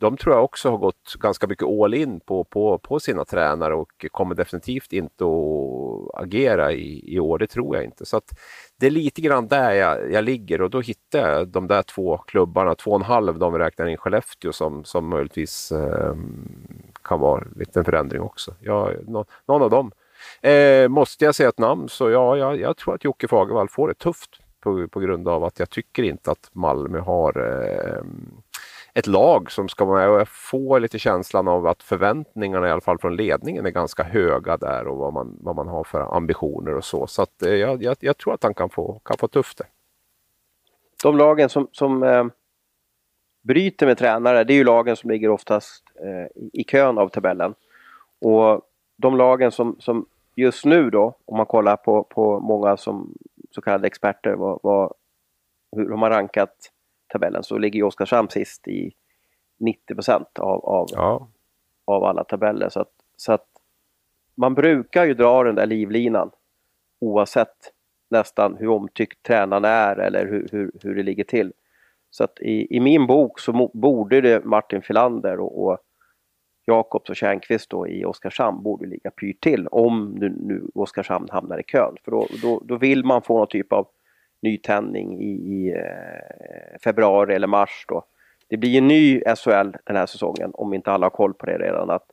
de 0.03 0.17
tror 0.17 0.35
jag 0.35 0.43
också 0.43 0.69
har 0.69 0.77
gått 0.77 1.15
ganska 1.19 1.47
mycket 1.47 1.67
all 1.67 1.93
in 1.93 2.19
på, 2.19 2.43
på, 2.43 2.77
på 2.77 2.99
sina 2.99 3.25
tränare 3.25 3.73
och 3.73 4.05
kommer 4.11 4.35
definitivt 4.35 4.93
inte 4.93 5.23
att 5.23 6.23
agera 6.23 6.71
i, 6.71 7.15
i 7.15 7.19
år, 7.19 7.37
det 7.37 7.47
tror 7.47 7.75
jag 7.75 7.85
inte. 7.85 8.05
Så 8.05 8.17
att 8.17 8.39
det 8.79 8.87
är 8.87 8.91
lite 8.91 9.21
grann 9.21 9.47
där 9.47 9.71
jag, 9.71 10.11
jag 10.11 10.23
ligger 10.23 10.61
och 10.61 10.69
då 10.69 10.81
hittar 10.81 11.29
jag 11.29 11.47
de 11.47 11.67
där 11.67 11.81
två 11.81 12.17
klubbarna, 12.17 12.75
två 12.75 12.91
och 12.91 12.99
en 12.99 13.05
halv, 13.05 13.39
de 13.39 13.53
vi 13.53 13.59
räknar 13.59 13.87
in 13.87 13.97
Skellefteå 13.97 14.53
som, 14.53 14.83
som 14.83 15.09
möjligtvis 15.09 15.71
eh, 15.71 16.15
kan 17.03 17.19
vara 17.19 17.41
en 17.41 17.53
liten 17.55 17.85
förändring 17.85 18.21
också. 18.21 18.55
Ja, 18.59 18.91
no, 19.07 19.25
någon 19.47 19.61
av 19.61 19.69
dem. 19.69 19.91
Eh, 20.41 20.87
måste 20.87 21.25
jag 21.25 21.35
säga 21.35 21.49
ett 21.49 21.59
namn 21.59 21.89
så 21.89 22.09
ja, 22.09 22.37
jag, 22.37 22.59
jag 22.59 22.77
tror 22.77 22.95
att 22.95 23.03
Jocke 23.03 23.27
Fagervall 23.27 23.69
får 23.69 23.87
det 23.87 23.93
tufft 23.93 24.29
på, 24.59 24.87
på 24.87 24.99
grund 24.99 25.27
av 25.27 25.43
att 25.43 25.59
jag 25.59 25.69
tycker 25.69 26.03
inte 26.03 26.31
att 26.31 26.49
Malmö 26.51 26.99
har 26.99 27.37
eh, 27.37 28.03
ett 28.93 29.07
lag 29.07 29.51
som 29.51 29.69
ska 29.69 29.85
vara 29.85 29.99
med 29.99 30.09
och 30.09 30.19
jag 30.19 30.27
får 30.27 30.79
lite 30.79 30.99
känslan 30.99 31.47
av 31.47 31.67
att 31.67 31.83
förväntningarna 31.83 32.67
i 32.67 32.71
alla 32.71 32.81
fall 32.81 32.99
från 32.99 33.15
ledningen 33.15 33.65
är 33.65 33.69
ganska 33.69 34.03
höga 34.03 34.57
där 34.57 34.87
och 34.87 34.97
vad 34.97 35.13
man, 35.13 35.37
vad 35.41 35.55
man 35.55 35.67
har 35.67 35.83
för 35.83 36.17
ambitioner 36.17 36.75
och 36.75 36.85
så. 36.85 37.07
Så 37.07 37.21
att, 37.21 37.41
eh, 37.41 37.53
jag, 37.53 37.83
jag, 37.83 37.97
jag, 37.99 38.17
tror 38.17 38.33
att 38.33 38.43
han 38.43 38.53
kan 38.53 38.69
få, 38.69 38.99
kan 39.05 39.17
få 39.17 39.27
tufft 39.27 39.57
det. 39.57 39.65
De 41.03 41.17
lagen 41.17 41.49
som, 41.49 41.67
som 41.71 42.03
eh, 42.03 42.25
bryter 43.43 43.85
med 43.85 43.97
tränare, 43.97 44.43
det 44.43 44.53
är 44.53 44.57
ju 44.57 44.63
lagen 44.63 44.95
som 44.95 45.09
ligger 45.09 45.29
oftast 45.29 45.83
eh, 45.99 46.43
i 46.53 46.63
kön 46.63 46.97
av 46.97 47.09
tabellen. 47.09 47.53
Och 48.21 48.61
de 48.97 49.17
lagen 49.17 49.51
som, 49.51 49.75
som 49.79 50.05
just 50.35 50.65
nu 50.65 50.89
då, 50.89 51.15
om 51.25 51.37
man 51.37 51.45
kollar 51.45 51.75
på, 51.75 52.03
på 52.03 52.39
många 52.39 52.77
som 52.77 53.13
så 53.51 53.61
kallade 53.61 53.87
experter, 53.87 54.33
vad, 54.33 54.59
vad, 54.63 54.93
hur 55.75 55.89
de 55.89 56.01
har 56.01 56.09
rankat 56.09 56.72
tabellen 57.13 57.43
så 57.43 57.57
ligger 57.57 57.77
ju 57.79 57.83
Oskarshamn 57.83 58.29
sist 58.29 58.67
i 58.67 58.91
90 59.59 59.95
procent 59.95 60.39
av, 60.39 60.65
av, 60.65 60.87
ja. 60.91 61.27
av 61.85 62.03
alla 62.03 62.23
tabeller. 62.23 62.69
Så 62.69 62.79
att, 62.79 62.91
så 63.17 63.33
att 63.33 63.47
man 64.35 64.53
brukar 64.53 65.05
ju 65.05 65.13
dra 65.13 65.43
den 65.43 65.55
där 65.55 65.65
livlinan 65.65 66.31
oavsett 66.99 67.71
nästan 68.09 68.57
hur 68.57 68.67
omtyckt 68.67 69.23
tränaren 69.23 69.65
är 69.65 69.95
eller 69.95 70.25
hur, 70.25 70.47
hur, 70.51 70.71
hur 70.81 70.95
det 70.95 71.03
ligger 71.03 71.23
till. 71.23 71.53
Så 72.09 72.23
att 72.23 72.39
i, 72.39 72.75
i 72.75 72.79
min 72.79 73.07
bok 73.07 73.39
så 73.39 73.71
borde 73.73 74.21
det 74.21 74.45
Martin 74.45 74.81
Filander 74.81 75.39
och, 75.39 75.63
och 75.63 75.77
Jakobs 76.65 77.09
och 77.09 77.15
Tjärnqvist 77.15 77.69
då 77.69 77.87
i 77.87 78.05
Oskarshamn 78.05 78.63
borde 78.63 78.85
ligga 78.85 79.11
pyrt 79.11 79.41
till 79.41 79.67
om 79.67 80.11
nu, 80.11 80.29
nu 80.29 80.67
Oskarshamn 80.75 81.27
hamnar 81.31 81.59
i 81.59 81.63
kön. 81.63 81.95
För 82.03 82.11
då, 82.11 82.27
då, 82.41 82.61
då 82.65 82.77
vill 82.77 83.05
man 83.05 83.21
få 83.21 83.37
någon 83.37 83.47
typ 83.47 83.73
av 83.73 83.87
nytändning 84.43 85.21
i, 85.21 85.31
i 85.31 85.71
eh, 85.71 86.79
februari 86.83 87.35
eller 87.35 87.47
mars 87.47 87.85
då. 87.87 88.05
Det 88.49 88.57
blir 88.57 88.77
en 88.77 88.87
ny 88.87 89.21
SHL 89.21 89.71
den 89.83 89.95
här 89.95 90.05
säsongen 90.05 90.51
om 90.53 90.73
inte 90.73 90.91
alla 90.91 91.05
har 91.05 91.11
koll 91.11 91.33
på 91.33 91.45
det 91.45 91.57
redan. 91.57 91.89
Att 91.89 92.05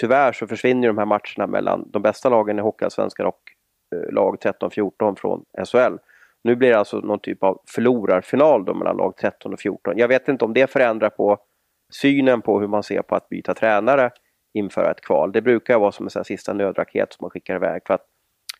tyvärr 0.00 0.32
så 0.32 0.46
försvinner 0.46 0.88
de 0.88 0.98
här 0.98 1.06
matcherna 1.06 1.46
mellan 1.46 1.90
de 1.90 2.02
bästa 2.02 2.28
lagen 2.28 2.58
i 2.58 2.62
Hockeyallsvenskan 2.62 3.26
och 3.26 3.40
eh, 3.94 4.12
lag 4.12 4.36
13-14 4.36 5.16
från 5.16 5.44
SHL. 5.66 5.96
Nu 6.44 6.56
blir 6.56 6.70
det 6.70 6.78
alltså 6.78 6.98
någon 6.98 7.20
typ 7.20 7.42
av 7.42 7.60
förlorarfinal 7.66 8.64
då 8.64 8.74
mellan 8.74 8.96
lag 8.96 9.16
13 9.16 9.52
och 9.52 9.60
14. 9.60 9.98
Jag 9.98 10.08
vet 10.08 10.28
inte 10.28 10.44
om 10.44 10.54
det 10.54 10.70
förändrar 10.70 11.10
på 11.10 11.38
synen 11.92 12.42
på 12.42 12.60
hur 12.60 12.68
man 12.68 12.82
ser 12.82 13.02
på 13.02 13.14
att 13.14 13.28
byta 13.28 13.54
tränare 13.54 14.10
inför 14.54 14.90
ett 14.90 15.00
kval. 15.00 15.32
Det 15.32 15.42
brukar 15.42 15.78
vara 15.78 15.92
som 15.92 16.08
en 16.16 16.24
sista 16.24 16.52
nödraket 16.52 17.12
som 17.12 17.24
man 17.24 17.30
skickar 17.30 17.56
iväg 17.56 17.82
för 17.86 17.94
att 17.94 18.06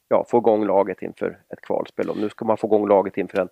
ja, 0.08 0.24
få 0.28 0.38
igång 0.38 0.66
laget 0.66 1.02
inför 1.02 1.38
ett 1.48 1.60
kvalspel. 1.60 2.10
Och 2.10 2.16
nu 2.16 2.28
ska 2.28 2.44
man 2.44 2.56
få 2.56 2.66
igång 2.66 2.88
laget 2.88 3.16
inför 3.16 3.38
en 3.38 3.48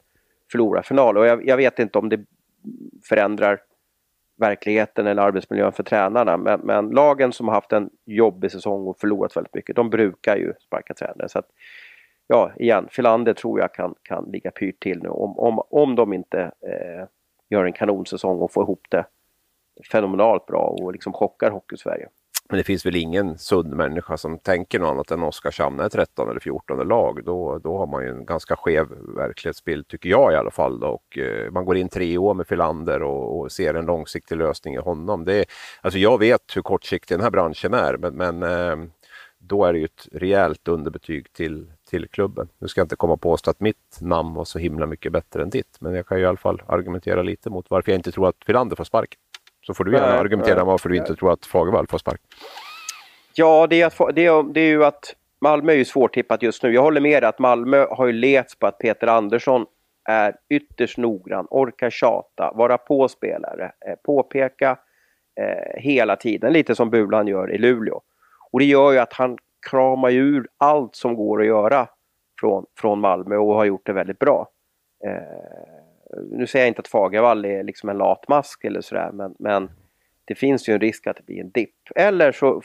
förlorarfinal. 0.52 1.18
Och 1.18 1.26
jag, 1.26 1.46
jag 1.46 1.56
vet 1.56 1.78
inte 1.78 1.98
om 1.98 2.08
det 2.08 2.20
förändrar 3.08 3.60
verkligheten 4.36 5.06
eller 5.06 5.22
arbetsmiljön 5.22 5.72
för 5.72 5.82
tränarna. 5.82 6.36
Men, 6.36 6.60
men, 6.60 6.90
lagen 6.90 7.32
som 7.32 7.48
har 7.48 7.54
haft 7.54 7.72
en 7.72 7.90
jobbig 8.04 8.52
säsong 8.52 8.86
och 8.86 8.98
förlorat 8.98 9.36
väldigt 9.36 9.54
mycket, 9.54 9.76
de 9.76 9.90
brukar 9.90 10.36
ju 10.36 10.52
sparka 10.60 10.94
tränare. 10.94 11.28
Så 11.28 11.38
att, 11.38 11.48
ja, 12.26 12.52
igen, 12.56 12.88
Filander 12.90 13.34
tror 13.34 13.60
jag 13.60 13.74
kan, 13.74 13.94
kan 14.02 14.24
ligga 14.24 14.50
pyrt 14.50 14.82
till 14.82 15.02
nu 15.02 15.08
om, 15.08 15.38
om, 15.38 15.62
om 15.70 15.94
de 15.94 16.12
inte 16.12 16.40
eh, 16.40 17.06
gör 17.50 17.64
en 17.64 17.72
kanonsäsong 17.72 18.40
och 18.40 18.52
får 18.52 18.62
ihop 18.62 18.86
det 18.90 19.04
fenomenalt 19.92 20.46
bra 20.46 20.76
och 20.80 20.92
liksom 20.92 21.12
chockar 21.12 21.50
Hockeysverige. 21.50 22.08
Men 22.48 22.58
det 22.58 22.64
finns 22.64 22.86
väl 22.86 22.96
ingen 22.96 23.38
sund 23.38 23.72
människa 23.72 24.16
som 24.16 24.38
tänker 24.38 24.78
något 24.78 24.90
annat 24.90 25.10
än 25.10 25.22
Oskarshamn 25.22 25.80
är 25.80 25.88
13 25.88 26.30
eller 26.30 26.40
14 26.40 26.88
lag. 26.88 27.24
Då, 27.24 27.58
då 27.58 27.78
har 27.78 27.86
man 27.86 28.02
ju 28.02 28.10
en 28.10 28.26
ganska 28.26 28.56
skev 28.56 28.86
verklighetsbild, 29.16 29.88
tycker 29.88 30.08
jag 30.08 30.32
i 30.32 30.36
alla 30.36 30.50
fall. 30.50 30.80
Då. 30.80 30.86
Och, 30.86 31.18
eh, 31.18 31.50
man 31.50 31.64
går 31.64 31.76
in 31.76 31.88
tre 31.88 32.18
år 32.18 32.34
med 32.34 32.46
Filander 32.46 33.02
och, 33.02 33.40
och, 33.40 33.52
ser 33.52 33.74
en 33.74 33.86
långsiktig 33.86 34.36
lösning 34.36 34.74
i 34.74 34.78
honom. 34.78 35.24
Det, 35.24 35.44
alltså 35.80 35.98
jag 35.98 36.18
vet 36.18 36.56
hur 36.56 36.62
kortsiktig 36.62 37.16
den 37.16 37.24
här 37.24 37.30
branschen 37.30 37.74
är, 37.74 37.96
men, 37.96 38.14
men 38.14 38.42
eh, 38.42 38.88
då 39.38 39.64
är 39.64 39.72
det 39.72 39.78
ju 39.78 39.84
ett 39.84 40.08
rejält 40.12 40.68
underbetyg 40.68 41.32
till, 41.32 41.72
till 41.90 42.08
klubben. 42.08 42.48
Nu 42.58 42.68
ska 42.68 42.80
jag 42.80 42.84
inte 42.84 42.96
komma 42.96 43.16
på 43.16 43.34
att 43.34 43.60
mitt 43.60 43.98
namn 44.00 44.34
var 44.34 44.44
så 44.44 44.58
himla 44.58 44.86
mycket 44.86 45.12
bättre 45.12 45.42
än 45.42 45.50
ditt, 45.50 45.76
men 45.80 45.94
jag 45.94 46.06
kan 46.06 46.18
ju 46.18 46.22
i 46.24 46.26
alla 46.26 46.36
fall 46.36 46.62
argumentera 46.66 47.22
lite 47.22 47.50
mot 47.50 47.70
varför 47.70 47.92
jag 47.92 47.98
inte 47.98 48.12
tror 48.12 48.28
att 48.28 48.44
Filander 48.46 48.76
får 48.76 48.84
sparken. 48.84 49.18
Så 49.66 49.74
får 49.74 49.84
du 49.84 49.92
gärna 49.92 50.06
nej, 50.06 50.18
argumentera 50.18 50.56
nej, 50.56 50.64
varför 50.64 50.88
du 50.88 50.96
inte 50.96 51.14
tror 51.14 51.32
att 51.32 51.46
Fagervall 51.46 51.86
får 51.86 51.98
spark. 51.98 52.20
Ja, 53.34 53.66
det 53.70 53.82
är, 53.82 53.86
att, 53.86 54.14
det, 54.14 54.26
är, 54.26 54.52
det 54.52 54.60
är 54.60 54.68
ju 54.68 54.84
att 54.84 55.14
Malmö 55.40 55.72
är 55.72 55.76
ju 55.76 55.84
svårtippat 55.84 56.42
just 56.42 56.62
nu. 56.62 56.72
Jag 56.72 56.82
håller 56.82 57.00
med 57.00 57.22
dig 57.22 57.28
att 57.28 57.38
Malmö 57.38 57.86
har 57.90 58.06
ju 58.06 58.12
letts 58.12 58.58
på 58.58 58.66
att 58.66 58.78
Peter 58.78 59.06
Andersson 59.06 59.66
är 60.08 60.36
ytterst 60.48 60.98
noggrann, 60.98 61.46
orkar 61.50 61.90
tjata, 61.90 62.52
vara 62.54 62.78
på 62.78 63.08
spelare, 63.08 63.72
eh, 63.86 63.94
påpeka 64.04 64.78
eh, 65.40 65.80
hela 65.80 66.16
tiden, 66.16 66.52
lite 66.52 66.74
som 66.74 66.90
Bulan 66.90 67.26
gör 67.26 67.52
i 67.52 67.58
Luleå. 67.58 68.00
Och 68.52 68.58
det 68.58 68.64
gör 68.64 68.92
ju 68.92 68.98
att 68.98 69.12
han 69.12 69.38
kramar 69.70 70.10
ur 70.10 70.48
allt 70.58 70.96
som 70.96 71.14
går 71.14 71.40
att 71.40 71.46
göra 71.46 71.88
från, 72.40 72.66
från 72.78 73.00
Malmö 73.00 73.36
och 73.36 73.54
har 73.54 73.64
gjort 73.64 73.86
det 73.86 73.92
väldigt 73.92 74.18
bra. 74.18 74.48
Eh, 75.04 75.75
nu 76.30 76.46
säger 76.46 76.64
jag 76.64 76.70
inte 76.70 76.80
att 76.80 76.88
Fagervall 76.88 77.44
är 77.44 77.62
liksom 77.62 77.88
en 77.88 77.98
latmask 77.98 78.64
eller 78.64 78.80
sådär, 78.80 79.10
men, 79.12 79.34
men 79.38 79.70
det 80.24 80.34
finns 80.34 80.68
ju 80.68 80.72
en 80.72 80.80
risk 80.80 81.06
att 81.06 81.16
det 81.16 81.26
blir 81.26 81.40
en 81.40 81.50
dipp. 81.50 81.74
Eller 81.94 82.32
så 82.32 82.62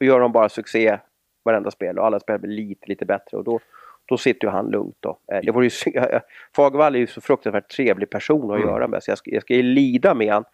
gör 0.00 0.20
de 0.20 0.32
bara 0.32 0.48
succé 0.48 0.98
varenda 1.42 1.70
spel 1.70 1.98
och 1.98 2.06
alla 2.06 2.20
spel 2.20 2.38
blir 2.38 2.50
lite, 2.50 2.86
lite 2.86 3.04
bättre 3.04 3.36
och 3.36 3.44
då, 3.44 3.60
då 4.04 4.16
sitter 4.16 4.46
ju 4.46 4.50
han 4.50 4.70
lugnt 4.70 4.96
då. 5.00 5.18
Eh, 5.32 5.40
det 5.42 5.52
vore 5.52 5.66
ju, 5.66 5.70
Fagervall 6.56 6.94
är 6.94 6.98
ju 6.98 7.06
så 7.06 7.20
fruktansvärt 7.20 7.76
trevlig 7.76 8.10
person 8.10 8.50
att 8.50 8.56
mm. 8.56 8.68
göra 8.68 8.88
med 8.88 9.02
så 9.02 9.10
jag 9.10 9.18
ska, 9.18 9.30
jag 9.30 9.42
ska 9.42 9.54
ju 9.54 9.62
lida 9.62 10.14
med 10.14 10.32
han 10.32 10.44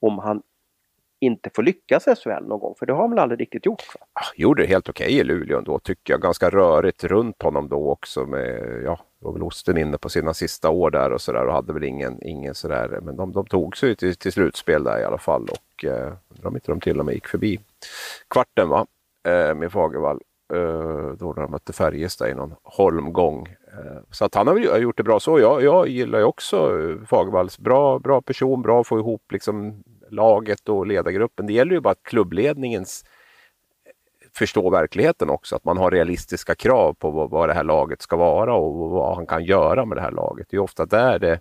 om 0.00 0.18
han 0.18 0.42
inte 1.20 1.50
får 1.54 1.62
lyckas 1.62 2.08
i 2.08 2.14
SHL 2.14 2.44
någon 2.46 2.60
gång, 2.60 2.74
för 2.78 2.86
det 2.86 2.92
har 2.92 3.00
han 3.00 3.10
väl 3.10 3.18
aldrig 3.18 3.40
riktigt 3.40 3.66
gjort? 3.66 3.82
Va? 3.94 4.06
Ah, 4.12 4.32
gjorde 4.36 4.62
det 4.62 4.68
helt 4.68 4.88
okej 4.88 5.06
okay 5.06 5.20
i 5.20 5.24
Luleå 5.24 5.58
ändå 5.58 5.78
tycker 5.78 6.12
jag. 6.12 6.20
Ganska 6.20 6.50
rörigt 6.50 7.04
runt 7.04 7.42
honom 7.42 7.68
då 7.68 7.90
också 7.90 8.26
med, 8.26 8.82
ja, 8.84 9.00
var 9.20 9.32
väl 9.32 9.42
Osten 9.42 9.78
inne 9.78 9.98
på 9.98 10.08
sina 10.08 10.34
sista 10.34 10.70
år 10.70 10.90
där 10.90 11.12
och 11.12 11.20
sådär 11.20 11.46
och 11.46 11.52
hade 11.52 11.72
väl 11.72 11.84
ingen, 11.84 12.22
ingen 12.22 12.54
sådär, 12.54 12.98
men 13.02 13.16
de, 13.16 13.32
de 13.32 13.46
tog 13.46 13.76
sig 13.76 13.96
till, 13.96 14.16
till 14.16 14.32
slutspel 14.32 14.84
där 14.84 15.00
i 15.00 15.04
alla 15.04 15.18
fall 15.18 15.48
och 15.48 15.84
eh, 15.84 16.12
undrar 16.28 16.48
om 16.48 16.56
inte 16.56 16.72
de 16.72 16.80
till 16.80 17.00
och 17.00 17.06
med 17.06 17.14
gick 17.14 17.26
förbi 17.26 17.60
kvarten 18.30 18.68
va, 18.68 18.86
eh, 19.28 19.54
med 19.54 19.72
Fagervall. 19.72 20.20
Eh, 20.54 21.12
då 21.18 21.32
när 21.36 21.42
de 21.42 21.50
mötte 21.50 21.72
Färjestad 21.72 22.30
i 22.30 22.34
någon 22.34 22.54
holmgång. 22.62 23.46
Eh, 23.72 24.02
så 24.10 24.24
att 24.24 24.34
han 24.34 24.46
har 24.46 24.54
väl 24.54 24.82
gjort 24.82 24.96
det 24.96 25.02
bra 25.02 25.20
så. 25.20 25.40
Jag, 25.40 25.62
jag 25.62 25.88
gillar 25.88 26.18
ju 26.18 26.24
också 26.24 26.56
eh, 26.56 27.06
Fagervalls 27.06 27.58
bra, 27.58 27.98
bra 27.98 28.20
person, 28.20 28.62
bra 28.62 28.80
att 28.80 28.86
få 28.86 28.98
ihop 28.98 29.32
liksom 29.32 29.82
laget 30.10 30.68
och 30.68 30.86
ledargruppen. 30.86 31.46
Det 31.46 31.52
gäller 31.52 31.72
ju 31.72 31.80
bara 31.80 31.90
att 31.90 32.02
klubbledningens 32.02 33.04
förstå 34.34 34.70
verkligheten 34.70 35.30
också, 35.30 35.56
att 35.56 35.64
man 35.64 35.76
har 35.76 35.90
realistiska 35.90 36.54
krav 36.54 36.94
på 36.94 37.10
vad, 37.10 37.30
vad 37.30 37.48
det 37.48 37.54
här 37.54 37.64
laget 37.64 38.02
ska 38.02 38.16
vara 38.16 38.54
och 38.54 38.90
vad 38.90 39.16
han 39.16 39.26
kan 39.26 39.44
göra 39.44 39.84
med 39.84 39.98
det 39.98 40.02
här 40.02 40.10
laget. 40.10 40.46
Det 40.50 40.56
är 40.56 40.60
ofta 40.60 40.86
där 40.86 41.18
det, 41.18 41.40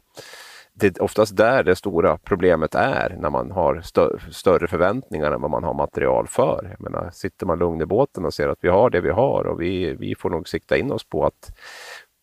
det 0.74 0.98
är 0.98 1.04
oftast 1.04 1.38
där 1.38 1.64
det 1.64 1.76
stora 1.76 2.18
problemet 2.18 2.76
är 2.76 3.16
när 3.20 3.30
man 3.30 3.52
har 3.52 3.82
stö 3.82 4.10
större 4.32 4.68
förväntningar 4.68 5.32
än 5.32 5.42
vad 5.42 5.52
man 5.52 5.64
har 5.64 5.74
material 5.74 6.28
för. 6.28 6.76
Jag 6.80 6.92
menar, 6.92 7.10
sitter 7.14 7.46
man 7.46 7.60
lugn 7.60 7.82
i 7.82 7.86
båten 7.86 8.26
och 8.26 8.34
ser 8.34 8.50
att 8.50 8.60
vi 8.62 8.70
har 8.70 8.90
det 8.90 9.02
vi 9.02 9.10
har 9.10 9.48
och 9.48 9.62
vi, 9.62 9.94
vi 9.94 10.16
får 10.16 10.30
nog 10.30 10.50
sikta 10.50 10.78
in 10.78 10.92
oss 10.92 11.10
på 11.10 11.26
att 11.26 11.52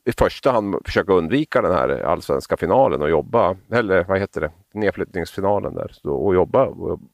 i 0.05 0.13
första 0.13 0.51
hand 0.51 0.77
försöka 0.85 1.13
undvika 1.13 1.63
den 1.63 1.73
här 1.73 1.89
allsvenska 1.89 2.57
finalen 2.57 3.03
och 3.03 3.11
jobba, 3.11 3.57
eller 3.73 4.05
vad 4.05 4.19
heter 4.19 4.41
det, 4.41 4.51
nedflyttningsfinalen 4.73 5.75
där 5.75 6.09
och 6.09 6.35
jobba, 6.35 6.67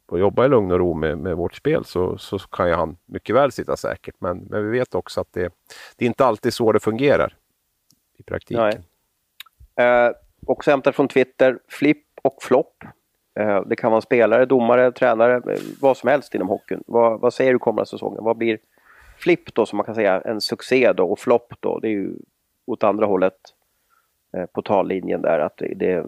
och 0.06 0.18
jobba 0.18 0.44
i 0.44 0.48
lugn 0.48 0.70
och 0.70 0.78
ro 0.78 0.94
med, 0.94 1.18
med 1.18 1.36
vårt 1.36 1.54
spel 1.54 1.84
så, 1.84 2.18
så 2.18 2.38
kan 2.38 2.68
ju 2.68 2.74
han 2.74 2.96
mycket 3.06 3.36
väl 3.36 3.52
sitta 3.52 3.76
säkert. 3.76 4.14
Men, 4.18 4.38
men 4.38 4.64
vi 4.64 4.78
vet 4.78 4.94
också 4.94 5.20
att 5.20 5.32
det, 5.32 5.52
det 5.96 6.04
är 6.04 6.06
inte 6.06 6.24
alltid 6.24 6.54
så 6.54 6.72
det 6.72 6.80
fungerar 6.80 7.36
i 8.18 8.22
praktiken. 8.22 8.72
Nej. 9.76 9.86
Eh, 9.86 10.12
också 10.46 10.70
hämtat 10.70 10.96
från 10.96 11.08
Twitter, 11.08 11.58
flipp 11.68 12.06
och 12.22 12.42
flopp. 12.42 12.84
Eh, 13.40 13.62
det 13.66 13.76
kan 13.76 13.90
vara 13.90 14.00
spelare, 14.00 14.46
domare, 14.46 14.92
tränare, 14.92 15.52
eh, 15.52 15.60
vad 15.80 15.96
som 15.96 16.08
helst 16.08 16.34
inom 16.34 16.48
hockeyn. 16.48 16.82
Vad, 16.86 17.20
vad 17.20 17.34
säger 17.34 17.52
du 17.52 17.58
kommande 17.58 17.86
säsongen? 17.86 18.24
Vad 18.24 18.36
blir 18.36 18.58
flipp 19.18 19.54
då 19.54 19.66
som 19.66 19.76
man 19.76 19.86
kan 19.86 19.94
säga 19.94 20.20
en 20.20 20.40
succé 20.40 20.92
då 20.92 21.10
och 21.10 21.18
flopp 21.18 21.54
då? 21.60 21.78
Det 21.78 21.88
är 21.88 21.92
ju 21.92 22.14
åt 22.72 22.84
andra 22.84 23.06
hållet 23.06 23.34
eh, 24.36 24.46
på 24.46 24.62
tallinjen 24.62 25.22
där 25.22 25.38
att 25.38 25.56
det 25.76 26.04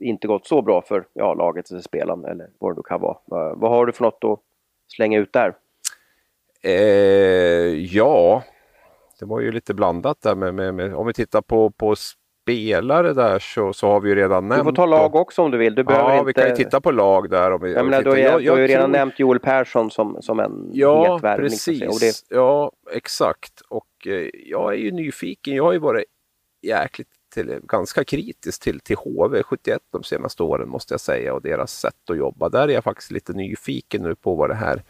inte 0.00 0.26
gått 0.26 0.46
så 0.46 0.62
bra 0.62 0.82
för 0.82 1.04
ja, 1.12 1.34
laget 1.34 1.70
eller 1.70 1.80
spelaren 1.80 2.24
eller 2.24 2.48
vad 2.58 2.76
det 2.76 2.82
kan 2.88 3.00
vara. 3.00 3.18
Vad 3.54 3.70
har 3.70 3.86
du 3.86 3.92
för 3.92 4.04
något 4.04 4.24
att 4.24 4.40
slänga 4.88 5.18
ut 5.18 5.32
där? 5.32 5.54
Eh, 6.64 7.84
ja, 7.94 8.42
det 9.18 9.26
var 9.26 9.40
ju 9.40 9.52
lite 9.52 9.74
blandat 9.74 10.22
där 10.22 10.34
med, 10.34 10.54
med, 10.54 10.74
med, 10.74 10.94
om 10.94 11.06
vi 11.06 11.12
tittar 11.12 11.40
på, 11.40 11.70
på 11.70 11.94
spelare 12.42 13.12
där 13.12 13.38
så, 13.38 13.72
så 13.72 13.86
har 13.86 14.00
vi 14.00 14.08
ju 14.08 14.14
redan 14.14 14.48
nämnt. 14.48 14.60
Du 14.60 14.64
får 14.64 14.72
ta 14.72 14.86
lag 14.86 15.14
också 15.14 15.42
om 15.42 15.50
du 15.50 15.58
vill. 15.58 15.74
Du 15.74 15.84
ja, 15.88 16.14
inte... 16.14 16.26
vi 16.26 16.32
kan 16.32 16.48
ju 16.48 16.54
titta 16.54 16.80
på 16.80 16.90
lag 16.90 17.30
där. 17.30 17.50
Om 17.52 17.60
vi, 17.62 17.72
jag 17.72 17.84
menar, 17.84 18.02
du, 18.02 18.10
har 18.10 18.16
ju 18.40 18.66
redan 18.66 18.82
tror... 18.82 18.92
nämnt 18.92 19.18
Joel 19.18 19.40
Persson 19.40 19.90
som, 19.90 20.22
som 20.22 20.40
en 20.40 20.70
ja. 20.72 21.18
Precis. 21.22 22.00
Det... 22.00 22.36
Ja, 22.36 22.72
exakt. 22.92 23.60
Och 23.68 23.86
eh, 24.06 24.28
jag 24.34 24.72
är 24.72 24.78
ju 24.78 24.90
nyfiken. 24.90 25.54
Jag 25.54 25.64
har 25.64 25.72
ju 25.72 25.78
varit 25.78 26.04
jäkligt 26.62 27.08
till, 27.34 27.60
ganska 27.62 28.04
kritisk 28.04 28.62
till, 28.62 28.80
till 28.80 28.96
HV71 28.96 29.78
de 29.90 30.02
senaste 30.02 30.42
åren 30.42 30.68
måste 30.68 30.94
jag 30.94 31.00
säga 31.00 31.34
och 31.34 31.42
deras 31.42 31.80
sätt 31.80 32.10
att 32.10 32.16
jobba. 32.16 32.48
Där 32.48 32.68
är 32.68 32.72
jag 32.72 32.84
faktiskt 32.84 33.10
lite 33.10 33.32
nyfiken 33.32 34.02
nu 34.02 34.14
på 34.14 34.34
vad 34.34 34.50
det 34.50 34.54
här 34.54 34.82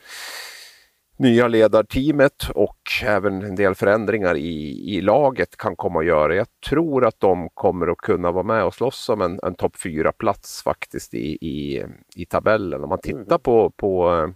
nya 1.17 1.49
ledarteamet 1.49 2.51
och 2.55 2.79
även 3.05 3.43
en 3.43 3.55
del 3.55 3.75
förändringar 3.75 4.37
i, 4.37 4.95
i 4.97 5.01
laget 5.01 5.57
kan 5.57 5.77
komma 5.77 6.01
att 6.01 6.07
göra. 6.07 6.35
Jag 6.35 6.47
tror 6.69 7.07
att 7.07 7.21
de 7.21 7.49
kommer 7.49 7.87
att 7.87 7.99
kunna 7.99 8.33
vara 8.33 8.45
med 8.45 8.65
och 8.65 8.75
slåss 8.75 9.09
om 9.09 9.21
en, 9.21 9.41
en 9.43 9.55
topp 9.55 9.77
4-plats 9.77 10.63
faktiskt 10.63 11.15
i, 11.15 11.39
i, 11.41 11.87
i 12.17 12.27
tabellen. 12.27 12.83
Om 12.83 12.89
man 12.89 13.01
tittar 13.01 13.19
mm. 13.19 13.41
på, 13.43 13.71
på, 13.71 14.33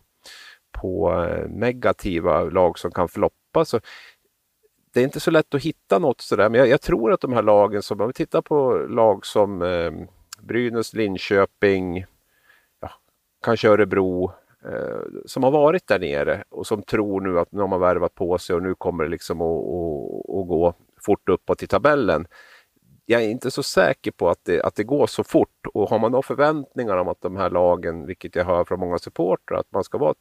på 0.81 1.25
negativa 1.49 2.45
lag 2.45 2.79
som 2.79 2.91
kan 2.91 3.09
floppa 3.09 3.65
så 3.65 3.81
det 4.97 5.03
är 5.03 5.05
inte 5.05 5.21
så 5.21 5.31
lätt 5.31 5.55
att 5.55 5.63
hitta 5.63 5.99
något 5.99 6.21
sådär, 6.21 6.49
men 6.49 6.61
jag, 6.61 6.69
jag, 6.69 6.81
tror 6.81 7.13
att 7.13 7.21
de 7.21 7.33
här 7.33 7.43
lagen, 7.43 7.83
som, 7.83 8.01
om 8.01 8.07
vi 8.07 8.13
tittar 8.13 8.43
på 8.43 8.73
lag 8.89 9.27
som 9.27 9.63
eh, 9.63 9.93
Brynäs, 10.41 10.95
Linköping, 10.95 12.05
ja, 12.81 12.91
kanske 13.43 13.69
Örebro, 13.69 14.33
eh, 14.65 15.01
som 15.27 15.43
har 15.43 15.51
varit 15.51 15.87
där 15.87 15.99
nere 15.99 16.45
och 16.49 16.67
som 16.67 16.83
tror 16.83 17.21
nu 17.21 17.39
att 17.39 17.53
nu 17.53 17.61
har 17.61 17.69
man 17.69 17.81
värvat 17.81 18.15
på 18.15 18.39
sig 18.39 18.57
och 18.57 18.63
nu 18.63 18.75
kommer 18.75 19.05
det 19.05 19.11
liksom 19.11 19.41
att, 19.41 19.65
att 20.41 20.49
gå 20.49 20.75
fort 21.07 21.29
uppåt 21.29 21.63
i 21.63 21.67
tabellen 21.67 22.27
jag 23.09 23.23
är 23.23 23.29
inte 23.29 23.51
så 23.51 23.63
säker 23.63 24.11
på 24.11 24.31
att 24.31 24.39
det, 24.45 24.63
att 24.63 24.75
det 24.75 24.85
går 24.85 25.07
så 25.07 25.25
fort. 25.25 25.67
Och 25.75 25.91
har 25.91 25.99
man 25.99 26.13
då 26.13 26.23
förväntningar 26.23 26.97
om 26.97 27.09
att 27.09 27.21
de 27.21 27.37
här 27.37 27.51
lagen, 27.51 28.07
vilket 28.07 28.37
jag 28.37 28.45
hör 28.45 28.65
från 28.65 28.81
många 28.81 28.99
supportrar, 28.99 29.59
att 29.59 29.73
man 29.73 29.85
ska 29.85 29.99
vara 29.99 30.15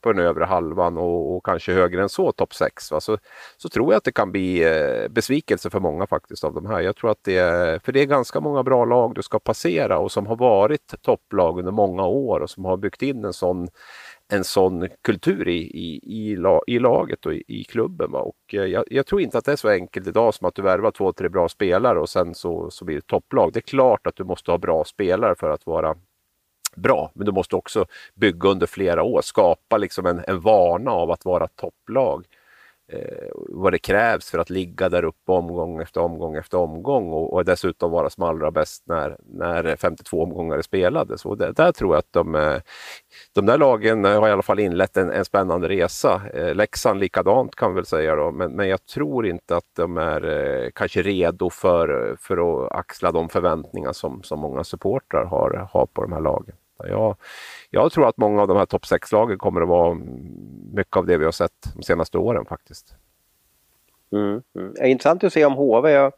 på 0.00 0.12
den 0.12 0.26
övre 0.26 0.44
halvan 0.44 0.98
och, 0.98 1.36
och 1.36 1.46
kanske 1.46 1.72
högre 1.72 2.02
än 2.02 2.08
så, 2.08 2.32
topp 2.32 2.54
6, 2.54 2.86
så, 2.86 3.18
så 3.56 3.68
tror 3.68 3.92
jag 3.92 3.98
att 3.98 4.04
det 4.04 4.12
kan 4.12 4.32
bli 4.32 4.64
eh, 4.64 5.08
besvikelse 5.08 5.70
för 5.70 5.80
många 5.80 6.06
faktiskt 6.06 6.44
av 6.44 6.54
de 6.54 6.66
här. 6.66 6.80
Jag 6.80 6.96
tror 6.96 7.10
att 7.10 7.24
det 7.24 7.38
är, 7.38 7.78
för 7.78 7.92
det 7.92 8.00
är 8.00 8.06
ganska 8.06 8.40
många 8.40 8.62
bra 8.62 8.84
lag 8.84 9.14
du 9.14 9.22
ska 9.22 9.38
passera 9.38 9.98
och 9.98 10.12
som 10.12 10.26
har 10.26 10.36
varit 10.36 10.94
topplag 11.02 11.58
under 11.58 11.72
många 11.72 12.06
år 12.06 12.40
och 12.40 12.50
som 12.50 12.64
har 12.64 12.76
byggt 12.76 13.02
in 13.02 13.24
en 13.24 13.32
sån 13.32 13.68
en 14.28 14.44
sån 14.44 14.88
kultur 15.02 15.48
i, 15.48 15.62
i, 15.62 16.00
i, 16.02 16.36
i 16.66 16.78
laget 16.78 17.26
och 17.26 17.34
i, 17.34 17.44
i 17.46 17.64
klubben. 17.64 18.10
Va? 18.10 18.18
Och 18.18 18.54
eh, 18.54 18.64
jag, 18.64 18.84
jag, 18.90 19.06
tror 19.06 19.20
inte 19.20 19.38
att 19.38 19.44
det 19.44 19.52
är 19.52 19.56
så 19.56 19.68
enkelt 19.68 20.06
idag 20.06 20.34
som 20.34 20.48
att 20.48 20.54
du 20.54 20.62
värvar 20.62 20.90
två, 20.90 21.12
tre 21.12 21.28
bra 21.28 21.48
spelare 21.48 22.00
och 22.00 22.08
sen 22.08 22.34
så, 22.34 22.70
så 22.70 22.84
blir 22.84 22.96
det 22.96 23.06
topplag. 23.06 23.52
Det 23.52 23.58
är 23.58 23.60
klart 23.60 24.06
att 24.06 24.16
du 24.16 24.24
måste 24.24 24.50
ha 24.50 24.58
bra 24.58 24.84
spelare 24.84 25.34
för 25.34 25.50
att 25.50 25.66
vara 25.66 25.96
bra, 26.76 27.10
men 27.14 27.26
du 27.26 27.32
måste 27.32 27.56
också 27.56 27.86
bygga 28.14 28.48
under 28.48 28.66
flera 28.66 29.02
år, 29.02 29.20
skapa 29.22 29.76
liksom 29.76 30.06
en, 30.06 30.22
en 30.26 30.40
vana 30.40 30.90
av 30.90 31.10
att 31.10 31.24
vara 31.24 31.48
topplag 31.48 32.26
eh, 32.92 33.28
vad 33.48 33.72
det 33.72 33.78
krävs 33.78 34.30
för 34.30 34.38
att 34.38 34.50
ligga 34.50 34.88
där 34.88 35.04
uppe 35.04 35.32
omgång 35.32 35.80
efter 35.80 36.00
omgång 36.00 36.36
efter 36.36 36.58
omgång 36.58 37.12
och, 37.12 37.32
och 37.32 37.44
dessutom 37.44 37.90
vara 37.90 38.10
som 38.10 38.24
allra 38.24 38.50
bäst 38.50 38.82
när, 38.86 39.16
när 39.24 39.76
52 39.76 40.22
omgångar 40.22 40.58
är 40.58 40.62
spelade. 40.62 41.18
Så 41.18 41.34
det, 41.34 41.52
där 41.52 41.72
tror 41.72 41.94
jag 41.94 41.98
att 41.98 42.12
de, 42.12 42.34
eh, 42.34 42.60
de 43.34 43.46
där 43.46 43.58
lagen 43.58 44.04
har 44.04 44.28
i 44.28 44.32
alla 44.32 44.42
fall 44.42 44.58
inlett 44.60 44.96
en, 44.96 45.10
en 45.10 45.24
spännande 45.24 45.68
resa. 45.68 46.22
Eh, 46.34 46.54
Leksand 46.54 47.00
likadant 47.00 47.56
kan 47.56 47.70
vi 47.70 47.74
väl 47.74 47.86
säga 47.86 48.16
då, 48.16 48.30
men, 48.30 48.52
men 48.52 48.68
jag 48.68 48.86
tror 48.86 49.26
inte 49.26 49.56
att 49.56 49.74
de 49.76 49.96
är 49.96 50.24
eh, 50.64 50.70
kanske 50.74 51.02
redo 51.02 51.50
för, 51.50 52.16
för 52.20 52.64
att 52.66 52.72
axla 52.72 53.12
de 53.12 53.28
förväntningar 53.28 53.92
som, 53.92 54.22
som 54.22 54.40
många 54.40 54.64
supportrar 54.64 55.24
har, 55.24 55.68
har 55.72 55.86
på 55.86 56.02
de 56.02 56.12
här 56.12 56.20
lagen. 56.20 56.54
Jag, 56.88 57.16
jag 57.70 57.92
tror 57.92 58.08
att 58.08 58.16
många 58.16 58.42
av 58.42 58.48
de 58.48 58.56
här 58.56 58.66
topp 58.66 58.82
6-lagen 58.82 59.38
kommer 59.38 59.60
att 59.60 59.68
vara 59.68 59.98
mycket 60.72 60.96
av 60.96 61.06
det 61.06 61.16
vi 61.16 61.24
har 61.24 61.32
sett 61.32 61.74
de 61.76 61.82
senaste 61.82 62.18
åren 62.18 62.44
faktiskt. 62.44 62.94
Mm, 64.12 64.42
mm. 64.58 64.72
Det 64.74 64.80
är 64.80 64.86
intressant 64.86 65.24
att 65.24 65.32
se 65.32 65.44
om 65.44 65.52
HV. 65.52 65.90
Jag, 65.90 66.12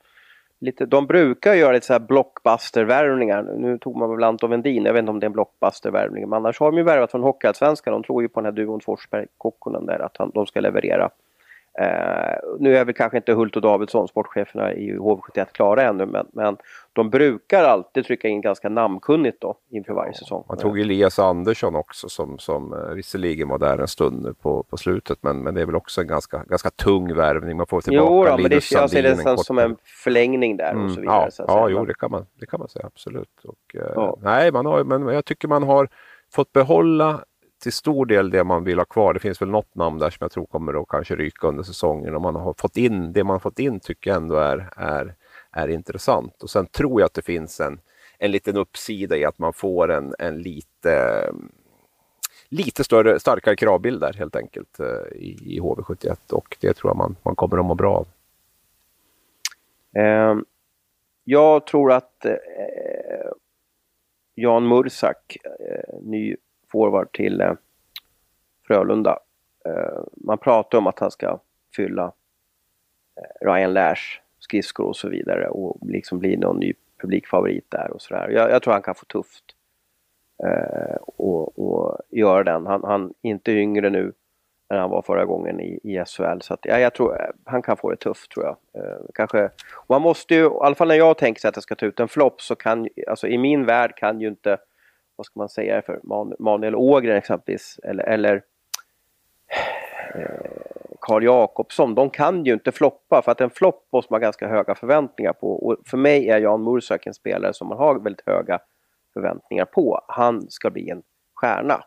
lite, 0.58 0.86
de 0.86 1.06
brukar 1.06 1.54
göra 1.54 1.72
lite 1.72 1.86
så 1.86 1.92
här 1.92 2.00
blockbuster-värvningar. 2.00 3.42
Nu 3.42 3.78
tog 3.78 3.96
man 3.96 4.10
väl 4.10 4.24
Anton 4.24 4.50
Vendin, 4.50 4.84
jag 4.84 4.92
vet 4.92 5.00
inte 5.00 5.10
om 5.10 5.20
det 5.20 5.24
är 5.24 5.28
en 5.28 5.32
blockbuster-värvning. 5.32 6.28
Men 6.28 6.32
annars 6.32 6.60
har 6.60 6.70
de 6.70 6.76
ju 6.76 6.84
värvat 6.84 7.10
från 7.10 7.22
Hockeyallsvenskan. 7.22 7.92
De 7.92 8.02
tror 8.02 8.22
ju 8.22 8.28
på 8.28 8.40
den 8.40 8.44
här 8.44 8.52
duon 8.52 8.80
Forsberg-Kokkonen 8.80 9.86
där, 9.86 9.98
att 9.98 10.16
han, 10.16 10.30
de 10.34 10.46
ska 10.46 10.60
leverera. 10.60 11.10
Eh, 11.80 12.36
nu 12.58 12.76
är 12.76 12.84
väl 12.84 12.94
kanske 12.94 13.16
inte 13.16 13.32
Hult 13.32 13.56
och 13.56 13.62
Davidsson, 13.62 14.08
sportcheferna 14.08 14.72
i 14.72 14.96
HV71, 14.96 15.46
klara 15.52 15.82
ännu 15.82 16.06
men, 16.06 16.26
men 16.32 16.56
de 16.92 17.10
brukar 17.10 17.64
alltid 17.64 18.04
trycka 18.04 18.28
in 18.28 18.40
ganska 18.40 18.68
namnkunnigt 18.68 19.40
då 19.40 19.56
inför 19.70 19.94
varje 19.94 20.14
säsong. 20.14 20.44
Man 20.48 20.58
tog 20.58 20.80
Elias 20.80 21.18
Andersson 21.18 21.74
också 21.74 22.08
som, 22.08 22.38
som 22.38 22.72
eh, 22.72 22.94
visserligen 22.94 23.48
var 23.48 23.58
där 23.58 23.78
en 23.78 23.88
stund 23.88 24.22
nu 24.22 24.34
på, 24.34 24.62
på 24.62 24.76
slutet 24.76 25.18
men, 25.22 25.42
men 25.42 25.54
det 25.54 25.60
är 25.60 25.66
väl 25.66 25.74
också 25.74 26.00
en 26.00 26.06
ganska, 26.06 26.44
ganska 26.44 26.70
tung 26.70 27.14
värvning. 27.14 27.56
Man 27.56 27.66
får 27.66 27.80
tillbaka 27.80 28.10
jo, 28.10 28.24
då, 28.24 28.42
men 28.42 28.50
det, 28.50 28.70
jag 28.70 28.90
ser 28.90 29.02
det 29.02 29.16
som, 29.16 29.36
som 29.36 29.58
en 29.58 29.76
förlängning 30.04 30.56
där 30.56 30.72
mm, 30.72 30.84
och 30.84 30.90
så 30.90 31.00
vidare. 31.00 31.22
Ja, 31.24 31.30
så 31.30 31.44
ja 31.46 31.68
jo, 31.68 31.84
det 31.84 31.94
kan, 31.94 32.10
man, 32.10 32.26
det 32.40 32.46
kan 32.46 32.60
man 32.60 32.68
säga 32.68 32.86
absolut. 32.86 33.44
Och, 33.44 33.76
eh, 33.76 33.92
ja. 33.94 34.18
Nej, 34.22 34.52
man 34.52 34.66
har, 34.66 34.84
men 34.84 35.06
jag 35.08 35.24
tycker 35.24 35.48
man 35.48 35.62
har 35.62 35.88
fått 36.34 36.52
behålla 36.52 37.24
till 37.64 37.72
stor 37.72 38.06
del 38.06 38.30
det 38.30 38.44
man 38.44 38.64
vill 38.64 38.78
ha 38.78 38.84
kvar. 38.84 39.14
Det 39.14 39.20
finns 39.20 39.42
väl 39.42 39.48
något 39.48 39.74
namn 39.74 39.98
där 39.98 40.10
som 40.10 40.18
jag 40.20 40.30
tror 40.30 40.46
kommer 40.46 40.82
att 40.82 40.88
kanske 40.88 41.16
ryka 41.16 41.46
under 41.46 41.62
säsongen. 41.62 42.14
och 42.14 42.20
man 42.20 42.34
har 42.34 42.54
fått 42.58 42.76
in 42.76 43.12
det 43.12 43.24
man 43.24 43.34
har 43.34 43.40
fått 43.40 43.58
in 43.58 43.80
tycker 43.80 44.10
jag 44.10 44.16
ändå 44.16 44.36
är, 44.36 44.70
är, 44.76 45.14
är 45.50 45.68
intressant. 45.68 46.42
Och 46.42 46.50
sen 46.50 46.66
tror 46.66 47.00
jag 47.00 47.06
att 47.06 47.14
det 47.14 47.22
finns 47.22 47.60
en, 47.60 47.80
en 48.18 48.30
liten 48.30 48.56
uppsida 48.56 49.16
i 49.16 49.24
att 49.24 49.38
man 49.38 49.52
får 49.52 49.92
en, 49.92 50.14
en 50.18 50.42
lite 50.42 51.24
lite 52.48 52.84
större, 52.84 53.20
starkare 53.20 53.56
kravbild 53.56 54.00
där 54.00 54.12
helt 54.12 54.36
enkelt 54.36 54.80
eh, 54.80 55.16
i, 55.16 55.56
i 55.56 55.60
HV71 55.60 56.32
och 56.32 56.56
det 56.60 56.74
tror 56.74 56.90
jag 56.90 56.96
man, 56.96 57.16
man 57.22 57.36
kommer 57.36 57.58
att 57.58 57.64
må 57.64 57.74
bra 57.74 57.94
av. 57.94 58.06
Eh, 60.02 60.36
jag 61.24 61.66
tror 61.66 61.92
att 61.92 62.24
eh, 62.24 62.34
Jan 64.34 64.68
Mursak, 64.68 65.36
eh, 65.44 66.00
ny 66.02 66.36
forward 66.74 67.12
till 67.12 67.40
eh, 67.40 67.52
Frölunda, 68.66 69.18
eh, 69.64 70.02
man 70.16 70.38
pratar 70.38 70.78
om 70.78 70.86
att 70.86 70.98
han 70.98 71.10
ska 71.10 71.40
fylla 71.76 72.12
eh, 73.16 73.46
Ryan 73.46 73.72
Lash 73.72 74.20
skridskor 74.38 74.86
och 74.86 74.96
så 74.96 75.08
vidare 75.08 75.48
och 75.48 75.78
liksom 75.82 76.18
bli 76.18 76.36
någon 76.36 76.60
ny 76.60 76.74
publikfavorit 77.00 77.70
där 77.70 77.90
och 77.90 78.02
sådär. 78.02 78.28
Jag, 78.28 78.50
jag 78.50 78.62
tror 78.62 78.72
han 78.72 78.82
kan 78.82 78.94
få 78.94 79.04
tufft 79.04 79.44
eh, 80.44 80.96
och, 80.96 81.58
och 81.58 81.98
göra 82.10 82.44
den. 82.44 82.66
Han, 82.66 82.84
han 82.84 83.14
är 83.22 83.30
inte 83.30 83.52
yngre 83.52 83.90
nu 83.90 84.12
än 84.68 84.80
han 84.80 84.90
var 84.90 85.02
förra 85.02 85.24
gången 85.24 85.60
i, 85.60 85.80
i 85.82 86.04
SHL. 86.06 86.40
Så 86.40 86.54
att, 86.54 86.60
ja, 86.62 86.78
jag 86.78 86.94
tror 86.94 87.20
eh, 87.20 87.28
han 87.44 87.62
kan 87.62 87.76
få 87.76 87.90
det 87.90 87.96
tufft 87.96 88.30
tror 88.30 88.44
jag. 88.44 88.84
Eh, 88.84 88.98
kanske, 89.14 89.50
man 89.88 90.02
måste 90.02 90.34
ju, 90.34 90.44
i 90.44 90.50
alla 90.60 90.74
fall 90.74 90.88
när 90.88 90.94
jag 90.94 91.18
tänker 91.18 91.40
sig 91.40 91.48
att 91.48 91.56
jag 91.56 91.62
ska 91.62 91.74
ta 91.74 91.86
ut 91.86 92.00
en 92.00 92.08
flopp 92.08 92.40
så 92.40 92.54
kan, 92.54 92.88
alltså 93.08 93.26
i 93.26 93.38
min 93.38 93.66
värld 93.66 93.96
kan 93.96 94.20
ju 94.20 94.28
inte, 94.28 94.58
vad 95.16 95.26
ska 95.26 95.40
man 95.40 95.48
säga 95.48 95.82
för, 95.82 96.00
Man, 96.02 96.34
Manuel 96.38 96.74
Ågren 96.74 97.16
exempelvis, 97.16 97.80
eller, 97.82 98.04
eller 98.04 98.42
eh, 100.14 100.64
Karl 101.00 101.24
Jakobsson, 101.24 101.94
de 101.94 102.10
kan 102.10 102.44
ju 102.44 102.52
inte 102.52 102.72
floppa 102.72 103.22
för 103.22 103.32
att 103.32 103.40
en 103.40 103.50
flopp 103.50 103.88
måste 103.92 104.12
man 104.12 104.20
ha 104.20 104.26
ganska 104.26 104.48
höga 104.48 104.74
förväntningar 104.74 105.32
på. 105.32 105.66
Och 105.66 105.76
för 105.86 105.96
mig 105.96 106.28
är 106.28 106.38
Jan 106.38 106.64
Mursak 106.64 107.06
en 107.06 107.14
spelare 107.14 107.54
som 107.54 107.68
man 107.68 107.78
har 107.78 107.98
väldigt 107.98 108.26
höga 108.26 108.58
förväntningar 109.12 109.64
på. 109.64 110.04
Han 110.08 110.50
ska 110.50 110.70
bli 110.70 110.90
en 110.90 111.02
stjärna. 111.34 111.84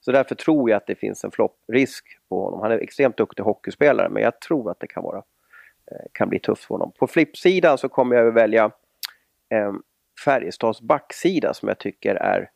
Så 0.00 0.12
därför 0.12 0.34
tror 0.34 0.70
jag 0.70 0.76
att 0.76 0.86
det 0.86 0.94
finns 0.94 1.24
en 1.24 1.30
flopprisk 1.30 2.04
på 2.28 2.44
honom. 2.44 2.60
Han 2.60 2.72
är 2.72 2.78
extremt 2.78 3.16
duktig 3.16 3.42
hockeyspelare 3.42 4.08
men 4.08 4.22
jag 4.22 4.40
tror 4.40 4.70
att 4.70 4.80
det 4.80 4.86
kan, 4.86 5.02
vara, 5.02 5.18
eh, 5.90 6.06
kan 6.12 6.28
bli 6.28 6.38
tufft 6.38 6.64
för 6.64 6.74
honom. 6.74 6.92
På 6.98 7.06
flippsidan 7.06 7.78
så 7.78 7.88
kommer 7.88 8.16
jag 8.16 8.28
att 8.28 8.34
välja 8.34 8.64
eh, 9.50 9.72
Färjestads 10.24 10.80
backsida 10.80 11.54
som 11.54 11.68
jag 11.68 11.78
tycker 11.78 12.14
är 12.14 12.50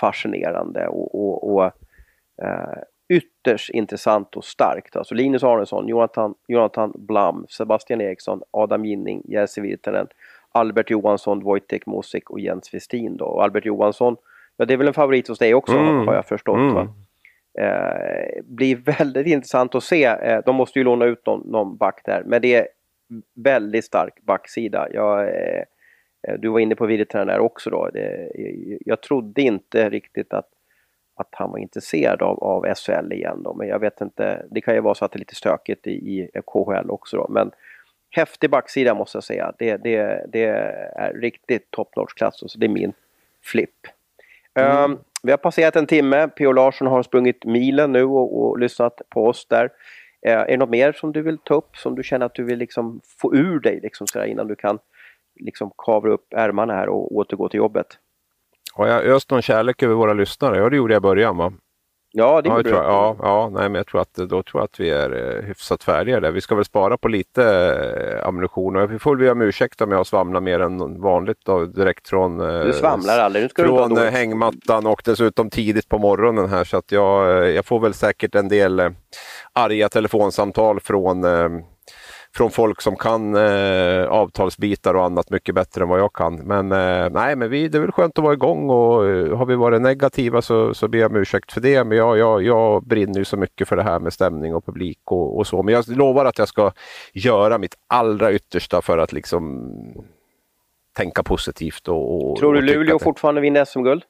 fascinerande 0.00 0.86
och, 0.88 1.14
och, 1.14 1.54
och 1.54 1.64
eh, 2.42 2.82
ytterst 3.08 3.70
intressant 3.70 4.36
och 4.36 4.44
starkt. 4.44 4.96
Alltså 4.96 5.14
Linus 5.14 5.44
Arnesson, 5.44 5.88
Jonathan, 5.88 6.34
Jonathan 6.48 6.92
Blam, 6.94 7.46
Sebastian 7.48 8.00
Eriksson, 8.00 8.42
Adam 8.50 8.84
Ginning, 8.84 9.22
Jerzy 9.24 9.60
Virtanen, 9.60 10.06
Albert 10.52 10.90
Johansson, 10.90 11.44
Wojtek 11.44 11.86
Mosik 11.86 12.30
och 12.30 12.40
Jens 12.40 12.74
Westin. 12.74 13.16
Då. 13.16 13.24
Och 13.24 13.42
Albert 13.42 13.64
Johansson, 13.64 14.16
ja 14.56 14.64
det 14.64 14.74
är 14.74 14.78
väl 14.78 14.88
en 14.88 14.94
favorit 14.94 15.28
hos 15.28 15.38
dig 15.38 15.54
också 15.54 15.76
mm. 15.76 16.06
har 16.06 16.14
jag 16.14 16.26
förstått. 16.26 16.56
Mm. 16.56 16.74
Va? 16.74 16.88
Eh, 17.60 18.42
blir 18.44 18.76
väldigt 18.76 19.26
intressant 19.26 19.74
att 19.74 19.84
se. 19.84 20.04
Eh, 20.04 20.40
de 20.46 20.56
måste 20.56 20.78
ju 20.78 20.84
låna 20.84 21.04
ut 21.04 21.26
någon, 21.26 21.40
någon 21.50 21.76
back 21.76 22.00
där, 22.04 22.22
men 22.26 22.42
det 22.42 22.54
är 22.54 22.68
väldigt 23.34 23.84
stark 23.84 24.18
backsida. 24.22 24.88
Jag, 24.92 25.28
eh 25.28 25.64
du 26.38 26.48
var 26.48 26.60
inne 26.60 26.74
på 26.74 26.86
Virtanen 26.86 27.26
där 27.26 27.38
också 27.38 27.70
då. 27.70 27.90
Det, 27.92 28.30
jag 28.86 29.00
trodde 29.00 29.42
inte 29.42 29.90
riktigt 29.90 30.32
att 30.32 30.48
att 31.18 31.28
han 31.32 31.50
var 31.50 31.58
intresserad 31.58 32.22
av, 32.22 32.44
av 32.44 32.74
SHL 32.74 33.12
igen 33.12 33.42
då. 33.42 33.54
Men 33.54 33.68
jag 33.68 33.78
vet 33.78 34.00
inte, 34.00 34.46
det 34.50 34.60
kan 34.60 34.74
ju 34.74 34.80
vara 34.80 34.94
så 34.94 35.04
att 35.04 35.12
det 35.12 35.16
är 35.16 35.18
lite 35.18 35.34
stökigt 35.34 35.86
i, 35.86 35.90
i 35.90 36.30
KHL 36.46 36.90
också 36.90 37.16
då. 37.16 37.26
Men 37.28 37.50
häftig 38.10 38.50
backsida 38.50 38.94
måste 38.94 39.16
jag 39.16 39.24
säga. 39.24 39.52
Det, 39.58 39.76
det, 39.76 40.26
det 40.28 40.44
är 40.44 41.12
riktigt 41.14 41.70
top 41.70 41.96
notch-klass. 41.96 42.34
Så 42.46 42.58
det 42.58 42.66
är 42.66 42.70
min 42.70 42.92
flipp. 43.42 43.86
Mm. 44.54 44.92
Um, 44.92 44.98
vi 45.22 45.30
har 45.30 45.38
passerat 45.38 45.76
en 45.76 45.86
timme. 45.86 46.28
P.O. 46.28 46.52
Larsson 46.52 46.86
har 46.86 47.02
sprungit 47.02 47.44
milen 47.44 47.92
nu 47.92 48.04
och, 48.04 48.40
och 48.40 48.58
lyssnat 48.58 49.00
på 49.08 49.26
oss 49.26 49.46
där. 49.46 49.64
Uh, 49.64 50.32
är 50.32 50.46
det 50.46 50.56
något 50.56 50.70
mer 50.70 50.92
som 50.92 51.12
du 51.12 51.22
vill 51.22 51.38
ta 51.38 51.54
upp 51.54 51.76
som 51.76 51.94
du 51.94 52.02
känner 52.02 52.26
att 52.26 52.34
du 52.34 52.44
vill 52.44 52.58
liksom 52.58 53.00
få 53.04 53.34
ur 53.34 53.60
dig 53.60 53.80
liksom 53.82 54.06
sådär, 54.06 54.26
innan 54.26 54.46
du 54.48 54.56
kan 54.56 54.78
liksom 55.38 55.70
kavra 55.86 56.12
upp 56.12 56.26
ärmarna 56.36 56.72
här 56.72 56.88
och 56.88 57.16
återgå 57.16 57.48
till 57.48 57.58
jobbet? 57.58 57.86
Har 58.72 58.86
jag 58.86 59.04
öst 59.04 59.30
någon 59.30 59.42
kärlek 59.42 59.82
över 59.82 59.94
våra 59.94 60.12
lyssnare? 60.12 60.58
Ja, 60.58 60.70
det 60.70 60.76
gjorde 60.76 60.94
jag 60.94 61.00
i 61.00 61.02
början 61.02 61.36
va? 61.36 61.52
Ja, 62.12 62.42
det 62.42 62.48
gjorde 62.48 62.70
ja, 62.70 62.76
du. 62.76 62.82
Ja, 62.82 63.16
ja, 63.22 63.48
nej, 63.52 63.62
men 63.62 63.74
jag 63.74 63.86
tror 63.86 64.00
att 64.00 64.14
då 64.14 64.42
tror 64.42 64.60
jag 64.60 64.64
att 64.64 64.80
vi 64.80 64.90
är 64.90 65.36
eh, 65.36 65.44
hyfsat 65.44 65.84
färdiga 65.84 66.20
där. 66.20 66.30
Vi 66.30 66.40
ska 66.40 66.54
väl 66.54 66.64
spara 66.64 66.96
på 66.96 67.08
lite 67.08 67.44
eh, 67.44 68.28
ammunition 68.28 68.76
och 68.76 68.92
vi 68.92 68.98
får 68.98 69.16
väl 69.16 69.24
be 69.24 69.30
om 69.30 69.42
ursäkt 69.42 69.80
om 69.80 69.92
jag 69.92 70.06
svamlar 70.06 70.40
mer 70.40 70.60
än 70.60 71.00
vanligt 71.00 71.38
då, 71.44 71.64
direkt 71.64 72.08
från, 72.08 72.40
eh, 72.40 72.64
du 72.64 72.72
svamlar 72.72 73.18
aldrig. 73.18 73.42
Nu 73.42 73.48
ska 73.48 73.64
från 73.64 73.94
du 73.94 74.00
hängmattan 74.00 74.86
och 74.86 75.02
dessutom 75.04 75.50
tidigt 75.50 75.88
på 75.88 75.98
morgonen 75.98 76.48
här 76.48 76.64
så 76.64 76.76
att 76.76 76.92
jag, 76.92 77.50
jag 77.50 77.66
får 77.66 77.80
väl 77.80 77.94
säkert 77.94 78.34
en 78.34 78.48
del 78.48 78.94
arga 79.52 79.88
telefonsamtal 79.88 80.80
från 80.80 81.24
från 82.38 82.50
folk 82.50 82.80
som 82.80 82.96
kan 82.96 83.34
eh, 83.34 84.04
avtalsbitar 84.04 84.94
och 84.94 85.04
annat 85.04 85.30
mycket 85.30 85.54
bättre 85.54 85.82
än 85.82 85.88
vad 85.88 86.00
jag 86.00 86.12
kan. 86.12 86.34
Men 86.34 86.72
eh, 86.72 87.10
nej, 87.10 87.36
men 87.36 87.50
vi, 87.50 87.68
det 87.68 87.78
är 87.78 87.82
väl 87.82 87.92
skönt 87.92 88.18
att 88.18 88.24
vara 88.24 88.34
igång 88.34 88.70
och 88.70 89.08
eh, 89.08 89.36
har 89.36 89.46
vi 89.46 89.54
varit 89.54 89.82
negativa 89.82 90.42
så, 90.42 90.74
så 90.74 90.88
ber 90.88 90.98
jag 90.98 91.10
om 91.10 91.16
ursäkt 91.16 91.52
för 91.52 91.60
det. 91.60 91.84
Men 91.84 91.98
jag, 91.98 92.18
jag, 92.18 92.42
jag 92.42 92.82
brinner 92.82 93.18
ju 93.18 93.24
så 93.24 93.36
mycket 93.36 93.68
för 93.68 93.76
det 93.76 93.82
här 93.82 94.00
med 94.00 94.12
stämning 94.12 94.54
och 94.54 94.66
publik 94.66 95.00
och, 95.04 95.38
och 95.38 95.46
så. 95.46 95.62
Men 95.62 95.74
jag 95.74 95.88
lovar 95.88 96.24
att 96.24 96.38
jag 96.38 96.48
ska 96.48 96.72
göra 97.12 97.58
mitt 97.58 97.74
allra 97.86 98.32
yttersta 98.32 98.82
för 98.82 98.98
att 98.98 99.12
liksom 99.12 99.72
tänka 100.96 101.22
positivt. 101.22 101.88
Och, 101.88 102.30
och 102.30 102.38
Tror 102.38 102.54
du 102.54 102.60
Luleå 102.60 102.98
fortfarande 102.98 103.40
vinner 103.40 103.64
SM-guld? 103.64 104.02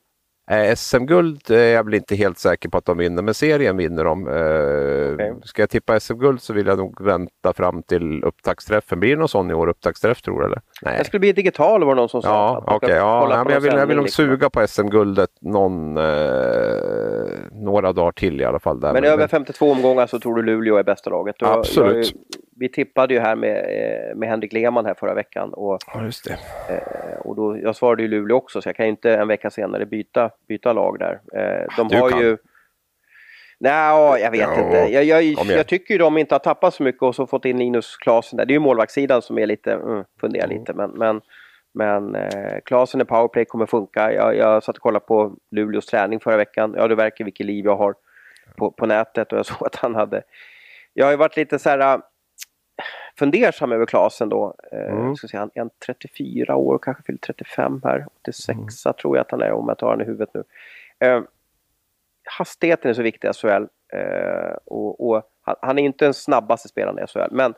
Eh, 0.50 0.74
SM-guld 0.74 1.50
är 1.50 1.74
jag 1.74 1.84
väl 1.84 1.94
inte 1.94 2.16
helt 2.16 2.38
säker 2.38 2.68
på 2.68 2.78
att 2.78 2.84
de 2.84 2.98
vinner, 2.98 3.22
men 3.22 3.34
serien 3.34 3.76
vinner 3.76 4.04
de. 4.04 4.28
Eh, 4.28 5.14
okay. 5.14 5.32
Ska 5.44 5.62
jag 5.62 5.70
tippa 5.70 6.00
SM-guld 6.00 6.42
så 6.42 6.52
vill 6.52 6.66
jag 6.66 6.78
nog 6.78 7.04
vänta 7.04 7.52
fram 7.52 7.82
till 7.82 8.24
upptaktsträffen. 8.24 9.00
Blir 9.00 9.10
det 9.10 9.16
någon 9.16 9.28
sån 9.28 9.50
i 9.50 9.54
år, 9.54 9.68
upptaktsträff 9.68 10.22
tror 10.22 10.40
du? 10.40 10.46
Eller? 10.46 10.60
Nej. 10.82 10.98
Det 10.98 11.04
skulle 11.04 11.20
bli 11.20 11.32
digital 11.32 11.84
var 11.84 11.94
det 11.94 12.00
någon 12.00 12.08
som 12.08 12.22
sa. 12.22 12.28
Ja, 12.66 12.76
okay, 12.76 12.90
ja, 12.90 13.28
ja 13.30 13.44
men 13.44 13.52
jag 13.52 13.60
vill, 13.60 13.72
jag 13.72 13.86
vill 13.86 13.96
nog 13.96 14.04
liksom. 14.04 14.26
suga 14.26 14.50
på 14.50 14.66
SM-guldet 14.66 15.30
någon, 15.40 15.96
eh, 15.96 16.04
några 17.52 17.92
dagar 17.92 18.12
till 18.12 18.40
i 18.40 18.44
alla 18.44 18.58
fall. 18.58 18.80
Där. 18.80 18.92
Men, 18.92 19.02
men 19.02 19.12
över 19.12 19.28
52 19.28 19.70
omgångar 19.70 20.06
så 20.06 20.20
tror 20.20 20.36
du 20.36 20.42
Luleå 20.42 20.76
är 20.76 20.82
bästa 20.82 21.10
laget? 21.10 21.36
Du, 21.38 21.46
absolut. 21.46 22.06
Jag, 22.06 22.14
vi 22.58 22.68
tippade 22.68 23.14
ju 23.14 23.20
här 23.20 23.36
med, 23.36 23.56
eh, 23.56 24.16
med 24.16 24.28
Henrik 24.28 24.52
Lehmann 24.52 24.86
här 24.86 24.94
förra 24.94 25.14
veckan. 25.14 25.54
Och, 25.54 25.78
ja, 25.94 26.04
just 26.04 26.24
det. 26.24 26.38
Eh, 26.74 27.18
och 27.20 27.36
då, 27.36 27.58
jag 27.58 27.76
svarade 27.76 28.02
ju 28.02 28.08
Luleå 28.08 28.36
också 28.36 28.62
så 28.62 28.68
jag 28.68 28.76
kan 28.76 28.86
inte 28.86 29.14
en 29.14 29.28
vecka 29.28 29.50
senare 29.50 29.86
byta, 29.86 30.30
byta 30.48 30.72
lag 30.72 30.98
där. 30.98 31.20
Eh, 31.32 31.66
de 31.76 31.88
du 31.88 31.96
har 31.96 32.10
kan. 32.10 32.20
ju... 32.20 32.36
Nej, 33.60 34.20
jag 34.22 34.30
vet 34.30 34.40
ja, 34.40 34.64
inte. 34.64 34.76
Jag, 34.76 35.04
jag, 35.04 35.22
jag, 35.46 35.66
tycker 35.66 35.94
ju 35.94 35.98
de 35.98 36.18
inte 36.18 36.34
har 36.34 36.38
tappat 36.38 36.74
så 36.74 36.82
mycket 36.82 37.02
och 37.02 37.14
så 37.14 37.26
fått 37.26 37.44
in 37.44 37.58
Linus 37.58 37.96
Klasen 37.96 38.36
där. 38.36 38.44
Det 38.44 38.52
är 38.52 38.54
ju 38.54 38.60
målvaktssidan 38.60 39.22
som 39.22 39.38
är 39.38 39.46
lite, 39.46 39.72
mm, 39.72 40.04
funderar 40.20 40.44
mm. 40.44 40.58
lite. 40.58 40.72
Men, 40.72 40.90
men, 40.90 41.20
men 41.74 42.14
eh, 42.14 42.60
Klasen 42.64 43.00
i 43.00 43.04
powerplay 43.04 43.44
kommer 43.44 43.66
funka. 43.66 44.12
Jag, 44.12 44.36
jag 44.36 44.62
satt 44.62 44.76
och 44.76 44.82
kollade 44.82 45.04
på 45.06 45.36
Luleås 45.50 45.86
träning 45.86 46.20
förra 46.20 46.36
veckan. 46.36 46.74
Ja, 46.76 46.88
du 46.88 46.94
verkar 46.94 47.24
vilket 47.24 47.46
liv 47.46 47.64
jag 47.64 47.76
har 47.76 47.94
på, 48.56 48.70
på 48.70 48.86
nätet 48.86 49.32
och 49.32 49.38
jag 49.38 49.46
såg 49.46 49.66
att 49.66 49.76
han 49.76 49.94
hade... 49.94 50.22
Jag 50.94 51.06
har 51.06 51.10
ju 51.10 51.16
varit 51.16 51.36
lite 51.36 51.58
så 51.58 51.68
här 51.68 52.00
fundersam 53.18 53.72
över 53.72 53.86
Klasen 53.86 54.28
då. 54.28 54.54
Eh, 54.72 54.92
mm. 54.92 55.16
ska 55.16 55.28
säga, 55.28 55.40
han 55.54 55.66
är 55.66 55.70
34 55.86 56.56
år, 56.56 56.78
kanske 56.82 57.02
fyllt 57.02 57.22
35 57.22 57.80
här. 57.84 58.06
86 58.20 58.50
mm. 58.86 58.94
tror 58.94 59.16
jag 59.16 59.24
att 59.24 59.30
han 59.30 59.42
är 59.42 59.52
om 59.52 59.68
jag 59.68 59.78
tar 59.78 59.90
han 59.90 60.00
i 60.00 60.04
huvudet 60.04 60.30
nu. 60.34 60.44
Eh, 60.98 61.22
hastigheten 62.38 62.90
är 62.90 62.94
så 62.94 63.02
viktig 63.02 63.28
i 63.28 63.32
SHL. 63.32 63.66
Eh, 63.92 64.56
och, 64.64 65.08
och 65.08 65.22
han, 65.42 65.56
han, 65.60 65.78
är 65.78 65.82
inte 65.82 66.04
den 66.04 66.14
snabbaste 66.14 66.68
spelaren 66.68 66.98
i 66.98 67.06
SHL, 67.06 67.30
men 67.30 67.54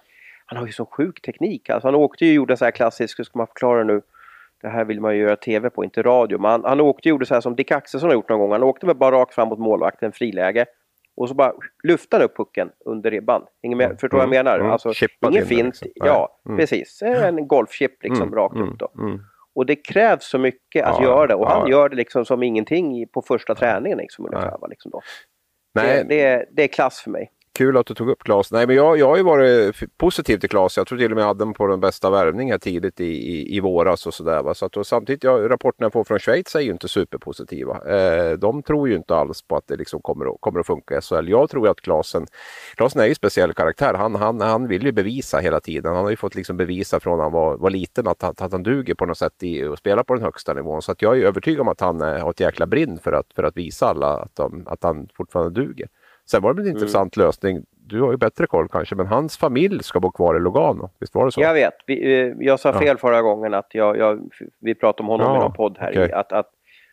han 0.46 0.58
har 0.58 0.66
ju 0.66 0.72
så 0.72 0.86
sjuk 0.86 1.22
teknik. 1.22 1.70
Alltså 1.70 1.88
han 1.88 1.94
åkte 1.94 2.24
ju 2.24 2.30
och 2.30 2.34
gjorde 2.34 2.56
så 2.56 2.64
här 2.64 2.72
klassiskt, 2.72 3.18
hur 3.18 3.24
ska 3.24 3.38
man 3.38 3.46
förklara 3.46 3.84
nu? 3.84 4.02
Det 4.60 4.68
här 4.68 4.84
vill 4.84 5.00
man 5.00 5.16
ju 5.16 5.22
göra 5.22 5.36
tv 5.36 5.70
på, 5.70 5.84
inte 5.84 6.02
radio. 6.02 6.38
Men 6.38 6.50
han, 6.50 6.64
han 6.64 6.80
åkte 6.80 7.08
och 7.08 7.10
gjorde 7.10 7.26
så 7.26 7.34
här 7.34 7.40
som 7.40 7.56
Dick 7.56 7.70
Axelsson 7.70 8.08
har 8.10 8.14
gjort 8.14 8.28
någon 8.28 8.38
gång. 8.38 8.52
Han 8.52 8.62
åkte 8.62 8.86
väl 8.86 8.96
bara 8.96 9.16
rakt 9.16 9.34
fram 9.34 9.48
mot 9.48 9.58
målvakten, 9.58 10.12
friläge. 10.12 10.66
Och 11.20 11.28
så 11.28 11.34
bara 11.34 11.52
lyfter 11.82 12.18
han 12.18 12.24
upp 12.24 12.36
pucken 12.36 12.70
under 12.84 13.10
ribban. 13.10 13.46
Hänger 13.62 13.76
med, 13.76 13.84
mm. 13.84 13.98
Förstår 13.98 14.18
vad 14.18 14.22
jag 14.22 14.30
menar? 14.30 14.58
Mm. 14.58 14.70
Alltså, 14.70 14.92
ingen 15.30 15.46
fint. 15.46 15.80
Liksom. 15.82 16.06
Ja, 16.06 16.40
mm. 16.46 16.58
precis. 16.58 17.02
En 17.02 17.48
golfchip 17.48 18.02
liksom 18.02 18.22
mm. 18.22 18.34
rakt 18.34 18.54
mm. 18.54 18.68
upp 18.68 18.78
då. 18.78 18.90
Och 19.54 19.66
det 19.66 19.76
krävs 19.76 20.24
så 20.24 20.38
mycket 20.38 20.84
att 20.84 20.96
ja, 21.00 21.04
göra 21.04 21.26
det. 21.26 21.34
Och 21.34 21.48
han 21.48 21.68
gör 21.68 21.88
det 21.88 21.96
liksom 21.96 22.24
som 22.24 22.42
ingenting 22.42 23.08
på 23.08 23.22
första 23.22 23.54
träningen. 23.54 23.98
Liksom, 23.98 24.26
ungefär, 24.26 24.68
liksom 24.68 24.90
då. 24.90 25.00
Nej. 25.74 26.04
Det, 26.04 26.14
det, 26.14 26.46
det 26.52 26.62
är 26.62 26.68
klass 26.68 27.00
för 27.00 27.10
mig 27.10 27.30
kul 27.60 27.76
att 27.76 27.86
du 27.86 27.94
tog 27.94 28.08
upp 28.08 28.24
Claes. 28.24 28.52
Nej, 28.52 28.66
men 28.66 28.76
jag, 28.76 28.98
jag 28.98 29.08
har 29.08 29.16
ju 29.16 29.22
varit 29.22 29.76
positiv 29.98 30.38
till 30.38 30.48
Claes. 30.48 30.76
Jag 30.76 30.86
tror 30.86 30.98
till 30.98 31.10
och 31.12 31.16
med 31.16 31.22
jag 31.22 31.26
hade 31.28 31.44
honom 31.44 31.54
på 31.54 31.66
den 31.66 31.80
bästa 31.80 32.10
värvningen 32.10 32.60
tidigt 32.60 33.00
i, 33.00 33.04
i, 33.04 33.56
i 33.56 33.60
våras 33.60 34.06
och 34.06 34.14
sådär. 34.14 34.54
Så 34.54 34.66
att, 34.66 34.86
samtidigt, 34.86 35.24
ja, 35.24 35.48
rapporterna 35.48 35.84
jag 35.84 35.92
får 35.92 36.04
från 36.04 36.18
Schweiz 36.18 36.54
är 36.54 36.60
ju 36.60 36.70
inte 36.70 36.88
superpositiva. 36.88 37.80
Eh, 37.86 38.32
de 38.32 38.62
tror 38.62 38.88
ju 38.88 38.96
inte 38.96 39.14
alls 39.14 39.42
på 39.42 39.56
att 39.56 39.66
det 39.66 39.76
liksom 39.76 40.02
kommer, 40.02 40.26
att, 40.26 40.40
kommer 40.40 40.60
att 40.60 40.66
funka 40.66 40.98
i 40.98 41.00
SHL. 41.00 41.28
Jag 41.28 41.50
tror 41.50 41.68
att 41.68 41.80
Klasen, 41.80 42.26
Klasen 42.76 43.00
är 43.00 43.04
ju 43.04 43.08
en 43.08 43.14
speciell 43.14 43.52
karaktär. 43.52 43.94
Han, 43.94 44.14
han, 44.14 44.40
han 44.40 44.68
vill 44.68 44.84
ju 44.84 44.92
bevisa 44.92 45.38
hela 45.38 45.60
tiden. 45.60 45.94
Han 45.94 46.04
har 46.04 46.10
ju 46.10 46.16
fått 46.16 46.34
liksom 46.34 46.56
bevisa 46.56 47.00
från 47.00 47.20
han 47.20 47.32
var, 47.32 47.56
var 47.56 47.70
liten 47.70 48.08
att, 48.08 48.24
att, 48.24 48.40
att 48.40 48.52
han 48.52 48.62
duger 48.62 48.94
på 48.94 49.06
något 49.06 49.18
sätt 49.18 49.42
i 49.42 49.64
att 49.64 49.78
spela 49.78 50.04
på 50.04 50.14
den 50.14 50.24
högsta 50.24 50.54
nivån. 50.54 50.82
Så 50.82 50.92
att 50.92 51.02
jag 51.02 51.18
är 51.18 51.22
övertygad 51.22 51.60
om 51.60 51.68
att 51.68 51.80
han 51.80 52.00
eh, 52.00 52.22
har 52.22 52.30
ett 52.30 52.40
jäkla 52.40 52.66
brinn 52.66 52.98
för 52.98 53.12
att, 53.12 53.26
för 53.34 53.42
att 53.42 53.56
visa 53.56 53.86
alla 53.86 54.16
att, 54.16 54.36
de, 54.36 54.62
att 54.66 54.82
han 54.82 55.08
fortfarande 55.16 55.60
duger. 55.60 55.88
Sen 56.30 56.42
var 56.42 56.54
det 56.54 56.60
en 56.60 56.66
mm. 56.66 56.76
intressant 56.76 57.16
lösning. 57.16 57.64
Du 57.70 58.02
har 58.02 58.10
ju 58.10 58.16
bättre 58.16 58.46
koll 58.46 58.68
kanske, 58.68 58.94
men 58.94 59.06
hans 59.06 59.36
familj 59.36 59.82
ska 59.82 60.00
bo 60.00 60.10
kvar 60.10 60.36
i 60.36 60.40
Lugano. 60.40 60.90
Visst 61.00 61.14
var 61.14 61.24
det 61.24 61.32
så? 61.32 61.40
Jag 61.40 61.54
vet. 61.54 61.74
Vi, 61.86 62.20
eh, 62.20 62.32
jag 62.38 62.60
sa 62.60 62.72
fel 62.72 62.86
ja. 62.86 62.96
förra 62.96 63.22
gången 63.22 63.54
att 63.54 63.68
jag, 63.74 63.98
jag, 63.98 64.20
vi 64.60 64.74
pratade 64.74 65.02
om 65.02 65.08
honom 65.08 65.26
ja, 65.26 65.36
i 65.36 65.40
någon 65.40 65.52
podd 65.52 65.76
här. 65.80 65.90
Okay. 65.90 66.10
Att, 66.10 66.32
att 66.32 66.50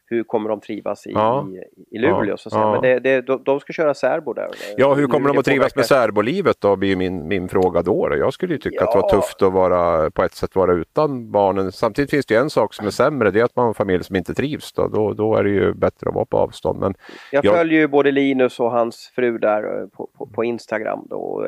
hur 0.10 0.24
kommer 0.24 0.50
de 0.50 0.60
trivas 0.60 1.08
i, 1.08 1.12
ja. 1.12 1.48
i, 1.50 1.96
i 1.96 2.00
Luleå? 2.00 2.26
Ja. 2.30 2.38
Så 2.38 2.50
ja. 2.52 2.72
Men 2.72 2.82
det, 2.82 3.00
det, 3.00 3.22
de, 3.22 3.44
de 3.44 3.60
ska 3.60 3.74
köra 3.74 3.94
särbo 3.94 4.34
där. 4.34 4.48
Ja, 4.78 4.94
hur 4.94 5.08
kommer 5.08 5.28
de 5.28 5.38
att 5.38 5.46
trivas 5.46 5.76
med 5.76 5.86
särbolivet 5.86 6.62
då, 6.62 6.76
blir 6.76 6.96
min, 6.96 7.28
min 7.28 7.50
fråga 7.50 7.82
då. 7.82 8.10
Jag 8.18 8.34
skulle 8.34 8.54
ju 8.54 8.60
tycka 8.60 8.78
ja. 8.80 8.88
att 8.88 8.92
det 8.92 9.00
var 9.00 9.10
tufft 9.10 9.42
att 9.42 9.54
vara, 9.54 10.12
på 10.12 10.24
ett 10.24 10.34
sätt 10.34 10.56
vara 10.56 10.74
utan 10.74 11.32
barnen. 11.32 11.72
Samtidigt 11.72 12.12
finns 12.12 12.26
det 12.26 12.34
ju 12.34 12.40
en 12.40 12.50
sak 12.50 12.74
som 12.74 12.88
är 12.88 12.92
sämre, 12.92 13.32
det 13.32 13.40
är 13.40 13.44
att 13.44 13.56
man 13.56 13.64
har 13.64 13.70
en 13.70 13.74
familj 13.74 14.04
som 14.04 14.16
inte 14.16 14.34
trivs. 14.34 14.74
Då, 14.74 14.88
då, 14.88 15.14
då 15.14 15.36
är 15.36 15.44
det 15.44 15.50
ju 15.50 15.74
bättre 15.74 16.10
att 16.10 16.16
vara 16.16 16.26
på 16.26 16.38
avstånd. 16.38 16.80
Men 16.80 16.94
jag, 17.32 17.46
jag 17.46 17.56
följer 17.56 17.80
ju 17.80 17.88
både 17.88 18.12
Linus 18.12 18.60
och 18.60 18.72
hans 18.72 19.12
fru 19.16 19.38
där 19.38 19.82
eh, 19.82 19.88
på, 19.88 20.10
på, 20.18 20.28
på 20.28 20.44
Instagram. 20.44 21.08
Då. 21.10 21.48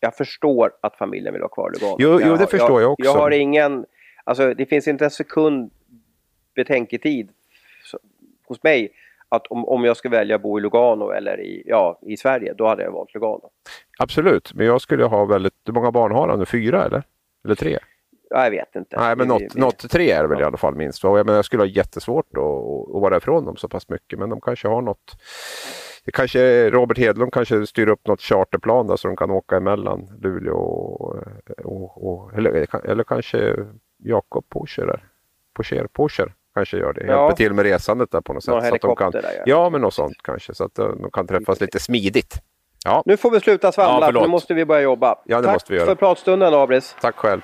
Jag 0.00 0.14
förstår 0.14 0.72
att 0.82 0.96
familjen 0.96 1.32
vill 1.32 1.42
ha 1.42 1.48
kvar 1.48 1.70
Lugano. 1.70 1.96
Jo, 1.98 2.10
jo 2.10 2.18
det 2.18 2.40
jag, 2.40 2.50
förstår 2.50 2.82
jag 2.82 2.92
också. 2.92 3.04
Jag 3.04 3.14
har 3.14 3.30
ingen, 3.30 3.84
alltså 4.24 4.54
det 4.54 4.66
finns 4.66 4.88
inte 4.88 5.04
en 5.04 5.10
sekund 5.10 5.70
betänketid 6.54 7.30
hos 8.50 8.62
mig 8.62 8.92
att 9.28 9.46
om, 9.46 9.68
om 9.68 9.84
jag 9.84 9.96
ska 9.96 10.08
välja 10.08 10.36
att 10.36 10.42
bo 10.42 10.58
i 10.58 10.62
Lugano 10.62 11.10
eller 11.10 11.40
i, 11.40 11.62
ja, 11.66 11.98
i 12.02 12.16
Sverige, 12.16 12.54
då 12.54 12.68
hade 12.68 12.82
jag 12.82 12.92
valt 12.92 13.14
Lugano. 13.14 13.50
Absolut, 13.98 14.54
men 14.54 14.66
jag 14.66 14.80
skulle 14.80 15.04
ha 15.04 15.24
väldigt... 15.24 15.54
Hur 15.66 15.72
många 15.72 15.90
barn 15.90 16.12
har 16.12 16.28
han 16.28 16.38
nu? 16.38 16.46
Fyra 16.46 16.84
eller? 16.84 17.02
Eller 17.44 17.54
tre? 17.54 17.78
jag 18.30 18.50
vet 18.50 18.76
inte. 18.76 18.96
Nej, 18.96 19.16
men 19.16 19.28
något, 19.28 19.42
vi, 19.42 19.60
något 19.60 19.90
tre 19.90 20.10
är 20.10 20.22
det 20.22 20.28
väl 20.28 20.38
ja. 20.38 20.44
i 20.44 20.46
alla 20.46 20.56
fall 20.56 20.74
minst. 20.74 21.02
Jag, 21.02 21.26
menar, 21.26 21.34
jag 21.34 21.44
skulle 21.44 21.62
ha 21.62 21.68
jättesvårt 21.68 22.36
att, 22.36 22.42
att 22.94 23.02
vara 23.02 23.16
ifrån 23.16 23.44
dem 23.44 23.56
så 23.56 23.68
pass 23.68 23.88
mycket, 23.88 24.18
men 24.18 24.30
de 24.30 24.40
kanske 24.40 24.68
har 24.68 24.82
något... 24.82 25.16
Det 26.04 26.12
kanske, 26.12 26.70
Robert 26.70 26.98
Hedlund 26.98 27.32
kanske 27.32 27.66
styr 27.66 27.88
upp 27.88 28.06
något 28.06 28.20
charterplan 28.20 28.86
där 28.86 28.96
så 28.96 29.08
de 29.08 29.16
kan 29.16 29.30
åka 29.30 29.56
emellan 29.56 30.18
Luleå 30.22 30.56
och... 30.56 31.16
och, 31.64 32.10
och 32.10 32.34
eller, 32.34 32.66
eller 32.86 33.04
kanske 33.04 33.56
Jakob 33.98 34.48
Porsche 34.48 34.86
där. 34.86 35.04
Porsche, 35.54 35.88
Porsche 35.92 36.32
kanske 36.54 36.76
gör 36.76 36.92
det. 36.92 37.00
Hjälper 37.00 37.14
ja. 37.14 37.36
till 37.36 37.54
med 37.54 37.64
resandet 37.64 38.10
där 38.10 38.20
på 38.20 38.32
något 38.32 38.44
sätt. 38.44 38.54
Någon 38.54 38.62
så 38.62 38.74
att 38.74 38.80
de 38.80 38.96
kan, 38.96 39.10
där, 39.10 39.22
ja. 39.36 39.42
ja, 39.46 39.70
men 39.70 39.80
något 39.80 39.94
sånt 39.94 40.16
kanske. 40.22 40.54
Så 40.54 40.64
att 40.64 40.74
de 40.74 41.10
kan 41.12 41.26
träffas 41.26 41.60
lite 41.60 41.80
smidigt. 41.80 42.40
Ja. 42.84 43.02
Nu 43.06 43.16
får 43.16 43.30
vi 43.30 43.40
sluta 43.40 43.72
svamla, 43.72 44.10
ja, 44.14 44.20
nu 44.20 44.28
måste 44.28 44.54
vi 44.54 44.64
börja 44.64 44.80
jobba. 44.80 45.14
Ja, 45.24 45.36
det 45.36 45.42
Tack 45.42 45.54
måste 45.54 45.72
vi 45.72 45.78
göra. 45.78 45.86
för 45.86 45.94
pratstunden 45.94 46.54
Abris. 46.54 46.96
Tack 47.00 47.16
själv. 47.16 47.40